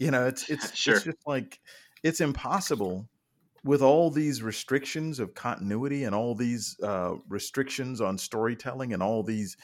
You 0.00 0.10
know, 0.10 0.26
it's 0.26 0.50
it's, 0.50 0.74
sure. 0.74 0.96
it's 0.96 1.04
just 1.04 1.26
like 1.26 1.60
it's 2.02 2.20
impossible 2.20 3.08
with 3.62 3.82
all 3.82 4.10
these 4.10 4.42
restrictions 4.42 5.20
of 5.20 5.34
continuity 5.34 6.04
and 6.04 6.14
all 6.14 6.34
these 6.34 6.76
uh, 6.82 7.14
restrictions 7.28 8.00
on 8.00 8.18
storytelling 8.18 8.92
and 8.92 9.02
all 9.02 9.22
these 9.22 9.56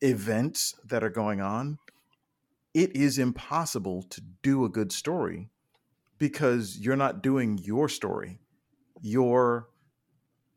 events 0.00 0.74
that 0.88 1.04
are 1.04 1.10
going 1.10 1.40
on 1.40 1.78
it 2.74 2.96
is 2.96 3.18
impossible 3.18 4.02
to 4.04 4.20
do 4.42 4.64
a 4.64 4.68
good 4.68 4.92
story 4.92 5.50
because 6.18 6.78
you're 6.78 6.96
not 6.96 7.22
doing 7.22 7.58
your 7.62 7.88
story. 7.88 8.38
You're 9.00 9.68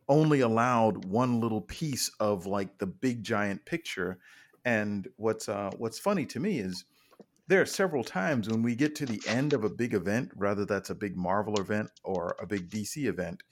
only 0.07 0.41
allowed 0.41 1.05
one 1.05 1.41
little 1.41 1.61
piece 1.61 2.09
of 2.19 2.45
like 2.45 2.77
the 2.77 2.85
big 2.85 3.23
giant 3.23 3.65
picture. 3.65 4.19
And 4.63 5.07
what's 5.17 5.49
uh, 5.49 5.71
what's 5.77 5.99
funny 5.99 6.25
to 6.27 6.39
me 6.39 6.59
is 6.59 6.85
there 7.47 7.61
are 7.61 7.65
several 7.65 8.03
times 8.03 8.49
when 8.49 8.63
we 8.63 8.75
get 8.75 8.95
to 8.95 9.05
the 9.05 9.21
end 9.27 9.53
of 9.53 9.63
a 9.63 9.69
big 9.69 9.93
event, 9.93 10.31
whether 10.35 10.65
that's 10.65 10.89
a 10.89 10.95
big 10.95 11.15
Marvel 11.15 11.59
event 11.59 11.89
or 12.03 12.35
a 12.39 12.47
big 12.47 12.69
DC 12.69 13.05
event. 13.05 13.43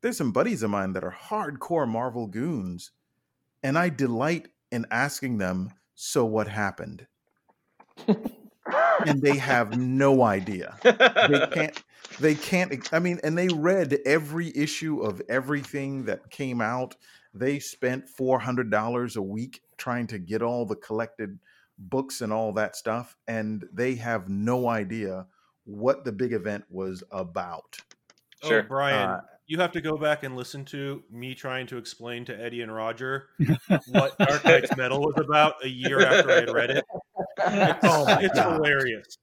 There's 0.00 0.16
some 0.16 0.32
buddies 0.32 0.62
of 0.62 0.70
mine 0.70 0.92
that 0.94 1.04
are 1.04 1.16
hardcore 1.28 1.88
Marvel 1.88 2.26
goons, 2.26 2.92
and 3.62 3.76
I 3.76 3.88
delight 3.88 4.48
in 4.70 4.86
asking 4.90 5.38
them, 5.38 5.72
"So 5.94 6.24
what 6.24 6.48
happened?" 6.48 7.06
and 8.06 9.20
they 9.22 9.36
have 9.36 9.78
no 9.78 10.22
idea. 10.22 10.78
They 10.82 11.46
can't. 11.52 11.82
They 12.18 12.34
can't. 12.34 12.92
I 12.92 12.98
mean, 12.98 13.20
and 13.22 13.36
they 13.36 13.48
read 13.48 13.98
every 14.04 14.56
issue 14.56 15.00
of 15.00 15.22
everything 15.28 16.04
that 16.04 16.30
came 16.30 16.60
out. 16.60 16.96
They 17.34 17.58
spent 17.58 18.08
four 18.08 18.38
hundred 18.38 18.70
dollars 18.70 19.16
a 19.16 19.22
week 19.22 19.62
trying 19.76 20.06
to 20.08 20.18
get 20.18 20.42
all 20.42 20.66
the 20.66 20.76
collected 20.76 21.38
books 21.80 22.20
and 22.20 22.32
all 22.32 22.52
that 22.52 22.76
stuff, 22.76 23.16
and 23.26 23.64
they 23.72 23.94
have 23.96 24.28
no 24.28 24.68
idea 24.68 25.26
what 25.64 26.04
the 26.04 26.12
big 26.12 26.32
event 26.32 26.64
was 26.68 27.02
about. 27.10 27.78
Sure, 28.44 28.62
oh, 28.62 28.66
Brian. 28.68 29.08
Uh, 29.10 29.20
you 29.46 29.58
have 29.58 29.72
to 29.72 29.80
go 29.80 29.96
back 29.96 30.22
and 30.22 30.36
listen 30.36 30.64
to 30.66 31.02
me 31.10 31.34
trying 31.34 31.66
to 31.66 31.76
explain 31.76 32.24
to 32.26 32.40
Eddie 32.40 32.60
and 32.62 32.72
Roger 32.72 33.30
what 33.88 34.16
Dark 34.16 34.44
Nights 34.44 34.76
Metal 34.76 35.00
was 35.00 35.14
about 35.16 35.54
a 35.64 35.68
year 35.68 36.00
after 36.06 36.30
I 36.30 36.34
had 36.34 36.50
read 36.50 36.70
it. 36.70 36.84
It's, 37.38 37.78
Oh 37.82 38.04
my 38.04 38.20
it's 38.22 38.34
God. 38.34 38.52
hilarious. 38.54 39.18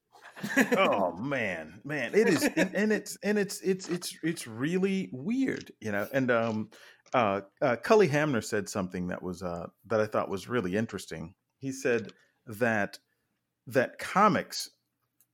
oh 0.78 1.14
man, 1.22 1.80
man, 1.86 2.14
it 2.14 2.28
is, 2.28 2.44
and, 2.44 2.76
and 2.76 2.92
it's 2.92 3.18
and 3.24 3.40
it's 3.40 3.62
it's 3.62 3.88
it's 3.88 4.18
it's 4.22 4.48
really 4.48 5.10
weird, 5.14 5.72
you 5.80 5.92
know. 5.92 6.08
And 6.12 6.30
um, 6.30 6.70
uh, 7.14 7.42
uh, 7.62 7.78
Cully 7.78 8.08
Hamner 8.08 8.42
said 8.42 8.68
something 8.68 9.08
that 9.08 9.24
was 9.24 9.42
uh 9.42 9.68
that 9.88 10.02
I 10.02 10.06
thought 10.06 10.30
was 10.30 10.50
really 10.50 10.76
interesting. 10.76 11.34
He 11.60 11.72
said 11.72 12.12
that 12.48 13.00
that 13.68 14.00
comics 14.00 14.70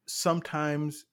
sometimes 0.07 1.05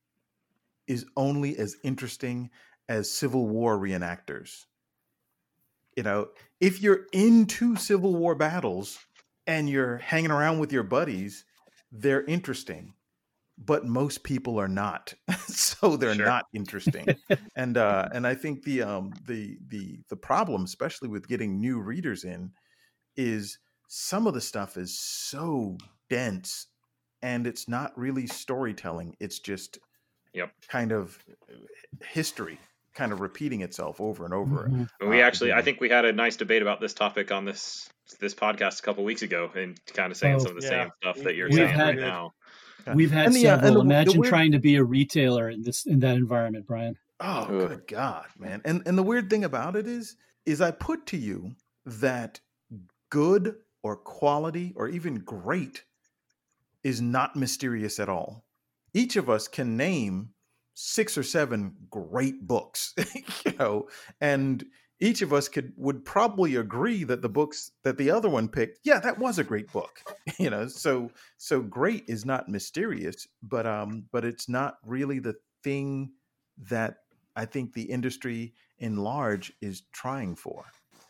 is 0.86 1.06
only 1.16 1.56
as 1.58 1.76
interesting 1.84 2.50
as 2.88 3.10
Civil 3.10 3.48
War 3.48 3.78
reenactors. 3.78 4.66
You 5.96 6.02
know, 6.02 6.28
if 6.60 6.80
you're 6.82 7.06
into 7.12 7.76
Civil 7.76 8.14
War 8.16 8.34
battles 8.34 8.98
and 9.46 9.68
you're 9.68 9.98
hanging 9.98 10.30
around 10.30 10.58
with 10.58 10.72
your 10.72 10.82
buddies, 10.84 11.44
they're 11.92 12.24
interesting 12.24 12.94
but 13.58 13.84
most 13.86 14.22
people 14.24 14.58
are 14.58 14.68
not 14.68 15.12
so 15.46 15.96
they're 15.96 16.14
Sure. 16.14 16.26
not 16.26 16.46
interesting 16.54 17.06
and 17.56 17.76
uh 17.76 18.08
and 18.14 18.26
i 18.26 18.34
think 18.34 18.62
the 18.64 18.82
um 18.82 19.12
the 19.26 19.58
the 19.68 20.00
the 20.08 20.16
problem 20.16 20.64
especially 20.64 21.08
with 21.08 21.28
getting 21.28 21.60
new 21.60 21.78
readers 21.80 22.24
in 22.24 22.52
is 23.16 23.58
some 23.92 24.28
of 24.28 24.34
the 24.34 24.40
stuff 24.40 24.76
is 24.76 24.96
so 24.96 25.76
dense 26.08 26.68
and 27.22 27.44
it's 27.44 27.66
not 27.68 27.96
really 27.98 28.24
storytelling 28.26 29.16
it's 29.18 29.40
just 29.40 29.78
Yep. 30.32 30.52
kind 30.68 30.92
of 30.92 31.18
uh, 31.50 31.54
history 32.04 32.60
kind 32.94 33.12
of 33.12 33.20
repeating 33.20 33.62
itself 33.62 34.00
over 34.00 34.24
and 34.24 34.32
over 34.32 34.68
Mhm. 34.68 34.88
We 35.08 35.20
actually, 35.22 35.52
I 35.52 35.60
think 35.62 35.80
we 35.80 35.88
had 35.88 36.04
a 36.04 36.12
nice 36.12 36.36
debate 36.36 36.62
about 36.62 36.80
this 36.80 36.94
topic 36.94 37.32
on 37.32 37.44
this 37.44 37.88
this 38.20 38.34
podcast 38.34 38.78
a 38.80 38.82
couple 38.82 39.02
weeks 39.04 39.22
ago, 39.22 39.50
and 39.54 39.78
kind 39.86 40.10
of 40.10 40.16
saying 40.18 40.36
Oh. 40.36 40.38
some 40.38 40.56
of 40.56 40.62
the 40.62 40.66
Yeah. 40.68 40.82
same 40.84 40.90
stuff 41.00 41.18
that 41.24 41.34
you're 41.36 41.48
We've 41.48 41.56
saying 41.58 41.68
had- 41.68 41.96
right 41.96 41.98
now. 41.98 42.32
We've 42.94 43.10
had 43.10 43.26
And 43.26 43.34
the, 43.36 43.46
uh, 43.48 43.52
and 43.54 43.60
several. 43.62 43.72
the- 43.82 43.88
the 43.88 43.94
Imagine 43.94 44.20
weird- 44.20 44.30
trying 44.30 44.52
to 44.52 44.58
be 44.58 44.74
a 44.76 44.82
retailer 44.84 45.48
in 45.48 45.62
this 45.62 45.84
in 45.86 45.98
that 46.00 46.16
environment, 46.16 46.66
Brian. 46.66 46.96
Oh, 47.20 47.42
Ugh. 47.42 47.48
good 47.68 47.86
God, 47.88 48.26
man. 48.38 48.62
And 48.64 48.82
and 48.86 48.96
the 48.98 49.02
weird 49.04 49.30
thing 49.30 49.44
about 49.44 49.74
it 49.76 49.86
is 49.88 50.16
is 50.46 50.60
I 50.60 50.70
put 50.72 51.06
to 51.06 51.16
you 51.16 51.54
that 51.86 52.40
good 53.10 53.56
or 53.82 53.96
quality 53.96 54.72
or 54.76 54.88
even 54.88 55.16
great 55.16 55.84
is 56.82 57.00
not 57.00 57.36
mysterious 57.36 57.98
at 57.98 58.08
all. 58.08 58.44
Each 58.94 59.16
of 59.16 59.30
us 59.30 59.48
can 59.48 59.76
name 59.76 60.30
six 60.74 61.16
or 61.18 61.22
seven 61.22 61.74
great 61.90 62.46
books, 62.46 62.94
you 63.44 63.52
know, 63.58 63.88
and 64.20 64.64
each 65.00 65.22
of 65.22 65.32
us 65.32 65.48
could 65.48 65.72
would 65.76 66.04
probably 66.04 66.56
agree 66.56 67.04
that 67.04 67.22
the 67.22 67.28
books 67.28 67.72
that 67.84 67.96
the 67.96 68.10
other 68.10 68.28
one 68.28 68.48
picked, 68.48 68.80
yeah, 68.84 69.00
that 69.00 69.18
was 69.18 69.38
a 69.38 69.44
great 69.44 69.72
book. 69.72 70.00
You 70.38 70.48
know, 70.48 70.68
so 70.68 71.10
so 71.36 71.60
great 71.60 72.04
is 72.08 72.24
not 72.24 72.48
mysterious, 72.48 73.26
but 73.42 73.66
um 73.66 74.04
but 74.10 74.24
it's 74.24 74.48
not 74.48 74.78
really 74.84 75.18
the 75.18 75.34
thing 75.62 76.12
that 76.68 76.98
I 77.36 77.44
think 77.44 77.72
the 77.72 77.82
industry 77.82 78.54
in 78.78 78.96
large 78.96 79.52
is 79.60 79.82
trying 79.92 80.36
for. 80.36 80.64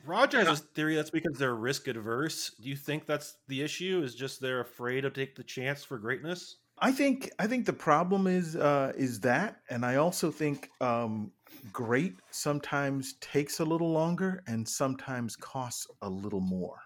Roger 0.06 0.44
has 0.44 0.60
a 0.60 0.62
theory 0.62 0.94
that's 0.94 1.10
because 1.10 1.36
they're 1.38 1.54
risk 1.54 1.88
adverse. 1.88 2.52
Do 2.60 2.68
you 2.68 2.76
think 2.76 3.06
that's 3.06 3.36
the 3.48 3.62
issue? 3.62 4.02
Is 4.04 4.14
just 4.14 4.40
they're 4.40 4.60
afraid 4.60 5.02
to 5.02 5.10
take 5.10 5.36
the 5.36 5.44
chance 5.44 5.84
for 5.84 5.98
greatness? 5.98 6.56
I 6.78 6.92
think 6.92 7.30
I 7.38 7.46
think 7.46 7.66
the 7.66 7.72
problem 7.72 8.26
is 8.26 8.56
uh, 8.56 8.92
is 8.96 9.20
that, 9.20 9.60
and 9.68 9.84
I 9.84 9.96
also 9.96 10.30
think 10.30 10.70
um, 10.80 11.30
great 11.72 12.14
sometimes 12.30 13.14
takes 13.20 13.60
a 13.60 13.64
little 13.64 13.92
longer 13.92 14.42
and 14.46 14.66
sometimes 14.66 15.36
costs 15.36 15.86
a 16.02 16.08
little 16.08 16.40
more. 16.40 16.78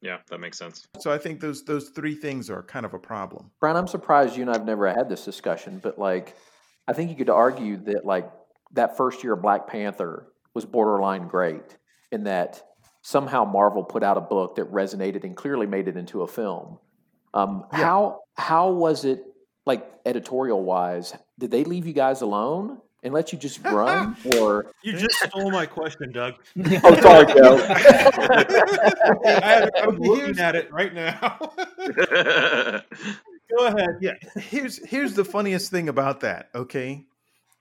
Yeah, 0.00 0.18
that 0.28 0.38
makes 0.38 0.58
sense. 0.58 0.86
So 1.00 1.12
I 1.12 1.18
think 1.18 1.40
those 1.40 1.64
those 1.64 1.90
three 1.90 2.14
things 2.14 2.50
are 2.50 2.62
kind 2.62 2.84
of 2.84 2.94
a 2.94 2.98
problem. 2.98 3.50
Brian, 3.60 3.76
I'm 3.76 3.88
surprised 3.88 4.36
you 4.36 4.42
and 4.42 4.50
I've 4.50 4.64
never 4.64 4.88
had 4.88 5.08
this 5.08 5.24
discussion, 5.24 5.78
but 5.82 5.98
like, 5.98 6.36
I 6.88 6.92
think 6.92 7.10
you 7.10 7.16
could 7.16 7.30
argue 7.30 7.76
that 7.84 8.04
like 8.04 8.30
that 8.72 8.96
first 8.96 9.22
year 9.22 9.34
of 9.34 9.42
Black 9.42 9.68
Panther 9.68 10.26
was 10.54 10.64
borderline 10.64 11.28
great 11.28 11.76
in 12.12 12.24
that 12.24 12.62
somehow 13.02 13.44
Marvel 13.44 13.84
put 13.84 14.02
out 14.02 14.16
a 14.16 14.20
book 14.20 14.56
that 14.56 14.70
resonated 14.72 15.24
and 15.24 15.36
clearly 15.36 15.66
made 15.66 15.88
it 15.88 15.96
into 15.96 16.22
a 16.22 16.26
film. 16.26 16.78
Um, 17.34 17.64
How 17.70 18.20
how 18.36 18.70
was 18.70 19.04
it 19.04 19.22
like 19.66 19.90
editorial 20.06 20.62
wise? 20.62 21.14
Did 21.38 21.50
they 21.50 21.64
leave 21.64 21.86
you 21.86 21.92
guys 21.92 22.22
alone 22.22 22.80
and 23.02 23.14
let 23.14 23.32
you 23.32 23.38
just 23.38 23.62
run, 23.64 24.16
or 24.36 24.72
You 24.82 24.94
just 24.94 25.14
stole 25.14 25.50
my 25.50 25.66
question, 25.66 26.10
Doug. 26.12 26.34
oh 26.84 27.00
sorry, 27.00 27.26
Joe. 27.26 27.66
I, 29.26 29.68
I'm 29.76 29.98
looking 29.98 30.38
at 30.38 30.56
it 30.56 30.72
right 30.72 30.94
now. 30.94 31.38
Go 33.56 33.66
ahead. 33.66 33.98
Yeah, 34.00 34.14
here's 34.36 34.84
here's 34.86 35.14
the 35.14 35.24
funniest 35.24 35.70
thing 35.70 35.88
about 35.88 36.20
that. 36.20 36.48
Okay, 36.54 37.06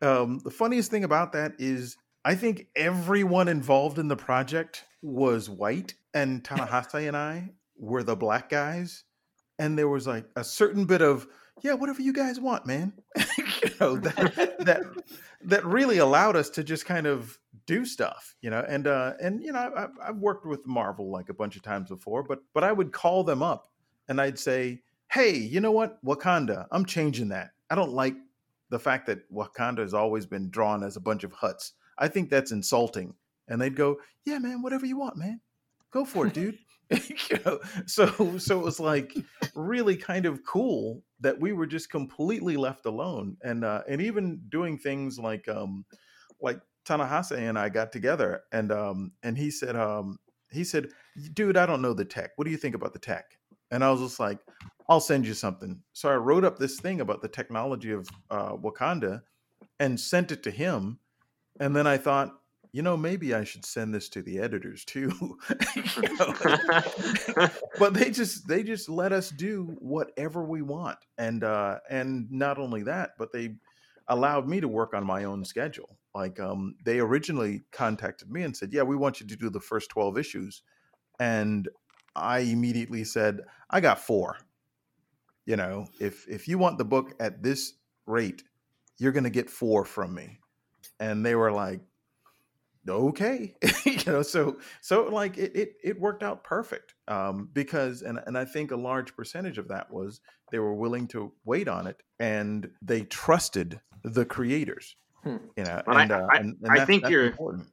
um, 0.01 0.39
the 0.39 0.51
funniest 0.51 0.91
thing 0.91 1.03
about 1.03 1.33
that 1.33 1.53
is 1.59 1.97
I 2.27 2.35
think 2.35 2.67
everyone 2.75 3.47
involved 3.47 3.97
in 3.99 4.09
the 4.09 4.17
project 4.17 4.83
was 5.01 5.49
white, 5.49 5.93
and 6.13 6.43
Ta-Nehisi 6.43 7.07
and 7.07 7.15
I 7.15 7.51
were 7.77 8.03
the 8.03 8.17
black 8.17 8.49
guys, 8.49 9.05
and 9.59 9.79
there 9.79 9.87
was 9.87 10.07
like 10.07 10.25
a 10.35 10.43
certain 10.43 10.83
bit 10.83 11.01
of 11.01 11.25
yeah, 11.61 11.73
whatever 11.73 12.01
you 12.01 12.11
guys 12.11 12.37
want, 12.37 12.65
man. 12.65 12.91
you 13.37 13.69
know 13.79 13.95
that 13.99 14.57
that 14.59 14.83
that 15.41 15.65
really 15.65 15.99
allowed 15.99 16.35
us 16.35 16.49
to 16.49 16.65
just 16.65 16.85
kind 16.85 17.07
of 17.07 17.39
do 17.65 17.85
stuff, 17.85 18.35
you 18.41 18.49
know. 18.49 18.63
And 18.67 18.87
uh, 18.87 19.13
and 19.21 19.41
you 19.41 19.53
know, 19.53 19.71
I've, 19.73 19.91
I've 20.03 20.17
worked 20.17 20.45
with 20.45 20.67
Marvel 20.67 21.09
like 21.09 21.29
a 21.29 21.33
bunch 21.33 21.55
of 21.55 21.61
times 21.61 21.87
before, 21.87 22.23
but 22.23 22.39
but 22.53 22.65
I 22.65 22.73
would 22.73 22.91
call 22.91 23.23
them 23.23 23.41
up 23.41 23.71
and 24.09 24.19
I'd 24.19 24.37
say, 24.37 24.81
hey, 25.07 25.33
you 25.33 25.61
know 25.61 25.71
what, 25.71 26.03
Wakanda, 26.03 26.67
I'm 26.71 26.83
changing 26.83 27.29
that. 27.29 27.51
I 27.69 27.75
don't 27.75 27.93
like 27.93 28.15
the 28.69 28.79
fact 28.79 29.05
that 29.05 29.31
Wakanda 29.31 29.79
has 29.79 29.93
always 29.93 30.25
been 30.25 30.49
drawn 30.49 30.83
as 30.83 30.97
a 30.97 31.01
bunch 31.01 31.23
of 31.23 31.31
huts. 31.31 31.71
I 31.97 32.07
think 32.07 32.29
that's 32.29 32.51
insulting. 32.51 33.13
And 33.47 33.61
they'd 33.61 33.75
go, 33.75 33.97
yeah, 34.25 34.39
man, 34.39 34.61
whatever 34.61 34.85
you 34.85 34.97
want, 34.97 35.17
man, 35.17 35.39
go 35.91 36.05
for 36.05 36.27
it, 36.27 36.33
dude. 36.33 36.57
you 36.89 37.37
know, 37.45 37.59
so 37.85 38.37
so 38.37 38.57
it 38.57 38.63
was 38.63 38.79
like 38.79 39.13
really 39.55 39.97
kind 39.97 40.25
of 40.25 40.45
cool 40.45 41.03
that 41.19 41.37
we 41.37 41.51
were 41.51 41.65
just 41.65 41.89
completely 41.89 42.55
left 42.55 42.85
alone, 42.85 43.35
and 43.43 43.65
uh, 43.65 43.81
and 43.89 44.01
even 44.01 44.39
doing 44.47 44.77
things 44.77 45.19
like 45.19 45.49
um 45.49 45.83
like 46.39 46.61
Ta-Nehisi 46.85 47.37
and 47.37 47.59
I 47.59 47.67
got 47.67 47.91
together, 47.91 48.43
and 48.53 48.71
um 48.71 49.11
and 49.21 49.37
he 49.37 49.51
said 49.51 49.75
um 49.75 50.17
he 50.49 50.63
said, 50.63 50.87
dude, 51.33 51.57
I 51.57 51.65
don't 51.65 51.81
know 51.81 51.93
the 51.93 52.05
tech. 52.05 52.31
What 52.35 52.45
do 52.45 52.51
you 52.51 52.57
think 52.57 52.75
about 52.75 52.93
the 52.93 52.99
tech? 52.99 53.37
And 53.71 53.83
I 53.83 53.91
was 53.91 54.01
just 54.01 54.19
like, 54.19 54.39
I'll 54.89 55.01
send 55.01 55.27
you 55.27 55.33
something. 55.33 55.81
So 55.93 56.09
I 56.09 56.15
wrote 56.15 56.45
up 56.45 56.57
this 56.57 56.79
thing 56.79 57.01
about 57.01 57.21
the 57.21 57.27
technology 57.27 57.91
of 57.91 58.07
uh, 58.29 58.53
Wakanda 58.53 59.21
and 59.79 59.99
sent 59.99 60.31
it 60.31 60.43
to 60.43 60.51
him. 60.51 60.99
And 61.59 61.75
then 61.75 61.87
I 61.87 61.97
thought, 61.97 62.31
you 62.71 62.81
know, 62.81 62.97
maybe 62.97 63.33
I 63.33 63.43
should 63.43 63.65
send 63.65 63.93
this 63.93 64.09
to 64.09 64.21
the 64.21 64.39
editors 64.39 64.85
too. 64.85 65.37
But 67.79 67.93
they 67.93 68.09
just 68.09 68.47
they 68.47 68.63
just 68.63 68.89
let 68.89 69.11
us 69.11 69.29
do 69.29 69.75
whatever 69.79 70.43
we 70.43 70.61
want. 70.61 70.97
And 71.17 71.43
uh 71.43 71.79
and 71.89 72.29
not 72.31 72.57
only 72.57 72.83
that, 72.83 73.11
but 73.17 73.31
they 73.31 73.55
allowed 74.07 74.47
me 74.47 74.61
to 74.61 74.67
work 74.67 74.93
on 74.93 75.05
my 75.05 75.25
own 75.25 75.45
schedule. 75.45 75.97
Like 76.15 76.39
um 76.39 76.75
they 76.83 76.99
originally 76.99 77.63
contacted 77.71 78.31
me 78.31 78.43
and 78.43 78.55
said, 78.55 78.73
"Yeah, 78.73 78.83
we 78.83 78.95
want 78.95 79.21
you 79.21 79.27
to 79.27 79.35
do 79.35 79.49
the 79.49 79.59
first 79.59 79.89
12 79.89 80.17
issues." 80.17 80.63
And 81.19 81.69
I 82.15 82.39
immediately 82.39 83.03
said, 83.03 83.41
"I 83.69 83.81
got 83.81 83.99
4." 83.99 84.37
You 85.45 85.55
know, 85.55 85.87
if 85.99 86.27
if 86.27 86.47
you 86.47 86.57
want 86.57 86.77
the 86.77 86.85
book 86.85 87.13
at 87.19 87.43
this 87.43 87.73
rate, 88.05 88.43
you're 88.97 89.11
going 89.11 89.23
to 89.23 89.29
get 89.29 89.49
4 89.49 89.85
from 89.85 90.13
me. 90.15 90.39
And 90.99 91.25
they 91.25 91.35
were 91.35 91.51
like, 91.51 91.81
okay 92.89 93.53
you 93.85 93.97
know 94.07 94.21
so 94.21 94.57
so 94.79 95.03
like 95.09 95.37
it, 95.37 95.53
it 95.55 95.73
it 95.83 95.99
worked 95.99 96.23
out 96.23 96.41
perfect 96.45 96.93
um 97.09 97.49
because 97.51 98.01
and 98.01 98.17
and 98.27 98.37
i 98.37 98.45
think 98.45 98.71
a 98.71 98.77
large 98.77 99.13
percentage 99.13 99.57
of 99.57 99.67
that 99.67 99.91
was 99.91 100.21
they 100.53 100.59
were 100.59 100.73
willing 100.73 101.05
to 101.05 101.29
wait 101.43 101.67
on 101.67 101.85
it 101.85 102.01
and 102.21 102.69
they 102.81 103.01
trusted 103.01 103.81
the 104.03 104.23
creators 104.23 104.95
Hmm. 105.23 105.35
you 105.57 105.65
know 105.65 105.81
I- 105.85 106.01
and, 106.03 106.11
uh, 106.13 106.27
I- 106.31 106.37
and, 106.37 106.57
and 106.61 106.79
I 106.79 106.85
think 106.85 107.09
you're- 107.09 107.27
important 107.27 107.67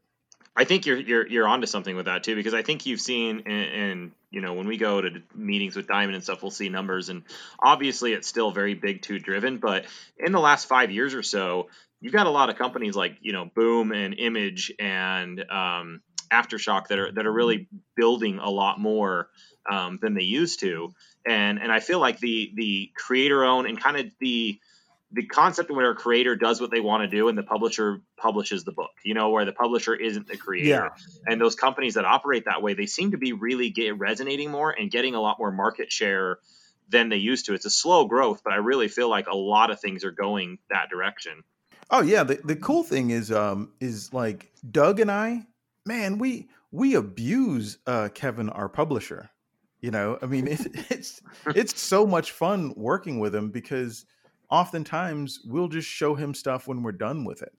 I 0.56 0.64
think 0.64 0.86
you're 0.86 0.98
you're 0.98 1.26
you're 1.28 1.46
onto 1.48 1.66
something 1.66 1.94
with 1.94 2.06
that 2.06 2.22
too 2.24 2.34
because 2.36 2.54
I 2.54 2.62
think 2.62 2.86
you've 2.86 3.00
seen 3.00 3.42
and, 3.46 3.70
and 3.90 4.12
you 4.30 4.40
know 4.40 4.54
when 4.54 4.66
we 4.68 4.78
go 4.78 5.00
to 5.00 5.22
meetings 5.34 5.76
with 5.76 5.86
Diamond 5.86 6.14
and 6.14 6.24
stuff 6.24 6.42
we'll 6.42 6.50
see 6.50 6.68
numbers 6.68 7.08
and 7.08 7.22
obviously 7.60 8.12
it's 8.12 8.26
still 8.26 8.50
very 8.50 8.74
big 8.74 9.02
two 9.02 9.18
driven 9.20 9.58
but 9.58 9.84
in 10.18 10.32
the 10.32 10.40
last 10.40 10.66
five 10.66 10.90
years 10.90 11.14
or 11.14 11.22
so 11.22 11.68
you've 12.05 12.12
got 12.12 12.26
a 12.26 12.30
lot 12.30 12.50
of 12.50 12.57
companies 12.57 12.94
like 12.94 13.16
you 13.22 13.32
know 13.32 13.50
Boom 13.57 13.90
and 13.90 14.14
Image 14.18 14.70
and 14.78 15.40
um, 15.50 16.02
Aftershock 16.30 16.88
that 16.88 16.98
are 16.98 17.11
that 17.12 17.26
are 17.26 17.32
really 17.32 17.66
building 17.96 18.38
a 18.38 18.50
lot 18.50 18.78
more 18.78 19.30
um, 19.68 19.98
than 20.02 20.12
they 20.12 20.22
used 20.22 20.61
to. 20.61 20.92
And 21.26 21.59
and 21.59 21.72
I 21.72 21.80
feel 21.80 22.00
like 22.00 22.20
the 22.20 22.52
the 22.55 22.90
creator 22.94 23.42
owned 23.42 23.66
and 23.66 23.80
kind 23.80 23.96
of 23.96 24.12
the 24.20 24.61
the 25.12 25.24
concept 25.24 25.70
where 25.70 25.92
a 25.92 25.94
creator 25.94 26.36
does 26.36 26.61
what 26.61 26.70
they 26.70 26.80
want 26.80 27.05
to 27.05 27.09
do 27.09 27.28
and 27.28 27.38
the 27.38 27.42
publisher 27.42 28.02
publishes 28.18 28.64
the 28.64 28.72
book 28.72 28.90
you 29.05 29.14
know 29.14 29.30
where 29.30 29.44
the 29.44 29.52
publisher 29.52 29.94
isn't 29.94 30.26
the 30.26 30.36
creator. 30.36 30.68
Yeah. 30.68 30.88
and 31.26 31.40
those 31.40 31.55
companies 31.55 31.94
that 31.94 32.05
operate 32.05 32.46
that 32.46 32.62
way 32.62 32.74
they 32.74 32.86
seem 32.86 33.12
to 33.12 33.16
be 33.16 33.32
really 33.32 33.70
get 33.70 33.96
resonating 33.96 34.50
more 34.50 34.70
and 34.72 34.90
getting 34.90 35.14
a 35.14 35.20
lot 35.20 35.38
more 35.38 35.52
market 35.52 35.92
share 35.92 36.38
than 36.88 37.09
they 37.11 37.16
used 37.16 37.46
to. 37.46 37.55
It's 37.55 37.64
a 37.64 37.70
slow 37.70 38.07
growth 38.07 38.42
but 38.42 38.52
i 38.52 38.57
really 38.57 38.88
feel 38.88 39.09
like 39.09 39.28
a 39.28 39.36
lot 39.36 39.70
of 39.70 39.80
things 39.80 40.05
are 40.05 40.11
going 40.11 40.59
that 40.68 40.90
direction 40.90 41.44
Oh 41.91 42.03
yeah, 42.03 42.24
the, 42.24 42.41
the 42.45 42.57
cool 42.57 42.82
thing 42.82 43.11
is 43.11 43.30
um 43.30 43.72
is 43.80 44.12
like 44.12 44.53
Doug 44.70 45.01
and 45.01 45.11
I, 45.11 45.47
man, 45.87 46.18
we 46.18 46.49
we 46.72 46.95
abuse 46.95 47.78
uh 47.87 48.09
Kevin 48.14 48.49
our 48.51 48.68
publisher. 48.68 49.30
You 49.80 49.91
know, 49.91 50.18
I 50.22 50.26
mean 50.26 50.47
it, 50.49 50.61
it's 50.91 51.20
it's 51.47 51.80
so 51.80 52.07
much 52.07 52.32
fun 52.32 52.72
working 52.76 53.18
with 53.20 53.35
him 53.35 53.51
because 53.51 54.07
oftentimes 54.51 55.41
we'll 55.47 55.68
just 55.68 55.89
show 55.89 56.14
him 56.14 56.35
stuff 56.35 56.66
when 56.68 56.82
we're 56.82 56.93
done 56.93 57.24
with 57.24 57.43
it. 57.43 57.53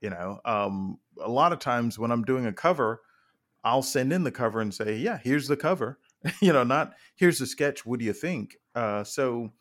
You 0.00 0.10
know, 0.10 0.40
um 0.44 0.98
a 1.20 1.30
lot 1.30 1.52
of 1.52 1.58
times 1.58 1.98
when 1.98 2.10
I'm 2.10 2.24
doing 2.24 2.46
a 2.46 2.52
cover, 2.52 3.02
I'll 3.64 3.82
send 3.82 4.12
in 4.12 4.24
the 4.24 4.32
cover 4.32 4.60
and 4.60 4.74
say, 4.74 4.96
"Yeah, 4.98 5.18
here's 5.22 5.48
the 5.48 5.56
cover." 5.56 5.98
you 6.42 6.52
know, 6.52 6.64
not 6.64 6.94
here's 7.16 7.38
the 7.38 7.46
sketch, 7.46 7.86
what 7.86 7.98
do 8.00 8.04
you 8.04 8.12
think? 8.12 8.56
Uh 8.74 9.04
so 9.04 9.52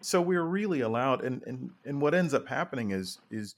so 0.00 0.20
we're 0.20 0.44
really 0.44 0.80
allowed 0.80 1.24
and 1.24 1.42
and 1.46 1.70
and 1.84 2.00
what 2.00 2.14
ends 2.14 2.34
up 2.34 2.46
happening 2.48 2.90
is 2.90 3.18
is 3.30 3.54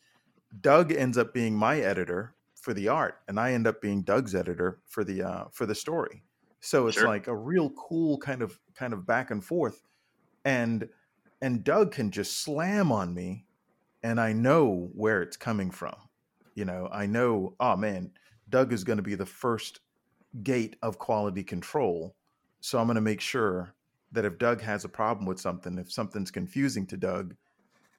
doug 0.61 0.93
ends 0.93 1.19
up 1.19 1.35
being 1.35 1.55
my 1.55 1.81
editor 1.81 2.35
for 2.55 2.73
the 2.75 2.89
art 2.89 3.21
and 3.29 3.39
i 3.39 3.53
end 3.53 3.67
up 3.67 3.81
being 3.81 4.03
doug's 4.03 4.35
editor 4.35 4.79
for 4.87 5.05
the 5.05 5.23
uh 5.23 5.45
for 5.51 5.67
the 5.67 5.75
story 5.75 6.23
so 6.61 6.87
it's 6.87 6.97
Sure. 6.99 7.07
like 7.07 7.27
a 7.27 7.37
real 7.37 7.71
cool 7.71 8.19
kind 8.19 8.43
of 8.43 8.59
kind 8.75 8.93
of 8.93 9.07
back 9.07 9.31
and 9.31 9.45
forth 9.45 9.83
and 10.45 10.89
and 11.43 11.65
doug 11.65 11.93
can 11.93 12.11
just 12.11 12.39
slam 12.43 12.91
on 12.93 13.15
me 13.15 13.45
and 14.03 14.21
i 14.21 14.33
know 14.33 14.91
where 14.95 15.23
it's 15.23 15.37
coming 15.37 15.71
from 15.71 15.95
you 16.55 16.65
know 16.65 16.89
i 16.93 17.07
know 17.07 17.55
oh 17.61 17.77
man 17.77 18.11
doug 18.49 18.73
is 18.73 18.85
going 18.85 18.97
to 18.97 19.03
be 19.03 19.15
the 19.15 19.27
first 19.27 19.81
gate 20.43 20.77
of 20.83 20.99
quality 20.99 21.43
control 21.45 22.15
so 22.61 22.79
i'm 22.79 22.87
going 22.87 22.95
to 22.97 23.01
make 23.01 23.21
sure 23.21 23.75
that 24.13 24.25
if 24.25 24.39
Doug 24.39 24.61
has 24.63 24.85
a 24.85 24.89
problem 24.89 25.27
with 25.27 25.41
something, 25.41 25.79
if 25.79 25.93
something's 25.93 26.31
confusing 26.31 26.87
to 26.89 26.97
Doug, 26.97 27.35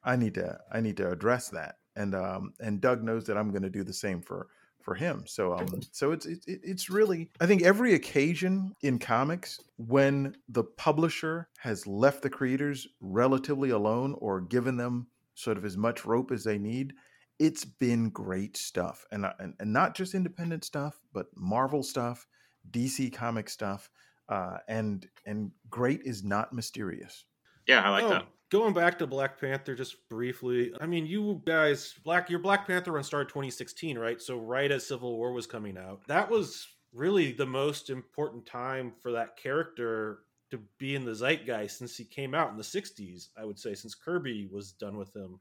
I 0.04 0.16
need 0.16 0.34
to 0.36 0.58
I 0.72 0.82
need 0.82 0.98
to 0.98 1.12
address 1.12 1.50
that. 1.50 1.76
And 1.96 2.16
um 2.16 2.54
and 2.60 2.82
Doug 2.82 3.04
knows 3.04 3.26
that 3.26 3.38
I'm 3.38 3.52
going 3.52 3.64
to 3.64 3.70
do 3.70 3.84
the 3.84 3.94
same 3.94 4.22
for 4.22 4.48
for 4.82 4.96
him. 4.96 5.26
So 5.28 5.54
um 5.54 5.68
so 5.92 6.12
it's 6.12 6.26
it, 6.26 6.40
it- 6.48 6.62
it's 6.64 6.90
really 6.90 7.30
I 7.40 7.46
think 7.46 7.64
every 7.64 7.94
occasion 7.94 8.76
in 8.82 9.00
comics 9.00 9.60
when 9.78 10.36
the 10.48 10.64
publisher 10.64 11.50
has 11.60 11.86
left 11.86 12.22
the 12.22 12.30
creators 12.30 12.88
relatively 13.02 13.70
alone 13.72 14.16
or 14.20 14.42
given 14.42 14.78
them 14.78 15.08
sort 15.36 15.58
of 15.58 15.66
as 15.66 15.78
much 15.78 16.06
rope 16.06 16.32
as 16.32 16.44
they 16.44 16.58
need, 16.58 16.94
it's 17.40 17.66
been 17.66 18.10
great 18.10 18.58
stuff. 18.58 19.06
And 19.12 19.26
and, 19.40 19.54
and 19.60 19.74
not 19.74 19.96
just 19.96 20.14
independent 20.16 20.64
stuff, 20.64 21.00
but 21.14 21.28
Marvel 21.36 21.84
stuff, 21.84 22.26
DC 22.72 23.12
comic 23.14 23.50
stuff. 23.50 23.90
Uh, 24.30 24.58
and 24.68 25.08
and 25.26 25.52
great 25.70 26.02
is 26.06 26.24
not 26.24 26.54
mysterious. 26.54 27.26
yeah 27.68 27.82
i 27.82 27.90
like 27.90 28.04
Oh, 28.04 28.10
that 28.10 28.26
Going 28.50 28.74
back 28.74 28.98
to 28.98 29.06
Black 29.06 29.40
Panther 29.40 29.76
just 29.76 30.10
briefly, 30.10 30.74
I 30.82 30.88
mean, 30.88 31.06
you 31.06 31.40
guys, 31.46 31.94
Black, 32.04 32.32
your 32.32 32.40
Black 32.40 32.66
Panther 32.66 32.92
run 32.94 33.04
started 33.04 33.30
2016, 33.30 33.96
right? 33.96 34.20
So 34.20 34.40
right 34.40 34.72
as 34.72 34.88
Civil 34.88 35.18
War 35.18 35.32
was 35.32 35.46
coming 35.46 35.78
out, 35.78 36.02
that 36.08 36.28
was 36.32 36.68
really 36.92 37.32
the 37.32 37.46
most 37.46 37.92
important 37.92 38.48
time 38.48 38.92
for 39.04 39.12
that 39.12 39.38
character 39.38 40.22
to 40.50 40.60
be 40.80 40.96
in 40.96 41.06
the 41.06 41.14
zeitgeist 41.14 41.78
since 41.78 41.96
he 41.96 42.04
came 42.06 42.34
out 42.34 42.50
in 42.50 42.58
the 42.58 42.64
60s. 42.64 43.28
I 43.38 43.46
would 43.46 43.60
say 43.60 43.76
since 43.76 43.94
Kirby 43.94 44.50
was 44.52 44.72
done 44.72 44.98
with 44.98 45.16
him. 45.16 45.40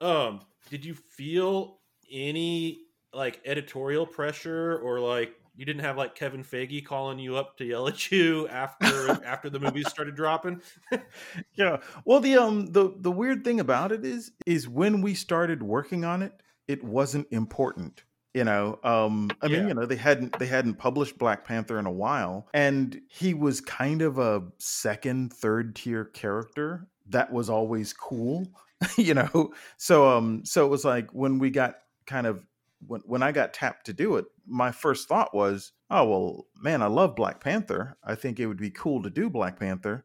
Um, 0.00 0.40
did 0.68 0.84
you 0.84 0.94
feel 0.94 1.78
any 2.10 2.80
like 3.12 3.40
editorial 3.44 4.04
pressure 4.04 4.78
or 4.78 4.98
like 4.98 5.32
you 5.60 5.66
didn't 5.66 5.82
have 5.82 5.98
like 5.98 6.14
Kevin 6.14 6.42
Feige 6.42 6.82
calling 6.82 7.18
you 7.18 7.36
up 7.36 7.58
to 7.58 7.66
yell 7.66 7.86
at 7.86 8.10
you 8.10 8.48
after 8.48 9.10
after 9.26 9.50
the 9.50 9.60
movies 9.60 9.90
started 9.90 10.16
dropping? 10.16 10.62
yeah. 11.54 11.76
Well, 12.06 12.20
the 12.20 12.38
um 12.38 12.72
the 12.72 12.94
the 12.96 13.10
weird 13.10 13.44
thing 13.44 13.60
about 13.60 13.92
it 13.92 14.02
is 14.02 14.32
is 14.46 14.66
when 14.66 15.02
we 15.02 15.12
started 15.12 15.62
working 15.62 16.02
on 16.02 16.22
it, 16.22 16.32
it 16.66 16.82
wasn't 16.82 17.26
important. 17.30 18.04
You 18.32 18.44
know, 18.44 18.78
um, 18.84 19.30
I 19.42 19.48
mean, 19.48 19.68
you 19.68 19.74
know, 19.74 19.84
they 19.84 19.96
hadn't 19.96 20.38
they 20.38 20.46
hadn't 20.46 20.76
published 20.76 21.18
Black 21.18 21.44
Panther 21.44 21.78
in 21.78 21.84
a 21.84 21.92
while, 21.92 22.48
and 22.54 22.98
he 23.10 23.34
was 23.34 23.60
kind 23.60 24.00
of 24.00 24.18
a 24.18 24.42
second, 24.56 25.30
third 25.30 25.76
tier 25.76 26.06
character 26.06 26.86
that 27.10 27.30
was 27.30 27.50
always 27.50 27.92
cool. 27.92 28.46
you 28.96 29.12
know, 29.12 29.52
so 29.76 30.08
um, 30.08 30.42
so 30.46 30.64
it 30.64 30.70
was 30.70 30.86
like 30.86 31.12
when 31.12 31.38
we 31.38 31.50
got 31.50 31.74
kind 32.06 32.26
of 32.26 32.46
when 32.86 33.00
when 33.06 33.22
I 33.22 33.32
got 33.32 33.54
tapped 33.54 33.86
to 33.86 33.92
do 33.92 34.16
it, 34.16 34.26
my 34.46 34.72
first 34.72 35.08
thought 35.08 35.34
was, 35.34 35.72
oh 35.90 36.08
well, 36.08 36.46
man, 36.56 36.82
I 36.82 36.86
love 36.86 37.16
Black 37.16 37.40
Panther. 37.40 37.96
I 38.04 38.14
think 38.14 38.38
it 38.40 38.46
would 38.46 38.58
be 38.58 38.70
cool 38.70 39.02
to 39.02 39.10
do 39.10 39.30
Black 39.30 39.58
Panther, 39.58 40.04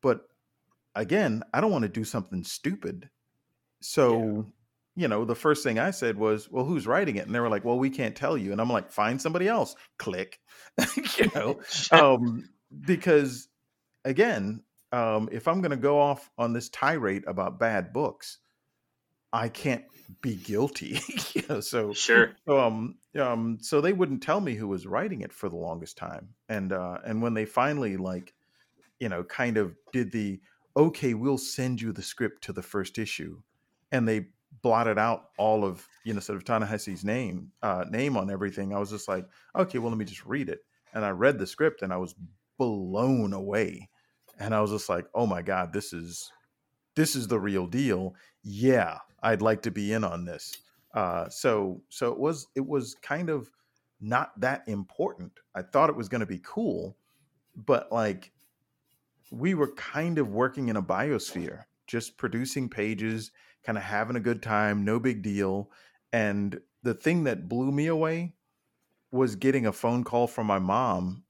but 0.00 0.22
again, 0.94 1.42
I 1.52 1.60
don't 1.60 1.72
want 1.72 1.82
to 1.82 1.88
do 1.88 2.04
something 2.04 2.44
stupid. 2.44 3.08
So, 3.80 4.52
you 4.94 5.08
know, 5.08 5.24
the 5.24 5.34
first 5.34 5.64
thing 5.64 5.78
I 5.78 5.90
said 5.90 6.16
was, 6.16 6.50
"Well, 6.50 6.64
who's 6.64 6.86
writing 6.86 7.16
it?" 7.16 7.26
And 7.26 7.34
they 7.34 7.40
were 7.40 7.48
like, 7.48 7.64
"Well, 7.64 7.78
we 7.78 7.90
can't 7.90 8.16
tell 8.16 8.36
you." 8.36 8.52
And 8.52 8.60
I'm 8.60 8.70
like, 8.70 8.90
"Find 8.90 9.20
somebody 9.20 9.48
else." 9.48 9.74
Click. 9.98 10.38
you 11.18 11.30
know, 11.34 11.60
um, 11.90 12.48
because 12.86 13.48
again, 14.04 14.62
um, 14.92 15.28
if 15.32 15.48
I'm 15.48 15.60
going 15.60 15.70
to 15.70 15.76
go 15.76 15.98
off 15.98 16.30
on 16.38 16.52
this 16.52 16.68
tirade 16.68 17.24
about 17.26 17.58
bad 17.58 17.92
books, 17.92 18.38
I 19.32 19.48
can't 19.48 19.84
be 20.20 20.36
guilty. 20.36 21.00
you 21.34 21.42
know, 21.48 21.60
so 21.60 21.92
Sure. 21.92 22.32
so, 22.46 22.60
um, 22.60 22.96
um, 23.18 23.58
so 23.60 23.80
they 23.80 23.92
wouldn't 23.92 24.22
tell 24.22 24.40
me 24.40 24.54
who 24.54 24.68
was 24.68 24.86
writing 24.86 25.22
it 25.22 25.32
for 25.32 25.48
the 25.48 25.56
longest 25.56 25.96
time, 25.96 26.28
and 26.48 26.72
uh, 26.72 26.98
and 27.04 27.22
when 27.22 27.34
they 27.34 27.44
finally 27.44 27.96
like, 27.96 28.34
you 29.00 29.08
know, 29.08 29.24
kind 29.24 29.56
of 29.56 29.74
did 29.92 30.12
the 30.12 30.40
okay, 30.76 31.14
we'll 31.14 31.38
send 31.38 31.80
you 31.80 31.92
the 31.92 32.02
script 32.02 32.44
to 32.44 32.52
the 32.52 32.62
first 32.62 32.98
issue, 32.98 33.40
and 33.90 34.06
they 34.06 34.26
blotted 34.62 34.98
out 34.98 35.30
all 35.38 35.64
of 35.64 35.86
you 36.04 36.12
know 36.12 36.20
sort 36.20 36.36
of 36.36 36.44
Ta-Nehisi's 36.44 37.04
name 37.04 37.50
uh, 37.62 37.84
name 37.90 38.16
on 38.16 38.30
everything. 38.30 38.74
I 38.74 38.78
was 38.78 38.90
just 38.90 39.08
like, 39.08 39.26
okay, 39.56 39.78
well, 39.78 39.90
let 39.90 39.98
me 39.98 40.04
just 40.04 40.26
read 40.26 40.48
it, 40.48 40.60
and 40.92 41.04
I 41.04 41.10
read 41.10 41.38
the 41.38 41.46
script, 41.46 41.82
and 41.82 41.92
I 41.92 41.96
was 41.96 42.14
blown 42.58 43.32
away, 43.32 43.88
and 44.38 44.54
I 44.54 44.60
was 44.60 44.70
just 44.70 44.88
like, 44.88 45.06
oh 45.14 45.26
my 45.26 45.42
god, 45.42 45.72
this 45.72 45.92
is 45.92 46.30
this 46.94 47.16
is 47.16 47.28
the 47.28 47.40
real 47.40 47.66
deal. 47.66 48.14
Yeah, 48.42 48.98
I'd 49.22 49.42
like 49.42 49.62
to 49.62 49.70
be 49.70 49.92
in 49.92 50.04
on 50.04 50.24
this. 50.24 50.56
Uh, 50.94 51.28
so 51.28 51.82
so 51.88 52.12
it 52.12 52.18
was 52.18 52.48
it 52.54 52.66
was 52.66 52.94
kind 52.96 53.30
of 53.30 53.50
not 54.00 54.38
that 54.40 54.64
important. 54.66 55.32
I 55.54 55.62
thought 55.62 55.90
it 55.90 55.96
was 55.96 56.08
going 56.08 56.20
to 56.20 56.26
be 56.26 56.40
cool, 56.44 56.96
but 57.56 57.90
like 57.92 58.32
we 59.30 59.54
were 59.54 59.72
kind 59.72 60.18
of 60.18 60.28
working 60.28 60.68
in 60.68 60.76
a 60.76 60.82
biosphere, 60.82 61.64
just 61.86 62.18
producing 62.18 62.68
pages, 62.68 63.30
kind 63.64 63.78
of 63.78 63.84
having 63.84 64.16
a 64.16 64.20
good 64.20 64.42
time, 64.42 64.84
no 64.84 64.98
big 64.98 65.22
deal. 65.22 65.70
And 66.12 66.60
the 66.82 66.94
thing 66.94 67.24
that 67.24 67.48
blew 67.48 67.72
me 67.72 67.86
away 67.86 68.34
was 69.10 69.36
getting 69.36 69.66
a 69.66 69.72
phone 69.72 70.04
call 70.04 70.26
from 70.26 70.46
my 70.46 70.58
mom 70.58 71.22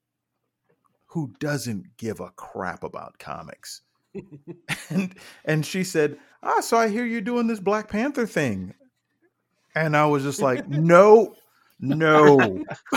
who 1.07 1.35
doesn't 1.39 1.97
give 1.99 2.21
a 2.21 2.31
crap 2.31 2.83
about 2.83 3.19
comics. 3.19 3.83
and 4.91 5.15
and 5.45 5.67
she 5.67 5.85
said, 5.85 6.19
"Ah, 6.43 6.61
so 6.61 6.77
I 6.77 6.89
hear 6.89 7.05
you're 7.05 7.21
doing 7.21 7.47
this 7.47 7.61
Black 7.61 7.89
Panther 7.89 8.27
thing." 8.27 8.75
And 9.75 9.97
I 9.97 10.07
was 10.07 10.23
just 10.23 10.43
like, 10.43 10.69
"No, 10.69 11.35
no. 11.83 12.37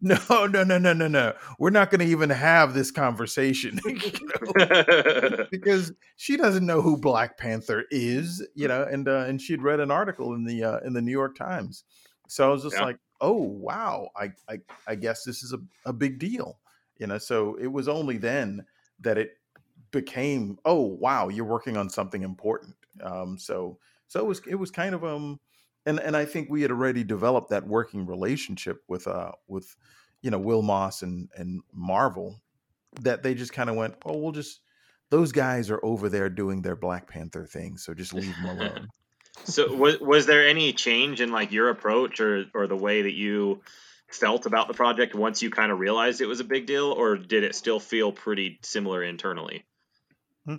no, 0.00 0.46
no, 0.46 0.62
no, 0.62 0.78
no, 0.78 0.92
no, 0.92 1.08
no. 1.08 1.34
We're 1.58 1.70
not 1.70 1.90
going 1.90 1.98
to 1.98 2.06
even 2.06 2.30
have 2.30 2.74
this 2.74 2.92
conversation 2.92 3.80
you 3.84 4.12
know? 4.54 5.46
because 5.50 5.92
she 6.16 6.36
doesn't 6.36 6.64
know 6.64 6.80
who 6.80 6.96
Black 6.96 7.36
Panther 7.36 7.84
is, 7.90 8.46
you 8.54 8.68
know. 8.68 8.84
And 8.84 9.08
uh, 9.08 9.24
and 9.26 9.42
she'd 9.42 9.62
read 9.62 9.80
an 9.80 9.90
article 9.90 10.32
in 10.34 10.44
the 10.44 10.62
uh, 10.62 10.78
in 10.78 10.92
the 10.92 11.02
New 11.02 11.10
York 11.10 11.36
Times, 11.36 11.82
so 12.28 12.48
I 12.48 12.52
was 12.52 12.62
just 12.62 12.76
yeah. 12.76 12.84
like, 12.84 12.98
oh 13.20 13.42
wow, 13.42 14.08
I, 14.16 14.30
I 14.48 14.58
I 14.86 14.94
guess 14.94 15.24
this 15.24 15.42
is 15.42 15.52
a, 15.52 15.58
a 15.84 15.92
big 15.92 16.20
deal, 16.20 16.60
you 16.98 17.08
know. 17.08 17.18
So 17.18 17.56
it 17.56 17.66
was 17.66 17.88
only 17.88 18.16
then 18.16 18.64
that 19.00 19.18
it 19.18 19.38
became, 19.90 20.58
"Oh 20.64 20.80
wow, 20.80 21.28
you're 21.28 21.44
working 21.44 21.76
on 21.76 21.90
something 21.90 22.22
important." 22.22 22.74
Um, 23.02 23.38
so 23.38 23.78
so 24.08 24.20
it 24.20 24.26
was 24.26 24.40
it 24.46 24.56
was 24.56 24.70
kind 24.70 24.94
of 24.94 25.04
um 25.04 25.38
and 25.86 25.98
and 26.00 26.16
I 26.16 26.24
think 26.24 26.50
we 26.50 26.62
had 26.62 26.70
already 26.70 27.04
developed 27.04 27.50
that 27.50 27.66
working 27.66 28.06
relationship 28.06 28.82
with 28.88 29.06
uh 29.06 29.32
with 29.48 29.74
you 30.22 30.30
know 30.30 30.38
Wil 30.38 30.62
Moss 30.62 31.02
and 31.02 31.28
and 31.36 31.62
Marvel 31.72 32.40
that 33.00 33.22
they 33.22 33.34
just 33.34 33.52
kind 33.52 33.70
of 33.70 33.76
went, 33.76 33.94
"Oh, 34.04 34.18
we'll 34.18 34.32
just 34.32 34.60
those 35.10 35.32
guys 35.32 35.70
are 35.70 35.80
over 35.84 36.08
there 36.08 36.28
doing 36.28 36.62
their 36.62 36.76
Black 36.76 37.08
Panther 37.08 37.46
thing, 37.46 37.76
so 37.76 37.94
just 37.94 38.14
leave 38.14 38.34
them 38.36 38.58
alone." 38.58 38.88
So 39.44 39.74
was 39.74 39.98
was 40.00 40.26
there 40.26 40.46
any 40.46 40.72
change 40.74 41.22
in 41.22 41.32
like 41.32 41.50
your 41.50 41.70
approach 41.70 42.20
or 42.20 42.44
or 42.52 42.66
the 42.66 42.76
way 42.76 43.00
that 43.02 43.14
you 43.14 43.62
felt 44.10 44.46
about 44.46 44.68
the 44.68 44.74
project 44.74 45.14
once 45.14 45.42
you 45.42 45.50
kind 45.50 45.72
of 45.72 45.78
realized 45.78 46.20
it 46.20 46.26
was 46.26 46.40
a 46.40 46.44
big 46.44 46.66
deal, 46.66 46.92
or 46.92 47.16
did 47.16 47.44
it 47.44 47.54
still 47.54 47.80
feel 47.80 48.12
pretty 48.12 48.58
similar 48.62 49.02
internally? 49.02 49.64
Hmm. 50.46 50.56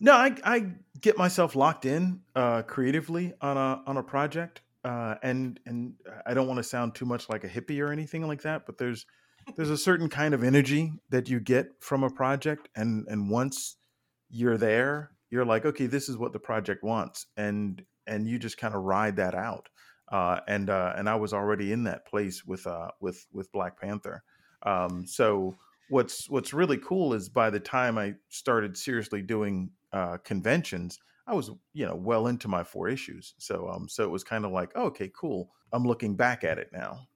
No, 0.00 0.14
I, 0.14 0.34
I 0.44 0.66
get 1.00 1.16
myself 1.16 1.54
locked 1.54 1.84
in 1.84 2.20
uh, 2.34 2.62
creatively 2.62 3.34
on 3.40 3.56
a 3.56 3.82
on 3.86 3.96
a 3.96 4.02
project, 4.02 4.62
uh, 4.84 5.14
and 5.22 5.60
and 5.64 5.94
I 6.26 6.34
don't 6.34 6.48
want 6.48 6.58
to 6.58 6.64
sound 6.64 6.94
too 6.94 7.04
much 7.04 7.28
like 7.28 7.44
a 7.44 7.48
hippie 7.48 7.80
or 7.80 7.92
anything 7.92 8.26
like 8.26 8.42
that, 8.42 8.66
but 8.66 8.78
there's 8.78 9.06
there's 9.56 9.70
a 9.70 9.76
certain 9.76 10.08
kind 10.08 10.34
of 10.34 10.42
energy 10.42 10.92
that 11.10 11.28
you 11.28 11.40
get 11.40 11.68
from 11.80 12.02
a 12.02 12.10
project, 12.10 12.68
and 12.74 13.06
and 13.08 13.30
once 13.30 13.76
you're 14.28 14.58
there, 14.58 15.12
you're 15.30 15.44
like, 15.44 15.64
okay, 15.64 15.86
this 15.86 16.08
is 16.08 16.16
what 16.16 16.32
the 16.32 16.40
project 16.40 16.82
wants, 16.82 17.26
and 17.36 17.84
and 18.06 18.26
you 18.26 18.38
just 18.38 18.58
kind 18.58 18.74
of 18.74 18.82
ride 18.82 19.16
that 19.16 19.34
out. 19.34 19.68
Uh, 20.12 20.40
and 20.46 20.68
uh, 20.68 20.92
and 20.96 21.08
I 21.08 21.16
was 21.16 21.32
already 21.32 21.72
in 21.72 21.84
that 21.84 22.06
place 22.06 22.44
with 22.44 22.66
uh, 22.66 22.90
with 23.00 23.26
with 23.32 23.50
Black 23.50 23.80
Panther. 23.80 24.22
Um, 24.62 25.06
so 25.06 25.56
what's 25.88 26.28
what's 26.28 26.52
really 26.52 26.78
cool 26.78 27.14
is 27.14 27.28
by 27.28 27.50
the 27.50 27.58
time 27.58 27.98
I 27.98 28.14
started 28.28 28.76
seriously 28.76 29.22
doing 29.22 29.70
uh, 29.92 30.18
conventions, 30.18 30.98
I 31.26 31.34
was 31.34 31.50
you 31.72 31.86
know 31.86 31.96
well 31.96 32.26
into 32.26 32.46
my 32.46 32.62
four 32.62 32.88
issues. 32.88 33.34
So 33.38 33.68
um 33.68 33.88
so 33.88 34.04
it 34.04 34.10
was 34.10 34.22
kind 34.22 34.44
of 34.44 34.52
like 34.52 34.72
oh, 34.74 34.84
okay, 34.84 35.10
cool. 35.18 35.50
I'm 35.72 35.84
looking 35.84 36.14
back 36.14 36.44
at 36.44 36.58
it 36.58 36.68
now. 36.72 37.08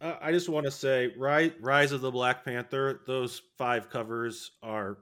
Uh, 0.00 0.16
I 0.20 0.32
just 0.32 0.48
want 0.48 0.66
to 0.66 0.70
say, 0.72 1.12
Rise, 1.16 1.52
Rise 1.60 1.92
of 1.92 2.00
the 2.00 2.10
Black 2.10 2.44
Panther. 2.44 3.02
Those 3.06 3.42
five 3.56 3.88
covers 3.88 4.52
are 4.62 4.98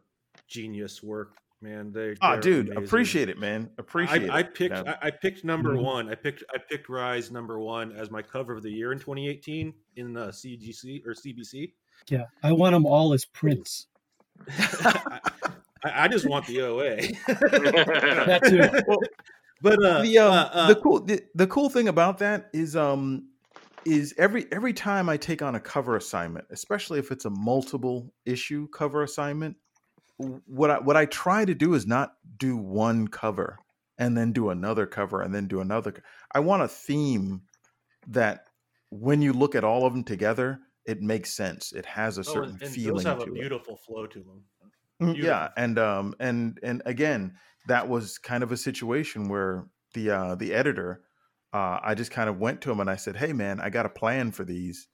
genius 0.46 1.02
work, 1.02 1.36
man. 1.62 1.92
They, 1.92 2.14
Ah, 2.20 2.32
they're 2.32 2.40
dude, 2.40 2.66
amazing. 2.68 2.84
appreciate 2.84 3.28
it, 3.28 3.38
man. 3.38 3.70
Appreciate 3.78 4.30
I, 4.30 4.38
I 4.38 4.42
picked. 4.42 4.74
Yeah. 4.74 4.96
I, 5.02 5.08
I 5.08 5.10
picked 5.10 5.44
number 5.44 5.74
Mhm. 5.74 5.82
one. 5.82 6.08
I 6.10 6.14
picked. 6.14 6.42
I 6.54 6.58
picked 6.58 6.88
Rise 6.88 7.30
number 7.30 7.58
one 7.58 7.92
as 7.92 8.10
my 8.10 8.22
cover 8.22 8.52
of 8.54 8.62
the 8.62 8.70
year 8.70 8.92
in 8.92 8.98
2018 8.98 9.72
in 9.96 10.12
the 10.12 10.28
CGC 10.28 11.04
or 11.06 11.14
CBC. 11.14 11.72
Yeah, 12.08 12.24
I 12.42 12.52
want 12.52 12.72
them 12.74 12.86
all 12.86 13.12
as 13.12 13.24
prints. 13.24 13.86
I, 14.48 15.20
I 15.84 16.08
just 16.08 16.28
want 16.28 16.46
the 16.46 16.62
OA. 16.62 16.96
That 17.26 18.42
too. 18.48 18.82
Well, 18.86 18.98
but 19.62 19.84
uh, 19.84 20.02
the 20.02 20.18
um, 20.18 20.32
uh, 20.32 20.48
uh, 20.52 20.68
the 20.68 20.74
cool 20.76 21.00
the, 21.00 21.22
the 21.34 21.46
cool 21.46 21.68
thing 21.68 21.88
about 21.88 22.18
that 22.18 22.48
is 22.54 22.74
um 22.76 23.28
is 23.84 24.14
every 24.18 24.46
every 24.52 24.72
time 24.72 25.08
I 25.08 25.16
take 25.16 25.42
on 25.42 25.54
a 25.54 25.60
cover 25.60 25.96
assignment, 25.96 26.46
especially 26.50 26.98
if 26.98 27.10
it's 27.10 27.24
a 27.26 27.30
multiple 27.30 28.12
issue 28.24 28.68
cover 28.68 29.02
assignment, 29.02 29.56
w- 29.56 29.69
what 30.46 30.70
I 30.70 30.78
what 30.78 30.96
I 30.96 31.06
try 31.06 31.44
to 31.44 31.54
do 31.54 31.74
is 31.74 31.86
not 31.86 32.14
do 32.36 32.56
one 32.56 33.08
cover 33.08 33.58
and 33.98 34.16
then 34.16 34.32
do 34.32 34.50
another 34.50 34.86
cover 34.86 35.20
and 35.20 35.34
then 35.34 35.46
do 35.46 35.60
another. 35.60 36.02
I 36.32 36.40
want 36.40 36.62
a 36.62 36.68
theme 36.68 37.42
that 38.08 38.46
when 38.90 39.22
you 39.22 39.32
look 39.32 39.54
at 39.54 39.64
all 39.64 39.86
of 39.86 39.92
them 39.92 40.04
together, 40.04 40.60
it 40.86 41.00
makes 41.02 41.32
sense. 41.32 41.72
It 41.72 41.86
has 41.86 42.18
a 42.18 42.20
oh, 42.20 42.24
certain 42.24 42.50
and, 42.52 42.62
and 42.62 42.70
feeling 42.72 42.96
those 42.96 43.04
have 43.04 43.20
a 43.20 43.24
to 43.26 43.34
it. 43.34 43.40
beautiful 43.40 43.76
flow 43.76 44.06
to 44.06 44.18
them. 44.18 44.44
Mm, 45.00 45.14
Beautiful. 45.14 45.24
Yeah, 45.24 45.48
and 45.56 45.78
um 45.78 46.14
and 46.18 46.58
and 46.62 46.82
again, 46.84 47.34
that 47.66 47.88
was 47.88 48.18
kind 48.18 48.42
of 48.42 48.52
a 48.52 48.56
situation 48.56 49.28
where 49.28 49.66
the 49.94 50.10
uh 50.10 50.34
the 50.34 50.52
editor 50.52 51.02
uh 51.52 51.78
I 51.82 51.94
just 51.94 52.10
kind 52.10 52.28
of 52.28 52.38
went 52.38 52.60
to 52.62 52.70
him 52.70 52.80
and 52.80 52.90
I 52.90 52.96
said, 52.96 53.16
"Hey 53.16 53.32
man, 53.32 53.60
I 53.60 53.70
got 53.70 53.86
a 53.86 53.90
plan 53.90 54.32
for 54.32 54.44
these." 54.44 54.88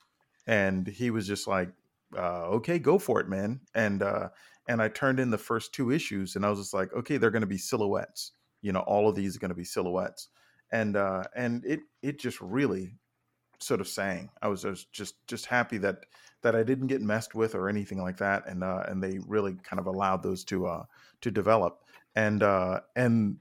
And 0.47 0.87
he 0.87 1.11
was 1.11 1.27
just 1.27 1.49
like, 1.49 1.71
uh 2.17 2.47
okay, 2.57 2.79
go 2.79 2.99
for 2.99 3.21
it, 3.21 3.29
man. 3.29 3.61
And 3.75 4.03
uh 4.03 4.29
and 4.69 4.83
I 4.83 4.89
turned 4.89 5.21
in 5.21 5.31
the 5.31 5.39
first 5.39 5.73
two 5.73 5.91
issues 5.91 6.37
and 6.37 6.45
I 6.45 6.51
was 6.51 6.59
just 6.59 6.75
like, 6.75 6.93
"Okay, 6.93 7.17
they're 7.17 7.31
going 7.31 7.41
to 7.43 7.47
be 7.47 7.59
silhouettes. 7.59 8.33
You 8.63 8.73
know, 8.73 8.81
all 8.81 9.09
of 9.09 9.15
these 9.15 9.37
are 9.37 9.39
going 9.39 9.51
to 9.51 9.55
be 9.55 9.65
silhouettes." 9.65 10.29
And 10.73 10.97
uh 10.97 11.25
and 11.35 11.65
it 11.65 11.81
it 12.03 12.19
just 12.19 12.41
really 12.41 12.99
sort 13.59 13.81
of 13.81 13.89
sang. 13.89 14.31
I 14.43 14.49
was, 14.49 14.65
I 14.65 14.71
was 14.71 14.85
just 14.85 15.15
just 15.27 15.47
happy 15.47 15.79
that 15.79 16.07
that 16.43 16.55
I 16.55 16.63
didn't 16.63 16.89
get 16.89 17.03
messed 17.03 17.35
with 17.35 17.55
or 17.55 17.69
anything 17.69 18.01
like 18.01 18.19
that, 18.19 18.47
and 18.47 18.63
uh, 18.63 18.85
and 18.89 19.03
they 19.03 19.19
really 19.27 19.57
kind 19.63 19.81
of 19.81 19.87
allowed 19.87 20.23
those 20.23 20.45
to 20.45 20.67
uh, 20.67 20.85
to 21.23 21.31
develop. 21.31 21.81
And 22.15 22.43
uh, 22.43 22.81
and 22.95 23.39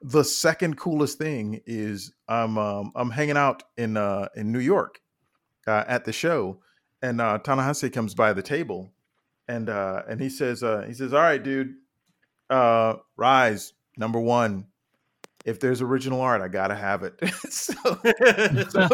the 0.00 0.24
second 0.24 0.76
coolest 0.76 1.18
thing 1.18 1.60
is 1.66 2.12
I'm 2.28 2.58
um, 2.58 2.92
I'm 2.94 3.10
hanging 3.10 3.36
out 3.36 3.62
in 3.76 3.96
uh, 3.96 4.28
in 4.36 4.52
New 4.52 4.60
York 4.60 5.00
uh, 5.66 5.84
at 5.86 6.04
the 6.04 6.12
show, 6.12 6.60
and 7.02 7.20
uh, 7.20 7.38
Ta-Nehisi 7.38 7.92
comes 7.92 8.14
by 8.14 8.32
the 8.32 8.42
table, 8.42 8.92
and 9.48 9.68
uh, 9.68 10.02
and 10.08 10.20
he 10.20 10.28
says 10.28 10.62
uh, 10.62 10.84
he 10.86 10.94
says, 10.94 11.12
"All 11.12 11.20
right, 11.20 11.42
dude, 11.42 11.74
uh, 12.50 12.94
rise 13.16 13.72
number 13.96 14.20
one." 14.20 14.66
If 15.44 15.60
there's 15.60 15.82
original 15.82 16.22
art, 16.22 16.40
I 16.40 16.48
gotta 16.48 16.74
have 16.74 17.02
it. 17.02 17.20
so, 17.50 17.74
so, 18.70 18.88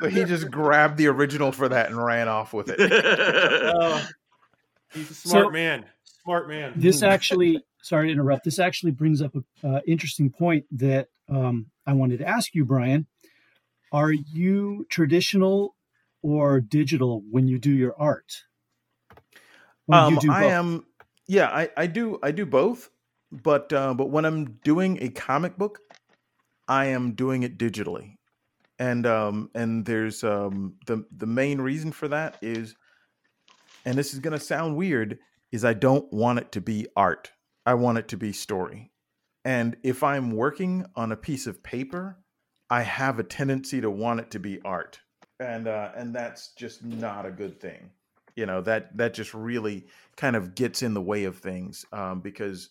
so 0.00 0.08
he 0.08 0.24
just 0.24 0.50
grabbed 0.50 0.96
the 0.96 1.08
original 1.08 1.52
for 1.52 1.68
that 1.68 1.90
and 1.90 2.02
ran 2.02 2.26
off 2.28 2.54
with 2.54 2.70
it. 2.70 2.80
Oh, 3.76 4.06
he's 4.94 5.10
a 5.10 5.14
smart 5.14 5.46
So- 5.46 5.50
man. 5.50 5.84
Smart 6.22 6.48
man. 6.48 6.72
This 6.76 7.02
actually, 7.02 7.62
sorry 7.82 8.06
to 8.06 8.12
interrupt. 8.12 8.44
This 8.44 8.58
actually 8.58 8.92
brings 8.92 9.20
up 9.20 9.34
an 9.34 9.44
uh, 9.62 9.80
interesting 9.86 10.30
point 10.30 10.64
that 10.70 11.08
um, 11.28 11.66
I 11.86 11.92
wanted 11.92 12.20
to 12.20 12.26
ask 12.26 12.54
you, 12.54 12.64
Brian. 12.64 13.06
Are 13.92 14.10
you 14.10 14.86
traditional 14.88 15.76
or 16.22 16.62
digital 16.62 17.22
when 17.30 17.46
you 17.46 17.58
do 17.58 17.70
your 17.72 17.94
art? 18.00 18.44
Or 19.88 19.94
Um, 19.96 20.18
I 20.30 20.44
am, 20.46 20.86
yeah, 21.26 21.48
I, 21.48 21.70
I 21.76 21.86
do, 21.86 22.18
I 22.22 22.30
do 22.30 22.46
both, 22.46 22.90
but 23.30 23.72
uh, 23.72 23.94
but 23.94 24.10
when 24.10 24.24
I'm 24.24 24.58
doing 24.64 24.98
a 25.02 25.08
comic 25.10 25.56
book, 25.58 25.80
I 26.68 26.86
am 26.86 27.12
doing 27.12 27.42
it 27.42 27.58
digitally, 27.58 28.16
and 28.78 29.06
um, 29.06 29.50
and 29.54 29.84
there's 29.84 30.24
um, 30.24 30.76
the 30.86 31.04
the 31.14 31.26
main 31.26 31.60
reason 31.60 31.92
for 31.92 32.08
that 32.08 32.38
is, 32.40 32.74
and 33.84 33.98
this 33.98 34.14
is 34.14 34.20
gonna 34.20 34.40
sound 34.40 34.76
weird, 34.76 35.18
is 35.52 35.64
I 35.64 35.74
don't 35.74 36.10
want 36.12 36.38
it 36.38 36.52
to 36.52 36.60
be 36.60 36.86
art. 36.96 37.32
I 37.66 37.74
want 37.74 37.98
it 37.98 38.08
to 38.08 38.16
be 38.16 38.32
story, 38.32 38.92
and 39.44 39.76
if 39.82 40.02
I'm 40.02 40.30
working 40.30 40.86
on 40.94 41.12
a 41.12 41.16
piece 41.16 41.46
of 41.46 41.62
paper, 41.62 42.18
I 42.70 42.82
have 42.82 43.18
a 43.18 43.24
tendency 43.24 43.80
to 43.80 43.90
want 43.90 44.20
it 44.20 44.30
to 44.32 44.38
be 44.38 44.60
art, 44.64 45.00
and 45.40 45.66
uh, 45.66 45.90
and 45.96 46.14
that's 46.14 46.54
just 46.54 46.84
not 46.84 47.26
a 47.26 47.30
good 47.30 47.60
thing 47.60 47.90
you 48.36 48.46
know 48.46 48.60
that 48.62 48.96
that 48.96 49.14
just 49.14 49.34
really 49.34 49.86
kind 50.16 50.36
of 50.36 50.54
gets 50.54 50.82
in 50.82 50.94
the 50.94 51.02
way 51.02 51.24
of 51.24 51.38
things 51.38 51.84
um, 51.92 52.20
because 52.20 52.70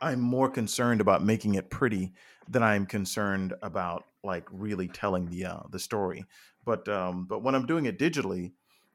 i'm 0.00 0.20
more 0.20 0.48
concerned 0.48 1.00
about 1.00 1.24
making 1.24 1.54
it 1.54 1.70
pretty 1.70 2.12
than 2.48 2.62
i'm 2.62 2.86
concerned 2.86 3.54
about 3.62 4.04
like 4.24 4.46
really 4.50 4.88
telling 4.88 5.26
the 5.30 5.44
uh, 5.44 5.60
the 5.70 5.78
story. 5.78 6.24
But 6.64 6.88
um, 6.88 7.26
but 7.26 7.42
when 7.42 7.54
i'm 7.54 7.66
doing 7.66 7.86
it 7.86 7.98
digitally 7.98 8.52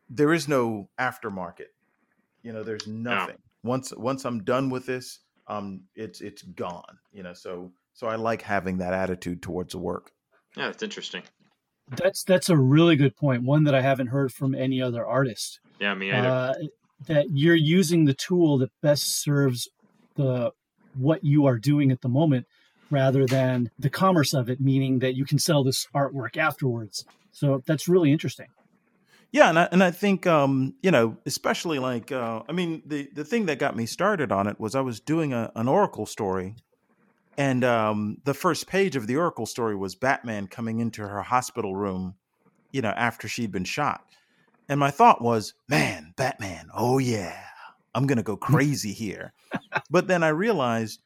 there 0.09 0.34
is 0.34 0.47
no 0.47 0.89
aftermarket. 0.99 1.71
You 2.43 2.53
know 2.53 2.63
there's 2.63 2.88
nothing. 2.88 3.38
Once 3.63 3.93
once 3.95 4.26
i'm 4.26 4.43
done 4.43 4.69
with 4.69 4.86
this 4.86 5.19
um 5.47 5.82
it's 5.95 6.21
it's 6.21 6.41
gone 6.41 6.97
you 7.11 7.21
know 7.21 7.34
so 7.34 7.74
so 7.93 8.07
i 8.07 8.15
like 8.15 8.41
having 8.41 8.78
that 8.78 8.93
attitude 8.93 9.41
towards 9.41 9.74
the 9.74 9.80
work. 9.80 10.11
Yeah, 10.55 10.67
that's 10.67 10.84
interesting. 10.84 11.24
That's 11.89 12.23
that's 12.23 12.49
a 12.49 12.57
really 12.57 12.95
good 12.95 13.15
point. 13.15 13.43
One 13.43 13.65
that 13.65 13.75
I 13.75 13.81
haven't 13.81 14.07
heard 14.07 14.31
from 14.31 14.55
any 14.55 14.81
other 14.81 15.05
artist. 15.05 15.59
Yeah, 15.79 15.93
me 15.93 16.11
either. 16.11 16.27
Uh, 16.27 16.53
that 17.07 17.25
you're 17.31 17.55
using 17.55 18.05
the 18.05 18.13
tool 18.13 18.57
that 18.59 18.71
best 18.81 19.21
serves 19.21 19.67
the 20.15 20.51
what 20.95 21.23
you 21.23 21.45
are 21.45 21.57
doing 21.57 21.91
at 21.91 22.01
the 22.01 22.09
moment, 22.09 22.47
rather 22.89 23.25
than 23.25 23.69
the 23.77 23.89
commerce 23.89 24.34
of 24.34 24.49
it, 24.49 24.61
meaning 24.61 24.99
that 24.99 25.15
you 25.15 25.25
can 25.25 25.39
sell 25.39 25.63
this 25.63 25.88
artwork 25.93 26.38
afterwards. 26.38 27.05
So 27.31 27.63
that's 27.65 27.88
really 27.88 28.11
interesting. 28.11 28.47
Yeah, 29.31 29.49
and 29.49 29.57
I, 29.57 29.67
and 29.71 29.84
I 29.84 29.89
think 29.89 30.27
um, 30.27 30.75
you 30.84 30.91
know, 30.91 31.17
especially 31.25 31.79
like 31.79 32.11
uh, 32.11 32.43
I 32.47 32.51
mean, 32.51 32.84
the 32.86 33.09
the 33.13 33.25
thing 33.25 33.47
that 33.47 33.57
got 33.57 33.75
me 33.75 33.88
started 33.88 34.31
on 34.31 34.47
it 34.47 34.59
was 34.59 34.75
I 34.75 34.81
was 34.81 34.99
doing 34.99 35.34
a, 35.34 35.51
an 35.55 35.67
Oracle 35.67 36.05
story, 36.05 36.55
and 37.38 37.63
um, 37.63 38.17
the 38.23 38.34
first 38.34 38.67
page 38.67 38.95
of 38.95 39.07
the 39.07 39.17
Oracle 39.17 39.45
story 39.45 39.75
was 39.75 39.95
Batman 39.95 40.47
coming 40.47 40.79
into 40.79 41.01
her 41.01 41.21
hospital 41.21 41.75
room, 41.75 42.15
you 42.71 42.81
know, 42.81 42.89
after 42.89 43.27
she'd 43.27 43.51
been 43.51 43.65
shot, 43.65 44.05
and 44.69 44.79
my 44.79 44.91
thought 44.91 45.21
was, 45.21 45.53
man, 45.67 46.13
Batman, 46.15 46.69
oh 46.73 46.97
yeah, 46.97 47.43
I'm 47.93 48.07
gonna 48.07 48.23
go 48.23 48.38
crazy 48.38 48.93
here, 48.93 49.34
but 49.89 50.07
then 50.07 50.23
I 50.23 50.29
realized 50.29 51.01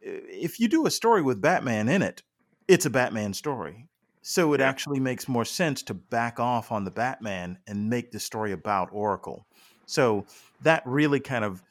if 0.00 0.58
you 0.60 0.68
do 0.68 0.86
a 0.86 0.90
story 0.90 1.22
with 1.22 1.40
Batman 1.40 1.88
in 1.88 2.02
it, 2.02 2.22
it's 2.68 2.86
a 2.86 2.90
Batman 2.90 3.34
story. 3.34 3.86
So 4.22 4.52
it 4.52 4.60
actually 4.60 5.00
makes 5.00 5.28
more 5.28 5.46
sense 5.46 5.82
to 5.84 5.94
back 5.94 6.38
off 6.38 6.72
on 6.72 6.84
the 6.84 6.90
Batman 6.90 7.58
and 7.66 7.88
make 7.88 8.12
the 8.12 8.20
story 8.20 8.52
about 8.52 8.90
Oracle. 8.92 9.46
So 9.86 10.26
that 10.62 10.82
really 10.84 11.20
kind 11.20 11.44
of 11.44 11.62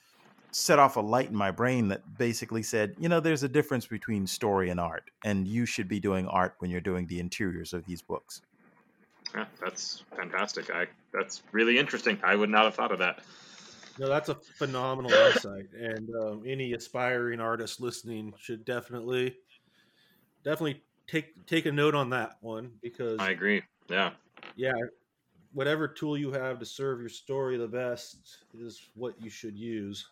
set 0.52 0.80
off 0.80 0.95
a 0.95 1.02
light 1.02 1.30
in 1.30 1.36
my 1.36 1.52
brain 1.52 1.88
that 1.89 2.18
basically 2.18 2.64
said, 2.64 2.95
you 2.97 3.10
know, 3.10 3.20
there's 3.20 3.43
a 3.43 3.50
difference 3.50 3.86
between 3.86 4.26
story 4.26 4.70
and 4.70 4.80
art, 4.80 5.12
and 5.24 5.47
you 5.47 5.66
should 5.66 5.88
be 5.88 6.00
doing 6.00 6.28
art 6.28 6.56
when 6.60 6.72
you're 6.72 6.82
doing 6.82 7.08
the 7.08 7.20
interiors 7.20 7.74
of 7.74 7.86
these 7.86 8.02
books. 8.02 8.41
Yeah, 9.36 9.45
that's 9.62 10.04
fantastic. 10.16 10.74
I 10.74 10.88
that's 11.14 11.43
really 11.52 11.78
interesting. 11.78 12.20
I 12.24 12.36
would 12.36 12.50
not 12.50 12.66
have 12.66 12.76
thought 12.76 12.91
of 12.91 13.00
that. 13.00 13.22
No, 14.00 14.08
that's 14.08 14.30
a 14.30 14.36
phenomenal 14.36 15.12
insight, 15.12 15.68
and 15.78 16.10
um, 16.24 16.43
any 16.47 16.74
aspiring 16.74 17.39
artist 17.39 17.82
listening 17.82 18.34
should 18.39 18.66
definitely, 18.66 19.36
definitely 20.43 20.82
take 21.08 21.45
take 21.45 21.66
a 21.66 21.72
note 21.72 21.95
on 21.95 22.10
that 22.12 22.38
one 22.41 22.72
because 22.82 23.20
I 23.20 23.32
agree. 23.32 23.62
Yeah. 23.88 24.12
yeah, 24.56 24.74
whatever 25.52 25.88
tool 25.88 26.18
you 26.18 26.32
have 26.32 26.60
to 26.60 26.66
serve 26.66 27.00
your 27.00 27.10
story 27.10 27.58
the 27.58 27.68
best 27.68 28.38
is 28.58 28.82
what 28.95 29.22
you 29.22 29.30
should 29.30 29.58
use. 29.58 30.08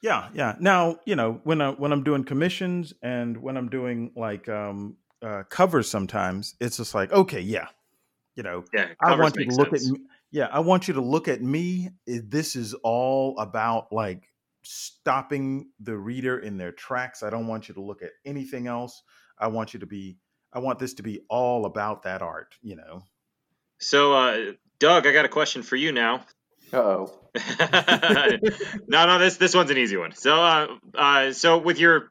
Yeah, 0.00 0.28
yeah. 0.32 0.54
Now, 0.60 0.98
you 1.06 1.16
know, 1.16 1.40
when 1.44 1.60
I 1.60 1.70
when 1.70 1.92
I'm 1.92 2.04
doing 2.04 2.24
commissions 2.24 2.92
and 3.02 3.36
when 3.36 3.56
I'm 3.56 3.68
doing 3.68 4.12
like 4.16 4.48
um 4.48 4.96
uh 5.22 5.42
covers 5.48 5.88
sometimes, 5.90 6.54
it's 6.60 6.76
just 6.76 6.94
like, 6.94 7.12
okay, 7.12 7.40
yeah. 7.40 7.66
You 8.36 8.44
know, 8.44 8.64
Yeah, 8.72 8.88
I 9.02 9.16
want 9.16 9.36
you 9.36 9.46
to 9.46 9.56
look 9.56 9.70
sense. 9.70 9.86
at 9.86 9.92
me. 9.92 10.00
Yeah, 10.30 10.48
I 10.52 10.60
want 10.60 10.86
you 10.86 10.94
to 10.94 11.00
look 11.00 11.26
at 11.26 11.42
me. 11.42 11.90
This 12.06 12.54
is 12.54 12.74
all 12.74 13.36
about 13.38 13.92
like 13.92 14.28
stopping 14.62 15.70
the 15.80 15.96
reader 15.96 16.38
in 16.38 16.56
their 16.56 16.72
tracks. 16.72 17.22
I 17.22 17.30
don't 17.30 17.48
want 17.48 17.68
you 17.68 17.74
to 17.74 17.80
look 17.80 18.02
at 18.02 18.10
anything 18.24 18.68
else. 18.68 19.02
I 19.38 19.48
want 19.48 19.74
you 19.74 19.80
to 19.80 19.86
be 19.86 20.18
I 20.52 20.60
want 20.60 20.78
this 20.78 20.94
to 20.94 21.02
be 21.02 21.20
all 21.28 21.66
about 21.66 22.04
that 22.04 22.22
art, 22.22 22.54
you 22.62 22.76
know. 22.76 23.02
So, 23.80 24.12
uh, 24.14 24.52
Doug, 24.78 25.06
I 25.06 25.12
got 25.12 25.24
a 25.24 25.28
question 25.28 25.62
for 25.62 25.76
you 25.76 25.92
now. 25.92 26.24
Oh. 26.72 27.12
no, 28.88 29.06
no, 29.06 29.18
this 29.18 29.36
this 29.36 29.54
one's 29.54 29.70
an 29.70 29.78
easy 29.78 29.96
one. 29.96 30.12
So, 30.12 30.34
uh, 30.34 30.66
uh, 30.94 31.32
so 31.32 31.58
with 31.58 31.78
your 31.78 32.10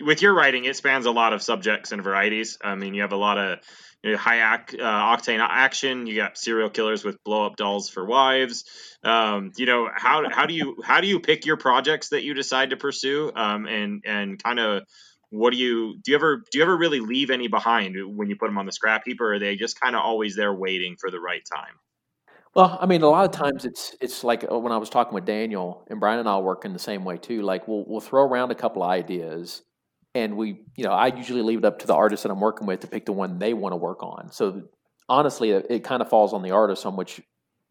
with 0.00 0.22
your 0.22 0.34
writing, 0.34 0.64
it 0.64 0.76
spans 0.76 1.06
a 1.06 1.10
lot 1.10 1.32
of 1.32 1.42
subjects 1.42 1.92
and 1.92 2.02
varieties. 2.02 2.58
I 2.62 2.74
mean, 2.74 2.94
you 2.94 3.02
have 3.02 3.12
a 3.12 3.16
lot 3.16 3.38
of 3.38 3.58
you 4.02 4.12
know, 4.12 4.18
high 4.18 4.54
ac- 4.54 4.80
uh, 4.80 4.84
octane 4.84 5.40
action. 5.40 6.06
You 6.06 6.16
got 6.16 6.38
serial 6.38 6.70
killers 6.70 7.04
with 7.04 7.22
blow 7.24 7.46
up 7.46 7.56
dolls 7.56 7.88
for 7.88 8.04
wives. 8.04 8.64
Um, 9.02 9.52
you 9.56 9.66
know 9.66 9.88
how 9.92 10.28
how 10.30 10.46
do 10.46 10.54
you 10.54 10.76
how 10.84 11.00
do 11.00 11.06
you 11.08 11.20
pick 11.20 11.46
your 11.46 11.56
projects 11.56 12.10
that 12.10 12.22
you 12.22 12.34
decide 12.34 12.70
to 12.70 12.76
pursue? 12.76 13.32
Um, 13.34 13.66
and 13.66 14.02
and 14.06 14.42
kind 14.42 14.60
of 14.60 14.82
what 15.30 15.50
do 15.52 15.56
you 15.56 15.98
do? 16.02 16.12
You 16.12 16.16
ever 16.16 16.36
do 16.50 16.58
you 16.58 16.62
ever 16.62 16.76
really 16.76 17.00
leave 17.00 17.30
any 17.30 17.48
behind 17.48 17.96
when 18.16 18.28
you 18.28 18.36
put 18.36 18.46
them 18.46 18.58
on 18.58 18.66
the 18.66 18.72
scrap 18.72 19.02
heap, 19.04 19.20
or 19.20 19.34
are 19.34 19.38
they 19.38 19.56
just 19.56 19.80
kind 19.80 19.96
of 19.96 20.02
always 20.02 20.36
there 20.36 20.54
waiting 20.54 20.96
for 20.98 21.10
the 21.10 21.20
right 21.20 21.42
time? 21.52 21.74
Well, 22.54 22.78
I 22.80 22.86
mean, 22.86 23.02
a 23.02 23.08
lot 23.08 23.24
of 23.24 23.30
times 23.32 23.64
it's 23.64 23.94
it's 24.00 24.24
like 24.24 24.44
uh, 24.50 24.58
when 24.58 24.72
I 24.72 24.78
was 24.78 24.90
talking 24.90 25.14
with 25.14 25.24
Daniel 25.24 25.84
and 25.88 26.00
Brian 26.00 26.18
and 26.18 26.28
I 26.28 26.38
work 26.38 26.64
in 26.64 26.72
the 26.72 26.78
same 26.78 27.04
way 27.04 27.16
too. 27.16 27.42
Like 27.42 27.68
we'll 27.68 27.84
we'll 27.86 28.00
throw 28.00 28.24
around 28.24 28.50
a 28.50 28.54
couple 28.54 28.82
of 28.82 28.90
ideas, 28.90 29.62
and 30.14 30.36
we, 30.36 30.64
you 30.76 30.84
know, 30.84 30.90
I 30.92 31.08
usually 31.08 31.42
leave 31.42 31.58
it 31.58 31.64
up 31.64 31.78
to 31.80 31.86
the 31.86 31.94
artist 31.94 32.22
that 32.24 32.32
I'm 32.32 32.40
working 32.40 32.66
with 32.66 32.80
to 32.80 32.86
pick 32.86 33.06
the 33.06 33.12
one 33.12 33.38
they 33.38 33.54
want 33.54 33.72
to 33.72 33.76
work 33.76 34.02
on. 34.02 34.32
So 34.32 34.62
honestly, 35.08 35.50
it, 35.50 35.66
it 35.70 35.84
kind 35.84 36.02
of 36.02 36.08
falls 36.08 36.32
on 36.32 36.42
the 36.42 36.50
artist 36.50 36.84
on 36.86 36.96
which 36.96 37.20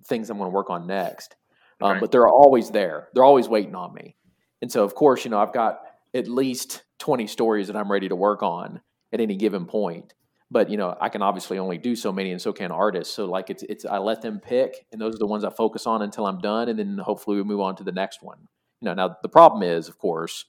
things 0.05 0.29
I'm 0.29 0.37
going 0.37 0.49
to 0.49 0.55
work 0.55 0.69
on 0.69 0.87
next. 0.87 1.35
Um, 1.81 1.91
Right. 1.91 2.01
But 2.01 2.11
they're 2.11 2.27
always 2.27 2.71
there. 2.71 3.09
They're 3.13 3.23
always 3.23 3.47
waiting 3.47 3.75
on 3.75 3.93
me. 3.93 4.15
And 4.61 4.71
so, 4.71 4.83
of 4.83 4.95
course, 4.95 5.25
you 5.25 5.31
know, 5.31 5.39
I've 5.39 5.53
got 5.53 5.81
at 6.13 6.27
least 6.27 6.83
20 6.99 7.27
stories 7.27 7.67
that 7.67 7.75
I'm 7.75 7.91
ready 7.91 8.09
to 8.09 8.15
work 8.15 8.41
on 8.41 8.81
at 9.13 9.21
any 9.21 9.35
given 9.35 9.65
point. 9.65 10.13
But 10.49 10.69
you 10.69 10.77
know, 10.77 10.95
I 10.99 11.09
can 11.09 11.21
obviously 11.21 11.59
only 11.59 11.77
do 11.77 11.95
so 11.95 12.11
many, 12.11 12.31
and 12.31 12.41
so 12.41 12.53
can 12.53 12.71
artists. 12.71 13.13
So 13.13 13.25
like, 13.25 13.49
it's 13.49 13.63
it's 13.63 13.85
I 13.85 13.97
let 13.97 14.21
them 14.21 14.39
pick, 14.39 14.85
and 14.91 15.01
those 15.01 15.15
are 15.15 15.19
the 15.19 15.27
ones 15.27 15.43
I 15.43 15.49
focus 15.49 15.85
on 15.85 16.01
until 16.01 16.25
I'm 16.25 16.39
done, 16.39 16.69
and 16.69 16.79
then 16.79 16.97
hopefully 16.97 17.37
we 17.37 17.43
move 17.43 17.59
on 17.59 17.75
to 17.77 17.83
the 17.83 17.91
next 17.91 18.23
one. 18.23 18.37
You 18.81 18.85
know, 18.85 18.93
now 18.93 19.17
the 19.21 19.29
problem 19.29 19.63
is, 19.63 19.89
of 19.89 19.97
course, 19.97 20.45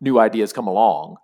new 0.00 0.18
ideas 0.18 0.52
come 0.52 0.66
along, 0.66 1.16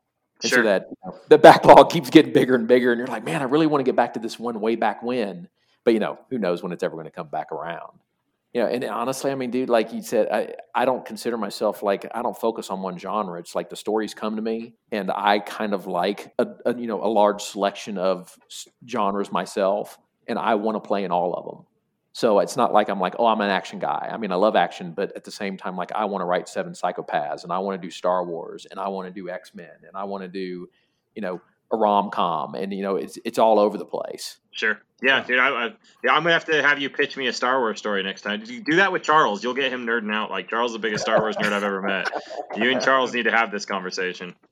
and 0.42 0.50
Sure. 0.50 0.58
so 0.58 0.62
that 0.62 0.86
you 0.90 0.96
know, 1.04 1.18
the 1.28 1.38
backlog 1.48 1.90
keeps 1.90 2.10
getting 2.10 2.32
bigger 2.32 2.54
and 2.54 2.68
bigger, 2.68 2.92
and 2.92 2.98
you're 2.98 3.08
like, 3.08 3.24
man, 3.24 3.42
I 3.42 3.46
really 3.46 3.66
want 3.66 3.80
to 3.80 3.84
get 3.84 3.96
back 3.96 4.14
to 4.14 4.20
this 4.20 4.38
one 4.38 4.60
way 4.60 4.76
back 4.76 5.02
when. 5.02 5.48
But 5.84 5.94
you 5.94 6.00
know, 6.00 6.18
who 6.30 6.38
knows 6.38 6.62
when 6.62 6.72
it's 6.72 6.82
ever 6.82 6.94
going 6.94 7.06
to 7.06 7.10
come 7.10 7.28
back 7.28 7.50
around? 7.50 7.98
You 8.54 8.60
know, 8.60 8.68
and 8.68 8.84
honestly, 8.84 9.32
I 9.32 9.34
mean, 9.34 9.50
dude, 9.50 9.68
like 9.68 9.92
you 9.92 10.00
said, 10.00 10.28
I, 10.30 10.54
I 10.72 10.84
don't 10.84 11.04
consider 11.04 11.36
myself 11.36 11.82
like 11.82 12.06
I 12.14 12.22
don't 12.22 12.38
focus 12.38 12.70
on 12.70 12.82
one 12.82 12.96
genre. 12.96 13.40
It's 13.40 13.56
like 13.56 13.68
the 13.68 13.74
stories 13.74 14.14
come 14.14 14.36
to 14.36 14.42
me, 14.42 14.74
and 14.92 15.10
I 15.10 15.40
kind 15.40 15.74
of 15.74 15.88
like 15.88 16.32
a, 16.38 16.46
a 16.64 16.78
you 16.78 16.86
know 16.86 17.02
a 17.02 17.10
large 17.10 17.42
selection 17.42 17.98
of 17.98 18.38
genres 18.88 19.32
myself, 19.32 19.98
and 20.28 20.38
I 20.38 20.54
want 20.54 20.76
to 20.76 20.80
play 20.80 21.02
in 21.02 21.10
all 21.10 21.34
of 21.34 21.44
them. 21.44 21.66
So 22.12 22.38
it's 22.38 22.56
not 22.56 22.72
like 22.72 22.88
I'm 22.88 23.00
like, 23.00 23.16
oh, 23.18 23.26
I'm 23.26 23.40
an 23.40 23.50
action 23.50 23.80
guy. 23.80 24.08
I 24.12 24.18
mean, 24.18 24.30
I 24.30 24.36
love 24.36 24.54
action, 24.54 24.92
but 24.92 25.16
at 25.16 25.24
the 25.24 25.32
same 25.32 25.56
time, 25.56 25.76
like 25.76 25.90
I 25.90 26.04
want 26.04 26.22
to 26.22 26.26
write 26.26 26.48
Seven 26.48 26.74
Psychopaths, 26.74 27.42
and 27.42 27.52
I 27.52 27.58
want 27.58 27.82
to 27.82 27.84
do 27.84 27.90
Star 27.90 28.24
Wars, 28.24 28.68
and 28.70 28.78
I 28.78 28.86
want 28.86 29.12
to 29.12 29.12
do 29.12 29.28
X 29.28 29.52
Men, 29.52 29.74
and 29.84 29.96
I 29.96 30.04
want 30.04 30.22
to 30.22 30.28
do, 30.28 30.68
you 31.16 31.22
know, 31.22 31.40
a 31.74 31.76
rom 31.76 32.10
com, 32.10 32.54
and 32.54 32.72
you 32.72 32.82
know, 32.82 32.96
it's 32.96 33.18
it's 33.24 33.38
all 33.38 33.58
over 33.58 33.76
the 33.78 33.84
place. 33.84 34.38
Sure. 34.54 34.80
Yeah, 35.02 35.22
dude. 35.24 35.38
I, 35.38 35.48
I, 35.48 35.66
yeah, 36.02 36.12
I'm 36.12 36.22
gonna 36.22 36.32
have 36.32 36.44
to 36.46 36.62
have 36.62 36.78
you 36.78 36.88
pitch 36.88 37.16
me 37.16 37.26
a 37.26 37.32
Star 37.32 37.58
Wars 37.58 37.78
story 37.78 38.02
next 38.02 38.22
time. 38.22 38.40
If 38.40 38.50
you 38.50 38.62
do 38.62 38.76
that 38.76 38.92
with 38.92 39.02
Charles, 39.02 39.42
you'll 39.42 39.54
get 39.54 39.70
him 39.72 39.84
nerding 39.84 40.14
out. 40.14 40.30
Like 40.30 40.48
Charles, 40.48 40.70
is 40.70 40.74
the 40.74 40.78
biggest 40.78 41.02
Star 41.02 41.20
Wars 41.20 41.36
nerd 41.36 41.52
I've 41.52 41.64
ever 41.64 41.82
met. 41.82 42.08
You 42.56 42.70
and 42.70 42.80
Charles 42.80 43.12
need 43.12 43.24
to 43.24 43.30
have 43.30 43.50
this 43.50 43.66
conversation. 43.66 44.34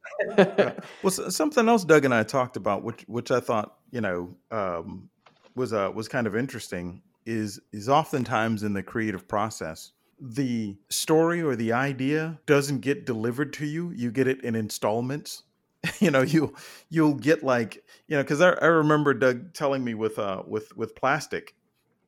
Well, 1.02 1.10
something 1.10 1.68
else 1.68 1.84
Doug 1.84 2.04
and 2.04 2.14
I 2.14 2.22
talked 2.22 2.56
about, 2.56 2.84
which 2.84 3.02
which 3.08 3.30
I 3.30 3.40
thought 3.40 3.76
you 3.90 4.00
know 4.00 4.36
um, 4.50 5.08
was 5.54 5.72
uh, 5.72 5.90
was 5.94 6.08
kind 6.08 6.26
of 6.26 6.36
interesting, 6.36 7.02
is 7.24 7.60
is 7.72 7.88
oftentimes 7.88 8.62
in 8.62 8.72
the 8.72 8.82
creative 8.82 9.26
process, 9.26 9.92
the 10.20 10.76
story 10.90 11.42
or 11.42 11.56
the 11.56 11.72
idea 11.72 12.38
doesn't 12.46 12.80
get 12.80 13.06
delivered 13.06 13.52
to 13.54 13.66
you; 13.66 13.90
you 13.90 14.10
get 14.10 14.28
it 14.28 14.44
in 14.44 14.54
installments. 14.54 15.44
you 16.00 16.10
know, 16.10 16.22
you 16.22 16.54
you'll 16.90 17.14
get 17.14 17.42
like 17.42 17.82
you 18.08 18.16
know, 18.16 18.22
because 18.22 18.40
I, 18.40 18.50
I 18.50 18.66
remember 18.66 19.14
Doug 19.14 19.52
telling 19.54 19.82
me 19.84 19.94
with 19.94 20.18
uh 20.18 20.42
with 20.46 20.76
with 20.76 20.94
plastic, 20.94 21.54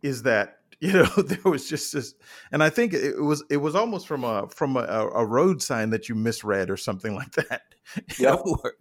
is 0.02 0.22
that 0.22 0.58
you 0.80 0.92
know 0.92 1.06
there 1.16 1.50
was 1.50 1.68
just 1.68 1.92
this 1.92 2.14
and 2.52 2.62
i 2.62 2.68
think 2.68 2.92
it 2.92 3.20
was 3.20 3.44
it 3.48 3.58
was 3.58 3.74
almost 3.74 4.06
from 4.08 4.24
a 4.24 4.48
from 4.48 4.76
a, 4.76 4.80
a 5.14 5.24
road 5.24 5.62
sign 5.62 5.90
that 5.90 6.08
you 6.08 6.14
misread 6.14 6.68
or 6.68 6.76
something 6.76 7.14
like 7.20 7.32
that. 7.32 7.62
You 8.18 8.26
know, 8.26 8.58
where, 8.60 8.74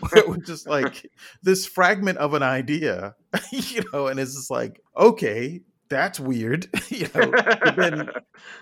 where 0.00 0.22
it 0.22 0.28
was 0.28 0.40
just 0.46 0.68
like 0.68 1.10
this 1.42 1.66
fragment 1.66 2.18
of 2.18 2.34
an 2.34 2.42
idea 2.42 3.14
you 3.50 3.82
know 3.92 4.08
and 4.08 4.20
it's 4.20 4.34
just 4.34 4.50
like 4.50 4.80
okay 4.96 5.60
that's 5.88 6.20
weird 6.20 6.68
you 6.88 7.08
know 7.14 7.32
then 7.76 8.10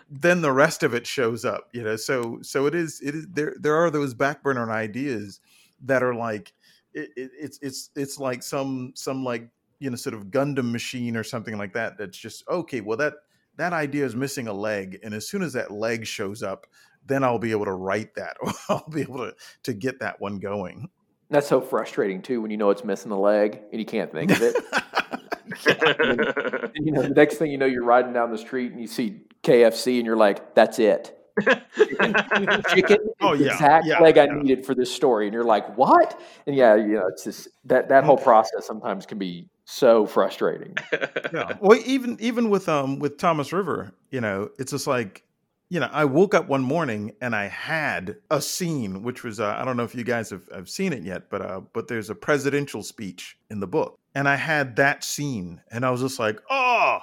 then 0.09 0.41
the 0.43 0.53
rest 0.53 0.83
of 0.83 0.95
it 0.95 1.07
shows 1.07 1.45
up 1.45 1.69
you 1.73 1.83
know? 1.83 1.97
So 1.97 2.39
so 2.43 2.67
it 2.67 2.75
is 2.75 3.01
it 3.01 3.15
is 3.15 3.27
there 3.33 3.57
there 3.59 3.77
are 3.77 3.91
those 3.91 4.15
back 4.15 4.43
burner 4.43 4.71
ideas 4.71 5.41
that 5.85 6.03
are 6.03 6.15
like 6.15 6.53
it, 6.95 7.11
it, 7.17 7.31
it's 7.39 7.59
it's 7.63 7.91
it's 7.95 8.19
like 8.19 8.43
some 8.43 8.93
some 8.95 9.25
like 9.25 9.49
you 9.79 9.91
know 9.91 9.97
sort 9.97 10.15
of 10.15 10.27
Gundam 10.27 10.73
machine 10.73 11.17
or 11.17 11.25
something 11.25 11.59
like 11.59 11.73
that. 11.75 11.99
That's 11.99 12.17
just 12.17 12.47
okay. 12.49 12.81
Well, 12.81 12.97
that 12.99 13.15
that 13.57 13.73
idea 13.73 14.05
is 14.05 14.17
missing 14.17 14.49
a 14.49 14.53
leg, 14.53 14.99
and 15.03 15.15
as 15.15 15.29
soon 15.29 15.43
as 15.43 15.53
that 15.53 15.71
leg 15.71 16.07
shows 16.07 16.43
up, 16.43 16.67
then 17.07 17.23
I'll 17.23 17.39
be 17.39 17.51
able 17.51 17.67
to 17.67 17.73
write 17.73 18.15
that, 18.15 18.37
or 18.41 18.53
I'll 18.69 18.89
be 18.89 19.03
able 19.03 19.19
to 19.19 19.35
to 19.65 19.73
get 19.73 20.01
that 20.01 20.21
one 20.21 20.39
going. 20.39 20.89
That's 21.29 21.49
so 21.49 21.61
frustrating 21.61 22.23
too 22.23 22.41
when 22.41 22.51
you 22.51 22.57
know 22.57 22.71
it's 22.71 22.85
missing 22.85 23.11
a 23.11 23.21
leg 23.21 23.61
and 23.73 23.81
you 23.81 23.87
can't 23.87 24.13
think 24.13 24.31
of 24.31 24.43
it. 24.43 24.57
you 26.75 26.93
know, 26.93 27.03
the 27.03 27.13
next 27.15 27.37
thing 27.37 27.51
you 27.51 27.59
know, 27.59 27.67
you're 27.67 27.85
riding 27.85 28.13
down 28.13 28.31
the 28.31 28.39
street 28.39 28.73
and 28.73 28.81
you 28.81 28.87
see 28.87 29.23
KFC 29.43 29.97
and 29.97 30.07
you're 30.07 30.17
like, 30.17 30.55
"That's 30.55 30.79
it." 30.79 31.16
Chicken, 31.43 32.99
Oh, 33.21 33.33
yeah, 33.33 33.53
exact 33.53 33.87
yeah, 33.87 34.01
leg 34.01 34.19
I 34.19 34.27
needed 34.27 34.65
for 34.65 34.75
this 34.75 34.93
story, 34.93 35.27
and 35.27 35.35
you're 35.35 35.45
like, 35.45 35.77
"What?" 35.77 36.21
And 36.47 36.57
yeah, 36.57 36.75
you 36.77 36.95
know, 36.95 37.07
it's 37.09 37.25
just 37.25 37.49
that 37.65 37.89
that 37.89 38.05
whole 38.05 38.17
process 38.17 38.67
sometimes 38.67 39.07
can 39.07 39.19
be 39.19 39.49
so 39.65 40.07
frustrating. 40.07 40.77
yeah. 41.33 41.57
Well, 41.61 41.79
even 41.85 42.17
even 42.21 42.51
with 42.51 42.69
um 42.69 42.99
with 42.99 43.19
Thomas 43.19 43.53
River, 43.53 43.93
you 44.11 44.21
know, 44.21 44.51
it's 44.59 44.71
just 44.71 44.87
like 44.87 45.25
you 45.69 45.81
know, 45.81 45.89
I 45.93 46.05
woke 46.05 46.35
up 46.35 46.47
one 46.47 46.63
morning 46.63 47.13
and 47.21 47.35
I 47.35 47.47
had 47.47 48.17
a 48.31 48.41
scene, 48.41 49.03
which 49.03 49.25
was 49.25 49.41
uh, 49.41 49.57
I 49.59 49.65
don't 49.65 49.77
know 49.77 49.83
if 49.83 49.95
you 49.95 50.05
guys 50.05 50.31
have, 50.31 50.49
have 50.55 50.69
seen 50.69 50.93
it 50.93 51.03
yet, 51.03 51.29
but 51.29 51.43
uh, 51.43 51.61
but 51.73 51.89
there's 51.89 52.09
a 52.09 52.15
presidential 52.15 52.83
speech 52.83 53.37
in 53.51 53.61
the 53.61 53.67
book, 53.67 53.99
and 54.15 54.29
I 54.29 54.37
had 54.37 54.77
that 54.77 55.03
scene, 55.03 55.61
and 55.71 55.85
I 55.85 55.91
was 55.91 56.01
just 56.01 56.19
like, 56.19 56.41
oh, 56.51 57.01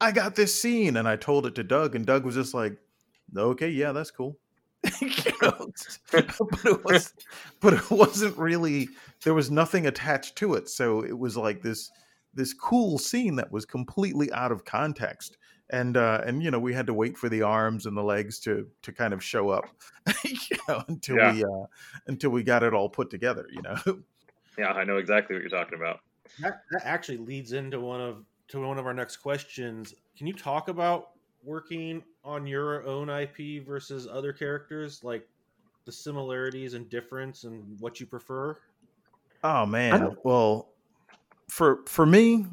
I 0.00 0.12
got 0.12 0.36
this 0.36 0.60
scene, 0.60 0.96
and 0.96 1.06
I 1.06 1.16
told 1.16 1.46
it 1.46 1.54
to 1.56 1.62
Doug, 1.62 1.94
and 1.94 2.06
Doug 2.06 2.24
was 2.24 2.34
just 2.34 2.54
like, 2.54 2.78
okay, 3.36 3.68
yeah, 3.68 3.92
that's 3.92 4.10
cool. 4.10 4.36
You 5.00 5.32
know, 5.42 5.72
but 6.12 6.64
it 6.64 6.84
was, 6.84 7.12
but 7.60 7.74
it 7.74 7.90
wasn't 7.90 8.36
really. 8.38 8.88
There 9.24 9.34
was 9.34 9.50
nothing 9.50 9.86
attached 9.86 10.36
to 10.36 10.54
it, 10.54 10.68
so 10.68 11.04
it 11.04 11.18
was 11.18 11.36
like 11.36 11.62
this 11.62 11.90
this 12.34 12.54
cool 12.54 12.98
scene 12.98 13.36
that 13.36 13.50
was 13.50 13.64
completely 13.64 14.30
out 14.32 14.52
of 14.52 14.64
context 14.64 15.38
and 15.70 15.96
uh 15.96 16.22
and 16.24 16.42
you 16.42 16.50
know 16.50 16.58
we 16.58 16.72
had 16.72 16.86
to 16.86 16.94
wait 16.94 17.16
for 17.18 17.28
the 17.28 17.42
arms 17.42 17.86
and 17.86 17.96
the 17.96 18.02
legs 18.02 18.38
to 18.38 18.66
to 18.82 18.92
kind 18.92 19.12
of 19.12 19.22
show 19.22 19.50
up 19.50 19.64
you 20.24 20.56
know 20.68 20.82
until 20.88 21.16
Yeah. 21.16 21.32
we 21.32 21.44
uh 21.44 21.66
until 22.06 22.30
we 22.30 22.42
got 22.42 22.62
it 22.62 22.72
all 22.72 22.88
put 22.88 23.10
together 23.10 23.46
you 23.50 23.60
know 23.62 23.76
Yeah, 24.56 24.72
I 24.72 24.84
know 24.84 24.96
exactly 24.96 25.36
what 25.36 25.42
you're 25.42 25.50
talking 25.50 25.78
about. 25.78 26.00
That, 26.40 26.62
that 26.72 26.82
actually 26.84 27.18
leads 27.18 27.52
into 27.52 27.80
one 27.80 28.00
of 28.00 28.24
to 28.48 28.60
one 28.60 28.78
of 28.78 28.86
our 28.86 28.94
next 28.94 29.18
questions. 29.18 29.94
Can 30.16 30.26
you 30.26 30.32
talk 30.32 30.68
about 30.68 31.10
working 31.42 32.02
on 32.24 32.46
your 32.46 32.86
own 32.86 33.08
IP 33.08 33.66
versus 33.66 34.06
other 34.10 34.32
characters, 34.32 35.02
like 35.04 35.26
the 35.84 35.92
similarities 35.92 36.74
and 36.74 36.88
difference 36.90 37.44
and 37.44 37.78
what 37.80 38.00
you 38.00 38.06
prefer? 38.06 38.56
oh 39.44 39.66
man. 39.66 40.16
Well 40.22 40.68
for 41.48 41.80
for 41.86 42.04
me 42.04 42.46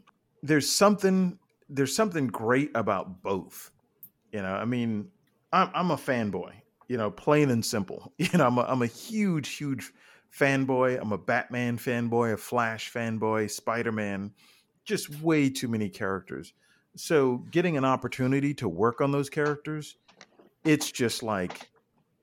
there's 0.44 0.70
something 0.70 1.38
there's 1.70 1.96
something 1.96 2.28
great 2.28 2.72
about 2.76 3.22
both. 3.22 3.72
You 4.32 4.42
know 4.42 4.54
i 4.54 4.66
mean 4.66 5.10
i'm, 5.54 5.70
I'm 5.74 5.92
a 5.92 5.98
fanboy 5.98 6.54
you 6.88 6.98
know 6.98 7.12
plain 7.12 7.50
and 7.52 7.64
simple. 7.64 8.14
You 8.18 8.38
know 8.38 8.48
I'm 8.48 8.58
a, 8.58 8.62
I'm 8.62 8.82
a 8.82 8.88
huge 8.88 9.50
huge 9.56 9.92
fanboy. 10.38 11.00
I'm 11.02 11.12
a 11.12 11.18
batman 11.18 11.78
fanboy 11.78 12.34
a 12.34 12.38
flash 12.38 12.92
fanboy 12.92 13.50
spider-man 13.50 14.32
just 14.84 15.22
way 15.22 15.50
too 15.50 15.68
many 15.68 15.90
characters 15.90 16.54
so 16.96 17.44
getting 17.52 17.78
an 17.78 17.86
opportunity 17.86 18.54
to 18.54 18.68
work 18.70 19.02
on 19.02 19.12
those 19.12 19.30
characters 19.30 19.98
it's 20.66 20.92
just 20.92 21.24
like 21.24 21.70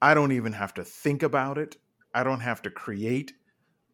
I 0.02 0.14
don't 0.14 0.32
even 0.32 0.52
have 0.52 0.74
to 0.74 0.84
think 0.84 1.22
about 1.22 1.56
it. 1.56 1.76
I 2.12 2.24
don't 2.24 2.40
have 2.40 2.60
to 2.62 2.70
create. 2.70 3.32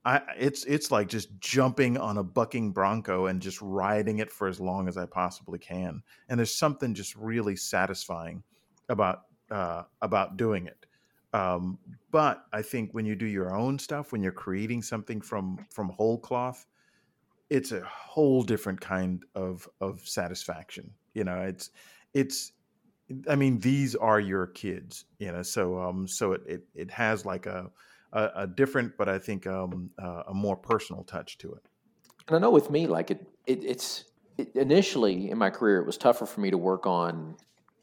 I 0.04 0.22
it's 0.38 0.64
it's 0.64 0.90
like 0.90 1.08
just 1.08 1.38
jumping 1.38 1.98
on 1.98 2.16
a 2.16 2.22
bucking 2.22 2.72
bronco 2.72 3.26
and 3.26 3.42
just 3.42 3.60
riding 3.60 4.18
it 4.18 4.30
for 4.30 4.48
as 4.48 4.58
long 4.58 4.88
as 4.88 4.96
I 4.96 5.04
possibly 5.04 5.58
can. 5.58 6.02
And 6.28 6.38
there's 6.38 6.54
something 6.54 6.94
just 6.94 7.14
really 7.14 7.56
satisfying 7.56 8.42
about 8.88 9.24
uh, 9.50 9.82
about 10.00 10.38
doing 10.38 10.66
it. 10.66 10.86
Um, 11.34 11.78
but 12.10 12.46
I 12.54 12.62
think 12.62 12.94
when 12.94 13.04
you 13.04 13.14
do 13.14 13.26
your 13.26 13.54
own 13.54 13.78
stuff, 13.78 14.12
when 14.12 14.22
you're 14.22 14.32
creating 14.32 14.82
something 14.82 15.20
from 15.20 15.58
from 15.70 15.90
whole 15.90 16.18
cloth, 16.18 16.66
it's 17.50 17.72
a 17.72 17.82
whole 17.84 18.42
different 18.42 18.80
kind 18.80 19.24
of 19.34 19.68
of 19.80 20.00
satisfaction. 20.06 20.90
You 21.14 21.24
know, 21.24 21.42
it's 21.42 21.70
it's 22.14 22.52
I 23.28 23.36
mean, 23.36 23.58
these 23.58 23.94
are 23.94 24.20
your 24.20 24.46
kids, 24.46 25.06
you 25.18 25.32
know. 25.32 25.42
So, 25.42 25.78
um, 25.78 26.06
so 26.06 26.32
it 26.32 26.42
it, 26.46 26.62
it 26.74 26.90
has 26.90 27.24
like 27.24 27.46
a, 27.46 27.70
a, 28.12 28.30
a 28.36 28.46
different, 28.46 28.96
but 28.98 29.08
I 29.08 29.18
think 29.18 29.46
um, 29.46 29.90
uh, 30.02 30.24
a 30.28 30.34
more 30.34 30.56
personal 30.56 31.04
touch 31.04 31.38
to 31.38 31.52
it. 31.52 31.62
And 32.28 32.36
I 32.36 32.38
know 32.40 32.50
with 32.50 32.70
me, 32.70 32.86
like 32.86 33.10
it, 33.10 33.26
it 33.46 33.64
it's 33.64 34.04
it, 34.36 34.54
initially 34.54 35.30
in 35.30 35.38
my 35.38 35.50
career, 35.50 35.78
it 35.80 35.86
was 35.86 35.96
tougher 35.96 36.26
for 36.26 36.40
me 36.40 36.50
to 36.50 36.58
work 36.58 36.86
on 36.86 37.36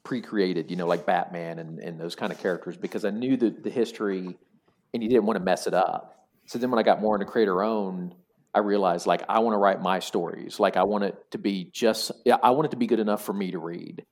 pre-created, 0.04 0.70
you 0.70 0.78
know, 0.78 0.86
like 0.86 1.06
Batman 1.06 1.58
and, 1.58 1.80
and 1.80 2.00
those 2.00 2.16
kind 2.16 2.32
of 2.32 2.40
characters 2.40 2.78
because 2.78 3.04
I 3.06 3.10
knew 3.10 3.36
the, 3.38 3.50
the 3.50 3.72
history 3.72 4.38
and 4.94 5.02
you 5.04 5.10
didn't 5.10 5.26
want 5.26 5.38
to 5.38 5.44
mess 5.44 5.66
it 5.66 5.74
up. 5.74 6.28
So 6.46 6.60
then 6.60 6.70
when 6.70 6.78
I 6.78 6.84
got 6.84 7.02
more 7.02 7.16
into 7.16 7.26
creator 7.26 7.64
owned, 7.64 8.14
I 8.56 8.60
realized 8.60 9.06
like 9.06 9.24
I 9.28 9.40
want 9.40 9.54
to 9.54 9.58
write 9.58 9.82
my 9.82 10.00
stories. 10.00 10.60
Like 10.60 10.78
I 10.78 10.84
want 10.84 11.04
it 11.04 11.16
to 11.32 11.38
be 11.38 11.70
just 11.74 12.12
I 12.42 12.52
want 12.52 12.68
it 12.68 12.72
to 12.72 12.78
be 12.78 12.88
good 12.88 13.02
enough 13.02 13.24
for 13.24 13.34
me 13.34 13.52
to 13.52 13.60
read. 13.60 14.06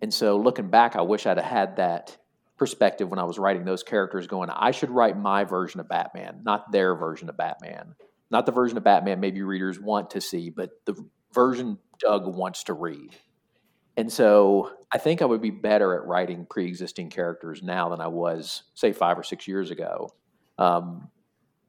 And 0.00 0.14
so 0.14 0.36
looking 0.38 0.70
back, 0.70 0.94
I 0.94 1.02
wish 1.02 1.26
I'd 1.26 1.38
have 1.38 1.44
had 1.44 1.76
that 1.76 2.16
perspective 2.56 3.10
when 3.10 3.18
I 3.18 3.24
was 3.24 3.38
writing 3.38 3.64
those 3.64 3.82
characters 3.82 4.26
going, 4.26 4.48
I 4.48 4.70
should 4.70 4.90
write 4.90 5.18
my 5.18 5.44
version 5.44 5.80
of 5.80 5.88
Batman, 5.88 6.42
not 6.44 6.70
their 6.70 6.94
version 6.94 7.28
of 7.28 7.36
Batman. 7.36 7.94
Not 8.30 8.46
the 8.46 8.52
version 8.52 8.78
of 8.78 8.84
Batman 8.84 9.18
maybe 9.18 9.42
readers 9.42 9.80
want 9.80 10.10
to 10.10 10.20
see, 10.20 10.50
but 10.50 10.70
the 10.86 10.94
version 11.34 11.78
Doug 11.98 12.26
wants 12.26 12.64
to 12.64 12.74
read. 12.74 13.16
And 13.96 14.10
so 14.12 14.70
I 14.92 14.98
think 14.98 15.20
I 15.20 15.24
would 15.24 15.42
be 15.42 15.50
better 15.50 15.94
at 15.94 16.06
writing 16.06 16.46
pre 16.48 16.66
existing 16.66 17.10
characters 17.10 17.60
now 17.60 17.88
than 17.88 18.00
I 18.00 18.06
was, 18.06 18.62
say, 18.74 18.92
five 18.92 19.18
or 19.18 19.24
six 19.24 19.48
years 19.48 19.72
ago. 19.72 20.10
Um, 20.58 21.08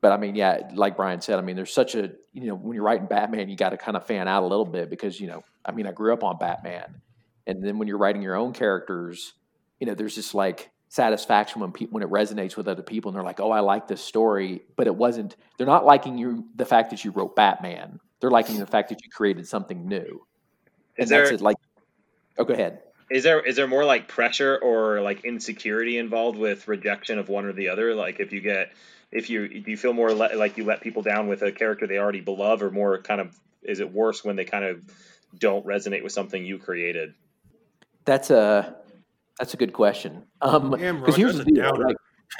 but 0.01 0.11
I 0.11 0.17
mean, 0.17 0.35
yeah, 0.35 0.69
like 0.73 0.97
Brian 0.97 1.21
said, 1.21 1.37
I 1.37 1.41
mean, 1.41 1.55
there's 1.55 1.73
such 1.73 1.93
a, 1.93 2.11
you 2.33 2.47
know, 2.47 2.55
when 2.55 2.73
you're 2.73 2.83
writing 2.83 3.05
Batman, 3.05 3.49
you 3.49 3.55
got 3.55 3.69
to 3.69 3.77
kind 3.77 3.95
of 3.95 4.05
fan 4.05 4.27
out 4.27 4.41
a 4.41 4.47
little 4.47 4.65
bit 4.65 4.89
because, 4.89 5.19
you 5.19 5.27
know, 5.27 5.43
I 5.63 5.71
mean, 5.71 5.85
I 5.85 5.91
grew 5.91 6.11
up 6.11 6.23
on 6.23 6.37
Batman. 6.39 7.01
And 7.45 7.63
then 7.63 7.77
when 7.77 7.87
you're 7.87 7.99
writing 7.99 8.23
your 8.23 8.35
own 8.35 8.51
characters, 8.51 9.33
you 9.79 9.85
know, 9.85 9.93
there's 9.93 10.15
just 10.15 10.33
like 10.33 10.71
satisfaction 10.89 11.61
when 11.61 11.71
people 11.71 11.93
when 11.93 12.03
it 12.03 12.09
resonates 12.09 12.57
with 12.57 12.67
other 12.67 12.83
people 12.83 13.09
and 13.09 13.15
they're 13.15 13.23
like, 13.23 13.39
"Oh, 13.39 13.51
I 13.51 13.61
like 13.61 13.87
this 13.87 14.01
story," 14.01 14.61
but 14.75 14.87
it 14.87 14.95
wasn't. 14.95 15.35
They're 15.57 15.67
not 15.67 15.85
liking 15.85 16.17
you 16.17 16.45
the 16.55 16.65
fact 16.65 16.89
that 16.91 17.03
you 17.03 17.11
wrote 17.11 17.35
Batman. 17.35 17.99
They're 18.19 18.29
liking 18.29 18.59
the 18.59 18.67
fact 18.67 18.89
that 18.89 19.03
you 19.03 19.09
created 19.09 19.47
something 19.47 19.87
new. 19.87 20.25
And 20.97 21.05
Is 21.05 21.09
there 21.09 21.23
that's 21.23 21.41
it, 21.41 21.41
like? 21.41 21.57
Oh, 22.37 22.43
go 22.43 22.53
ahead. 22.53 22.81
Is 23.09 23.23
there 23.23 23.39
is 23.39 23.55
there 23.55 23.67
more 23.67 23.85
like 23.85 24.07
pressure 24.07 24.57
or 24.61 25.01
like 25.01 25.25
insecurity 25.25 25.97
involved 25.97 26.37
with 26.37 26.67
rejection 26.67 27.17
of 27.19 27.29
one 27.29 27.45
or 27.45 27.53
the 27.53 27.69
other? 27.69 27.95
Like 27.95 28.19
if 28.19 28.31
you 28.31 28.41
get 28.41 28.71
if 29.11 29.29
you 29.29 29.47
do 29.47 29.71
you 29.71 29.77
feel 29.77 29.93
more 29.93 30.13
le- 30.13 30.35
like 30.35 30.57
you 30.57 30.63
let 30.63 30.81
people 30.81 31.01
down 31.01 31.27
with 31.27 31.41
a 31.41 31.51
character 31.51 31.87
they 31.87 31.97
already 31.97 32.23
love, 32.25 32.63
or 32.63 32.71
more 32.71 33.01
kind 33.01 33.21
of 33.21 33.37
is 33.63 33.79
it 33.79 33.91
worse 33.91 34.23
when 34.23 34.35
they 34.35 34.45
kind 34.45 34.65
of 34.65 34.83
don't 35.37 35.65
resonate 35.65 36.03
with 36.03 36.11
something 36.11 36.45
you 36.45 36.57
created? 36.57 37.13
That's 38.05 38.29
a 38.29 38.75
that's 39.39 39.53
a 39.53 39.57
good 39.57 39.73
question. 39.73 40.23
Um, 40.41 40.71
because 40.71 41.15
here's 41.15 41.35
the 41.35 41.41
a 41.41 41.45
deal. 41.45 41.63
downer. 41.63 41.87
Like, 41.87 41.97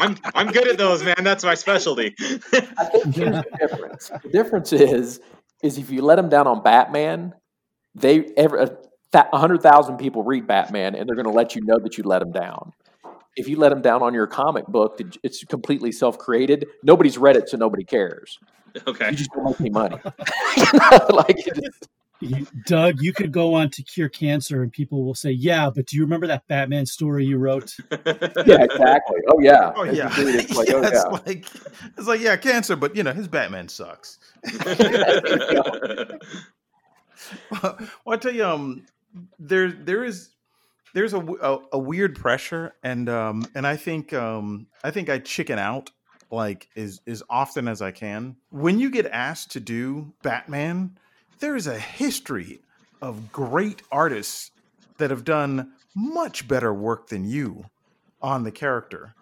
I'm 0.00 0.16
I'm 0.34 0.48
good 0.48 0.68
at 0.68 0.78
those, 0.78 1.04
man. 1.04 1.16
That's 1.22 1.44
my 1.44 1.54
specialty. 1.54 2.14
I 2.18 2.84
think 2.86 3.14
here's 3.14 3.36
the 3.36 3.44
difference. 3.60 4.10
The 4.22 4.28
difference 4.30 4.72
is 4.72 5.20
is 5.62 5.78
if 5.78 5.90
you 5.90 6.02
let 6.02 6.16
them 6.16 6.28
down 6.28 6.46
on 6.46 6.62
Batman, 6.62 7.34
they 7.94 8.24
ever 8.36 8.78
a 9.14 9.38
hundred 9.38 9.62
thousand 9.62 9.98
people 9.98 10.24
read 10.24 10.46
Batman, 10.46 10.94
and 10.94 11.08
they're 11.08 11.16
going 11.16 11.26
to 11.26 11.32
let 11.32 11.54
you 11.54 11.62
know 11.64 11.78
that 11.78 11.96
you 11.96 12.04
let 12.04 12.18
them 12.18 12.32
down. 12.32 12.72
If 13.36 13.48
you 13.48 13.56
let 13.56 13.70
them 13.70 13.82
down 13.82 14.02
on 14.02 14.14
your 14.14 14.26
comic 14.26 14.66
book, 14.66 15.00
it's 15.22 15.44
completely 15.44 15.92
self-created. 15.92 16.66
Nobody's 16.82 17.18
read 17.18 17.36
it, 17.36 17.48
so 17.48 17.56
nobody 17.56 17.84
cares. 17.84 18.38
Okay, 18.86 19.10
you 19.10 19.16
just 19.16 19.30
don't 19.32 19.44
make 19.44 19.60
any 19.60 19.70
money. 19.70 19.96
You 20.56 20.64
know, 20.78 21.06
like 21.10 21.36
You, 22.22 22.46
Doug, 22.66 23.02
you 23.02 23.12
could 23.12 23.32
go 23.32 23.54
on 23.54 23.70
to 23.70 23.82
cure 23.82 24.08
cancer, 24.08 24.62
and 24.62 24.72
people 24.72 25.04
will 25.04 25.14
say, 25.14 25.32
"Yeah, 25.32 25.70
but 25.74 25.86
do 25.86 25.96
you 25.96 26.02
remember 26.02 26.28
that 26.28 26.46
Batman 26.46 26.86
story 26.86 27.24
you 27.24 27.36
wrote?" 27.36 27.74
yeah, 27.90 28.62
exactly. 28.62 29.18
Oh 29.28 29.40
yeah. 29.40 29.72
Oh 29.74 29.82
yeah, 29.82 30.08
it, 30.16 30.34
it's 30.36 30.56
like, 30.56 30.68
yeah, 30.68 30.74
oh, 30.76 30.82
it's 30.82 31.26
like 31.26 31.46
it's 31.98 32.06
like 32.06 32.20
yeah, 32.20 32.36
cancer, 32.36 32.76
but 32.76 32.94
you 32.94 33.02
know 33.02 33.12
his 33.12 33.26
Batman 33.26 33.68
sucks. 33.68 34.20
well, 37.50 37.76
I 38.06 38.16
tell 38.18 38.32
you, 38.32 38.44
um, 38.44 38.86
there 39.40 39.72
there 39.72 40.04
is 40.04 40.30
there's 40.94 41.14
a 41.14 41.58
a 41.72 41.78
weird 41.78 42.16
pressure, 42.16 42.74
and 42.82 43.08
um, 43.08 43.46
and 43.54 43.66
I 43.66 43.76
think 43.76 44.12
um, 44.12 44.66
I 44.84 44.90
think 44.90 45.08
I 45.08 45.18
chicken 45.18 45.58
out 45.58 45.90
like 46.30 46.68
as 46.76 47.00
as 47.06 47.22
often 47.28 47.68
as 47.68 47.82
I 47.82 47.90
can. 47.90 48.36
When 48.50 48.78
you 48.78 48.90
get 48.90 49.06
asked 49.06 49.52
to 49.52 49.60
do 49.60 50.12
Batman, 50.22 50.98
there 51.38 51.56
is 51.56 51.66
a 51.66 51.78
history 51.78 52.60
of 53.00 53.32
great 53.32 53.82
artists 53.90 54.50
that 54.98 55.10
have 55.10 55.24
done 55.24 55.72
much 55.94 56.46
better 56.46 56.72
work 56.72 57.08
than 57.08 57.24
you 57.24 57.64
on 58.20 58.44
the 58.44 58.52
character. 58.52 59.14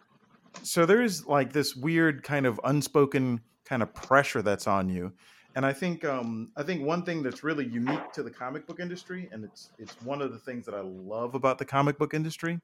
So 0.63 0.85
there 0.87 1.03
is 1.03 1.27
like 1.27 1.53
this 1.53 1.75
weird 1.75 2.23
kind 2.23 2.47
of 2.47 2.61
unspoken 2.65 3.41
kind 3.65 3.83
of 3.83 3.95
pressure 3.95 4.43
that's 4.43 4.67
on 4.67 4.89
you. 4.89 5.13
And 5.57 5.67
I 5.67 5.73
think 5.73 6.05
um, 6.05 6.51
I 6.57 6.63
think 6.63 6.85
one 6.85 7.03
thing 7.03 7.23
that's 7.23 7.43
really 7.43 7.67
unique 7.67 8.13
to 8.13 8.23
the 8.23 8.31
comic 8.31 8.67
book 8.67 8.81
industry, 8.81 9.29
and 9.33 9.45
it's 9.45 9.71
it's 9.79 10.01
one 10.03 10.23
of 10.23 10.33
the 10.33 10.39
things 10.39 10.65
that 10.67 10.75
I 10.75 10.81
love 10.81 11.35
about 11.35 11.59
the 11.59 11.65
comic 11.65 11.99
book 11.99 12.15
industry, 12.15 12.61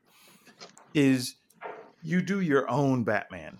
is 0.94 1.36
you 2.02 2.22
do 2.22 2.40
your 2.40 2.68
own 2.70 3.02
Batman. 3.02 3.58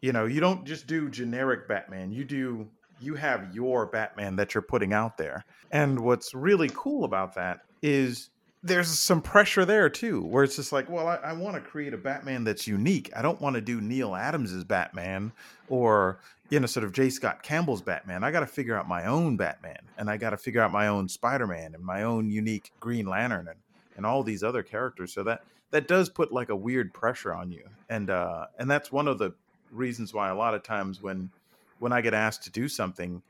You 0.00 0.12
know, 0.12 0.26
you 0.26 0.40
don't 0.40 0.64
just 0.64 0.86
do 0.86 1.08
generic 1.08 1.66
Batman. 1.66 2.12
You 2.12 2.24
do 2.24 2.68
you 3.00 3.14
have 3.14 3.54
your 3.54 3.86
Batman 3.86 4.36
that 4.36 4.54
you're 4.54 4.62
putting 4.62 4.92
out 4.92 5.18
there. 5.18 5.44
And 5.70 6.00
what's 6.00 6.34
really 6.34 6.70
cool 6.74 7.04
about 7.04 7.34
that 7.34 7.60
is 7.82 8.30
there's 8.62 8.88
some 8.88 9.22
pressure 9.22 9.64
there 9.64 9.88
too, 9.88 10.22
where 10.22 10.42
it's 10.42 10.56
just 10.56 10.72
like, 10.72 10.88
well, 10.88 11.06
I, 11.06 11.16
I 11.16 11.32
want 11.32 11.54
to 11.54 11.60
create 11.60 11.94
a 11.94 11.98
Batman 11.98 12.44
that's 12.44 12.66
unique. 12.66 13.10
I 13.14 13.22
don't 13.22 13.40
want 13.40 13.54
to 13.54 13.60
do 13.60 13.80
Neil 13.80 14.16
Adams's 14.16 14.64
Batman 14.64 15.32
or 15.68 16.20
you 16.50 16.60
know, 16.60 16.66
sort 16.66 16.84
of 16.84 16.92
J. 16.92 17.10
Scott 17.10 17.42
Campbell's 17.42 17.82
Batman. 17.82 18.24
I 18.24 18.30
got 18.30 18.40
to 18.40 18.46
figure 18.46 18.76
out 18.76 18.88
my 18.88 19.06
own 19.06 19.36
Batman, 19.36 19.80
and 19.98 20.08
I 20.08 20.16
got 20.16 20.30
to 20.30 20.36
figure 20.36 20.62
out 20.62 20.72
my 20.72 20.88
own 20.88 21.08
Spider 21.08 21.46
Man 21.46 21.74
and 21.74 21.84
my 21.84 22.02
own 22.02 22.30
unique 22.30 22.72
Green 22.80 23.06
Lantern 23.06 23.48
and 23.48 23.58
and 23.96 24.06
all 24.06 24.22
these 24.22 24.42
other 24.42 24.62
characters. 24.62 25.12
So 25.12 25.22
that 25.24 25.42
that 25.70 25.86
does 25.86 26.08
put 26.08 26.32
like 26.32 26.48
a 26.48 26.56
weird 26.56 26.94
pressure 26.94 27.34
on 27.34 27.50
you, 27.50 27.68
and 27.88 28.08
uh, 28.10 28.46
and 28.58 28.70
that's 28.70 28.90
one 28.90 29.08
of 29.08 29.18
the 29.18 29.34
reasons 29.70 30.14
why 30.14 30.30
a 30.30 30.34
lot 30.34 30.54
of 30.54 30.62
times 30.62 31.02
when 31.02 31.30
when 31.78 31.92
I 31.92 32.00
get 32.00 32.14
asked 32.14 32.44
to 32.44 32.50
do 32.50 32.68
something, 32.68 33.22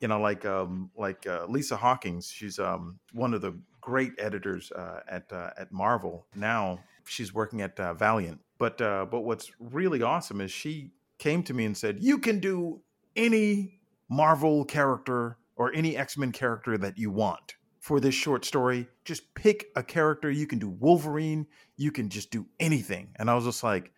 you 0.00 0.08
know, 0.08 0.20
like 0.20 0.44
um, 0.44 0.90
like 0.96 1.26
uh, 1.26 1.46
Lisa 1.48 1.76
Hawkins, 1.76 2.28
she's 2.30 2.58
um, 2.58 2.98
one 3.12 3.34
of 3.34 3.40
the 3.40 3.54
great 3.80 4.12
editors 4.18 4.72
uh, 4.72 5.00
at 5.08 5.32
uh, 5.32 5.50
at 5.56 5.70
Marvel. 5.70 6.26
Now 6.34 6.80
she's 7.06 7.32
working 7.32 7.62
at 7.62 7.78
uh, 7.78 7.94
Valiant. 7.94 8.40
But 8.58 8.80
uh, 8.80 9.06
but 9.10 9.20
what's 9.20 9.52
really 9.58 10.02
awesome 10.02 10.40
is 10.40 10.50
she 10.50 10.90
came 11.24 11.42
to 11.44 11.54
me 11.54 11.64
and 11.64 11.76
said, 11.76 12.02
"You 12.02 12.18
can 12.18 12.38
do 12.38 12.82
any 13.16 13.80
Marvel 14.08 14.64
character 14.64 15.38
or 15.56 15.72
any 15.72 15.96
X 15.96 16.16
Men 16.16 16.32
character 16.32 16.78
that 16.78 16.98
you 16.98 17.10
want." 17.10 17.54
For 17.80 18.00
this 18.00 18.14
short 18.14 18.44
story, 18.44 18.88
just 19.04 19.34
pick 19.34 19.66
a 19.76 19.82
character. 19.82 20.30
You 20.30 20.46
can 20.46 20.58
do 20.58 20.68
Wolverine. 20.68 21.46
You 21.76 21.90
can 21.92 22.08
just 22.08 22.30
do 22.30 22.46
anything. 22.60 23.08
And 23.16 23.28
I 23.28 23.34
was 23.34 23.44
just 23.44 23.62
like, 23.62 23.92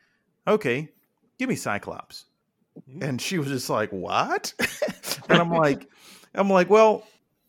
okay, 0.49 0.89
give 1.39 1.49
me 1.49 1.55
Cyclops 1.55 2.25
mm-hmm. 2.77 3.03
and 3.03 3.21
she 3.21 3.39
was 3.39 3.49
just 3.49 3.71
like 3.71 3.91
what 3.91 4.53
and 5.29 5.39
i'm 5.39 5.51
like 5.65 5.89
i'm 6.35 6.51
like 6.51 6.71
well 6.71 7.07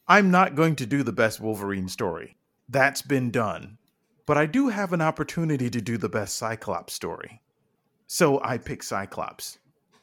i'm 0.08 0.32
not 0.32 0.56
going 0.56 0.76
to 0.76 0.86
do 0.86 1.04
the 1.04 1.12
best 1.12 1.40
wolverine 1.40 1.88
story 1.88 2.38
that's 2.70 3.02
been 3.02 3.32
done 3.32 3.78
but 4.26 4.38
i 4.38 4.46
do 4.46 4.70
have 4.70 4.94
an 4.94 5.02
opportunity 5.02 5.70
to 5.70 5.82
do 5.82 5.98
the 5.98 6.10
best 6.10 6.36
cyclops 6.36 6.94
story 6.94 7.42
so 8.08 8.42
i 8.44 8.58
pick 8.58 8.84
cyclops 8.84 9.58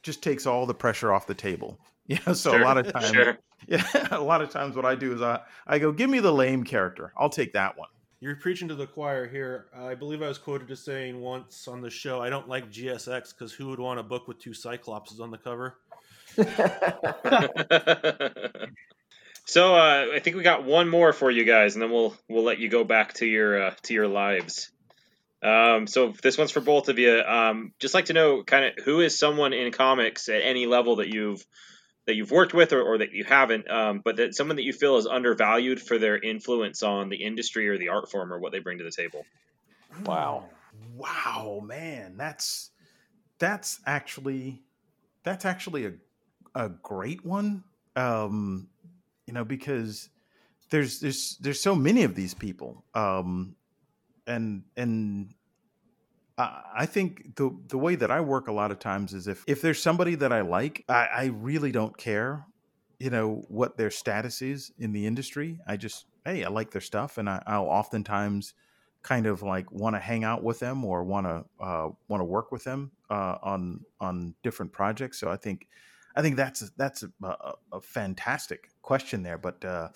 just 0.05 0.23
takes 0.23 0.45
all 0.45 0.65
the 0.65 0.73
pressure 0.73 1.11
off 1.11 1.27
the 1.27 1.33
table 1.33 1.77
you 2.07 2.17
know 2.25 2.33
so 2.33 2.51
Sure, 2.51 2.61
a 2.61 2.63
lot 2.63 2.77
of 2.77 2.91
times 2.91 3.09
sure. 3.09 3.37
yeah 3.67 3.83
a 4.11 4.21
lot 4.21 4.41
of 4.41 4.49
times 4.51 4.75
what 4.75 4.85
i 4.85 4.95
do 4.95 5.13
is 5.13 5.21
i 5.21 5.39
i 5.67 5.79
go 5.79 5.91
give 5.91 6.09
me 6.09 6.19
the 6.19 6.31
lame 6.31 6.63
character 6.63 7.11
i'll 7.17 7.29
take 7.29 7.53
that 7.53 7.77
one 7.77 7.89
You're 8.21 8.35
preaching 8.37 8.69
to 8.69 8.75
the 8.75 8.87
choir 8.87 9.27
here. 9.27 9.65
I 9.75 9.95
believe 9.95 10.21
I 10.23 10.27
was 10.27 10.37
quoted 10.37 10.71
as 10.71 10.83
saying 10.83 11.19
once 11.21 11.67
on 11.67 11.81
the 11.81 11.89
show, 11.89 12.21
I 12.21 12.29
don't 12.29 12.47
like 12.47 12.71
GSX 12.71 13.33
because 13.33 13.51
who 13.53 13.67
would 13.69 13.79
want 13.79 13.99
a 13.99 14.03
book 14.03 14.27
with 14.27 14.39
two 14.39 14.51
Cyclopses 14.51 15.19
on 15.19 15.31
the 15.31 15.37
cover? 15.37 15.77
so 19.45 19.75
uh, 19.75 20.07
I 20.13 20.19
think 20.19 20.35
we 20.37 20.43
got 20.43 20.65
one 20.65 20.89
more 20.89 21.13
for 21.13 21.29
you 21.29 21.43
guys, 21.43 21.75
and 21.75 21.83
then 21.83 21.91
we'll 21.91 22.15
we'll 22.27 22.43
let 22.43 22.59
you 22.59 22.69
go 22.69 22.83
back 22.83 23.13
to 23.15 23.25
your 23.25 23.67
uh, 23.67 23.73
to 23.83 23.93
your 23.93 24.07
lives. 24.07 24.71
Um, 25.45 25.85
so 25.85 26.13
this 26.23 26.37
one's 26.37 26.49
for 26.49 26.61
both 26.61 26.89
of 26.89 26.97
you. 26.97 27.21
Um, 27.21 27.73
just 27.79 27.93
like 27.93 28.05
to 28.05 28.13
know, 28.13 28.43
kind 28.43 28.65
of, 28.65 28.83
who 28.83 29.01
is 29.01 29.17
someone 29.19 29.53
in 29.53 29.71
comics 29.71 30.27
at 30.27 30.41
any 30.41 30.65
level 30.65 30.97
that 30.97 31.13
you've 31.13 31.45
that 32.07 32.15
you've 32.15 32.31
worked 32.31 32.53
with 32.53 32.73
or, 32.73 32.81
or 32.81 32.99
that 32.99 33.13
you 33.13 33.23
haven't, 33.23 33.69
um, 33.69 34.01
but 34.03 34.17
that 34.17 34.35
someone 34.35 34.57
that 34.57 34.63
you 34.63 34.73
feel 34.73 34.97
is 34.97 35.07
undervalued 35.07 35.81
for 35.81 35.97
their 35.97 36.17
influence 36.17 36.83
on 36.83 37.09
the 37.09 37.23
industry 37.23 37.67
or 37.67 37.79
the 37.79 37.89
art 37.89 38.11
form 38.11 38.31
or 38.31 38.39
what 38.39 38.51
they 38.51 38.59
bring 38.59 38.77
to 38.77 38.83
the 38.83 38.91
table. 38.91 39.25
Wow. 40.03 40.45
Wow, 40.95 41.61
man, 41.63 42.15
that's 42.17 42.71
that's 43.39 43.79
actually 43.85 44.63
that's 45.23 45.45
actually 45.45 45.85
a 45.85 45.93
a 46.55 46.69
great 46.69 47.23
one. 47.23 47.63
Um, 47.95 48.67
you 49.27 49.33
know, 49.33 49.45
because 49.45 50.09
there's 50.69 50.99
there's 50.99 51.37
there's 51.39 51.61
so 51.61 51.75
many 51.75 52.03
of 52.03 52.15
these 52.15 52.33
people. 52.33 52.83
Um, 52.95 53.55
and 54.27 54.63
and 54.75 55.34
I 56.37 56.85
think 56.85 57.35
the 57.35 57.55
the 57.67 57.77
way 57.77 57.95
that 57.95 58.11
I 58.11 58.19
work 58.19 58.47
a 58.47 58.51
lot 58.51 58.71
of 58.71 58.79
times 58.79 59.13
is 59.13 59.27
if 59.27 59.43
if 59.47 59.61
there's 59.61 59.81
somebody 59.81 60.15
that 60.15 60.33
I 60.33 60.41
like, 60.41 60.83
I, 60.89 61.07
I 61.13 61.25
really 61.27 61.71
don't 61.71 61.97
care, 61.97 62.45
you 62.99 63.09
know, 63.09 63.45
what 63.47 63.77
their 63.77 63.91
status 63.91 64.41
is 64.41 64.71
in 64.77 64.91
the 64.91 65.05
industry. 65.05 65.59
I 65.65 65.77
just 65.77 66.07
hey, 66.25 66.43
I 66.43 66.49
like 66.49 66.71
their 66.71 66.81
stuff, 66.81 67.17
and 67.17 67.29
I, 67.29 67.41
I'll 67.47 67.65
oftentimes 67.65 68.53
kind 69.01 69.27
of 69.27 69.43
like 69.43 69.71
want 69.71 69.95
to 69.95 69.99
hang 69.99 70.23
out 70.23 70.43
with 70.43 70.59
them 70.59 70.83
or 70.83 71.03
want 71.03 71.25
to 71.27 71.45
uh, 71.63 71.89
want 72.09 72.19
to 72.19 72.25
work 72.25 72.51
with 72.51 72.63
them 72.65 72.91
uh, 73.09 73.37
on 73.41 73.85
on 74.01 74.33
different 74.43 74.73
projects. 74.73 75.19
So 75.19 75.29
I 75.29 75.37
think 75.37 75.67
I 76.15 76.21
think 76.21 76.35
that's 76.35 76.63
a, 76.63 76.65
that's 76.75 77.03
a, 77.03 77.11
a, 77.23 77.53
a 77.73 77.81
fantastic 77.81 78.71
question 78.81 79.23
there. 79.23 79.37
But 79.37 79.63
uh, 79.63 79.89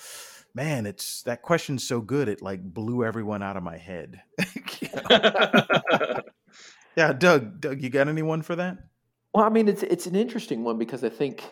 man, 0.53 0.85
it's 0.85 1.23
that 1.23 1.41
question's 1.41 1.87
so 1.87 2.01
good 2.01 2.27
it 2.27 2.41
like 2.41 2.61
blew 2.63 3.03
everyone 3.03 3.43
out 3.43 3.57
of 3.57 3.63
my 3.63 3.77
head. 3.77 4.21
yeah, 6.95 7.13
Doug, 7.13 7.61
Doug, 7.61 7.81
you 7.81 7.89
got 7.89 8.07
anyone 8.07 8.41
for 8.41 8.55
that? 8.55 8.77
Well, 9.33 9.45
I 9.45 9.49
mean, 9.49 9.67
it's 9.67 9.83
it's 9.83 10.07
an 10.07 10.15
interesting 10.15 10.63
one 10.63 10.77
because 10.77 11.03
I 11.03 11.09
think, 11.09 11.43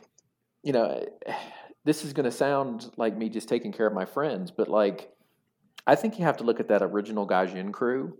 you 0.64 0.74
know, 0.74 1.06
this 1.86 2.04
is 2.04 2.14
going 2.14 2.26
to 2.26 2.32
sound 2.32 2.91
like 2.98 3.16
me 3.16 3.30
just 3.30 3.48
taking 3.48 3.72
care 3.72 3.88
of 3.88 3.93
my 3.93 4.06
friends, 4.06 4.52
but 4.52 4.68
like, 4.68 5.10
I 5.86 5.95
think 5.95 6.20
you 6.20 6.26
have 6.26 6.38
to 6.38 6.43
look 6.43 6.60
at 6.60 6.68
that 6.68 6.84
original 6.84 7.26
Gaijin 7.26 7.72
crew, 7.72 8.18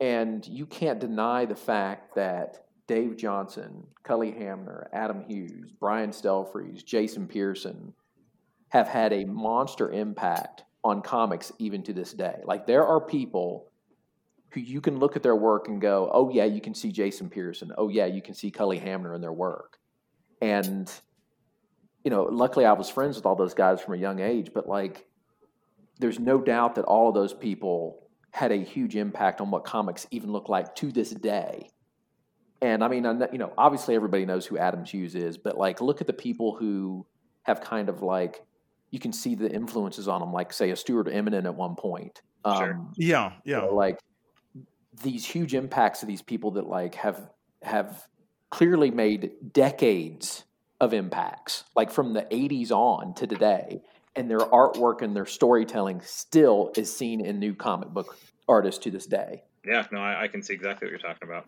and 0.00 0.44
you 0.46 0.66
can't 0.66 0.98
deny 0.98 1.44
the 1.44 1.54
fact 1.54 2.16
that 2.16 2.66
Dave 2.88 3.16
Johnson, 3.16 3.86
Cully 4.02 4.32
Hamner, 4.32 4.88
Adam 4.92 5.22
Hughes, 5.28 5.70
Brian 5.78 6.10
Stelfreeze, 6.10 6.84
Jason 6.84 7.28
Pearson 7.28 7.94
have 8.72 8.88
had 8.88 9.12
a 9.12 9.26
monster 9.26 9.90
impact 9.90 10.64
on 10.82 11.02
comics 11.02 11.52
even 11.58 11.82
to 11.82 11.92
this 11.92 12.14
day. 12.14 12.40
Like 12.44 12.66
there 12.66 12.86
are 12.86 13.02
people 13.02 13.70
who 14.52 14.60
you 14.60 14.80
can 14.80 14.98
look 14.98 15.14
at 15.14 15.22
their 15.22 15.36
work 15.36 15.68
and 15.68 15.78
go, 15.78 16.10
"Oh 16.10 16.30
yeah, 16.30 16.46
you 16.46 16.62
can 16.62 16.74
see 16.74 16.90
Jason 16.90 17.28
Pearson. 17.28 17.70
Oh 17.76 17.90
yeah, 17.90 18.06
you 18.06 18.22
can 18.22 18.32
see 18.32 18.50
Cully 18.50 18.78
Hamner 18.78 19.14
in 19.14 19.20
their 19.20 19.32
work." 19.32 19.78
And 20.40 20.90
you 22.02 22.10
know, 22.10 22.22
luckily 22.24 22.64
I 22.64 22.72
was 22.72 22.88
friends 22.88 23.16
with 23.16 23.26
all 23.26 23.36
those 23.36 23.52
guys 23.52 23.82
from 23.82 23.92
a 23.92 23.98
young 23.98 24.20
age, 24.20 24.52
but 24.54 24.66
like 24.66 25.06
there's 25.98 26.18
no 26.18 26.40
doubt 26.40 26.76
that 26.76 26.86
all 26.86 27.10
of 27.10 27.14
those 27.14 27.34
people 27.34 28.08
had 28.30 28.52
a 28.52 28.56
huge 28.56 28.96
impact 28.96 29.42
on 29.42 29.50
what 29.50 29.64
comics 29.64 30.06
even 30.10 30.32
look 30.32 30.48
like 30.48 30.74
to 30.76 30.90
this 30.90 31.10
day. 31.10 31.68
And 32.62 32.82
I 32.82 32.88
mean, 32.88 33.04
you 33.32 33.38
know, 33.38 33.52
obviously 33.58 33.94
everybody 33.94 34.24
knows 34.24 34.46
who 34.46 34.56
Adam 34.56 34.86
Hughes 34.86 35.14
is, 35.14 35.36
but 35.36 35.58
like, 35.58 35.82
look 35.82 36.00
at 36.00 36.06
the 36.06 36.14
people 36.14 36.56
who 36.56 37.06
have 37.42 37.60
kind 37.60 37.90
of 37.90 38.00
like, 38.00 38.42
you 38.92 39.00
can 39.00 39.12
see 39.12 39.34
the 39.34 39.50
influences 39.50 40.06
on 40.06 40.20
them, 40.20 40.32
like 40.32 40.52
say 40.52 40.70
a 40.70 40.76
Stuart 40.76 41.08
Immonen 41.08 41.46
at 41.46 41.54
one 41.54 41.74
point. 41.74 42.22
Um, 42.44 42.56
sure. 42.56 42.86
Yeah, 42.96 43.32
yeah. 43.44 43.62
You 43.62 43.66
know, 43.66 43.74
like 43.74 43.98
these 45.02 45.24
huge 45.24 45.54
impacts 45.54 46.02
of 46.02 46.08
these 46.08 46.22
people 46.22 46.52
that 46.52 46.68
like 46.68 46.94
have 46.94 47.30
have 47.62 48.06
clearly 48.50 48.90
made 48.90 49.32
decades 49.52 50.44
of 50.80 50.92
impacts, 50.92 51.64
like 51.74 51.90
from 51.90 52.12
the 52.12 52.22
'80s 52.22 52.70
on 52.70 53.14
to 53.14 53.26
today, 53.26 53.80
and 54.14 54.30
their 54.30 54.38
artwork 54.38 55.00
and 55.00 55.16
their 55.16 55.26
storytelling 55.26 56.02
still 56.02 56.70
is 56.76 56.94
seen 56.94 57.24
in 57.24 57.38
new 57.38 57.54
comic 57.54 57.88
book 57.88 58.16
artists 58.46 58.82
to 58.84 58.90
this 58.90 59.06
day. 59.06 59.42
Yeah, 59.64 59.86
no, 59.90 60.00
I, 60.00 60.24
I 60.24 60.28
can 60.28 60.42
see 60.42 60.52
exactly 60.52 60.86
what 60.86 60.90
you're 60.90 60.98
talking 60.98 61.26
about. 61.26 61.46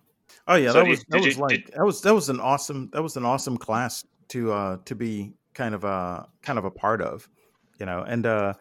Oh 0.48 0.54
yeah, 0.54 0.72
so 0.72 0.78
that 0.78 0.86
was 0.86 1.00
you, 1.00 1.04
that 1.10 1.20
was 1.20 1.36
you, 1.36 1.42
like 1.42 1.66
did, 1.66 1.74
that 1.74 1.84
was 1.84 2.00
that 2.00 2.14
was 2.14 2.30
an 2.30 2.40
awesome 2.40 2.88
that 2.94 3.02
was 3.02 3.18
an 3.18 3.26
awesome 3.26 3.58
class 3.58 4.02
to 4.28 4.50
uh 4.50 4.78
to 4.86 4.94
be 4.94 5.34
kind 5.54 5.74
of 5.74 5.84
a 5.84 6.28
kind 6.42 6.58
of 6.58 6.64
a 6.64 6.70
part 6.70 7.00
of, 7.00 7.28
you 7.78 7.86
know, 7.86 8.02
and 8.02 8.26
uh 8.26 8.54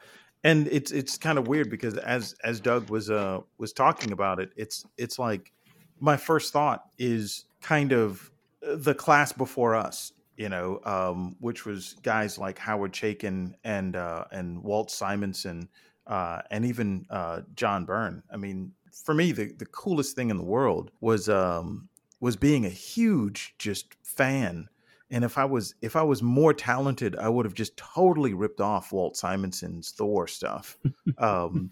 and 0.43 0.67
it's 0.67 0.91
it's 0.91 1.17
kind 1.17 1.37
of 1.37 1.47
weird 1.47 1.69
because 1.69 1.97
as 1.97 2.35
as 2.43 2.59
Doug 2.59 2.89
was 2.89 3.09
uh 3.09 3.39
was 3.57 3.73
talking 3.73 4.11
about 4.11 4.39
it, 4.39 4.51
it's 4.55 4.85
it's 4.97 5.19
like 5.19 5.51
my 5.99 6.17
first 6.17 6.51
thought 6.51 6.85
is 6.97 7.45
kind 7.61 7.91
of 7.91 8.29
the 8.61 8.93
class 8.93 9.31
before 9.31 9.75
us, 9.75 10.13
you 10.37 10.49
know, 10.49 10.79
um, 10.85 11.35
which 11.39 11.65
was 11.65 11.95
guys 12.03 12.37
like 12.37 12.57
Howard 12.57 12.93
Chaykin 12.93 13.53
and 13.63 13.95
uh, 13.95 14.25
and 14.31 14.61
Walt 14.63 14.91
Simonson, 14.91 15.69
uh, 16.07 16.41
and 16.51 16.65
even 16.65 17.05
uh, 17.09 17.41
John 17.55 17.85
Byrne. 17.85 18.23
I 18.31 18.37
mean, 18.37 18.71
for 18.91 19.13
me, 19.13 19.31
the, 19.31 19.53
the 19.53 19.65
coolest 19.67 20.15
thing 20.15 20.29
in 20.29 20.37
the 20.37 20.43
world 20.43 20.91
was 21.01 21.29
um, 21.29 21.89
was 22.19 22.35
being 22.35 22.65
a 22.65 22.69
huge 22.69 23.55
just 23.57 23.95
fan. 24.03 24.67
And 25.13 25.23
if 25.23 25.37
I 25.37 25.45
was 25.45 25.75
if 25.79 25.95
I 25.95 26.01
was 26.01 26.23
more 26.23 26.55
talented, 26.55 27.15
I 27.15 27.29
would 27.29 27.45
have 27.45 27.53
just 27.53 27.77
totally 27.77 28.33
ripped 28.33 28.59
off 28.59 28.91
Walt 28.91 29.15
Simonson's 29.15 29.91
Thor 29.91 30.27
stuff. 30.27 30.75
um, 31.19 31.69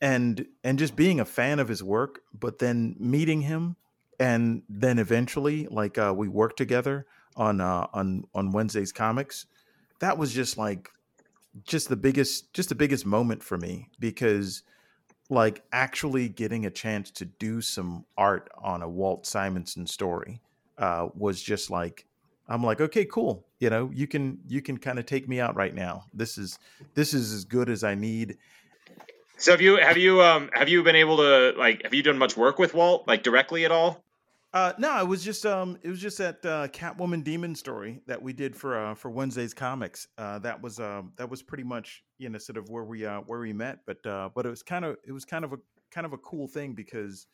and 0.00 0.46
and 0.64 0.78
just 0.78 0.96
being 0.96 1.20
a 1.20 1.26
fan 1.26 1.58
of 1.58 1.68
his 1.68 1.82
work, 1.82 2.22
but 2.32 2.58
then 2.58 2.96
meeting 2.98 3.42
him 3.42 3.76
and 4.18 4.62
then 4.66 4.98
eventually 4.98 5.66
like 5.70 5.98
uh, 5.98 6.14
we 6.16 6.26
worked 6.26 6.56
together 6.56 7.06
on 7.36 7.60
uh, 7.60 7.86
on 7.92 8.24
on 8.34 8.50
Wednesday's 8.50 8.92
comics. 8.92 9.44
That 10.00 10.16
was 10.16 10.32
just 10.32 10.56
like 10.56 10.88
just 11.64 11.90
the 11.90 11.96
biggest 11.96 12.50
just 12.54 12.70
the 12.70 12.74
biggest 12.74 13.04
moment 13.04 13.42
for 13.42 13.58
me 13.58 13.90
because 13.98 14.62
like 15.28 15.62
actually 15.70 16.30
getting 16.30 16.64
a 16.64 16.70
chance 16.70 17.10
to 17.10 17.26
do 17.26 17.60
some 17.60 18.06
art 18.16 18.48
on 18.56 18.80
a 18.80 18.88
Walt 18.88 19.26
Simonson 19.26 19.86
story 19.86 20.40
uh, 20.78 21.08
was 21.14 21.42
just 21.42 21.70
like 21.70 22.06
I'm 22.48 22.62
like 22.62 22.80
okay 22.80 23.04
cool 23.04 23.44
you 23.58 23.70
know 23.70 23.90
you 23.92 24.06
can 24.06 24.38
you 24.48 24.62
can 24.62 24.78
kind 24.78 24.98
of 24.98 25.06
take 25.06 25.28
me 25.28 25.40
out 25.40 25.56
right 25.56 25.74
now 25.74 26.04
this 26.12 26.38
is 26.38 26.58
this 26.94 27.14
is 27.14 27.32
as 27.32 27.44
good 27.44 27.68
as 27.68 27.84
I 27.84 27.94
need 27.94 28.38
so 29.36 29.52
have 29.52 29.60
you 29.60 29.76
have 29.76 29.96
you 29.96 30.22
um 30.22 30.50
have 30.52 30.68
you 30.68 30.82
been 30.82 30.96
able 30.96 31.18
to 31.18 31.54
like 31.58 31.82
have 31.82 31.94
you 31.94 32.02
done 32.02 32.18
much 32.18 32.36
work 32.36 32.58
with 32.58 32.74
Walt 32.74 33.06
like 33.06 33.22
directly 33.22 33.64
at 33.64 33.72
all 33.72 34.04
uh, 34.54 34.72
no, 34.78 35.00
it 35.00 35.08
was 35.08 35.24
just 35.24 35.44
um, 35.44 35.76
it 35.82 35.88
was 35.88 36.00
just 36.00 36.16
that 36.18 36.46
uh, 36.46 36.68
Catwoman 36.68 37.24
Demon 37.24 37.56
story 37.56 38.00
that 38.06 38.22
we 38.22 38.32
did 38.32 38.54
for 38.54 38.78
uh, 38.78 38.94
for 38.94 39.10
Wednesday's 39.10 39.52
comics. 39.52 40.06
Uh, 40.16 40.38
that 40.38 40.62
was 40.62 40.78
um, 40.78 41.12
that 41.16 41.28
was 41.28 41.42
pretty 41.42 41.64
much 41.64 42.04
you 42.18 42.28
know 42.28 42.38
sort 42.38 42.56
of 42.56 42.70
where 42.70 42.84
we 42.84 43.04
uh, 43.04 43.18
where 43.22 43.40
we 43.40 43.52
met. 43.52 43.80
But 43.84 44.06
uh, 44.06 44.30
but 44.32 44.46
it 44.46 44.50
was 44.50 44.62
kind 44.62 44.84
of 44.84 44.96
it 45.04 45.10
was 45.10 45.24
kind 45.24 45.44
of 45.44 45.54
a 45.54 45.56
kind 45.90 46.04
of 46.06 46.12
a 46.12 46.18
cool 46.18 46.46
thing 46.46 46.72
because 46.72 47.26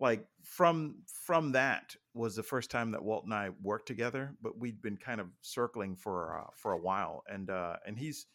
like 0.00 0.26
from 0.42 0.96
from 1.06 1.52
that 1.52 1.94
was 2.14 2.36
the 2.36 2.42
first 2.42 2.70
time 2.70 2.90
that 2.92 3.02
Walt 3.04 3.24
and 3.24 3.34
I 3.34 3.50
worked 3.62 3.86
together. 3.86 4.36
But 4.42 4.58
we'd 4.58 4.82
been 4.82 4.96
kind 4.96 5.20
of 5.20 5.28
circling 5.42 5.96
for 5.96 6.38
uh, 6.38 6.50
for 6.56 6.72
a 6.72 6.78
while, 6.78 7.22
and 7.28 7.50
uh, 7.50 7.76
and 7.86 7.98
he's 7.98 8.26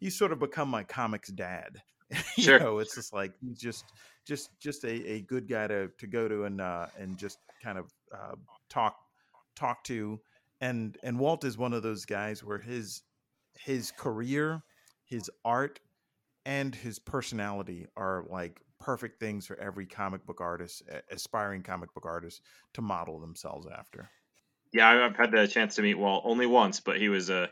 he's 0.00 0.16
sort 0.18 0.32
of 0.32 0.38
become 0.38 0.68
my 0.68 0.84
comics 0.84 1.30
dad. 1.30 1.82
you 2.36 2.44
Sure. 2.44 2.58
know, 2.58 2.78
it's 2.78 2.94
just 2.94 3.12
like 3.12 3.32
he's 3.40 3.58
just 3.58 3.92
just 4.26 4.50
just 4.60 4.84
a, 4.84 5.10
a 5.10 5.20
good 5.22 5.48
guy 5.48 5.66
to 5.66 5.88
to 5.98 6.06
go 6.06 6.28
to 6.28 6.44
and 6.44 6.60
uh, 6.60 6.86
and 6.98 7.18
just 7.18 7.38
kind 7.62 7.78
of 7.78 7.92
uh, 8.14 8.34
talk 8.68 8.96
talk 9.56 9.82
to. 9.84 10.20
And 10.60 10.96
and 11.02 11.18
Walt 11.18 11.44
is 11.44 11.58
one 11.58 11.72
of 11.72 11.82
those 11.82 12.04
guys 12.04 12.44
where 12.44 12.58
his 12.58 13.02
his 13.54 13.90
career, 13.92 14.62
his 15.04 15.30
art, 15.44 15.80
and 16.44 16.74
his 16.74 16.98
personality 16.98 17.86
are 17.96 18.24
like 18.28 18.60
perfect 18.78 19.20
things 19.20 19.46
for 19.46 19.58
every 19.58 19.86
comic 19.86 20.26
book 20.26 20.40
artist, 20.40 20.82
aspiring 21.10 21.62
comic 21.62 21.92
book 21.94 22.06
artist, 22.06 22.42
to 22.74 22.82
model 22.82 23.20
themselves 23.20 23.66
after. 23.66 24.10
Yeah, 24.72 25.06
I've 25.06 25.16
had 25.16 25.30
the 25.30 25.46
chance 25.46 25.76
to 25.76 25.82
meet 25.82 25.94
Walt 25.94 26.24
only 26.26 26.46
once, 26.46 26.80
but 26.80 26.98
he 26.98 27.08
was 27.08 27.30
a 27.30 27.48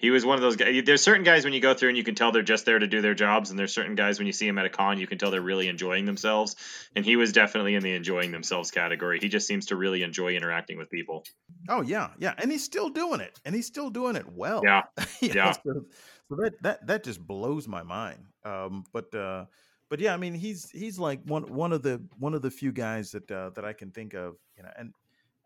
he 0.00 0.10
was 0.10 0.24
one 0.24 0.36
of 0.36 0.42
those 0.42 0.56
guys. 0.56 0.82
There's 0.84 1.02
certain 1.02 1.24
guys 1.24 1.44
when 1.44 1.52
you 1.52 1.60
go 1.60 1.74
through 1.74 1.88
and 1.88 1.98
you 1.98 2.04
can 2.04 2.14
tell 2.14 2.30
they're 2.30 2.42
just 2.42 2.64
there 2.64 2.78
to 2.78 2.86
do 2.86 3.00
their 3.00 3.14
jobs, 3.14 3.50
and 3.50 3.58
there's 3.58 3.72
certain 3.72 3.96
guys 3.96 4.18
when 4.18 4.26
you 4.26 4.32
see 4.32 4.46
them 4.46 4.58
at 4.58 4.64
a 4.64 4.70
con, 4.70 4.98
you 4.98 5.06
can 5.06 5.18
tell 5.18 5.30
they're 5.30 5.40
really 5.40 5.66
enjoying 5.66 6.04
themselves. 6.04 6.54
And 6.94 7.04
he 7.04 7.16
was 7.16 7.32
definitely 7.32 7.74
in 7.74 7.82
the 7.82 7.94
enjoying 7.94 8.30
themselves 8.30 8.70
category. 8.70 9.18
He 9.20 9.28
just 9.28 9.46
seems 9.46 9.66
to 9.66 9.76
really 9.76 10.02
enjoy 10.02 10.36
interacting 10.36 10.78
with 10.78 10.88
people. 10.88 11.24
Oh 11.68 11.82
yeah, 11.82 12.10
yeah, 12.18 12.34
and 12.38 12.50
he's 12.52 12.64
still 12.64 12.90
doing 12.90 13.20
it, 13.20 13.38
and 13.44 13.54
he's 13.54 13.66
still 13.66 13.90
doing 13.90 14.14
it 14.14 14.30
well. 14.30 14.62
Yeah, 14.64 14.82
know, 14.98 15.04
yeah. 15.20 15.52
So, 15.52 15.84
so 16.28 16.36
that 16.36 16.62
that 16.62 16.86
that 16.86 17.04
just 17.04 17.26
blows 17.26 17.66
my 17.66 17.82
mind. 17.82 18.24
Um, 18.44 18.84
but 18.92 19.12
uh, 19.14 19.46
but 19.88 20.00
yeah, 20.00 20.14
I 20.14 20.16
mean, 20.16 20.34
he's 20.34 20.70
he's 20.70 20.98
like 20.98 21.20
one 21.24 21.44
one 21.54 21.72
of 21.72 21.82
the 21.82 22.02
one 22.18 22.34
of 22.34 22.42
the 22.42 22.50
few 22.50 22.72
guys 22.72 23.12
that 23.12 23.30
uh, 23.30 23.50
that 23.50 23.64
I 23.64 23.72
can 23.72 23.90
think 23.90 24.14
of, 24.14 24.36
you 24.56 24.62
know, 24.62 24.70
and 24.76 24.92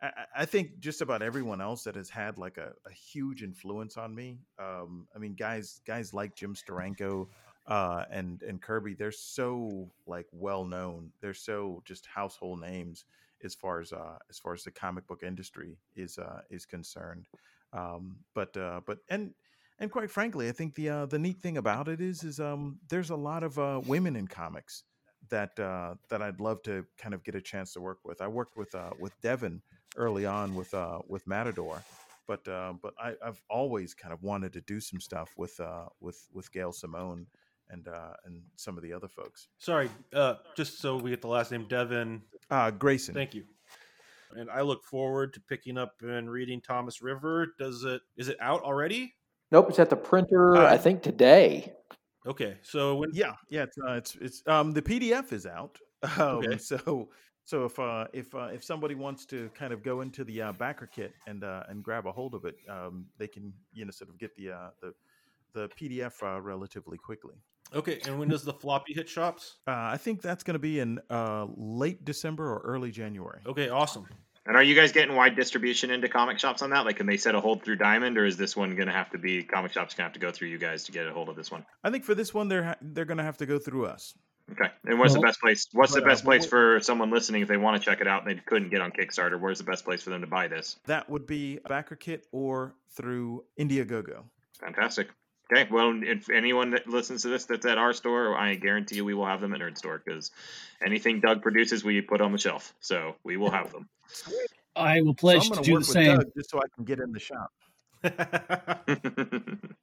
I, 0.02 0.10
I- 0.38 0.44
think 0.46 0.80
just 0.80 1.00
about 1.00 1.22
everyone 1.22 1.60
else 1.60 1.84
that 1.84 1.94
has 1.96 2.10
had 2.10 2.38
like 2.38 2.58
a, 2.58 2.72
a 2.86 2.92
huge 2.92 3.42
influence 3.42 3.96
on 3.96 4.14
me. 4.14 4.40
Um, 4.58 5.06
I 5.14 5.18
mean, 5.18 5.34
guys 5.34 5.80
guys 5.86 6.12
like 6.14 6.34
Jim 6.34 6.54
Steranko, 6.54 7.28
uh, 7.66 8.04
and 8.10 8.42
and 8.42 8.60
Kirby, 8.60 8.94
they're 8.94 9.12
so 9.12 9.90
like 10.06 10.26
well 10.32 10.64
known. 10.64 11.12
They're 11.20 11.34
so 11.34 11.82
just 11.84 12.06
household 12.06 12.60
names 12.60 13.04
as 13.44 13.54
far 13.54 13.80
as 13.80 13.92
uh, 13.92 14.18
as 14.30 14.38
far 14.38 14.54
as 14.54 14.64
the 14.64 14.70
comic 14.70 15.06
book 15.06 15.22
industry 15.22 15.76
is 15.96 16.18
uh, 16.18 16.40
is 16.50 16.66
concerned. 16.66 17.28
Um, 17.72 18.16
but 18.34 18.56
uh, 18.56 18.80
but 18.86 18.98
and 19.08 19.32
and 19.78 19.90
quite 19.90 20.10
frankly, 20.10 20.48
I 20.48 20.52
think 20.52 20.74
the 20.74 20.88
uh, 20.88 21.06
the 21.06 21.18
neat 21.18 21.40
thing 21.40 21.56
about 21.56 21.88
it 21.88 22.00
is 22.00 22.24
is 22.24 22.40
um, 22.40 22.78
there's 22.88 23.10
a 23.10 23.16
lot 23.16 23.42
of 23.42 23.58
uh, 23.58 23.80
women 23.86 24.16
in 24.16 24.26
comics 24.28 24.84
that 25.28 25.58
uh, 25.58 25.94
that 26.08 26.22
I'd 26.22 26.40
love 26.40 26.62
to 26.64 26.84
kind 26.98 27.14
of 27.14 27.24
get 27.24 27.34
a 27.34 27.40
chance 27.40 27.72
to 27.74 27.80
work 27.80 27.98
with. 28.04 28.20
I 28.20 28.28
worked 28.28 28.56
with 28.56 28.74
uh, 28.74 28.90
with 28.98 29.12
Devin 29.20 29.62
early 29.96 30.26
on 30.26 30.54
with 30.54 30.72
uh, 30.74 31.00
with 31.08 31.26
Matador, 31.26 31.82
but 32.26 32.46
uh, 32.48 32.74
but 32.82 32.94
I, 32.98 33.14
I've 33.24 33.42
always 33.50 33.94
kind 33.94 34.12
of 34.12 34.22
wanted 34.22 34.52
to 34.54 34.60
do 34.62 34.80
some 34.80 35.00
stuff 35.00 35.32
with 35.36 35.58
uh, 35.60 35.86
with 36.00 36.26
with 36.32 36.50
Gail 36.52 36.72
Simone 36.72 37.26
and 37.70 37.88
uh, 37.88 38.12
and 38.24 38.42
some 38.56 38.76
of 38.76 38.82
the 38.82 38.92
other 38.92 39.08
folks. 39.08 39.48
Sorry, 39.58 39.88
uh, 40.12 40.34
just 40.56 40.80
so 40.80 40.96
we 40.96 41.10
get 41.10 41.22
the 41.22 41.28
last 41.28 41.50
name, 41.50 41.66
Devin 41.68 42.22
Uh, 42.50 42.70
Grayson. 42.70 43.14
Thank 43.14 43.34
you. 43.34 43.44
And 44.34 44.50
I 44.50 44.62
look 44.62 44.82
forward 44.84 45.34
to 45.34 45.40
picking 45.40 45.76
up 45.76 45.96
and 46.00 46.30
reading 46.30 46.62
Thomas 46.62 47.02
River. 47.02 47.54
Does 47.58 47.84
it 47.84 48.00
is 48.16 48.28
it 48.28 48.38
out 48.40 48.62
already? 48.62 49.14
Nope, 49.52 49.68
it's 49.68 49.78
at 49.78 49.90
the 49.90 49.96
printer. 49.96 50.56
Uh, 50.56 50.72
I 50.72 50.78
think 50.78 51.02
today. 51.02 51.74
Okay, 52.26 52.56
so 52.62 52.96
when 52.96 53.10
Yeah, 53.12 53.34
yeah, 53.50 53.64
it's 53.64 53.76
uh, 53.86 53.92
it's 53.92 54.16
it's 54.16 54.42
um 54.46 54.72
the 54.72 54.82
PDF 54.82 55.32
is 55.32 55.46
out. 55.46 55.78
Um, 56.18 56.38
Okay. 56.38 56.58
so 56.58 57.10
so 57.44 57.64
if 57.66 57.78
uh 57.78 58.06
if 58.12 58.34
uh, 58.34 58.48
if 58.52 58.64
somebody 58.64 58.94
wants 58.94 59.24
to 59.26 59.50
kind 59.50 59.72
of 59.72 59.82
go 59.84 60.00
into 60.00 60.24
the 60.24 60.42
uh, 60.42 60.52
backer 60.52 60.86
kit 60.86 61.12
and 61.26 61.44
uh, 61.44 61.64
and 61.68 61.84
grab 61.84 62.06
a 62.06 62.12
hold 62.12 62.34
of 62.34 62.44
it, 62.44 62.56
um, 62.68 63.06
they 63.18 63.28
can 63.28 63.52
you 63.72 63.84
know 63.84 63.90
sort 63.90 64.10
of 64.10 64.18
get 64.18 64.34
the 64.36 64.50
uh, 64.50 64.70
the 64.80 64.92
the 65.52 65.68
PDF 65.68 66.14
uh, 66.22 66.40
relatively 66.40 66.96
quickly. 66.96 67.34
Okay, 67.74 68.00
and 68.06 68.18
when 68.18 68.28
does 68.28 68.42
the 68.44 68.52
floppy 68.52 68.94
hit 68.94 69.08
shops? 69.08 69.58
Uh, 69.66 69.72
I 69.92 69.96
think 69.96 70.22
that's 70.22 70.42
going 70.42 70.54
to 70.54 70.58
be 70.58 70.80
in 70.80 70.98
uh, 71.10 71.46
late 71.56 72.04
December 72.04 72.50
or 72.50 72.60
early 72.64 72.90
January. 72.90 73.40
Okay, 73.46 73.68
awesome. 73.68 74.06
And 74.44 74.56
are 74.56 74.62
you 74.62 74.74
guys 74.74 74.90
getting 74.90 75.14
wide 75.14 75.36
distribution 75.36 75.90
into 75.90 76.08
comic 76.08 76.38
shops 76.40 76.62
on 76.62 76.70
that? 76.70 76.84
Like, 76.84 76.96
can 76.96 77.06
they 77.06 77.16
set 77.16 77.34
a 77.34 77.40
hold 77.40 77.62
through 77.62 77.76
Diamond, 77.76 78.18
or 78.18 78.26
is 78.26 78.36
this 78.36 78.56
one 78.56 78.74
going 78.74 78.88
to 78.88 78.92
have 78.92 79.10
to 79.10 79.18
be 79.18 79.44
comic 79.44 79.72
shops 79.72 79.94
going 79.94 80.02
to 80.04 80.08
have 80.08 80.12
to 80.14 80.18
go 80.18 80.32
through 80.32 80.48
you 80.48 80.58
guys 80.58 80.84
to 80.84 80.92
get 80.92 81.06
a 81.06 81.12
hold 81.12 81.28
of 81.28 81.36
this 81.36 81.50
one? 81.50 81.64
I 81.84 81.90
think 81.90 82.04
for 82.04 82.14
this 82.14 82.34
one, 82.34 82.48
they're 82.48 82.64
ha- 82.64 82.76
they're 82.80 83.04
going 83.04 83.18
to 83.18 83.24
have 83.24 83.36
to 83.38 83.46
go 83.46 83.58
through 83.58 83.86
us. 83.86 84.14
Okay. 84.50 84.70
And 84.84 84.98
what's 84.98 85.14
the 85.14 85.20
best 85.20 85.40
place? 85.40 85.68
What's 85.72 85.94
the 85.94 86.00
but, 86.00 86.08
uh, 86.08 86.10
best 86.10 86.24
place 86.24 86.44
for 86.44 86.80
someone 86.80 87.10
listening 87.10 87.42
if 87.42 87.48
they 87.48 87.56
want 87.56 87.80
to 87.80 87.84
check 87.84 88.00
it 88.00 88.08
out 88.08 88.26
and 88.26 88.36
they 88.36 88.42
couldn't 88.44 88.70
get 88.70 88.80
on 88.80 88.90
Kickstarter? 88.90 89.40
Where's 89.40 89.58
the 89.58 89.64
best 89.64 89.84
place 89.84 90.02
for 90.02 90.10
them 90.10 90.20
to 90.22 90.26
buy 90.26 90.48
this? 90.48 90.76
That 90.86 91.08
would 91.08 91.26
be 91.26 91.60
backer 91.68 91.94
kit 91.94 92.26
or 92.32 92.74
through 92.96 93.44
Indiegogo. 93.58 94.24
Fantastic. 94.60 95.08
Okay. 95.52 95.68
Well, 95.70 96.00
if 96.02 96.30
anyone 96.30 96.70
that 96.70 96.88
listens 96.88 97.22
to 97.22 97.28
this 97.28 97.44
that's 97.44 97.66
at 97.66 97.78
our 97.78 97.92
store, 97.92 98.36
I 98.36 98.54
guarantee 98.54 98.96
you 98.96 99.04
we 99.04 99.14
will 99.14 99.26
have 99.26 99.40
them 99.40 99.54
at 99.54 99.60
Nerd 99.60 99.78
Store 99.78 100.02
because 100.04 100.30
anything 100.84 101.20
Doug 101.20 101.42
produces, 101.42 101.84
we 101.84 102.00
put 102.00 102.20
on 102.20 102.32
the 102.32 102.38
shelf. 102.38 102.74
So 102.80 103.16
we 103.24 103.36
will 103.36 103.50
have 103.50 103.70
them. 103.72 103.88
I 104.74 105.00
will 105.02 105.14
pledge 105.14 105.50
I'm 105.50 105.58
to 105.58 105.62
do 105.62 105.78
the 105.78 105.84
same. 105.84 106.16
Doug 106.16 106.26
just 106.36 106.50
so 106.50 106.58
I 106.58 106.66
can 106.74 106.84
get 106.84 106.98
in 106.98 107.12
the 107.12 107.20
shop. 107.20 107.50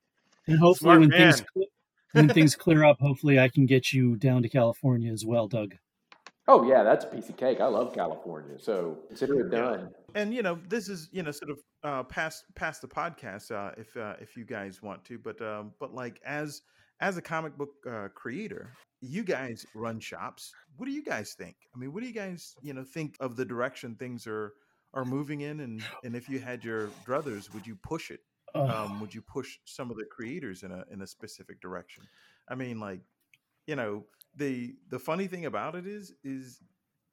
And 0.50 0.58
hopefully, 0.58 0.88
Smart 0.88 1.00
when 1.02 1.10
man. 1.10 1.34
things 1.34 1.68
when 2.14 2.30
things 2.34 2.56
clear 2.56 2.84
up, 2.84 3.00
hopefully, 3.00 3.40
I 3.40 3.50
can 3.50 3.68
get 3.68 3.94
you 3.94 4.16
down 4.16 4.42
to 4.42 4.50
California 4.50 5.12
as 5.14 5.24
well, 5.24 5.48
Doug. 5.48 5.76
Oh 6.48 6.68
yeah, 6.68 6.82
that's 6.82 7.06
a 7.06 7.08
piece 7.08 7.30
of 7.30 7.38
cake. 7.38 7.62
I 7.62 7.68
love 7.68 7.94
California, 7.94 8.58
so 8.58 8.98
consider 9.08 9.42
it 9.42 9.52
done. 9.52 9.92
And 10.16 10.34
you 10.34 10.42
know, 10.42 10.58
this 10.68 10.90
is 10.90 11.08
you 11.12 11.22
know 11.22 11.30
sort 11.30 11.52
of 11.52 11.60
uh, 11.84 12.04
past 12.04 12.46
past 12.56 12.82
the 12.82 12.88
podcast 12.88 13.52
uh, 13.52 13.76
if 13.78 13.96
uh, 13.96 14.16
if 14.20 14.36
you 14.36 14.44
guys 14.44 14.82
want 14.82 15.06
to, 15.06 15.20
but 15.20 15.40
um, 15.40 15.72
but 15.80 15.94
like 15.94 16.20
as 16.26 16.64
as 17.00 17.18
a 17.18 17.22
comic 17.22 17.58
book 17.58 17.70
uh, 17.90 18.10
creator, 18.14 18.72
you 19.02 19.24
guys 19.24 19.66
run 19.74 20.00
shops. 20.00 20.54
What 20.78 20.86
do 20.86 20.92
you 20.92 21.04
guys 21.04 21.34
think? 21.34 21.56
I 21.74 21.78
mean, 21.78 21.94
what 21.94 22.02
do 22.02 22.08
you 22.08 22.14
guys 22.14 22.56
you 22.62 22.74
know 22.74 22.84
think 22.84 23.16
of 23.20 23.36
the 23.36 23.46
direction 23.46 23.96
things 23.96 24.28
are 24.28 24.54
are 24.94 25.06
moving 25.06 25.42
in? 25.42 25.62
And 25.62 25.84
and 26.04 26.16
if 26.16 26.30
you 26.30 26.40
had 26.40 26.64
your 26.64 26.90
druthers, 27.06 27.54
would 27.54 27.66
you 27.66 27.76
push 27.76 28.12
it? 28.12 28.22
Um, 28.56 29.00
would 29.00 29.14
you 29.14 29.22
push 29.22 29.60
some 29.66 29.92
of 29.92 29.98
the 29.98 30.06
creators 30.06 30.64
in 30.64 30.72
a 30.72 30.84
in 30.92 31.02
a 31.02 31.08
specific 31.08 31.62
direction? 31.62 32.04
I 32.50 32.56
mean, 32.56 32.80
like 32.80 33.02
you 33.68 33.76
know 33.76 34.06
the 34.36 34.76
the 34.90 35.00
funny 35.00 35.28
thing 35.28 35.46
about 35.46 35.76
it 35.76 35.86
is 35.86 36.14
is 36.24 36.60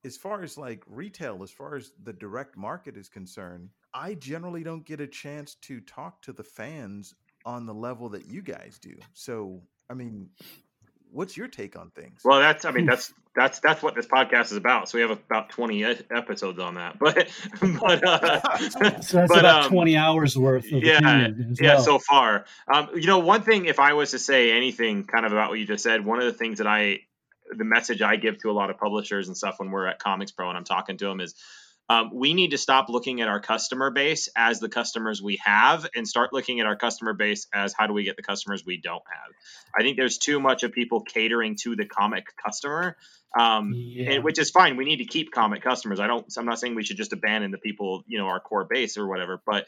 as 0.05 0.17
far 0.17 0.43
as 0.43 0.57
like 0.57 0.83
retail 0.87 1.43
as 1.43 1.51
far 1.51 1.75
as 1.75 1.93
the 2.03 2.13
direct 2.13 2.57
market 2.57 2.97
is 2.97 3.09
concerned 3.09 3.69
i 3.93 4.15
generally 4.15 4.63
don't 4.63 4.87
get 4.87 5.01
a 5.01 5.07
chance 5.07 5.57
to 5.57 5.81
talk 5.81 6.23
to 6.23 6.33
the 6.33 6.45
fans 6.45 7.15
on 7.45 7.67
the 7.67 7.75
level 7.75 8.09
that 8.09 8.27
you 8.27 8.41
guys 8.41 8.79
do 8.81 8.95
so 9.13 9.61
i 9.91 9.95
mean 9.95 10.29
what's 11.11 11.37
your 11.37 11.49
take 11.49 11.77
on 11.77 11.91
things 11.91 12.21
Well, 12.25 12.41
that's 12.41 12.65
I 12.65 12.71
mean 12.73 12.87
that's 12.87 13.13
that's 13.37 13.61
that's 13.61 13.83
what 13.83 13.95
this 13.95 14.07
podcast 14.07 14.47
is 14.47 14.57
about. 14.57 14.89
So 14.89 14.99
we 14.99 15.03
have 15.03 15.11
about 15.11 15.51
twenty 15.51 15.85
episodes 15.85 16.59
on 16.59 16.75
that. 16.77 16.99
But 16.99 17.29
but 17.61 18.05
uh, 18.05 18.59
So 18.71 18.79
that's 18.81 19.13
but, 19.13 19.39
about 19.39 19.65
um, 19.65 19.71
20 19.71 19.97
hours 19.97 20.37
worth 20.37 20.73
of 20.73 20.83
yeah, 20.83 20.99
opinion 20.99 21.55
yeah. 21.61 21.75
well. 21.75 21.83
So 21.83 21.99
far, 21.99 22.47
um, 22.73 22.89
you 22.95 23.07
know, 23.07 23.19
one 23.19 23.43
thing, 23.43 23.67
if 23.67 23.79
I 23.79 23.93
was 23.93 24.13
to 24.13 24.19
say 24.19 24.53
anything 24.53 25.05
kind 25.05 25.27
of 25.27 25.33
about 25.33 25.51
what 25.51 25.59
you 25.59 25.67
just 25.67 25.85
said, 25.85 26.05
one 26.05 26.19
of 26.19 26.25
the 26.25 26.33
things 26.33 26.59
that 26.59 26.67
I, 26.67 27.01
the 27.55 27.65
message 27.65 28.01
I 28.01 28.17
give 28.17 28.39
to 28.39 28.51
a 28.51 28.53
lot 28.53 28.71
of 28.71 28.79
publishers 28.79 29.29
and 29.29 29.37
stuff 29.37 29.59
when 29.59 29.71
we're 29.71 29.87
at 29.87 29.99
Comics 29.99 30.33
Pro 30.33 30.49
and 30.49 30.57
I'm 30.57 30.65
talking 30.65 30.97
to 30.97 31.05
them 31.05 31.21
is, 31.21 31.35
um, 31.89 32.11
we 32.13 32.35
need 32.35 32.51
to 32.51 32.59
stop 32.59 32.89
looking 32.89 33.21
at 33.21 33.29
our 33.29 33.41
customer 33.41 33.91
base 33.91 34.29
as 34.37 34.59
the 34.59 34.69
customers 34.69 35.23
we 35.23 35.41
have 35.45 35.87
and 35.95 36.07
start 36.07 36.33
looking 36.33 36.61
at 36.61 36.67
our 36.67 36.77
customer 36.77 37.13
base 37.13 37.47
as 37.55 37.73
how 37.77 37.87
do 37.87 37.93
we 37.93 38.03
get 38.03 38.17
the 38.17 38.23
customers 38.23 38.65
we 38.67 38.77
don't 38.81 39.03
have. 39.07 39.33
I 39.79 39.83
think 39.83 39.97
there's 39.97 40.19
too 40.19 40.41
much 40.41 40.65
of 40.65 40.73
people 40.73 41.03
catering 41.03 41.57
to 41.63 41.77
the 41.77 41.85
comic 41.87 42.27
customer, 42.45 42.97
um, 43.39 43.73
Yeah. 43.75 44.13
and, 44.13 44.25
which 44.25 44.39
is 44.39 44.51
fine. 44.51 44.77
We 44.77 44.85
need 44.85 44.97
to 44.99 45.05
keep 45.05 45.31
comic 45.31 45.63
customers. 45.63 46.01
I 46.01 46.07
don't. 46.07 46.27
I'm 46.37 46.47
not 46.47 46.59
saying 46.59 46.75
we 46.75 46.83
should 46.85 46.97
just 46.97 47.13
abandon 47.13 47.51
the 47.53 47.59
people, 47.59 48.03
you 48.07 48.19
know, 48.19 48.27
our 48.27 48.41
core 48.41 48.65
base 48.69 48.97
or 48.99 49.07
whatever. 49.07 49.41
But 49.47 49.67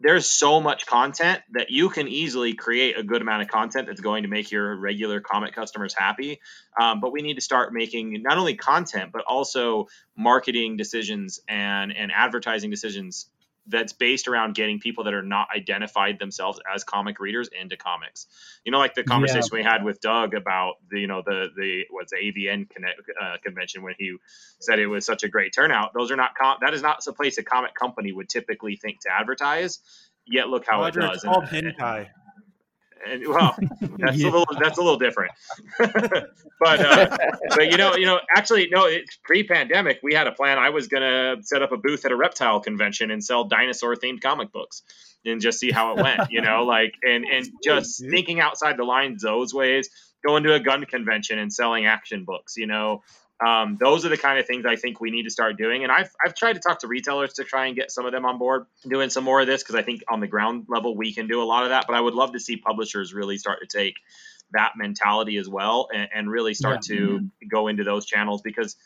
there's 0.00 0.26
so 0.26 0.60
much 0.60 0.86
content 0.86 1.40
that 1.52 1.70
you 1.70 1.88
can 1.88 2.06
easily 2.06 2.54
create 2.54 2.96
a 2.96 3.02
good 3.02 3.20
amount 3.20 3.42
of 3.42 3.48
content 3.48 3.88
that's 3.88 4.00
going 4.00 4.22
to 4.22 4.28
make 4.28 4.50
your 4.50 4.76
regular 4.76 5.20
comic 5.20 5.54
customers 5.54 5.94
happy. 5.96 6.40
Um, 6.80 7.00
but 7.00 7.12
we 7.12 7.22
need 7.22 7.34
to 7.34 7.40
start 7.40 7.72
making 7.72 8.22
not 8.22 8.38
only 8.38 8.54
content 8.54 9.10
but 9.12 9.24
also 9.26 9.86
marketing 10.16 10.76
decisions 10.76 11.40
and 11.48 11.96
and 11.96 12.12
advertising 12.12 12.70
decisions 12.70 13.26
that's 13.68 13.92
based 13.92 14.28
around 14.28 14.54
getting 14.54 14.80
people 14.80 15.04
that 15.04 15.14
are 15.14 15.22
not 15.22 15.48
identified 15.54 16.18
themselves 16.18 16.58
as 16.74 16.84
comic 16.84 17.20
readers 17.20 17.48
into 17.60 17.76
comics. 17.76 18.26
You 18.64 18.72
know, 18.72 18.78
like 18.78 18.94
the 18.94 19.04
conversation 19.04 19.50
we 19.52 19.62
had 19.62 19.84
with 19.84 20.00
Doug 20.00 20.34
about 20.34 20.74
the 20.90 21.00
you 21.00 21.06
know 21.06 21.22
the 21.24 21.48
the 21.56 21.84
what's 21.90 22.12
the 22.12 22.16
AVN 22.18 22.68
connect, 22.70 23.00
uh, 23.20 23.36
convention 23.44 23.82
when 23.82 23.94
he 23.98 24.16
said 24.60 24.78
it 24.78 24.86
was 24.86 25.04
such 25.04 25.22
a 25.22 25.28
great 25.28 25.52
turnout. 25.54 25.92
Those 25.94 26.10
are 26.10 26.16
not 26.16 26.34
com- 26.34 26.58
that 26.62 26.74
is 26.74 26.82
not 26.82 27.06
a 27.06 27.12
place 27.12 27.38
a 27.38 27.42
comic 27.42 27.74
company 27.74 28.12
would 28.12 28.28
typically 28.28 28.76
think 28.76 29.00
to 29.02 29.08
advertise. 29.12 29.80
Yet 30.26 30.48
look 30.48 30.64
how 30.66 30.80
Roger, 30.80 31.00
it 31.00 31.04
it's 31.14 31.22
does. 31.22 31.24
called 31.24 31.44
And- 31.52 31.74
hentai. 31.76 32.08
And 33.06 33.26
well, 33.28 33.56
that's 33.98 34.16
Yeah. 34.18 34.28
a 34.28 34.30
little 34.30 34.46
that's 34.60 34.78
a 34.78 34.82
little 34.82 34.98
different. 34.98 35.32
but 35.78 36.80
uh, 36.80 37.16
but 37.50 37.70
you 37.70 37.76
know 37.76 37.96
you 37.96 38.06
know 38.06 38.20
actually 38.34 38.68
no, 38.70 38.86
it's 38.86 39.18
pre-pandemic. 39.24 40.00
We 40.02 40.14
had 40.14 40.26
a 40.26 40.32
plan. 40.32 40.58
I 40.58 40.70
was 40.70 40.88
gonna 40.88 41.36
set 41.42 41.62
up 41.62 41.72
a 41.72 41.76
booth 41.76 42.04
at 42.04 42.12
a 42.12 42.16
reptile 42.16 42.60
convention 42.60 43.10
and 43.10 43.22
sell 43.22 43.44
dinosaur 43.44 43.94
themed 43.96 44.20
comic 44.20 44.52
books 44.52 44.82
and 45.24 45.40
just 45.40 45.58
see 45.58 45.70
how 45.70 45.96
it 45.96 46.02
went. 46.02 46.30
You 46.30 46.40
know, 46.42 46.64
like 46.66 46.94
and 47.02 47.24
and 47.24 47.46
just 47.64 48.00
thinking 48.08 48.40
outside 48.40 48.76
the 48.76 48.84
lines 48.84 49.22
those 49.22 49.52
ways. 49.54 49.88
Going 50.26 50.42
to 50.42 50.54
a 50.54 50.60
gun 50.60 50.84
convention 50.84 51.38
and 51.38 51.52
selling 51.52 51.86
action 51.86 52.24
books. 52.24 52.54
You 52.56 52.66
know. 52.66 53.02
Um, 53.44 53.78
those 53.80 54.04
are 54.04 54.08
the 54.08 54.16
kind 54.16 54.38
of 54.38 54.46
things 54.46 54.66
I 54.66 54.76
think 54.76 55.00
we 55.00 55.10
need 55.10 55.22
to 55.22 55.30
start 55.30 55.56
doing. 55.56 55.84
And 55.84 55.92
I've, 55.92 56.10
I've 56.24 56.34
tried 56.34 56.54
to 56.54 56.60
talk 56.60 56.80
to 56.80 56.88
retailers 56.88 57.34
to 57.34 57.44
try 57.44 57.66
and 57.66 57.76
get 57.76 57.92
some 57.92 58.04
of 58.04 58.12
them 58.12 58.24
on 58.24 58.38
board 58.38 58.66
doing 58.88 59.10
some 59.10 59.22
more 59.22 59.40
of 59.40 59.46
this 59.46 59.62
because 59.62 59.76
I 59.76 59.82
think 59.82 60.02
on 60.08 60.20
the 60.20 60.26
ground 60.26 60.66
level 60.68 60.96
we 60.96 61.14
can 61.14 61.28
do 61.28 61.40
a 61.40 61.44
lot 61.44 61.62
of 61.62 61.68
that. 61.68 61.86
But 61.86 61.94
I 61.94 62.00
would 62.00 62.14
love 62.14 62.32
to 62.32 62.40
see 62.40 62.56
publishers 62.56 63.14
really 63.14 63.38
start 63.38 63.60
to 63.60 63.66
take 63.66 63.94
that 64.52 64.72
mentality 64.76 65.36
as 65.36 65.48
well 65.48 65.88
and, 65.94 66.08
and 66.12 66.30
really 66.30 66.54
start 66.54 66.82
to 66.82 67.28
go 67.48 67.68
into 67.68 67.84
those 67.84 68.06
channels 68.06 68.42
because 68.42 68.76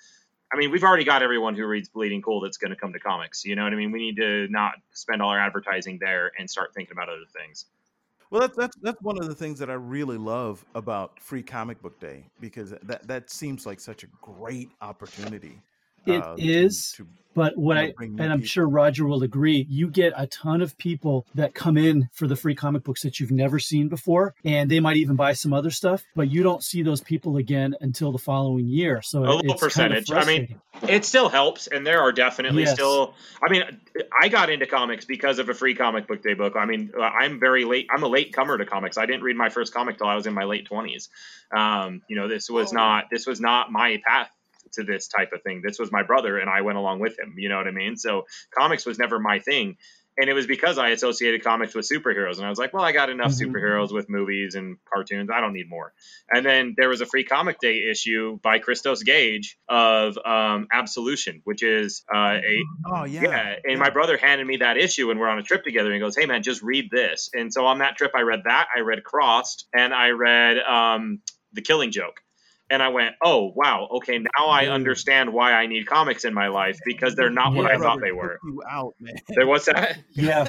I 0.52 0.58
mean, 0.58 0.70
we've 0.70 0.84
already 0.84 1.04
got 1.04 1.22
everyone 1.22 1.54
who 1.54 1.66
reads 1.66 1.88
Bleeding 1.88 2.20
Cool 2.20 2.40
that's 2.40 2.58
going 2.58 2.72
to 2.72 2.76
come 2.76 2.92
to 2.92 2.98
comics. 2.98 3.44
You 3.44 3.56
know 3.56 3.64
what 3.64 3.72
I 3.72 3.76
mean? 3.76 3.90
We 3.90 4.00
need 4.00 4.16
to 4.16 4.48
not 4.48 4.74
spend 4.92 5.22
all 5.22 5.30
our 5.30 5.38
advertising 5.38 5.98
there 5.98 6.30
and 6.38 6.50
start 6.50 6.74
thinking 6.74 6.92
about 6.92 7.08
other 7.08 7.24
things. 7.34 7.64
Well, 8.32 8.40
that's 8.40 8.56
that's 8.56 8.76
that's 8.82 9.02
one 9.02 9.18
of 9.18 9.28
the 9.28 9.34
things 9.34 9.58
that 9.60 9.70
I 9.70 9.74
really 9.74 10.18
love 10.18 10.64
about 10.74 11.20
Free 11.20 11.42
Comic 11.42 11.82
Book 11.82 12.00
Day 12.00 12.24
because 12.40 12.70
that 12.82 13.06
that 13.06 13.30
seems 13.30 13.66
like 13.66 13.78
such 13.78 14.04
a 14.04 14.08
great 14.22 14.70
opportunity 14.80 15.62
It 16.06 16.22
uh, 16.22 16.34
is, 16.36 16.92
to, 16.96 17.04
to 17.04 17.08
but 17.34 17.56
what 17.56 17.78
I 17.78 17.94
and 17.98 18.20
I'm 18.20 18.38
people. 18.38 18.46
sure 18.46 18.68
Roger 18.68 19.06
will 19.06 19.22
agree, 19.22 19.66
you 19.68 19.88
get 19.88 20.12
a 20.16 20.26
ton 20.26 20.60
of 20.60 20.76
people 20.76 21.26
that 21.34 21.54
come 21.54 21.76
in 21.78 22.08
for 22.12 22.26
the 22.26 22.36
free 22.36 22.54
comic 22.54 22.84
books 22.84 23.02
that 23.02 23.20
you've 23.20 23.30
never 23.30 23.58
seen 23.58 23.88
before, 23.88 24.34
and 24.44 24.70
they 24.70 24.80
might 24.80 24.96
even 24.96 25.16
buy 25.16 25.32
some 25.32 25.52
other 25.52 25.70
stuff, 25.70 26.04
but 26.14 26.30
you 26.30 26.42
don't 26.42 26.62
see 26.62 26.82
those 26.82 27.00
people 27.00 27.36
again 27.36 27.74
until 27.80 28.12
the 28.12 28.18
following 28.18 28.68
year. 28.68 29.00
So 29.02 29.20
a 29.20 29.32
little 29.32 29.52
it's 29.52 29.74
kind 29.74 29.92
of 29.92 30.04
percentage. 30.04 30.12
I 30.12 30.24
mean, 30.24 30.60
it 30.88 31.04
still 31.04 31.28
helps, 31.28 31.68
and 31.68 31.86
there 31.86 32.00
are 32.00 32.12
definitely 32.12 32.64
Yes. 32.64 32.74
still. 32.74 33.14
I 33.42 33.50
mean, 33.50 33.62
I 34.20 34.28
got 34.28 34.50
into 34.50 34.66
comics 34.66 35.04
because 35.04 35.38
of 35.38 35.48
a 35.48 35.54
free 35.54 35.74
comic 35.74 36.06
book 36.06 36.22
day 36.22 36.34
book. 36.34 36.54
I 36.56 36.66
mean, 36.66 36.92
uh, 36.96 37.02
I'm 37.02 37.40
very 37.40 37.64
late. 37.64 37.86
I'm 37.90 38.02
a 38.02 38.08
late 38.08 38.32
comer 38.32 38.58
to 38.58 38.66
comics. 38.66 38.98
I 38.98 39.06
didn't 39.06 39.22
read 39.22 39.36
my 39.36 39.48
first 39.48 39.72
comic 39.72 39.98
till 39.98 40.06
I 40.06 40.16
was 40.16 40.26
in 40.26 40.34
my 40.34 40.44
late 40.44 40.66
twenties. 40.66 41.08
Um, 41.56 42.02
you 42.08 42.16
know, 42.16 42.28
this 42.28 42.50
was 42.50 42.72
not 42.72 43.04
this 43.10 43.26
was 43.26 43.40
not 43.40 43.72
my 43.72 44.00
path 44.06 44.28
to 44.74 44.84
this 44.84 45.08
type 45.08 45.32
of 45.32 45.42
thing. 45.42 45.62
This 45.64 45.78
was 45.78 45.90
my 45.92 46.02
brother, 46.02 46.38
and 46.38 46.48
I 46.50 46.62
went 46.62 46.78
along 46.78 47.00
with 47.00 47.18
him. 47.18 47.34
You 47.36 47.48
know 47.48 47.56
what 47.56 47.66
I 47.66 47.72
mean? 47.72 47.96
So 47.96 48.26
comics 48.56 48.84
was 48.86 48.98
never 48.98 49.18
my 49.18 49.38
thing. 49.38 49.76
And 50.18 50.28
it 50.28 50.34
was 50.34 50.46
because 50.46 50.76
I 50.76 50.90
associated 50.90 51.42
comics 51.42 51.74
with 51.74 51.88
superheroes. 51.88 52.36
And 52.36 52.44
I 52.44 52.50
was 52.50 52.58
like, 52.58 52.74
well, 52.74 52.84
I 52.84 52.92
got 52.92 53.08
enough 53.08 53.30
Mhm. 53.32 53.46
superheroes 53.50 53.94
with 53.94 54.10
movies 54.10 54.54
and 54.54 54.76
cartoons. 54.84 55.30
I 55.32 55.40
don't 55.40 55.54
need 55.54 55.70
more. 55.70 55.94
And 56.30 56.44
then 56.44 56.74
there 56.76 56.90
was 56.90 57.00
a 57.00 57.06
free 57.06 57.24
comic 57.24 57.58
day 57.60 57.88
issue 57.90 58.38
by 58.42 58.58
Christos 58.58 59.02
Gage 59.04 59.56
of 59.70 60.18
um, 60.18 60.68
Absolution, 60.70 61.40
which 61.44 61.62
is 61.62 62.04
uh, 62.14 62.34
a 62.44 62.62
Oh 62.92 63.04
yeah. 63.04 63.22
yeah. 63.22 63.56
And 63.64 63.80
my 63.80 63.88
brother 63.88 64.18
handed 64.18 64.46
me 64.46 64.58
that 64.58 64.76
issue, 64.76 65.10
and 65.10 65.18
we're 65.18 65.30
on 65.30 65.38
a 65.38 65.42
trip 65.42 65.64
together. 65.64 65.86
And 65.88 65.94
he 65.94 66.00
goes, 66.00 66.14
"Hey 66.14 66.26
man, 66.26 66.42
just 66.42 66.60
read 66.62 66.90
this." 66.90 67.30
And 67.32 67.50
so 67.50 67.64
on 67.64 67.78
that 67.78 67.96
trip, 67.96 68.10
I 68.14 68.20
read 68.20 68.42
that. 68.44 68.68
I 68.76 68.80
read 68.80 69.02
Crossed, 69.04 69.66
and 69.72 69.94
I 69.94 70.10
read 70.10 70.58
um, 70.58 71.20
The 71.54 71.62
Killing 71.62 71.90
Joke. 71.90 72.20
And 72.70 72.82
I 72.82 72.88
went, 72.88 73.14
"Oh 73.22 73.52
wow, 73.54 73.88
okay, 73.96 74.18
now 74.18 74.46
I 74.46 74.66
understand 74.66 75.32
why 75.32 75.52
I 75.52 75.66
need 75.66 75.86
comics 75.86 76.24
in 76.24 76.32
my 76.32 76.48
life 76.48 76.78
because 76.86 77.14
they're 77.14 77.28
not 77.30 77.54
what 77.54 77.64
Your 77.64 77.74
I 77.74 77.78
thought 77.78 78.00
they 78.00 78.12
were." 78.12 78.38
You 78.44 78.62
out, 78.70 78.94
man. 79.00 79.14
There 79.28 79.46
was 79.46 79.66
that. 79.66 79.98
Yeah. 80.12 80.48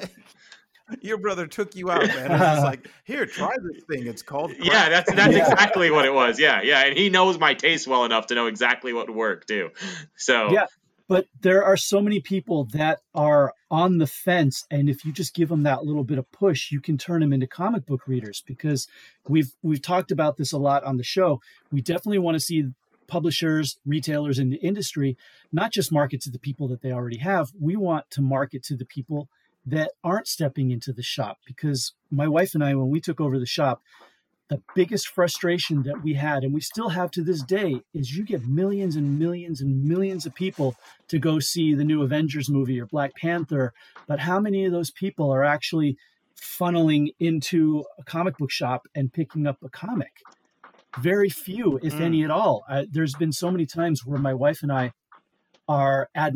Your 1.02 1.18
brother 1.18 1.48
took 1.48 1.76
you 1.76 1.90
out, 1.90 2.06
man. 2.08 2.32
It 2.32 2.40
was 2.40 2.64
like, 2.64 2.88
here, 3.06 3.26
try 3.26 3.56
this 3.64 3.84
thing. 3.90 4.06
It's 4.06 4.22
called. 4.22 4.52
Yeah, 4.60 4.90
that's 4.90 5.12
that's 5.14 5.34
Yeah. 5.34 5.52
exactly 5.52 5.90
what 5.92 6.06
it 6.06 6.14
was. 6.14 6.40
Yeah, 6.40 6.62
yeah, 6.62 6.86
and 6.86 6.98
he 6.98 7.10
knows 7.10 7.40
my 7.40 7.54
taste 7.54 7.88
well 7.88 8.04
enough 8.06 8.28
to 8.28 8.36
know 8.36 8.48
exactly 8.48 8.92
what 8.94 9.08
would 9.08 9.16
work 9.16 9.48
too. 9.48 9.70
So 10.18 10.52
Yeah, 10.52 10.66
but 11.08 11.28
there 11.42 11.64
are 11.64 11.78
so 11.78 12.02
many 12.02 12.20
people 12.20 12.66
that 12.66 13.02
are 13.14 13.54
on 13.70 13.98
the 13.98 14.08
fence, 14.08 14.66
and 14.72 14.90
if 14.90 15.04
you 15.06 15.12
just 15.12 15.34
give 15.34 15.50
them 15.50 15.64
that 15.64 15.86
little 15.86 16.04
bit 16.04 16.18
of 16.18 16.32
push, 16.32 16.72
you 16.72 16.80
can 16.80 16.98
turn 16.98 17.22
them 17.22 17.34
into 17.34 17.48
comic 17.48 17.86
book 17.86 18.08
readers. 18.08 18.44
Because 18.46 18.88
we've 19.28 19.54
we've 19.62 19.82
talked 19.82 20.12
about 20.12 20.38
this 20.38 20.52
a 20.52 20.58
lot 20.58 20.84
on 20.84 20.98
the 20.98 21.04
show. 21.04 21.42
We 21.72 21.82
definitely 21.82 22.20
want 22.20 22.36
to 22.36 22.40
see 22.40 22.70
publishers, 23.08 23.78
retailers 23.86 24.40
in 24.40 24.50
the 24.50 24.58
industry 24.58 25.18
not 25.52 25.72
just 25.72 25.92
market 25.92 26.22
to 26.22 26.32
the 26.32 26.40
people 26.40 26.68
that 26.70 26.82
they 26.82 26.92
already 26.92 27.20
have. 27.20 27.52
We 27.60 27.76
want 27.76 28.10
to 28.12 28.22
market 28.22 28.64
to 28.64 28.76
the 28.76 28.86
people 28.86 29.30
that 29.66 29.92
aren't 30.04 30.28
stepping 30.28 30.72
into 30.72 30.92
the 30.92 31.04
shop. 31.04 31.38
Because 31.46 31.94
my 32.10 32.28
wife 32.28 32.56
and 32.56 32.64
I, 32.64 32.74
when 32.76 32.90
we 32.90 33.00
took 33.00 33.22
over 33.22 33.40
the 33.40 33.46
shop, 33.46 33.82
the 34.54 34.62
biggest 34.76 35.08
frustration 35.08 35.82
that 35.84 36.04
we 36.04 36.14
had, 36.14 36.44
and 36.44 36.54
we 36.54 36.62
still 36.62 36.90
have 36.90 37.10
to 37.10 37.24
this 37.24 37.42
day, 37.42 37.82
is 37.94 38.16
you 38.16 38.24
get 38.24 38.46
millions 38.46 38.96
and 38.96 39.18
millions 39.18 39.62
and 39.62 39.84
millions 39.84 40.28
of 40.28 40.34
people 40.36 40.76
to 41.10 41.18
go 41.18 41.40
see 41.40 41.74
the 41.74 41.84
new 41.84 42.04
Avengers 42.04 42.50
movie 42.50 42.80
or 42.80 42.86
Black 42.86 43.16
Panther. 43.16 43.74
But 44.08 44.20
how 44.20 44.40
many 44.40 44.66
of 44.66 44.72
those 44.72 44.92
people 44.92 45.32
are 45.32 45.44
actually 45.44 45.98
funneling 46.40 47.14
into 47.20 47.84
a 47.98 48.04
comic 48.04 48.38
book 48.38 48.52
shop 48.52 48.84
and 48.94 49.12
picking 49.12 49.48
up 49.48 49.58
a 49.64 49.70
comic? 49.70 50.12
Very 50.98 51.30
few, 51.30 51.80
if 51.82 51.96
Mm. 51.96 52.02
any 52.02 52.24
at 52.24 52.30
all. 52.30 52.64
Uh, 52.70 52.86
there's 52.92 53.16
been 53.16 53.32
so 53.32 53.50
many 53.50 53.66
times 53.66 54.06
where 54.06 54.20
my 54.20 54.36
wife 54.36 54.62
and 54.62 54.72
I 54.72 54.92
are 55.68 56.10
at 56.14 56.34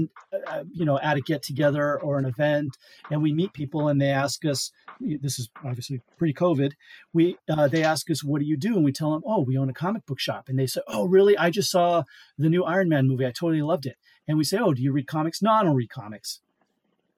uh, 0.48 0.64
you 0.72 0.86
know 0.86 0.98
at 1.00 1.18
a 1.18 1.22
get 1.22 1.44
together 1.44 2.00
or 2.00 2.18
an 2.18 2.24
event 2.26 2.78
and 3.12 3.22
we 3.22 3.34
meet 3.34 3.52
people 3.52 3.90
and 3.90 4.00
they 4.00 4.10
ask 4.10 4.46
us 4.46 4.72
this 5.02 5.38
is 5.38 5.50
obviously 5.66 6.00
pre-covid 6.18 6.72
we 7.14 7.38
uh, 7.50 7.68
they 7.68 7.84
ask 7.84 8.10
us 8.10 8.24
what 8.24 8.40
do 8.40 8.46
you 8.48 8.56
do? 8.58 8.76
And 8.76 8.86
we 8.86 8.92
tell 8.94 9.12
them 9.12 9.22
oh 9.26 9.42
we 9.42 9.58
own 9.58 9.70
a 9.70 9.74
comic 9.74 10.06
book 10.06 10.20
shop. 10.20 10.48
And 10.48 10.58
they 10.58 10.66
say 10.68 10.82
oh 10.88 11.06
really? 11.06 11.38
I 11.38 11.50
just 11.50 11.70
saw 11.70 12.04
the 12.38 12.50
new 12.50 12.64
iron 12.64 12.90
man 12.90 13.08
movie. 13.08 13.26
I 13.26 13.32
totally 13.32 13.62
loved 13.62 13.86
it. 13.86 13.98
And 14.28 14.38
we 14.38 14.44
say 14.46 14.58
oh 14.60 14.74
do 14.74 14.82
you 14.82 14.92
read 14.94 15.08
comics? 15.08 15.42
No 15.42 15.52
i 15.52 15.64
don't 15.64 15.76
read 15.76 15.90
comics. 15.90 16.40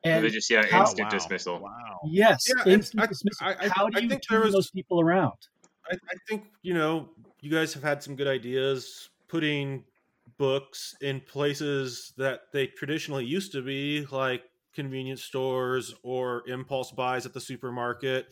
And 0.04 0.24
they 0.26 0.30
just 0.30 0.50
yeah, 0.50 0.66
how- 0.66 0.82
instant 0.82 1.10
dismissal. 1.12 1.60
Wow. 1.60 2.00
yes 2.10 2.46
Yeah, 2.48 2.74
instant 2.74 3.04
I- 3.04 3.06
dismissal. 3.08 3.48
I- 3.48 3.66
I- 3.66 3.70
how 3.70 3.88
do 3.88 3.98
I 3.98 4.02
you 4.02 4.10
think 4.10 4.22
turn 4.28 4.42
was- 4.44 4.54
those 4.54 4.72
people 4.72 5.00
around? 5.00 5.38
I, 5.92 5.96
I 5.96 6.16
think 6.28 6.46
you 6.64 6.74
know 6.74 7.10
you 7.42 7.52
guys 7.52 7.74
have 7.76 7.84
had 7.84 8.02
some 8.04 8.16
good 8.16 8.28
ideas 8.28 9.10
putting 9.28 9.84
books 10.40 10.96
in 11.02 11.20
places 11.20 12.14
that 12.18 12.42
they 12.52 12.66
traditionally 12.66 13.26
used 13.26 13.52
to 13.52 13.62
be 13.62 14.08
like 14.10 14.42
convenience 14.74 15.22
stores 15.22 15.94
or 16.02 16.44
impulse 16.48 16.92
buys 16.92 17.26
at 17.26 17.34
the 17.34 17.42
supermarket 17.42 18.28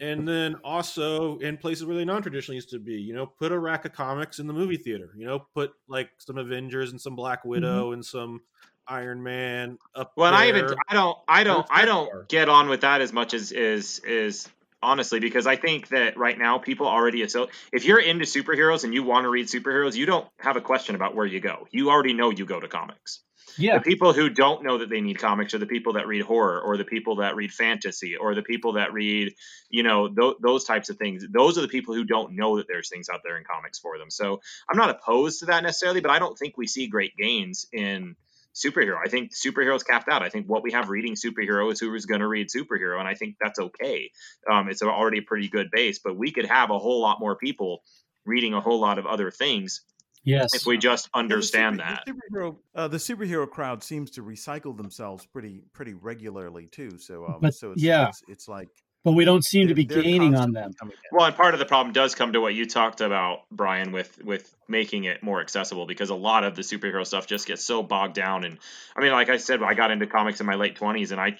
and 0.00 0.26
then 0.26 0.56
also 0.64 1.38
in 1.38 1.56
places 1.56 1.84
where 1.84 1.96
they 1.96 2.04
non-traditionally 2.04 2.56
used 2.56 2.70
to 2.70 2.80
be 2.80 2.94
you 2.94 3.14
know 3.14 3.26
put 3.26 3.52
a 3.52 3.58
rack 3.58 3.84
of 3.84 3.92
comics 3.92 4.38
in 4.38 4.46
the 4.46 4.52
movie 4.52 4.76
theater 4.76 5.10
you 5.16 5.26
know 5.26 5.38
put 5.54 5.72
like 5.86 6.10
some 6.18 6.38
avengers 6.38 6.90
and 6.90 7.00
some 7.00 7.14
black 7.14 7.44
widow 7.44 7.84
mm-hmm. 7.84 7.94
and 7.94 8.04
some 8.04 8.40
iron 8.86 9.22
man 9.22 9.78
up 9.94 10.12
Well, 10.16 10.34
I 10.34 10.48
even. 10.48 10.74
I 10.88 10.94
don't 10.94 11.18
I 11.28 11.44
don't 11.44 11.66
I 11.70 11.84
don't 11.84 12.28
get 12.28 12.48
on 12.48 12.68
with 12.68 12.82
that 12.82 13.00
as 13.00 13.12
much 13.12 13.34
as 13.34 13.52
is 13.52 14.00
is 14.00 14.48
honestly 14.84 15.20
because 15.20 15.46
I 15.46 15.56
think 15.56 15.88
that 15.88 16.16
right 16.16 16.38
now 16.38 16.58
people 16.58 16.86
already 16.86 17.26
so 17.28 17.48
if 17.72 17.84
you're 17.84 18.00
into 18.00 18.24
superheroes 18.24 18.84
and 18.84 18.94
you 18.94 19.02
want 19.02 19.24
to 19.24 19.28
read 19.28 19.46
superheroes, 19.46 19.96
you 19.96 20.06
don't 20.06 20.26
have 20.38 20.56
a 20.56 20.60
question 20.60 20.94
about 20.94 21.14
where 21.14 21.26
you 21.26 21.40
go. 21.40 21.66
You 21.70 21.90
already 21.90 22.12
know 22.12 22.30
you 22.30 22.46
go 22.46 22.60
to 22.60 22.68
comics. 22.68 23.20
yeah 23.56 23.78
The 23.78 23.80
people 23.80 24.12
who 24.12 24.28
don't 24.28 24.62
know 24.62 24.78
that 24.78 24.88
they 24.90 25.00
need 25.00 25.18
comics 25.18 25.54
are 25.54 25.58
the 25.58 25.66
people 25.66 25.94
that 25.94 26.06
read 26.06 26.22
horror 26.22 26.60
or 26.60 26.76
the 26.76 26.84
people 26.84 27.16
that 27.16 27.36
read 27.36 27.52
fantasy 27.52 28.16
or 28.16 28.34
the 28.34 28.42
people 28.42 28.74
that 28.74 28.92
read, 28.92 29.34
you 29.68 29.82
know, 29.82 30.08
th- 30.08 30.36
those 30.42 30.64
types 30.64 30.90
of 30.90 30.96
things. 30.96 31.24
Those 31.30 31.58
are 31.58 31.62
the 31.62 31.68
people 31.68 31.94
who 31.94 32.04
don't 32.04 32.34
know 32.36 32.56
that 32.56 32.66
there's 32.68 32.88
things 32.88 33.08
out 33.08 33.20
there 33.24 33.36
in 33.38 33.44
comics 33.44 33.78
for 33.78 33.98
them. 33.98 34.10
So 34.10 34.40
I'm 34.68 34.76
not 34.76 34.90
opposed 34.90 35.40
to 35.40 35.46
that 35.46 35.62
necessarily, 35.62 36.00
but 36.00 36.10
I 36.10 36.18
don't 36.18 36.38
think 36.38 36.56
we 36.56 36.66
see 36.66 36.88
great 36.88 37.16
gains 37.16 37.66
in 37.72 38.16
superhero. 38.54 38.96
I 39.04 39.08
think 39.08 39.32
superheroes 39.34 39.84
capped 39.84 40.08
out. 40.08 40.22
I 40.22 40.28
think 40.28 40.46
what 40.46 40.62
we 40.62 40.72
have 40.72 40.88
reading 40.88 41.14
superhero 41.14 41.72
is 41.72 41.80
who 41.80 41.94
is 41.94 42.06
going 42.06 42.20
to 42.20 42.28
read 42.28 42.48
superhero, 42.48 42.98
and 42.98 43.08
I 43.08 43.14
think 43.14 43.36
that's 43.40 43.58
okay. 43.58 44.10
Um, 44.50 44.68
it's 44.68 44.82
already 44.82 45.18
a 45.18 45.22
pretty 45.22 45.48
good 45.48 45.70
base, 45.72 45.98
but 45.98 46.16
we 46.16 46.30
could 46.30 46.46
have 46.46 46.70
a 46.70 46.78
whole 46.78 47.00
lot 47.00 47.18
more 47.20 47.36
people 47.36 47.82
reading 48.24 48.54
a 48.54 48.60
whole 48.60 48.80
lot 48.80 48.98
of 48.98 49.06
other 49.06 49.30
things 49.30 49.82
yes 50.22 50.54
if 50.54 50.64
we 50.64 50.78
just 50.78 51.06
Yeah, 51.14 51.18
the 51.20 51.24
understand 51.24 51.74
super- 51.76 51.88
that. 51.88 52.04
The 52.06 52.12
superhero, 52.12 52.56
uh, 52.74 52.88
the 52.88 52.96
superhero 52.96 53.50
crowd 53.50 53.82
seems 53.82 54.10
to 54.12 54.22
recycle 54.22 54.76
themselves 54.76 55.26
pretty 55.26 55.62
pretty 55.72 55.94
regularly 55.94 56.66
too. 56.66 56.98
So, 56.98 57.26
um, 57.26 57.38
But, 57.42 57.54
so 57.54 57.72
it's, 57.72 57.82
yeah. 57.82 58.08
it's, 58.08 58.22
it's 58.28 58.48
like 58.48 58.70
but 59.04 59.12
we 59.12 59.24
don't 59.24 59.44
seem 59.44 59.68
to 59.68 59.74
they're- 59.74 59.86
be 59.86 60.02
gaining 60.02 60.34
on 60.34 60.52
them. 60.52 60.72
Well, 61.12 61.26
and 61.26 61.36
part 61.36 61.54
of 61.54 61.60
the 61.60 61.66
problem 61.66 61.92
does 61.92 62.14
come 62.14 62.32
to 62.32 62.40
what 62.40 62.54
you 62.54 62.66
talked 62.66 63.00
about, 63.00 63.42
Brian, 63.50 63.92
with 63.92 64.22
with 64.24 64.52
making 64.66 65.04
it 65.04 65.22
more 65.22 65.40
accessible 65.40 65.86
because 65.86 66.10
a 66.10 66.14
lot 66.14 66.42
of 66.42 66.56
the 66.56 66.62
superhero 66.62 67.06
stuff 67.06 67.26
just 67.26 67.46
gets 67.46 67.62
so 67.62 67.82
bogged 67.82 68.14
down. 68.14 68.44
And 68.44 68.58
I 68.96 69.02
mean, 69.02 69.12
like 69.12 69.28
I 69.28 69.36
said, 69.36 69.62
I 69.62 69.74
got 69.74 69.90
into 69.90 70.06
comics 70.06 70.40
in 70.40 70.46
my 70.46 70.54
late 70.54 70.76
twenties, 70.76 71.12
and 71.12 71.20
I 71.20 71.38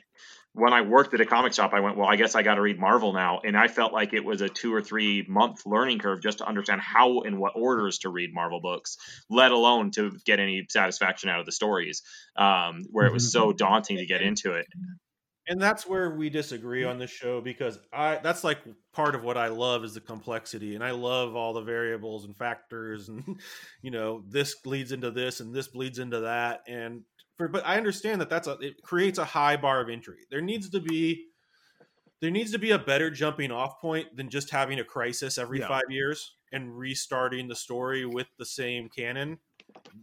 when 0.54 0.72
I 0.72 0.82
worked 0.82 1.12
at 1.14 1.20
a 1.20 1.26
comic 1.26 1.52
shop, 1.52 1.72
I 1.74 1.80
went, 1.80 1.96
well, 1.96 2.08
I 2.08 2.14
guess 2.14 2.36
I 2.36 2.42
got 2.42 2.54
to 2.54 2.60
read 2.60 2.78
Marvel 2.78 3.12
now, 3.12 3.40
and 3.42 3.56
I 3.56 3.66
felt 3.66 3.92
like 3.92 4.12
it 4.12 4.24
was 4.24 4.40
a 4.40 4.48
two 4.48 4.72
or 4.72 4.80
three 4.80 5.26
month 5.28 5.66
learning 5.66 5.98
curve 5.98 6.22
just 6.22 6.38
to 6.38 6.46
understand 6.46 6.80
how 6.80 7.22
and 7.22 7.40
what 7.40 7.54
orders 7.56 7.98
to 7.98 8.08
read 8.08 8.32
Marvel 8.32 8.60
books, 8.60 8.96
let 9.28 9.50
alone 9.50 9.90
to 9.92 10.16
get 10.24 10.38
any 10.38 10.64
satisfaction 10.68 11.28
out 11.28 11.40
of 11.40 11.46
the 11.46 11.52
stories, 11.52 12.02
um, 12.36 12.84
where 12.90 13.06
it 13.06 13.12
was 13.12 13.32
so 13.32 13.52
daunting 13.52 13.96
to 13.96 14.06
get 14.06 14.22
into 14.22 14.52
it. 14.52 14.66
And 15.48 15.60
that's 15.60 15.86
where 15.86 16.10
we 16.10 16.30
disagree 16.30 16.82
mm. 16.82 16.90
on 16.90 16.98
this 16.98 17.10
show 17.10 17.40
because 17.40 17.78
i 17.92 18.18
that's 18.22 18.44
like 18.44 18.58
part 18.92 19.14
of 19.14 19.22
what 19.22 19.36
i 19.36 19.48
love 19.48 19.84
is 19.84 19.94
the 19.94 20.00
complexity 20.00 20.74
and 20.74 20.84
i 20.84 20.90
love 20.90 21.34
all 21.36 21.52
the 21.52 21.60
variables 21.62 22.24
and 22.24 22.36
factors 22.36 23.08
and 23.08 23.40
you 23.82 23.90
know 23.90 24.22
this 24.28 24.56
leads 24.64 24.92
into 24.92 25.10
this 25.10 25.40
and 25.40 25.54
this 25.54 25.68
bleeds 25.68 25.98
into 25.98 26.20
that 26.20 26.60
and 26.66 27.02
for 27.36 27.48
but 27.48 27.64
i 27.66 27.76
understand 27.76 28.20
that 28.20 28.30
that's 28.30 28.48
a 28.48 28.52
it 28.60 28.82
creates 28.82 29.18
a 29.18 29.24
high 29.24 29.56
bar 29.56 29.80
of 29.80 29.88
entry 29.88 30.18
there 30.30 30.40
needs 30.42 30.70
to 30.70 30.80
be 30.80 31.26
there 32.20 32.30
needs 32.30 32.52
to 32.52 32.58
be 32.58 32.70
a 32.70 32.78
better 32.78 33.10
jumping 33.10 33.50
off 33.50 33.80
point 33.80 34.16
than 34.16 34.30
just 34.30 34.50
having 34.50 34.78
a 34.80 34.84
crisis 34.84 35.36
every 35.36 35.60
Yeah. 35.60 35.68
five 35.68 35.90
years 35.90 36.36
and 36.52 36.78
restarting 36.78 37.48
the 37.48 37.56
story 37.56 38.06
with 38.06 38.28
the 38.38 38.46
same 38.46 38.88
canon 38.88 39.38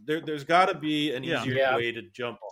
there, 0.04 0.20
there's 0.20 0.44
got 0.44 0.66
to 0.66 0.74
be 0.74 1.12
an 1.12 1.24
Yeah. 1.24 1.40
easier 1.40 1.54
Yeah. 1.54 1.76
way 1.76 1.92
to 1.92 2.02
jump 2.02 2.38
off 2.42 2.51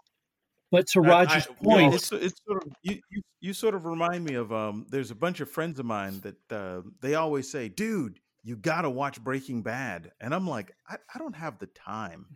but 0.71 0.87
to 0.89 1.01
roger's 1.01 1.47
I- 1.49 1.65
point 1.65 1.95
It's 1.95 2.13
it's 2.13 2.41
sort 2.47 2.65
of 2.67 2.73
you, 2.83 3.01
you 3.11 3.23
you 3.41 3.53
sort 3.53 3.75
of 3.75 3.85
remind 3.87 4.25
me 4.25 4.35
of 4.35 4.53
um. 4.53 4.87
There's 4.91 5.11
a 5.11 5.15
bunch 5.15 5.41
of 5.41 5.51
friends 5.51 5.79
of 5.79 5.87
mine 5.87 6.21
that 6.21 6.53
uh, 6.53 6.83
they 7.01 7.15
always 7.15 7.51
say, 7.51 7.69
"Dude, 7.69 8.21
you 8.43 8.57
got 8.57 8.83
to 8.83 8.91
watch 8.91 9.23
Breaking 9.23 9.63
Bad," 9.63 10.13
and 10.21 10.35
I'm 10.35 10.47
like, 10.47 10.73
I, 10.89 10.97
I 11.15 11.19
don't 11.19 11.37
have 11.37 11.59
the 11.59 11.67
time. 11.69 12.27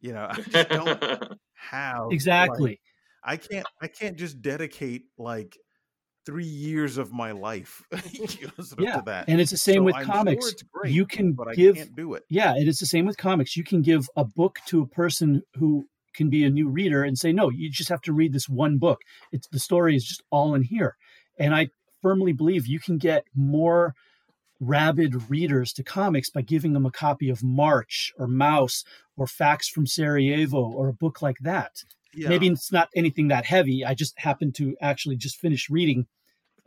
You 0.00 0.12
know, 0.12 0.28
I 0.30 0.34
just 0.40 0.68
don't 0.68 1.02
have 1.54 2.04
like, 2.06 2.12
exactly 2.12 2.80
I 3.24 3.36
can't 3.36 3.66
I 3.82 3.88
can't 3.88 4.16
just 4.16 4.40
dedicate 4.40 5.04
like 5.18 5.56
three 6.24 6.44
years 6.44 6.98
of 6.98 7.12
my 7.12 7.30
life 7.32 7.82
you 8.12 8.46
know, 8.46 8.64
sort 8.64 8.80
of 8.80 8.84
Yeah, 8.84 8.96
to 8.96 9.02
that. 9.06 9.28
and 9.28 9.40
it's 9.40 9.50
the 9.52 9.56
same 9.56 9.76
So 9.76 9.82
with 9.82 9.94
I'm 9.96 10.04
sure 10.06 10.14
comics. 10.14 10.46
it's 10.52 10.62
great, 10.62 10.92
you 10.92 11.06
can 11.06 11.32
but 11.34 11.54
give 11.54 11.76
I 11.76 11.78
can't 11.80 11.96
do 11.96 12.14
it. 12.14 12.24
Yeah, 12.28 12.54
it 12.56 12.66
is 12.68 12.78
the 12.78 12.86
same 12.86 13.06
with 13.06 13.16
comics. 13.16 13.56
You 13.56 13.64
can 13.64 13.80
give 13.82 14.08
a 14.16 14.24
book 14.24 14.58
to 14.66 14.82
a 14.82 14.86
person 14.86 15.42
who 15.54 15.86
can 16.16 16.30
be 16.30 16.44
a 16.44 16.50
new 16.50 16.68
reader 16.68 17.04
and 17.04 17.18
say, 17.18 17.32
no, 17.32 17.50
you 17.50 17.70
just 17.70 17.88
have 17.88 18.00
to 18.02 18.12
read 18.12 18.32
this 18.32 18.48
one 18.48 18.78
book. 18.78 19.00
It's 19.32 19.46
the 19.48 19.60
story 19.60 19.94
is 19.94 20.04
just 20.04 20.22
all 20.30 20.54
in 20.54 20.62
here. 20.62 20.96
And 21.38 21.54
I 21.54 21.68
firmly 22.02 22.32
believe 22.32 22.66
you 22.66 22.80
can 22.80 22.98
get 22.98 23.24
more 23.34 23.94
rabid 24.58 25.30
readers 25.30 25.72
to 25.74 25.82
comics 25.82 26.30
by 26.30 26.40
giving 26.40 26.72
them 26.72 26.86
a 26.86 26.90
copy 26.90 27.28
of 27.28 27.42
March 27.44 28.12
or 28.18 28.26
Mouse 28.26 28.84
or 29.16 29.26
Fax 29.26 29.68
from 29.68 29.86
Sarajevo 29.86 30.58
or 30.58 30.88
a 30.88 30.94
book 30.94 31.20
like 31.20 31.36
that. 31.42 31.82
Yeah. 32.14 32.30
Maybe 32.30 32.48
it's 32.48 32.72
not 32.72 32.88
anything 32.96 33.28
that 33.28 33.44
heavy. 33.44 33.84
I 33.84 33.94
just 33.94 34.18
happened 34.18 34.54
to 34.56 34.74
actually 34.80 35.16
just 35.16 35.38
finish 35.38 35.68
reading 35.68 36.06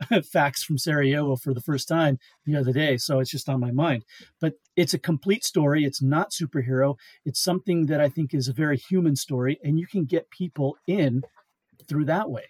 Fax 0.32 0.62
from 0.62 0.78
Sarajevo 0.78 1.36
for 1.36 1.54
the 1.54 1.60
first 1.60 1.88
time 1.88 2.18
the 2.46 2.56
other 2.56 2.72
day, 2.72 2.96
so 2.96 3.20
it's 3.20 3.30
just 3.30 3.48
on 3.48 3.60
my 3.60 3.70
mind. 3.70 4.04
But 4.40 4.54
it's 4.76 4.94
a 4.94 4.98
complete 4.98 5.44
story. 5.44 5.84
It's 5.84 6.02
not 6.02 6.30
superhero. 6.30 6.96
It's 7.24 7.42
something 7.42 7.86
that 7.86 8.00
I 8.00 8.08
think 8.08 8.34
is 8.34 8.48
a 8.48 8.52
very 8.52 8.76
human 8.76 9.16
story, 9.16 9.58
and 9.62 9.78
you 9.78 9.86
can 9.86 10.04
get 10.04 10.30
people 10.30 10.76
in 10.86 11.22
through 11.88 12.06
that 12.06 12.30
way. 12.30 12.46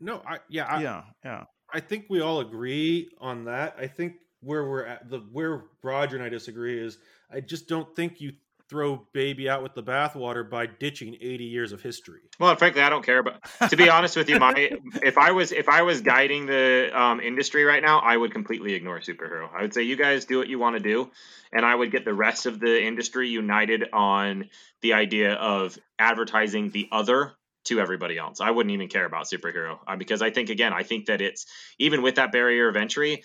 No, 0.00 0.22
I 0.26 0.38
yeah, 0.48 0.64
I, 0.64 0.82
yeah, 0.82 1.02
yeah. 1.24 1.44
I 1.72 1.80
think 1.80 2.06
we 2.08 2.20
all 2.20 2.40
agree 2.40 3.08
on 3.20 3.44
that. 3.44 3.76
I 3.78 3.86
think 3.86 4.14
where 4.40 4.68
we're 4.68 4.84
at 4.84 5.08
the 5.08 5.20
where 5.32 5.64
Roger 5.82 6.16
and 6.16 6.24
I 6.24 6.28
disagree 6.28 6.78
is 6.78 6.98
I 7.30 7.40
just 7.40 7.68
don't 7.68 7.94
think 7.96 8.20
you 8.20 8.32
throw 8.68 9.06
baby 9.12 9.48
out 9.48 9.62
with 9.62 9.74
the 9.74 9.82
bathwater 9.82 10.48
by 10.48 10.66
ditching 10.66 11.16
80 11.20 11.44
years 11.44 11.72
of 11.72 11.82
history. 11.82 12.20
Well, 12.40 12.56
frankly, 12.56 12.82
I 12.82 12.88
don't 12.88 13.04
care. 13.04 13.22
But 13.22 13.42
to 13.70 13.76
be 13.76 13.88
honest 13.90 14.16
with 14.16 14.28
you, 14.28 14.38
my 14.38 14.54
if 15.02 15.18
I 15.18 15.32
was 15.32 15.52
if 15.52 15.68
I 15.68 15.82
was 15.82 16.00
guiding 16.00 16.46
the 16.46 16.90
um, 16.92 17.20
industry 17.20 17.64
right 17.64 17.82
now, 17.82 17.98
I 17.98 18.16
would 18.16 18.32
completely 18.32 18.74
ignore 18.74 19.00
superhero. 19.00 19.48
I 19.54 19.62
would 19.62 19.74
say 19.74 19.82
you 19.82 19.96
guys 19.96 20.24
do 20.24 20.38
what 20.38 20.48
you 20.48 20.58
want 20.58 20.76
to 20.76 20.82
do, 20.82 21.10
and 21.52 21.64
I 21.64 21.74
would 21.74 21.92
get 21.92 22.04
the 22.04 22.14
rest 22.14 22.46
of 22.46 22.58
the 22.58 22.82
industry 22.82 23.28
united 23.28 23.84
on 23.92 24.50
the 24.80 24.94
idea 24.94 25.34
of 25.34 25.78
advertising 25.98 26.70
the 26.70 26.88
other 26.90 27.32
to 27.64 27.80
everybody 27.80 28.18
else. 28.18 28.40
I 28.40 28.50
wouldn't 28.50 28.72
even 28.72 28.88
care 28.88 29.06
about 29.06 29.24
superhero 29.24 29.78
uh, 29.86 29.96
because 29.96 30.22
I 30.22 30.30
think 30.30 30.50
again, 30.50 30.72
I 30.72 30.82
think 30.82 31.06
that 31.06 31.20
it's 31.20 31.46
even 31.78 32.02
with 32.02 32.16
that 32.16 32.32
barrier 32.32 32.68
of 32.68 32.76
entry, 32.76 33.22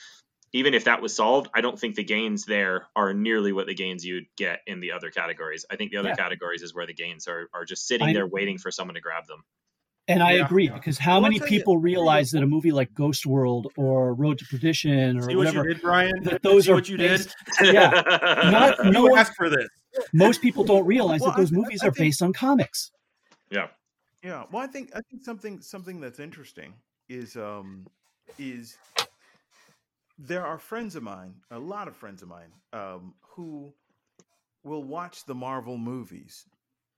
even 0.54 0.74
if 0.74 0.86
that 0.86 1.02
was 1.02 1.16
solved, 1.16 1.50
I 1.54 1.62
don't 1.62 1.80
think 1.80 1.96
the 1.96 2.04
gains 2.04 2.46
there 2.46 2.88
are 2.96 3.14
nearly 3.14 3.52
what 3.54 3.68
the 3.68 3.76
gains 3.76 4.04
you'd 4.06 4.26
get 4.38 4.62
in 4.68 4.80
the 4.80 4.92
other 4.92 5.12
categories. 5.12 5.66
I 5.70 5.76
think 5.76 5.92
the 5.92 5.98
other 5.98 6.10
Yeah. 6.10 6.16
categories 6.16 6.62
is 6.62 6.74
where 6.74 6.86
the 6.88 6.94
gains 6.94 7.28
are 7.28 7.50
are 7.54 7.66
just 7.66 7.88
sitting 7.88 8.08
I- 8.10 8.14
there 8.14 8.28
waiting 8.28 8.58
for 8.58 8.72
someone 8.72 8.96
to 8.96 9.02
grab 9.02 9.28
them. 9.28 9.44
And 10.08 10.24
I 10.24 10.34
Yeah. 10.38 10.46
agree 10.46 10.70
because 10.70 10.98
how 10.98 11.14
Well, 11.16 11.22
many 11.30 11.38
tell 11.38 11.48
you- 11.50 11.60
people 11.60 11.78
realize 11.78 12.32
that 12.32 12.42
a 12.42 12.48
movie 12.48 12.72
like 12.72 12.94
Ghost 12.96 13.28
World 13.28 13.72
or 13.78 14.16
Road 14.16 14.40
to 14.40 14.46
Perdition 14.46 15.18
or 15.18 15.22
See 15.22 15.28
what 15.28 15.30
you 15.32 15.38
whatever 15.38 15.68
did, 15.68 15.82
Brian? 15.82 16.24
that 16.24 16.42
those 16.42 16.66
See 16.66 16.72
are 16.72 16.76
what 16.76 16.90
you 16.90 16.98
did? 16.98 17.32
yeah, 17.62 17.92
not 18.52 18.86
no 18.86 19.04
one, 19.06 19.20
asked 19.20 19.36
for 19.36 19.50
this. 19.52 19.68
most 20.14 20.42
people 20.42 20.64
don't 20.64 20.86
realize 20.88 21.22
Well, 21.22 21.30
that 21.32 21.38
those 21.38 21.54
I- 21.54 21.56
movies 21.58 21.84
I 21.84 21.88
are 21.88 21.92
think- 21.92 22.08
based 22.08 22.22
on 22.24 22.34
comics. 22.34 22.92
Yeah. 23.52 23.68
Yeah. 24.24 24.46
Well, 24.52 24.64
I 24.64 24.68
think 24.68 24.90
I 24.96 25.02
think 25.12 25.24
something 25.24 25.62
something 25.62 26.00
that's 26.02 26.20
interesting 26.20 26.74
is 27.08 27.36
um 27.38 27.86
is 28.40 28.78
there 30.20 30.46
are 30.46 30.60
friends 30.60 30.96
of 30.98 31.04
mine, 31.04 31.42
a 31.52 31.60
lot 31.60 31.90
of 31.90 31.98
friends 31.98 32.24
of 32.24 32.30
mine, 32.30 32.54
um, 32.74 33.16
who 33.24 33.76
will 34.64 34.84
watch 34.84 35.26
the 35.26 35.36
Marvel 35.36 35.78
movies 35.78 36.48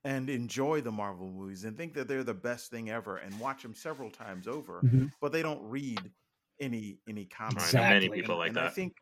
and 0.04 0.30
enjoy 0.30 0.80
the 0.82 0.92
Marvel 0.92 1.30
movies 1.30 1.64
and 1.64 1.76
think 1.76 1.94
that 1.94 2.08
they're 2.08 2.24
the 2.24 2.34
best 2.34 2.70
thing 2.70 2.90
ever 2.90 3.18
and 3.18 3.40
watch 3.40 3.62
them 3.62 3.74
several 3.74 4.10
times 4.10 4.48
over, 4.48 4.84
Mhm. 4.84 5.12
but 5.20 5.32
they 5.32 5.42
don't 5.42 5.62
read 5.68 6.12
any 6.60 7.00
any 7.08 7.26
comics. 7.26 7.74
I 7.74 7.82
many 7.84 8.08
people 8.10 8.38
like 8.38 8.54
and 8.54 8.60
I 8.60 8.68
that. 8.68 8.76
think 8.76 8.94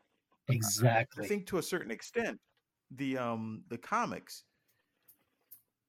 Exactly. 0.49 1.23
I 1.23 1.27
think 1.27 1.47
to 1.47 1.57
a 1.57 1.63
certain 1.63 1.91
extent, 1.91 2.39
the 2.89 3.17
um 3.17 3.63
the 3.69 3.77
comics, 3.77 4.45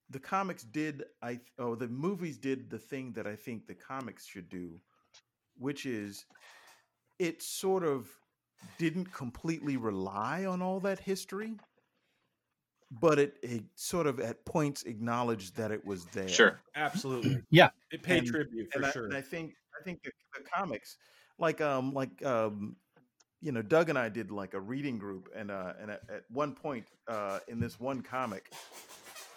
the 0.08 0.20
comics 0.20 0.62
did 0.62 1.04
I 1.22 1.40
oh 1.58 1.74
the 1.74 1.88
movies 1.88 2.38
did 2.38 2.70
the 2.70 2.78
thing 2.78 3.12
that 3.14 3.26
I 3.26 3.36
think 3.36 3.66
the 3.66 3.74
comics 3.74 4.26
should 4.26 4.48
do, 4.48 4.80
which 5.56 5.86
is 5.86 6.26
it 7.18 7.42
sort 7.42 7.84
of 7.84 8.21
didn't 8.78 9.12
completely 9.12 9.76
rely 9.76 10.44
on 10.44 10.60
all 10.62 10.80
that 10.80 10.98
history, 10.98 11.54
but 13.00 13.18
it, 13.18 13.36
it 13.42 13.62
sort 13.74 14.06
of 14.06 14.20
at 14.20 14.44
points 14.44 14.82
acknowledged 14.84 15.56
that 15.56 15.70
it 15.70 15.84
was 15.84 16.04
there. 16.06 16.28
Sure. 16.28 16.60
Absolutely. 16.74 17.42
Yeah. 17.50 17.70
It 17.90 18.02
paid 18.02 18.18
And- 18.24 18.26
tribute 18.28 18.72
for 18.72 18.78
and 18.78 18.86
I, 18.86 18.90
sure. 18.90 19.04
and 19.06 19.14
I 19.14 19.20
think 19.20 19.54
I 19.78 19.82
think 19.84 20.02
the, 20.02 20.10
the 20.38 20.44
comics, 20.54 20.96
like 21.38 21.60
um 21.60 21.92
like 21.92 22.24
um 22.24 22.76
you 23.40 23.52
know 23.52 23.62
Doug 23.62 23.88
and 23.88 23.98
I 23.98 24.08
did 24.08 24.30
like 24.30 24.54
a 24.54 24.60
reading 24.60 24.98
group, 24.98 25.28
and 25.34 25.50
uh 25.50 25.72
and 25.80 25.90
at, 25.90 26.02
at 26.08 26.22
one 26.30 26.54
point 26.54 26.84
uh 27.08 27.38
in 27.48 27.58
this 27.60 27.78
one 27.80 28.02
comic, 28.02 28.52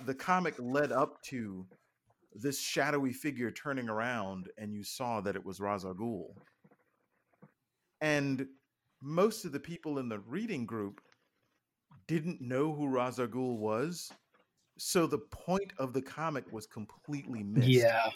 the 0.06 0.14
comic 0.14 0.56
led 0.60 0.92
up 0.92 1.22
to 1.24 1.66
this 2.34 2.60
shadowy 2.60 3.14
figure 3.14 3.50
turning 3.52 3.88
around, 3.90 4.50
and 4.58 4.74
you 4.74 4.84
saw 4.84 5.22
that 5.22 5.36
it 5.36 5.46
was 5.46 5.60
Ra's 5.62 5.86
al 5.86 5.94
Ghul. 5.94 6.34
And 8.02 8.48
most 9.02 9.46
of 9.46 9.52
the 9.52 9.60
people 9.60 10.00
in 10.00 10.10
the 10.10 10.20
reading 10.20 10.66
group 10.66 11.02
didn't 12.08 12.42
know 12.42 12.74
who 12.74 12.88
Ra's 12.88 13.20
al 13.20 13.28
Ghul 13.28 13.58
was, 13.58 14.12
so 14.78 15.08
the 15.08 15.20
point 15.32 15.72
of 15.78 15.94
the 15.94 16.02
comic 16.02 16.52
was 16.52 16.66
completely 16.68 17.44
missed 17.44 17.68
Yeah. 17.68 18.10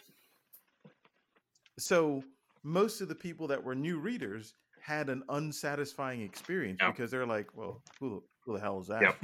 so 1.78 2.24
most 2.64 3.02
of 3.02 3.08
the 3.08 3.16
people 3.16 3.48
that 3.48 3.64
were 3.64 3.76
new 3.76 4.00
readers 4.00 4.54
had 4.82 5.10
an 5.10 5.24
unsatisfying 5.30 6.22
experience 6.22 6.80
Yeah. 6.82 6.92
because 6.92 7.10
they're 7.12 7.26
like, 7.26 7.56
well, 7.56 7.82
who, 8.00 8.10
the- 8.10 8.22
who 8.46 8.54
the 8.56 8.60
hell 8.60 8.80
is 8.82 8.88
that? 8.88 9.02
Yep. 9.02 9.16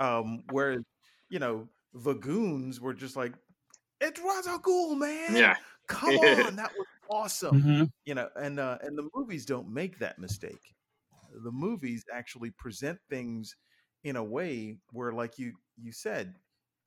Um, 0.00 0.44
whereas, 0.50 0.82
you 1.28 1.38
know, 1.38 1.68
the 1.92 2.14
goons 2.14 2.80
were 2.80 2.94
just 2.94 3.16
like, 3.16 3.34
it's 4.00 4.20
Ra's 4.20 4.46
al 4.46 4.60
Ghul, 4.60 4.96
man. 4.96 5.34
Yeah. 5.34 5.56
Come 5.88 6.14
on, 6.16 6.56
that 6.56 6.70
was 6.76 6.86
awesome. 7.10 7.62
Mhm. 7.62 7.90
You 8.04 8.14
know, 8.14 8.28
and 8.36 8.60
uh, 8.60 8.78
and 8.82 8.96
the 8.96 9.08
movies 9.14 9.44
don't 9.46 9.68
make 9.68 9.98
that 9.98 10.18
mistake. 10.18 10.74
The 11.42 11.52
movies 11.52 12.04
actually 12.12 12.50
present 12.52 13.00
things 13.08 13.56
in 14.04 14.16
a 14.16 14.24
way 14.24 14.78
where, 14.92 15.12
like 15.12 15.38
you 15.38 15.54
you 15.76 15.92
said, 15.92 16.36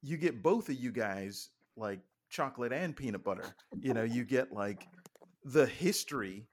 you 0.01 0.17
get 0.17 0.43
both 0.43 0.69
of 0.69 0.75
you 0.75 0.91
guys 0.91 1.51
like 1.75 2.01
chocolate 2.29 2.73
and 2.73 2.95
peanut 2.95 3.23
butter. 3.23 3.57
You 3.79 3.93
know, 3.93 4.03
you 4.03 4.25
get 4.25 4.51
like 4.51 4.89
the 5.43 5.65
history, 5.65 6.49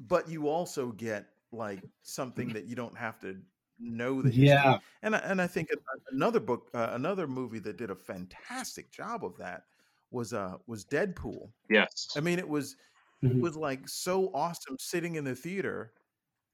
but 0.00 0.28
you 0.28 0.48
also 0.48 0.92
get 0.92 1.26
like 1.52 1.84
something 2.02 2.52
that 2.52 2.64
you 2.64 2.76
don't 2.76 2.96
have 2.96 3.18
to 3.20 3.40
know 3.78 4.22
the 4.22 4.30
history. 4.30 4.72
Yeah. 4.72 4.78
And 5.02 5.16
I, 5.16 5.18
and 5.20 5.40
I 5.42 5.46
think 5.46 5.68
another 6.12 6.40
book, 6.40 6.70
uh, 6.74 6.90
another 6.92 7.26
movie 7.26 7.58
that 7.60 7.76
did 7.76 7.90
a 7.90 7.96
fantastic 7.96 8.90
job 8.92 9.24
of 9.24 9.36
that 9.38 9.64
was 10.10 10.32
uh 10.32 10.58
was 10.66 10.84
Deadpool. 10.84 11.52
Yes. 11.70 12.06
I 12.16 12.20
mean, 12.20 12.38
it 12.38 12.48
was 12.48 12.76
it 13.22 13.36
Mhm. 13.36 13.40
was 13.40 13.56
like 13.56 13.88
so 13.88 14.30
awesome 14.34 14.76
sitting 14.80 15.16
in 15.16 15.24
the 15.24 15.36
theater, 15.36 15.94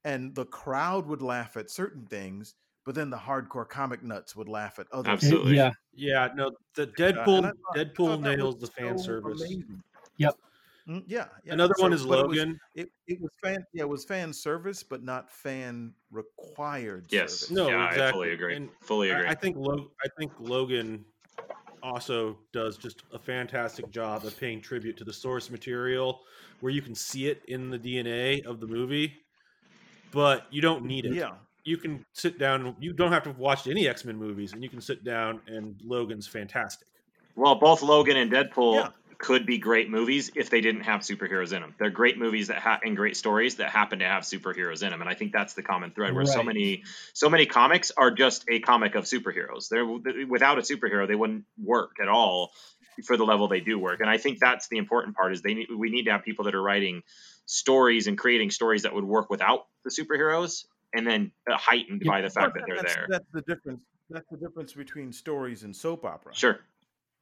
and 0.06 0.34
the 0.34 0.44
crowd 0.46 1.06
would 1.06 1.20
laugh 1.22 1.56
at 1.56 1.68
certain 1.70 2.06
things, 2.06 2.54
but 2.84 2.94
then 2.94 3.10
the 3.10 3.16
hardcore 3.16 3.68
comic 3.68 4.02
nuts 4.02 4.36
would 4.36 4.48
laugh 4.48 4.78
at 4.78 4.86
other. 4.92 5.10
Absolutely. 5.10 5.56
things. 5.56 5.74
Yeah. 5.94 6.28
Yeah, 6.28 6.28
no, 6.36 6.50
the 6.74 6.86
Deadpool 6.86 7.44
I 7.44 7.50
thought- 7.50 7.76
Deadpool 7.76 8.20
nails 8.20 8.58
the 8.58 8.68
fan 8.68 8.96
so 8.98 9.04
service. 9.04 9.40
amazing. 9.40 9.82
Yep. 10.18 10.34
Mm, 10.88 11.02
yeah, 11.08 11.26
yeah. 11.44 11.54
Another 11.54 11.74
one 11.78 11.92
is 11.92 12.04
but 12.06 12.20
it 12.20 12.28
was- 12.28 12.38
Logan. 12.38 12.60
It, 12.76 12.88
it 13.08 13.20
was 13.20 13.32
fan. 13.42 13.64
Yeah, 13.72 13.82
it 13.82 13.88
was 13.88 14.04
fan 14.04 14.32
service, 14.32 14.84
but 14.84 15.02
not 15.02 15.30
fan 15.32 15.92
required. 16.12 17.06
Yes. 17.10 17.32
service. 17.40 17.50
No, 17.50 17.68
yeah, 17.68 17.88
exactly. 17.88 18.04
I 18.06 18.12
fully 18.12 18.30
agree. 18.32 18.56
And 18.56 18.68
fully 18.82 19.10
agree. 19.10 19.26
I, 19.26 19.30
I 19.32 19.34
think 19.34 19.56
Lo- 19.56 19.90
I 20.04 20.08
think 20.18 20.32
Logan 20.38 21.04
also 21.82 22.38
does 22.52 22.76
just 22.76 23.02
a 23.12 23.18
fantastic 23.18 23.90
job 23.90 24.24
of 24.24 24.38
paying 24.38 24.60
tribute 24.60 24.96
to 24.98 25.04
the 25.04 25.12
source 25.12 25.50
material, 25.50 26.20
where 26.60 26.72
you 26.72 26.82
can 26.82 26.94
see 26.94 27.26
it 27.28 27.42
in 27.48 27.68
the 27.70 27.78
DNA 27.78 28.44
of 28.46 28.60
the 28.60 28.66
movie, 28.66 29.14
but 30.16 30.46
you 30.50 30.62
don't 30.62 30.84
need 30.86 31.04
it. 31.04 31.12
Yeah. 31.14 31.32
You 31.64 31.76
can 31.76 32.04
sit 32.12 32.38
down. 32.38 32.74
You 32.80 32.92
don't 32.92 33.12
have 33.12 33.24
to 33.24 33.32
watch 33.32 33.66
any 33.66 33.86
X 33.86 34.04
Men 34.04 34.16
movies, 34.16 34.52
and 34.54 34.62
you 34.62 34.70
can 34.70 34.80
sit 34.80 35.04
down 35.04 35.40
and 35.46 35.76
Logan's 35.84 36.26
fantastic. 36.26 36.88
Well, 37.34 37.56
both 37.56 37.82
Logan 37.82 38.16
and 38.16 38.32
Deadpool 38.32 38.74
Yeah. 38.76 38.88
could 39.18 39.44
be 39.44 39.58
great 39.58 39.90
movies 39.90 40.30
if 40.34 40.48
they 40.48 40.60
didn't 40.62 40.82
have 40.82 41.00
superheroes 41.02 41.52
in 41.52 41.60
them. 41.60 41.74
They're 41.78 41.90
great 41.90 42.18
movies 42.18 42.48
that 42.48 42.58
ha- 42.58 42.80
and 42.82 42.96
great 42.96 43.16
stories 43.16 43.56
that 43.56 43.70
happen 43.70 43.98
to 43.98 44.06
have 44.06 44.22
superheroes 44.22 44.82
in 44.82 44.90
them, 44.90 45.00
and 45.02 45.10
I 45.10 45.14
think 45.14 45.32
that's 45.32 45.52
the 45.54 45.62
common 45.62 45.90
thread. 45.90 46.14
Where 46.14 46.24
so 46.24 46.42
many 46.42 46.84
so 47.12 47.28
many 47.28 47.44
comics 47.44 47.92
are 47.96 48.10
just 48.10 48.44
a 48.48 48.60
comic 48.60 48.94
of 48.94 49.04
superheroes. 49.04 49.68
They're 49.68 49.84
without 50.26 50.58
a 50.58 50.62
superhero, 50.62 51.06
they 51.06 51.14
wouldn't 51.14 51.44
work 51.62 51.96
at 52.00 52.08
all 52.08 52.52
for 53.04 53.18
the 53.18 53.24
level 53.24 53.48
they 53.48 53.60
do 53.60 53.78
work. 53.78 54.00
And 54.00 54.08
I 54.08 54.16
think 54.16 54.38
that's 54.38 54.68
the 54.68 54.78
important 54.78 55.14
part 55.16 55.32
is 55.34 55.42
they 55.42 55.52
need, 55.52 55.66
we 55.76 55.90
need 55.90 56.04
to 56.04 56.12
have 56.12 56.22
people 56.24 56.46
that 56.46 56.54
are 56.54 56.62
writing 56.62 57.02
stories 57.44 58.06
and 58.06 58.16
creating 58.16 58.50
stories 58.50 58.82
that 58.84 58.94
would 58.94 59.04
work 59.04 59.28
without 59.28 59.66
the 59.86 60.02
superheroes, 60.02 60.64
and 60.94 61.06
then 61.06 61.32
uh, 61.50 61.56
heightened 61.56 62.02
by 62.06 62.20
the 62.20 62.30
fact 62.30 62.54
that 62.54 62.64
they're 62.66 62.76
that's, 62.76 62.94
there. 62.94 63.06
That's 63.08 63.30
the 63.32 63.42
difference. 63.42 63.80
That's 64.10 64.26
the 64.30 64.36
difference 64.36 64.72
between 64.72 65.12
stories 65.12 65.62
and 65.62 65.74
soap 65.74 66.04
opera. 66.04 66.34
Sure. 66.34 66.60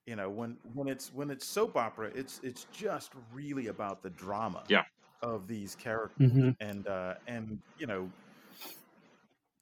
You 0.07 0.16
know, 0.16 0.28
when 0.28 0.57
when 0.74 0.89
it's 0.89 1.12
when 1.15 1.31
it's 1.31 1.47
soap 1.47 1.77
opera, 1.77 2.11
it's 2.15 2.41
it's 2.43 2.66
just 2.73 3.12
really 3.32 3.69
about 3.69 4.03
the 4.03 4.11
drama. 4.11 4.65
Yeah. 4.69 4.82
Of 5.23 5.47
these 5.49 5.74
characters, 5.74 6.31
Mhm. 6.31 6.55
and 6.61 6.86
uh, 6.86 7.15
and 7.27 7.59
you 7.78 7.86
know, 7.86 8.11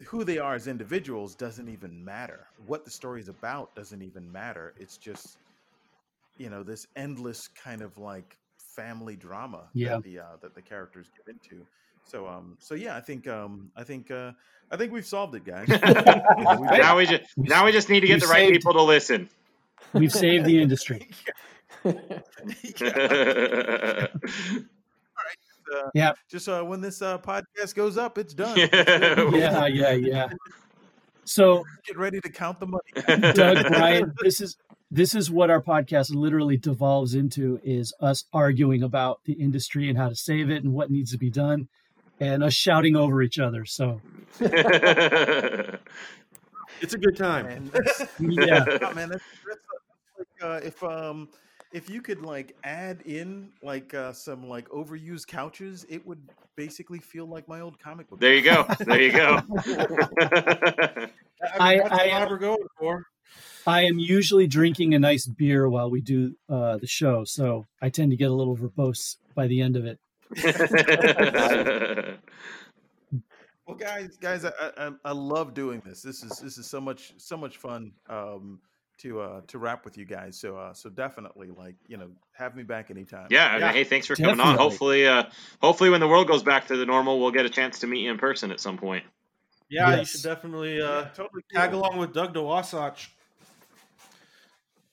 who 0.08 0.24
they 0.24 0.38
are 0.38 0.54
as 0.54 0.66
individuals 0.66 1.36
doesn't 1.36 1.68
even 1.68 2.04
matter. 2.04 2.48
What 2.66 2.84
the 2.84 2.90
story 2.90 3.20
is 3.20 3.28
about 3.28 3.74
doesn't 3.76 4.02
even 4.02 4.30
matter. 4.32 4.74
It's 4.76 4.96
just 4.96 5.38
you 6.36 6.50
know 6.50 6.64
this 6.64 6.86
endless 6.96 7.46
kind 7.48 7.82
of 7.82 7.96
like 7.96 8.36
family 8.74 9.16
drama 9.16 9.68
Yeah. 9.74 9.90
that 9.96 10.02
the 10.02 10.18
uh, 10.18 10.36
that 10.42 10.54
the 10.54 10.62
characters 10.62 11.10
get 11.16 11.32
into. 11.32 11.64
So 12.04 12.26
um 12.26 12.56
so 12.58 12.74
yeah, 12.74 12.96
I 12.96 13.00
think 13.00 13.26
um 13.28 13.70
I 13.76 13.84
think 13.84 14.10
uh 14.10 14.32
I 14.70 14.76
think 14.76 14.92
we've 14.92 15.06
solved 15.06 15.34
it, 15.34 15.44
guys. 15.44 15.68
You 15.72 15.78
know, 15.78 16.58
we've- 16.60 16.78
now 16.78 16.96
we 16.96 17.06
just 17.06 17.22
now 17.36 17.64
we 17.64 17.72
just 17.72 17.88
need 17.88 18.00
to 18.00 18.06
get 18.06 18.14
You 18.14 18.20
the 18.20 18.26
right 18.26 18.48
saved- 18.48 18.54
people 18.54 18.72
to 18.74 18.82
listen. 18.82 19.28
We've 19.92 20.12
saved 20.12 20.44
the 20.46 20.60
industry. 20.62 21.10
uh, 21.84 24.06
Yeah. 25.94 26.12
Just 26.30 26.48
uh, 26.48 26.62
when 26.62 26.80
this 26.80 27.02
uh, 27.02 27.18
podcast 27.18 27.74
goes 27.74 27.96
up, 27.98 28.18
it's 28.18 28.34
done. 28.34 28.56
Yeah, 28.58 29.66
yeah, 29.66 29.92
yeah. 29.92 30.28
So 31.24 31.64
Get 31.86 31.96
ready 31.98 32.20
to 32.20 32.28
count 32.30 32.58
the 32.60 32.66
money. 32.66 33.32
Doug, 33.34 33.66
Brian, 33.68 34.12
this 34.22 34.40
is 34.40 34.56
this 34.90 35.14
is 35.14 35.30
what 35.30 35.50
our 35.50 35.62
podcast 35.62 36.14
literally 36.14 36.56
devolves 36.56 37.14
into 37.14 37.60
is 37.64 37.94
us 38.00 38.24
arguing 38.32 38.82
about 38.82 39.20
the 39.24 39.32
industry 39.34 39.88
and 39.88 39.96
how 39.96 40.08
to 40.08 40.16
save 40.16 40.50
it 40.50 40.64
and 40.64 40.72
what 40.74 40.90
needs 40.90 41.12
to 41.12 41.18
be 41.18 41.30
done 41.30 41.68
and 42.20 42.42
us 42.42 42.54
shouting 42.54 42.96
over 42.96 43.22
each 43.22 43.38
other. 43.38 43.64
So 43.64 44.00
It's 46.80 46.94
a 46.94 46.98
good 46.98 47.16
time. 47.16 47.46
Man, 47.46 47.66
that's- 47.72 48.08
Yeah. 48.18 48.64
Oh, 48.82 48.92
man, 48.94 49.10
that's, 49.10 49.24
that's 49.46 49.60
like 50.18 50.42
uh, 50.42 50.60
if 50.66 50.82
um 50.82 51.28
if 51.72 51.88
you 51.88 52.02
could 52.02 52.22
like 52.22 52.56
add 52.64 53.02
in 53.06 53.50
like 53.62 53.94
uh, 53.94 54.12
some 54.12 54.48
like 54.48 54.68
overused 54.68 55.26
couches, 55.26 55.86
it 55.88 56.06
would 56.06 56.20
basically 56.56 56.98
feel 56.98 57.26
like 57.26 57.48
my 57.48 57.60
old 57.60 57.78
comic 57.78 58.08
book. 58.10 58.20
There 58.20 58.34
you 58.34 58.42
go. 58.42 58.66
There 58.80 59.00
you 59.00 59.12
go. 59.12 59.38
I, 61.58 61.78
That's 61.78 61.90
I, 61.90 62.20
what 62.20 62.30
we're 62.30 62.38
going 62.38 62.58
for. 62.78 63.06
I 63.66 63.84
am 63.84 63.98
usually 63.98 64.46
drinking 64.46 64.94
a 64.94 64.98
nice 64.98 65.26
beer 65.26 65.68
while 65.68 65.90
we 65.90 66.02
do 66.02 66.34
uh, 66.48 66.76
the 66.76 66.86
show, 66.86 67.24
so 67.24 67.64
I 67.80 67.88
tend 67.88 68.10
to 68.10 68.16
get 68.16 68.30
a 68.30 68.34
little 68.34 68.56
verbose 68.56 69.16
by 69.34 69.46
the 69.46 69.62
end 69.62 69.76
of 69.76 69.86
it. 69.86 69.98
Well, 73.64 73.76
guys, 73.76 74.16
guys, 74.20 74.44
I, 74.44 74.50
I 74.76 74.90
I 75.04 75.12
love 75.12 75.54
doing 75.54 75.80
this. 75.86 76.02
This 76.02 76.24
is 76.24 76.36
this 76.40 76.58
is 76.58 76.66
so 76.66 76.80
much 76.80 77.14
so 77.18 77.36
much 77.36 77.58
fun 77.58 77.92
um 78.08 78.60
to 78.98 79.20
uh 79.20 79.40
to 79.46 79.58
rap 79.58 79.84
with 79.84 79.96
you 79.96 80.04
guys. 80.04 80.38
So 80.38 80.56
uh 80.56 80.74
so 80.74 80.90
definitely 80.90 81.50
like 81.56 81.76
you 81.86 81.96
know 81.96 82.10
have 82.32 82.56
me 82.56 82.64
back 82.64 82.90
anytime. 82.90 83.28
Yeah, 83.30 83.46
I 83.46 83.60
mean, 83.60 83.72
hey, 83.72 83.84
thanks 83.84 84.08
for 84.08 84.16
coming 84.16 84.40
on. 84.40 84.58
Hopefully, 84.58 85.06
uh, 85.06 85.24
hopefully, 85.60 85.90
when 85.90 86.00
the 86.00 86.08
world 86.08 86.26
goes 86.26 86.42
back 86.42 86.66
to 86.68 86.76
the 86.76 86.84
normal, 86.86 87.20
we'll 87.20 87.30
get 87.30 87.46
a 87.46 87.50
chance 87.50 87.78
to 87.80 87.86
meet 87.86 88.00
you 88.00 88.10
in 88.10 88.18
person 88.18 88.50
at 88.50 88.58
some 88.58 88.78
point. 88.78 89.04
Yeah, 89.70 90.00
you 90.00 90.04
should 90.04 90.22
definitely 90.22 90.80
uh, 90.82 91.02
Yeah, 91.02 91.08
totally 91.14 91.42
tag 91.54 91.70
cool. 91.70 91.80
along 91.80 91.98
with 91.98 92.12
Doug 92.12 92.34
to 92.34 92.42
Wasatch. 92.42 93.06
Mm, 93.06 93.14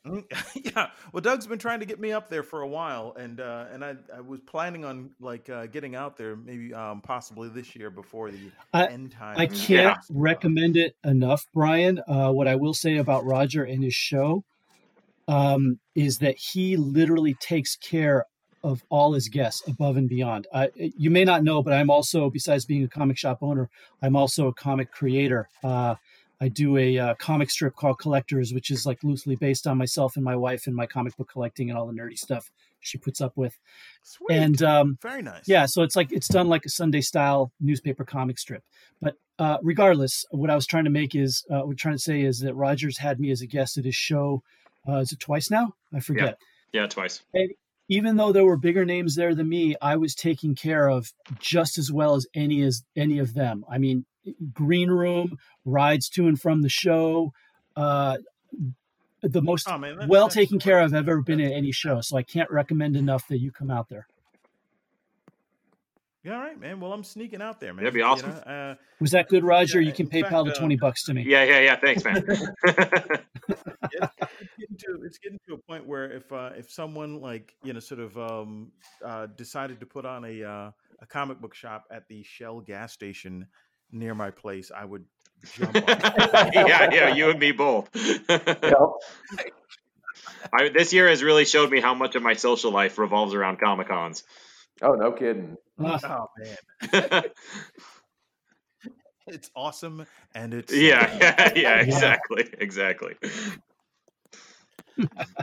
yeah. 0.56 0.88
Well, 1.12 1.22
Doug's 1.22 1.46
been 1.46 1.60
trying 1.60 1.82
to 1.82 1.86
get 1.86 2.00
me 2.00 2.12
up 2.12 2.30
there 2.30 2.44
for 2.44 2.62
a 2.62 2.68
while, 2.68 3.16
and 3.20 3.40
uh, 3.40 3.66
and 3.72 3.84
I, 3.84 3.96
I 4.16 4.22
was 4.22 4.40
planning 4.40 4.86
on 4.86 5.12
like 5.20 5.50
uh, 5.50 5.68
getting 5.68 5.96
out 5.96 6.18
there 6.18 6.36
maybe 6.36 6.74
um, 6.74 7.02
possibly 7.02 7.50
this 7.50 7.76
year 7.76 7.90
before 7.90 8.32
the 8.32 8.52
I- 8.74 8.88
end 8.88 9.12
time. 9.12 9.38
I 9.38 9.46
can't 9.46 9.98
recommend 10.10 10.78
it 10.78 10.96
enough, 11.04 11.46
Brian. 11.54 12.00
Uh, 12.08 12.32
what 12.32 12.48
I 12.48 12.56
will 12.56 12.74
say 12.74 12.98
about 12.98 13.26
Roger 13.26 13.64
and 13.64 13.84
his 13.84 13.94
show 13.94 14.44
um, 15.28 15.80
is 15.96 16.20
that 16.20 16.38
he 16.38 16.78
literally 16.78 17.34
takes 17.36 17.76
care 17.76 18.26
of 18.64 18.84
all 18.90 19.14
his 19.14 19.30
guests 19.30 19.66
above 19.68 19.98
and 19.98 20.10
beyond. 20.10 20.48
Uh, 20.52 20.68
you 20.76 21.10
may 21.10 21.24
not 21.24 21.44
know, 21.44 21.64
but 21.64 21.74
I'm 21.74 21.90
also, 21.90 22.30
besides 22.30 22.66
being 22.66 22.84
a 22.84 22.90
comic 22.90 23.18
shop 23.18 23.40
owner, 23.42 23.70
I'm 24.02 24.16
also 24.16 24.48
a 24.48 24.54
comic 24.54 24.92
creator. 24.92 25.48
Uh, 25.64 25.96
I 26.42 26.48
do 26.48 26.78
a 26.78 26.98
uh, 26.98 27.16
comic 27.16 27.50
strip 27.50 27.76
called 27.76 28.00
Collectors, 28.00 28.54
which 28.54 28.72
is 28.72 28.86
like 28.86 29.04
loosely 29.04 29.36
based 29.36 29.68
on 29.68 29.78
myself 29.78 30.16
and 30.16 30.24
my 30.24 30.36
wife 30.36 30.68
and 30.68 30.76
my 30.76 30.86
comic 30.86 31.16
book 31.18 31.30
collecting 31.30 31.70
and 31.70 31.78
all 31.78 31.88
the 31.88 31.94
nerdy 31.94 32.18
stuff 32.18 32.52
she 32.80 32.98
puts 32.98 33.20
up 33.20 33.36
with. 33.36 33.58
Sweet. 34.04 34.36
And 34.36 34.62
um, 34.64 34.98
Very 35.02 35.22
nice. 35.22 35.48
yeah, 35.48 35.66
so 35.66 35.84
it's 35.84 35.96
like 35.96 36.12
it's 36.12 36.30
done 36.30 36.48
like 36.48 36.66
a 36.66 36.70
Sunday 36.70 37.02
style 37.02 37.52
newspaper 37.60 38.06
comic 38.06 38.40
strip. 38.40 38.64
But 39.02 39.16
uh, 39.38 39.58
regardless, 39.62 40.26
what 40.32 40.50
I 40.50 40.56
was 40.56 40.66
trying 40.66 40.86
to 40.86 40.90
make 40.90 41.14
is 41.16 41.44
uh, 41.50 41.58
what 41.58 41.68
we're 41.68 41.74
trying 41.74 41.96
to 41.96 42.02
say 42.02 42.22
is 42.22 42.40
that 42.40 42.54
Rogers 42.54 42.98
had 42.98 43.20
me 43.20 43.32
as 43.32 43.42
a 43.42 43.48
guest 43.48 43.78
at 43.78 43.86
his 43.86 43.96
show. 43.96 44.44
Uh, 44.88 44.98
is 44.98 45.12
it 45.12 45.20
twice 45.20 45.52
now? 45.52 45.76
I 45.94 46.00
forget. 46.00 46.38
Yeah, 46.72 46.88
twice. 46.88 47.22
And 47.34 47.52
even 47.90 48.18
though 48.18 48.32
there 48.32 48.46
were 48.46 48.58
bigger 48.58 48.86
names 48.86 49.16
there 49.16 49.34
than 49.36 49.50
me, 49.50 49.76
I 49.82 49.98
was 49.98 50.16
taken 50.16 50.56
care 50.56 50.88
of 50.88 51.12
just 51.40 51.78
as 51.78 51.92
well 51.92 52.16
as 52.16 52.28
any 52.34 52.62
as 52.62 52.84
any 52.96 53.20
of 53.20 53.34
them. 53.34 53.66
I 53.70 53.78
mean, 53.78 54.06
green 54.54 54.90
room, 54.90 55.38
rides 55.66 56.10
to 56.10 56.28
and 56.28 56.40
from 56.40 56.62
the 56.62 56.70
show, 56.70 57.34
uh, 57.76 58.18
the 59.22 59.42
most 59.42 59.68
Oh, 59.70 59.78
man, 59.78 60.08
well 60.08 60.26
that's 60.26 60.36
taken 60.36 60.60
care 60.60 60.80
of 60.80 60.94
I've 60.94 61.08
ever 61.08 61.22
been 61.22 61.42
at 61.42 61.52
any 61.52 61.72
show. 61.72 62.00
So 62.02 62.18
I 62.18 62.24
can't 62.24 62.50
recommend 62.50 62.96
enough 62.96 63.28
that 63.28 63.40
you 63.40 63.52
come 63.52 63.70
out 63.70 63.90
there. 63.90 64.08
Yeah, 66.24 66.34
all 66.36 66.42
right, 66.42 66.60
man. 66.60 66.82
Well, 66.82 66.92
I'm 66.92 67.06
sneaking 67.06 67.42
out 67.42 67.62
there, 67.62 67.74
man. 67.74 67.86
That'd 67.86 67.94
be 67.94 68.02
You 68.02 68.06
awesome. 68.06 68.32
know, 68.32 68.36
uh, 68.36 68.76
Was 69.00 69.12
that 69.12 69.30
good, 69.30 69.46
Roger? 69.46 69.80
Yeah, 69.80 69.88
you 69.88 69.94
can 69.94 70.08
in 70.08 70.12
PayPal 70.12 70.44
the 70.44 70.52
fact, 70.52 70.58
uh, 70.58 70.60
twenty 70.60 70.76
bucks 70.76 71.06
to 71.06 71.14
me. 71.14 71.24
Yeah, 71.26 71.46
yeah, 71.46 71.60
yeah. 71.62 71.76
Thanks, 71.78 72.04
man. 72.04 72.24
it's, 72.28 72.42
it's 73.48 74.54
getting 74.60 74.78
to 74.78 75.02
it's 75.06 75.18
getting 75.18 75.40
to 75.48 75.54
a 75.54 75.58
point 75.58 75.88
where 75.88 76.12
if 76.12 76.30
uh, 76.34 76.52
if 76.58 76.70
someone 76.70 77.22
like 77.22 77.56
you 77.64 77.72
know 77.72 77.80
sort 77.80 78.02
of 78.02 78.18
um, 78.18 78.74
uh, 79.04 79.28
decided 79.38 79.80
to 79.80 79.86
put 79.86 80.06
on 80.06 80.26
a 80.26 80.44
uh, 80.44 80.72
a 81.02 81.06
comic 81.08 81.40
book 81.40 81.56
shop 81.56 81.86
at 81.90 82.08
the 82.10 82.22
Shell 82.24 82.62
gas 82.62 82.92
station 82.92 83.48
near 83.92 84.14
my 84.14 84.32
place, 84.32 84.72
I 84.76 84.86
would 84.86 85.06
jump 85.54 85.76
on. 85.76 85.84
yeah, 86.54 86.90
yeah. 86.92 87.14
You 87.16 87.30
and 87.32 87.40
me 87.40 87.52
both. 87.52 87.90
I, 90.54 90.70
this 90.70 90.94
year 90.94 91.08
has 91.10 91.24
really 91.24 91.46
showed 91.46 91.70
me 91.70 91.80
how 91.82 91.94
much 91.94 92.16
of 92.16 92.24
my 92.24 92.34
social 92.34 92.72
life 92.72 92.98
revolves 92.98 93.34
around 93.34 93.60
comic 93.60 93.88
cons. 93.88 94.24
Oh, 94.82 94.94
no 94.94 95.12
kidding. 95.12 95.58
oh 95.80 96.28
man, 96.38 97.24
it's 99.28 99.50
awesome 99.56 100.06
and 100.34 100.54
it's 100.54 100.74
yeah, 100.74 101.18
yeah, 101.22 101.52
yeah. 101.56 101.76
Exactly, 101.82 102.48
exactly. 102.58 103.16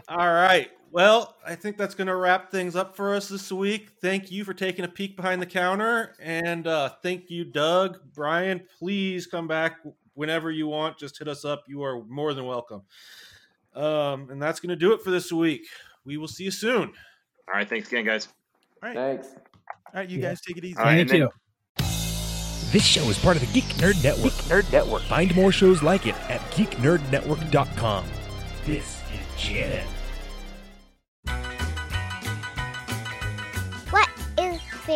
All 0.09 0.16
right. 0.18 0.70
Well, 0.97 1.36
I 1.47 1.56
think 1.56 1.77
that's 1.77 1.94
going 1.94 2.06
to 2.06 2.16
wrap 2.16 2.51
things 2.51 2.74
up 2.74 2.97
for 2.97 3.14
us 3.14 3.28
this 3.28 3.52
week. 3.52 3.90
Thank 4.01 4.31
you 4.31 4.44
for 4.44 4.55
taking 4.55 4.82
a 4.82 4.89
peek 4.89 5.14
behind 5.14 5.43
the 5.43 5.47
counter. 5.47 6.14
And 6.18 6.66
uh, 6.66 6.89
thank 7.02 7.28
you, 7.28 7.44
Doug. 7.44 7.98
Brian, 8.14 8.62
please 8.78 9.27
come 9.27 9.47
back 9.47 9.77
whenever 10.14 10.51
you 10.51 10.68
want. 10.68 10.97
Just 10.97 11.18
hit 11.18 11.28
us 11.28 11.44
up. 11.44 11.64
You 11.68 11.82
are 11.82 12.02
more 12.05 12.32
than 12.32 12.47
welcome. 12.47 12.81
Um, 13.74 14.31
and 14.31 14.40
that's 14.40 14.59
going 14.59 14.70
to 14.70 14.77
do 14.77 14.94
it 14.94 15.02
for 15.02 15.10
this 15.10 15.31
week. 15.31 15.66
We 16.06 16.16
will 16.16 16.28
see 16.28 16.44
you 16.44 16.51
soon. 16.51 16.85
All 17.47 17.55
right, 17.55 17.68
thanks 17.68 17.89
again, 17.89 18.06
guys. 18.06 18.28
All 18.82 18.89
right, 18.89 18.97
Thanks. 18.97 19.28
all 19.93 20.01
right, 20.01 20.09
you 20.09 20.18
guys 20.18 20.40
take 20.40 20.56
it 20.56 20.64
easy. 20.64 20.78
All 20.78 20.85
right, 20.85 21.06
Thank 21.06 21.20
you. 21.20 21.28
This 22.73 22.86
show 22.86 23.02
is 23.10 23.18
part 23.18 23.36
of 23.36 23.43
the 23.43 23.52
Geek 23.52 23.68
Nerd 23.74 24.02
Network. 24.02 24.32
Geek 24.32 24.44
Nerd 24.44 24.73
Network. 24.73 25.02
Find 25.02 25.36
more 25.36 25.52
shows 25.52 25.82
like 25.82 26.06
it 26.06 26.14
at 26.31 26.40
geeknerdnetwork.com. 26.52 28.06
This 28.64 29.02
is 29.12 29.20
Janet. 29.36 29.85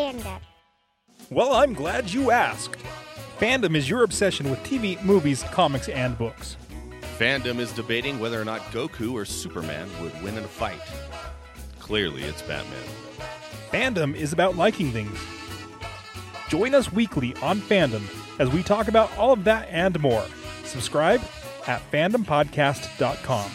Fandom? 0.01 0.41
Well, 1.31 1.53
I'm 1.53 1.75
glad 1.75 2.13
you 2.13 2.31
asked. 2.31 2.77
Fandom 3.39 3.77
is 3.77 3.89
your 3.89 4.03
obsession 4.03 4.51
with 4.51 4.59
TV, 4.61 5.03
movies, 5.03 5.43
comics, 5.53 5.89
and 5.89 6.17
books. 6.17 6.57
Fandom 7.19 7.59
is 7.59 7.73
debating 7.73 8.19
whether 8.19 8.41
or 8.41 8.45
not 8.45 8.61
Goku 8.73 9.13
or 9.13 9.25
Superman 9.25 9.89
would 10.01 10.23
win 10.23 10.39
in 10.39 10.45
a 10.45 10.49
fight. 10.49 10.81
Clearly, 11.79 12.23
it's 12.23 12.43
Batman. 12.43 12.83
Fandom 13.71 14.15
is 14.15 14.33
about 14.33 14.57
liking 14.57 14.91
things. 14.91 15.19
Join 16.49 16.75
us 16.75 16.93
weekly 16.93 17.35
on 17.43 17.61
Fandom 17.61 18.03
as 18.41 18.49
we 18.49 18.63
talk 18.63 18.89
about 18.89 19.17
all 19.19 19.33
of 19.33 19.45
that 19.45 19.69
and 19.71 20.01
more. 20.01 20.25
Subscribe 20.65 21.21
at 21.67 21.83
fandompodcast.com. 21.93 23.51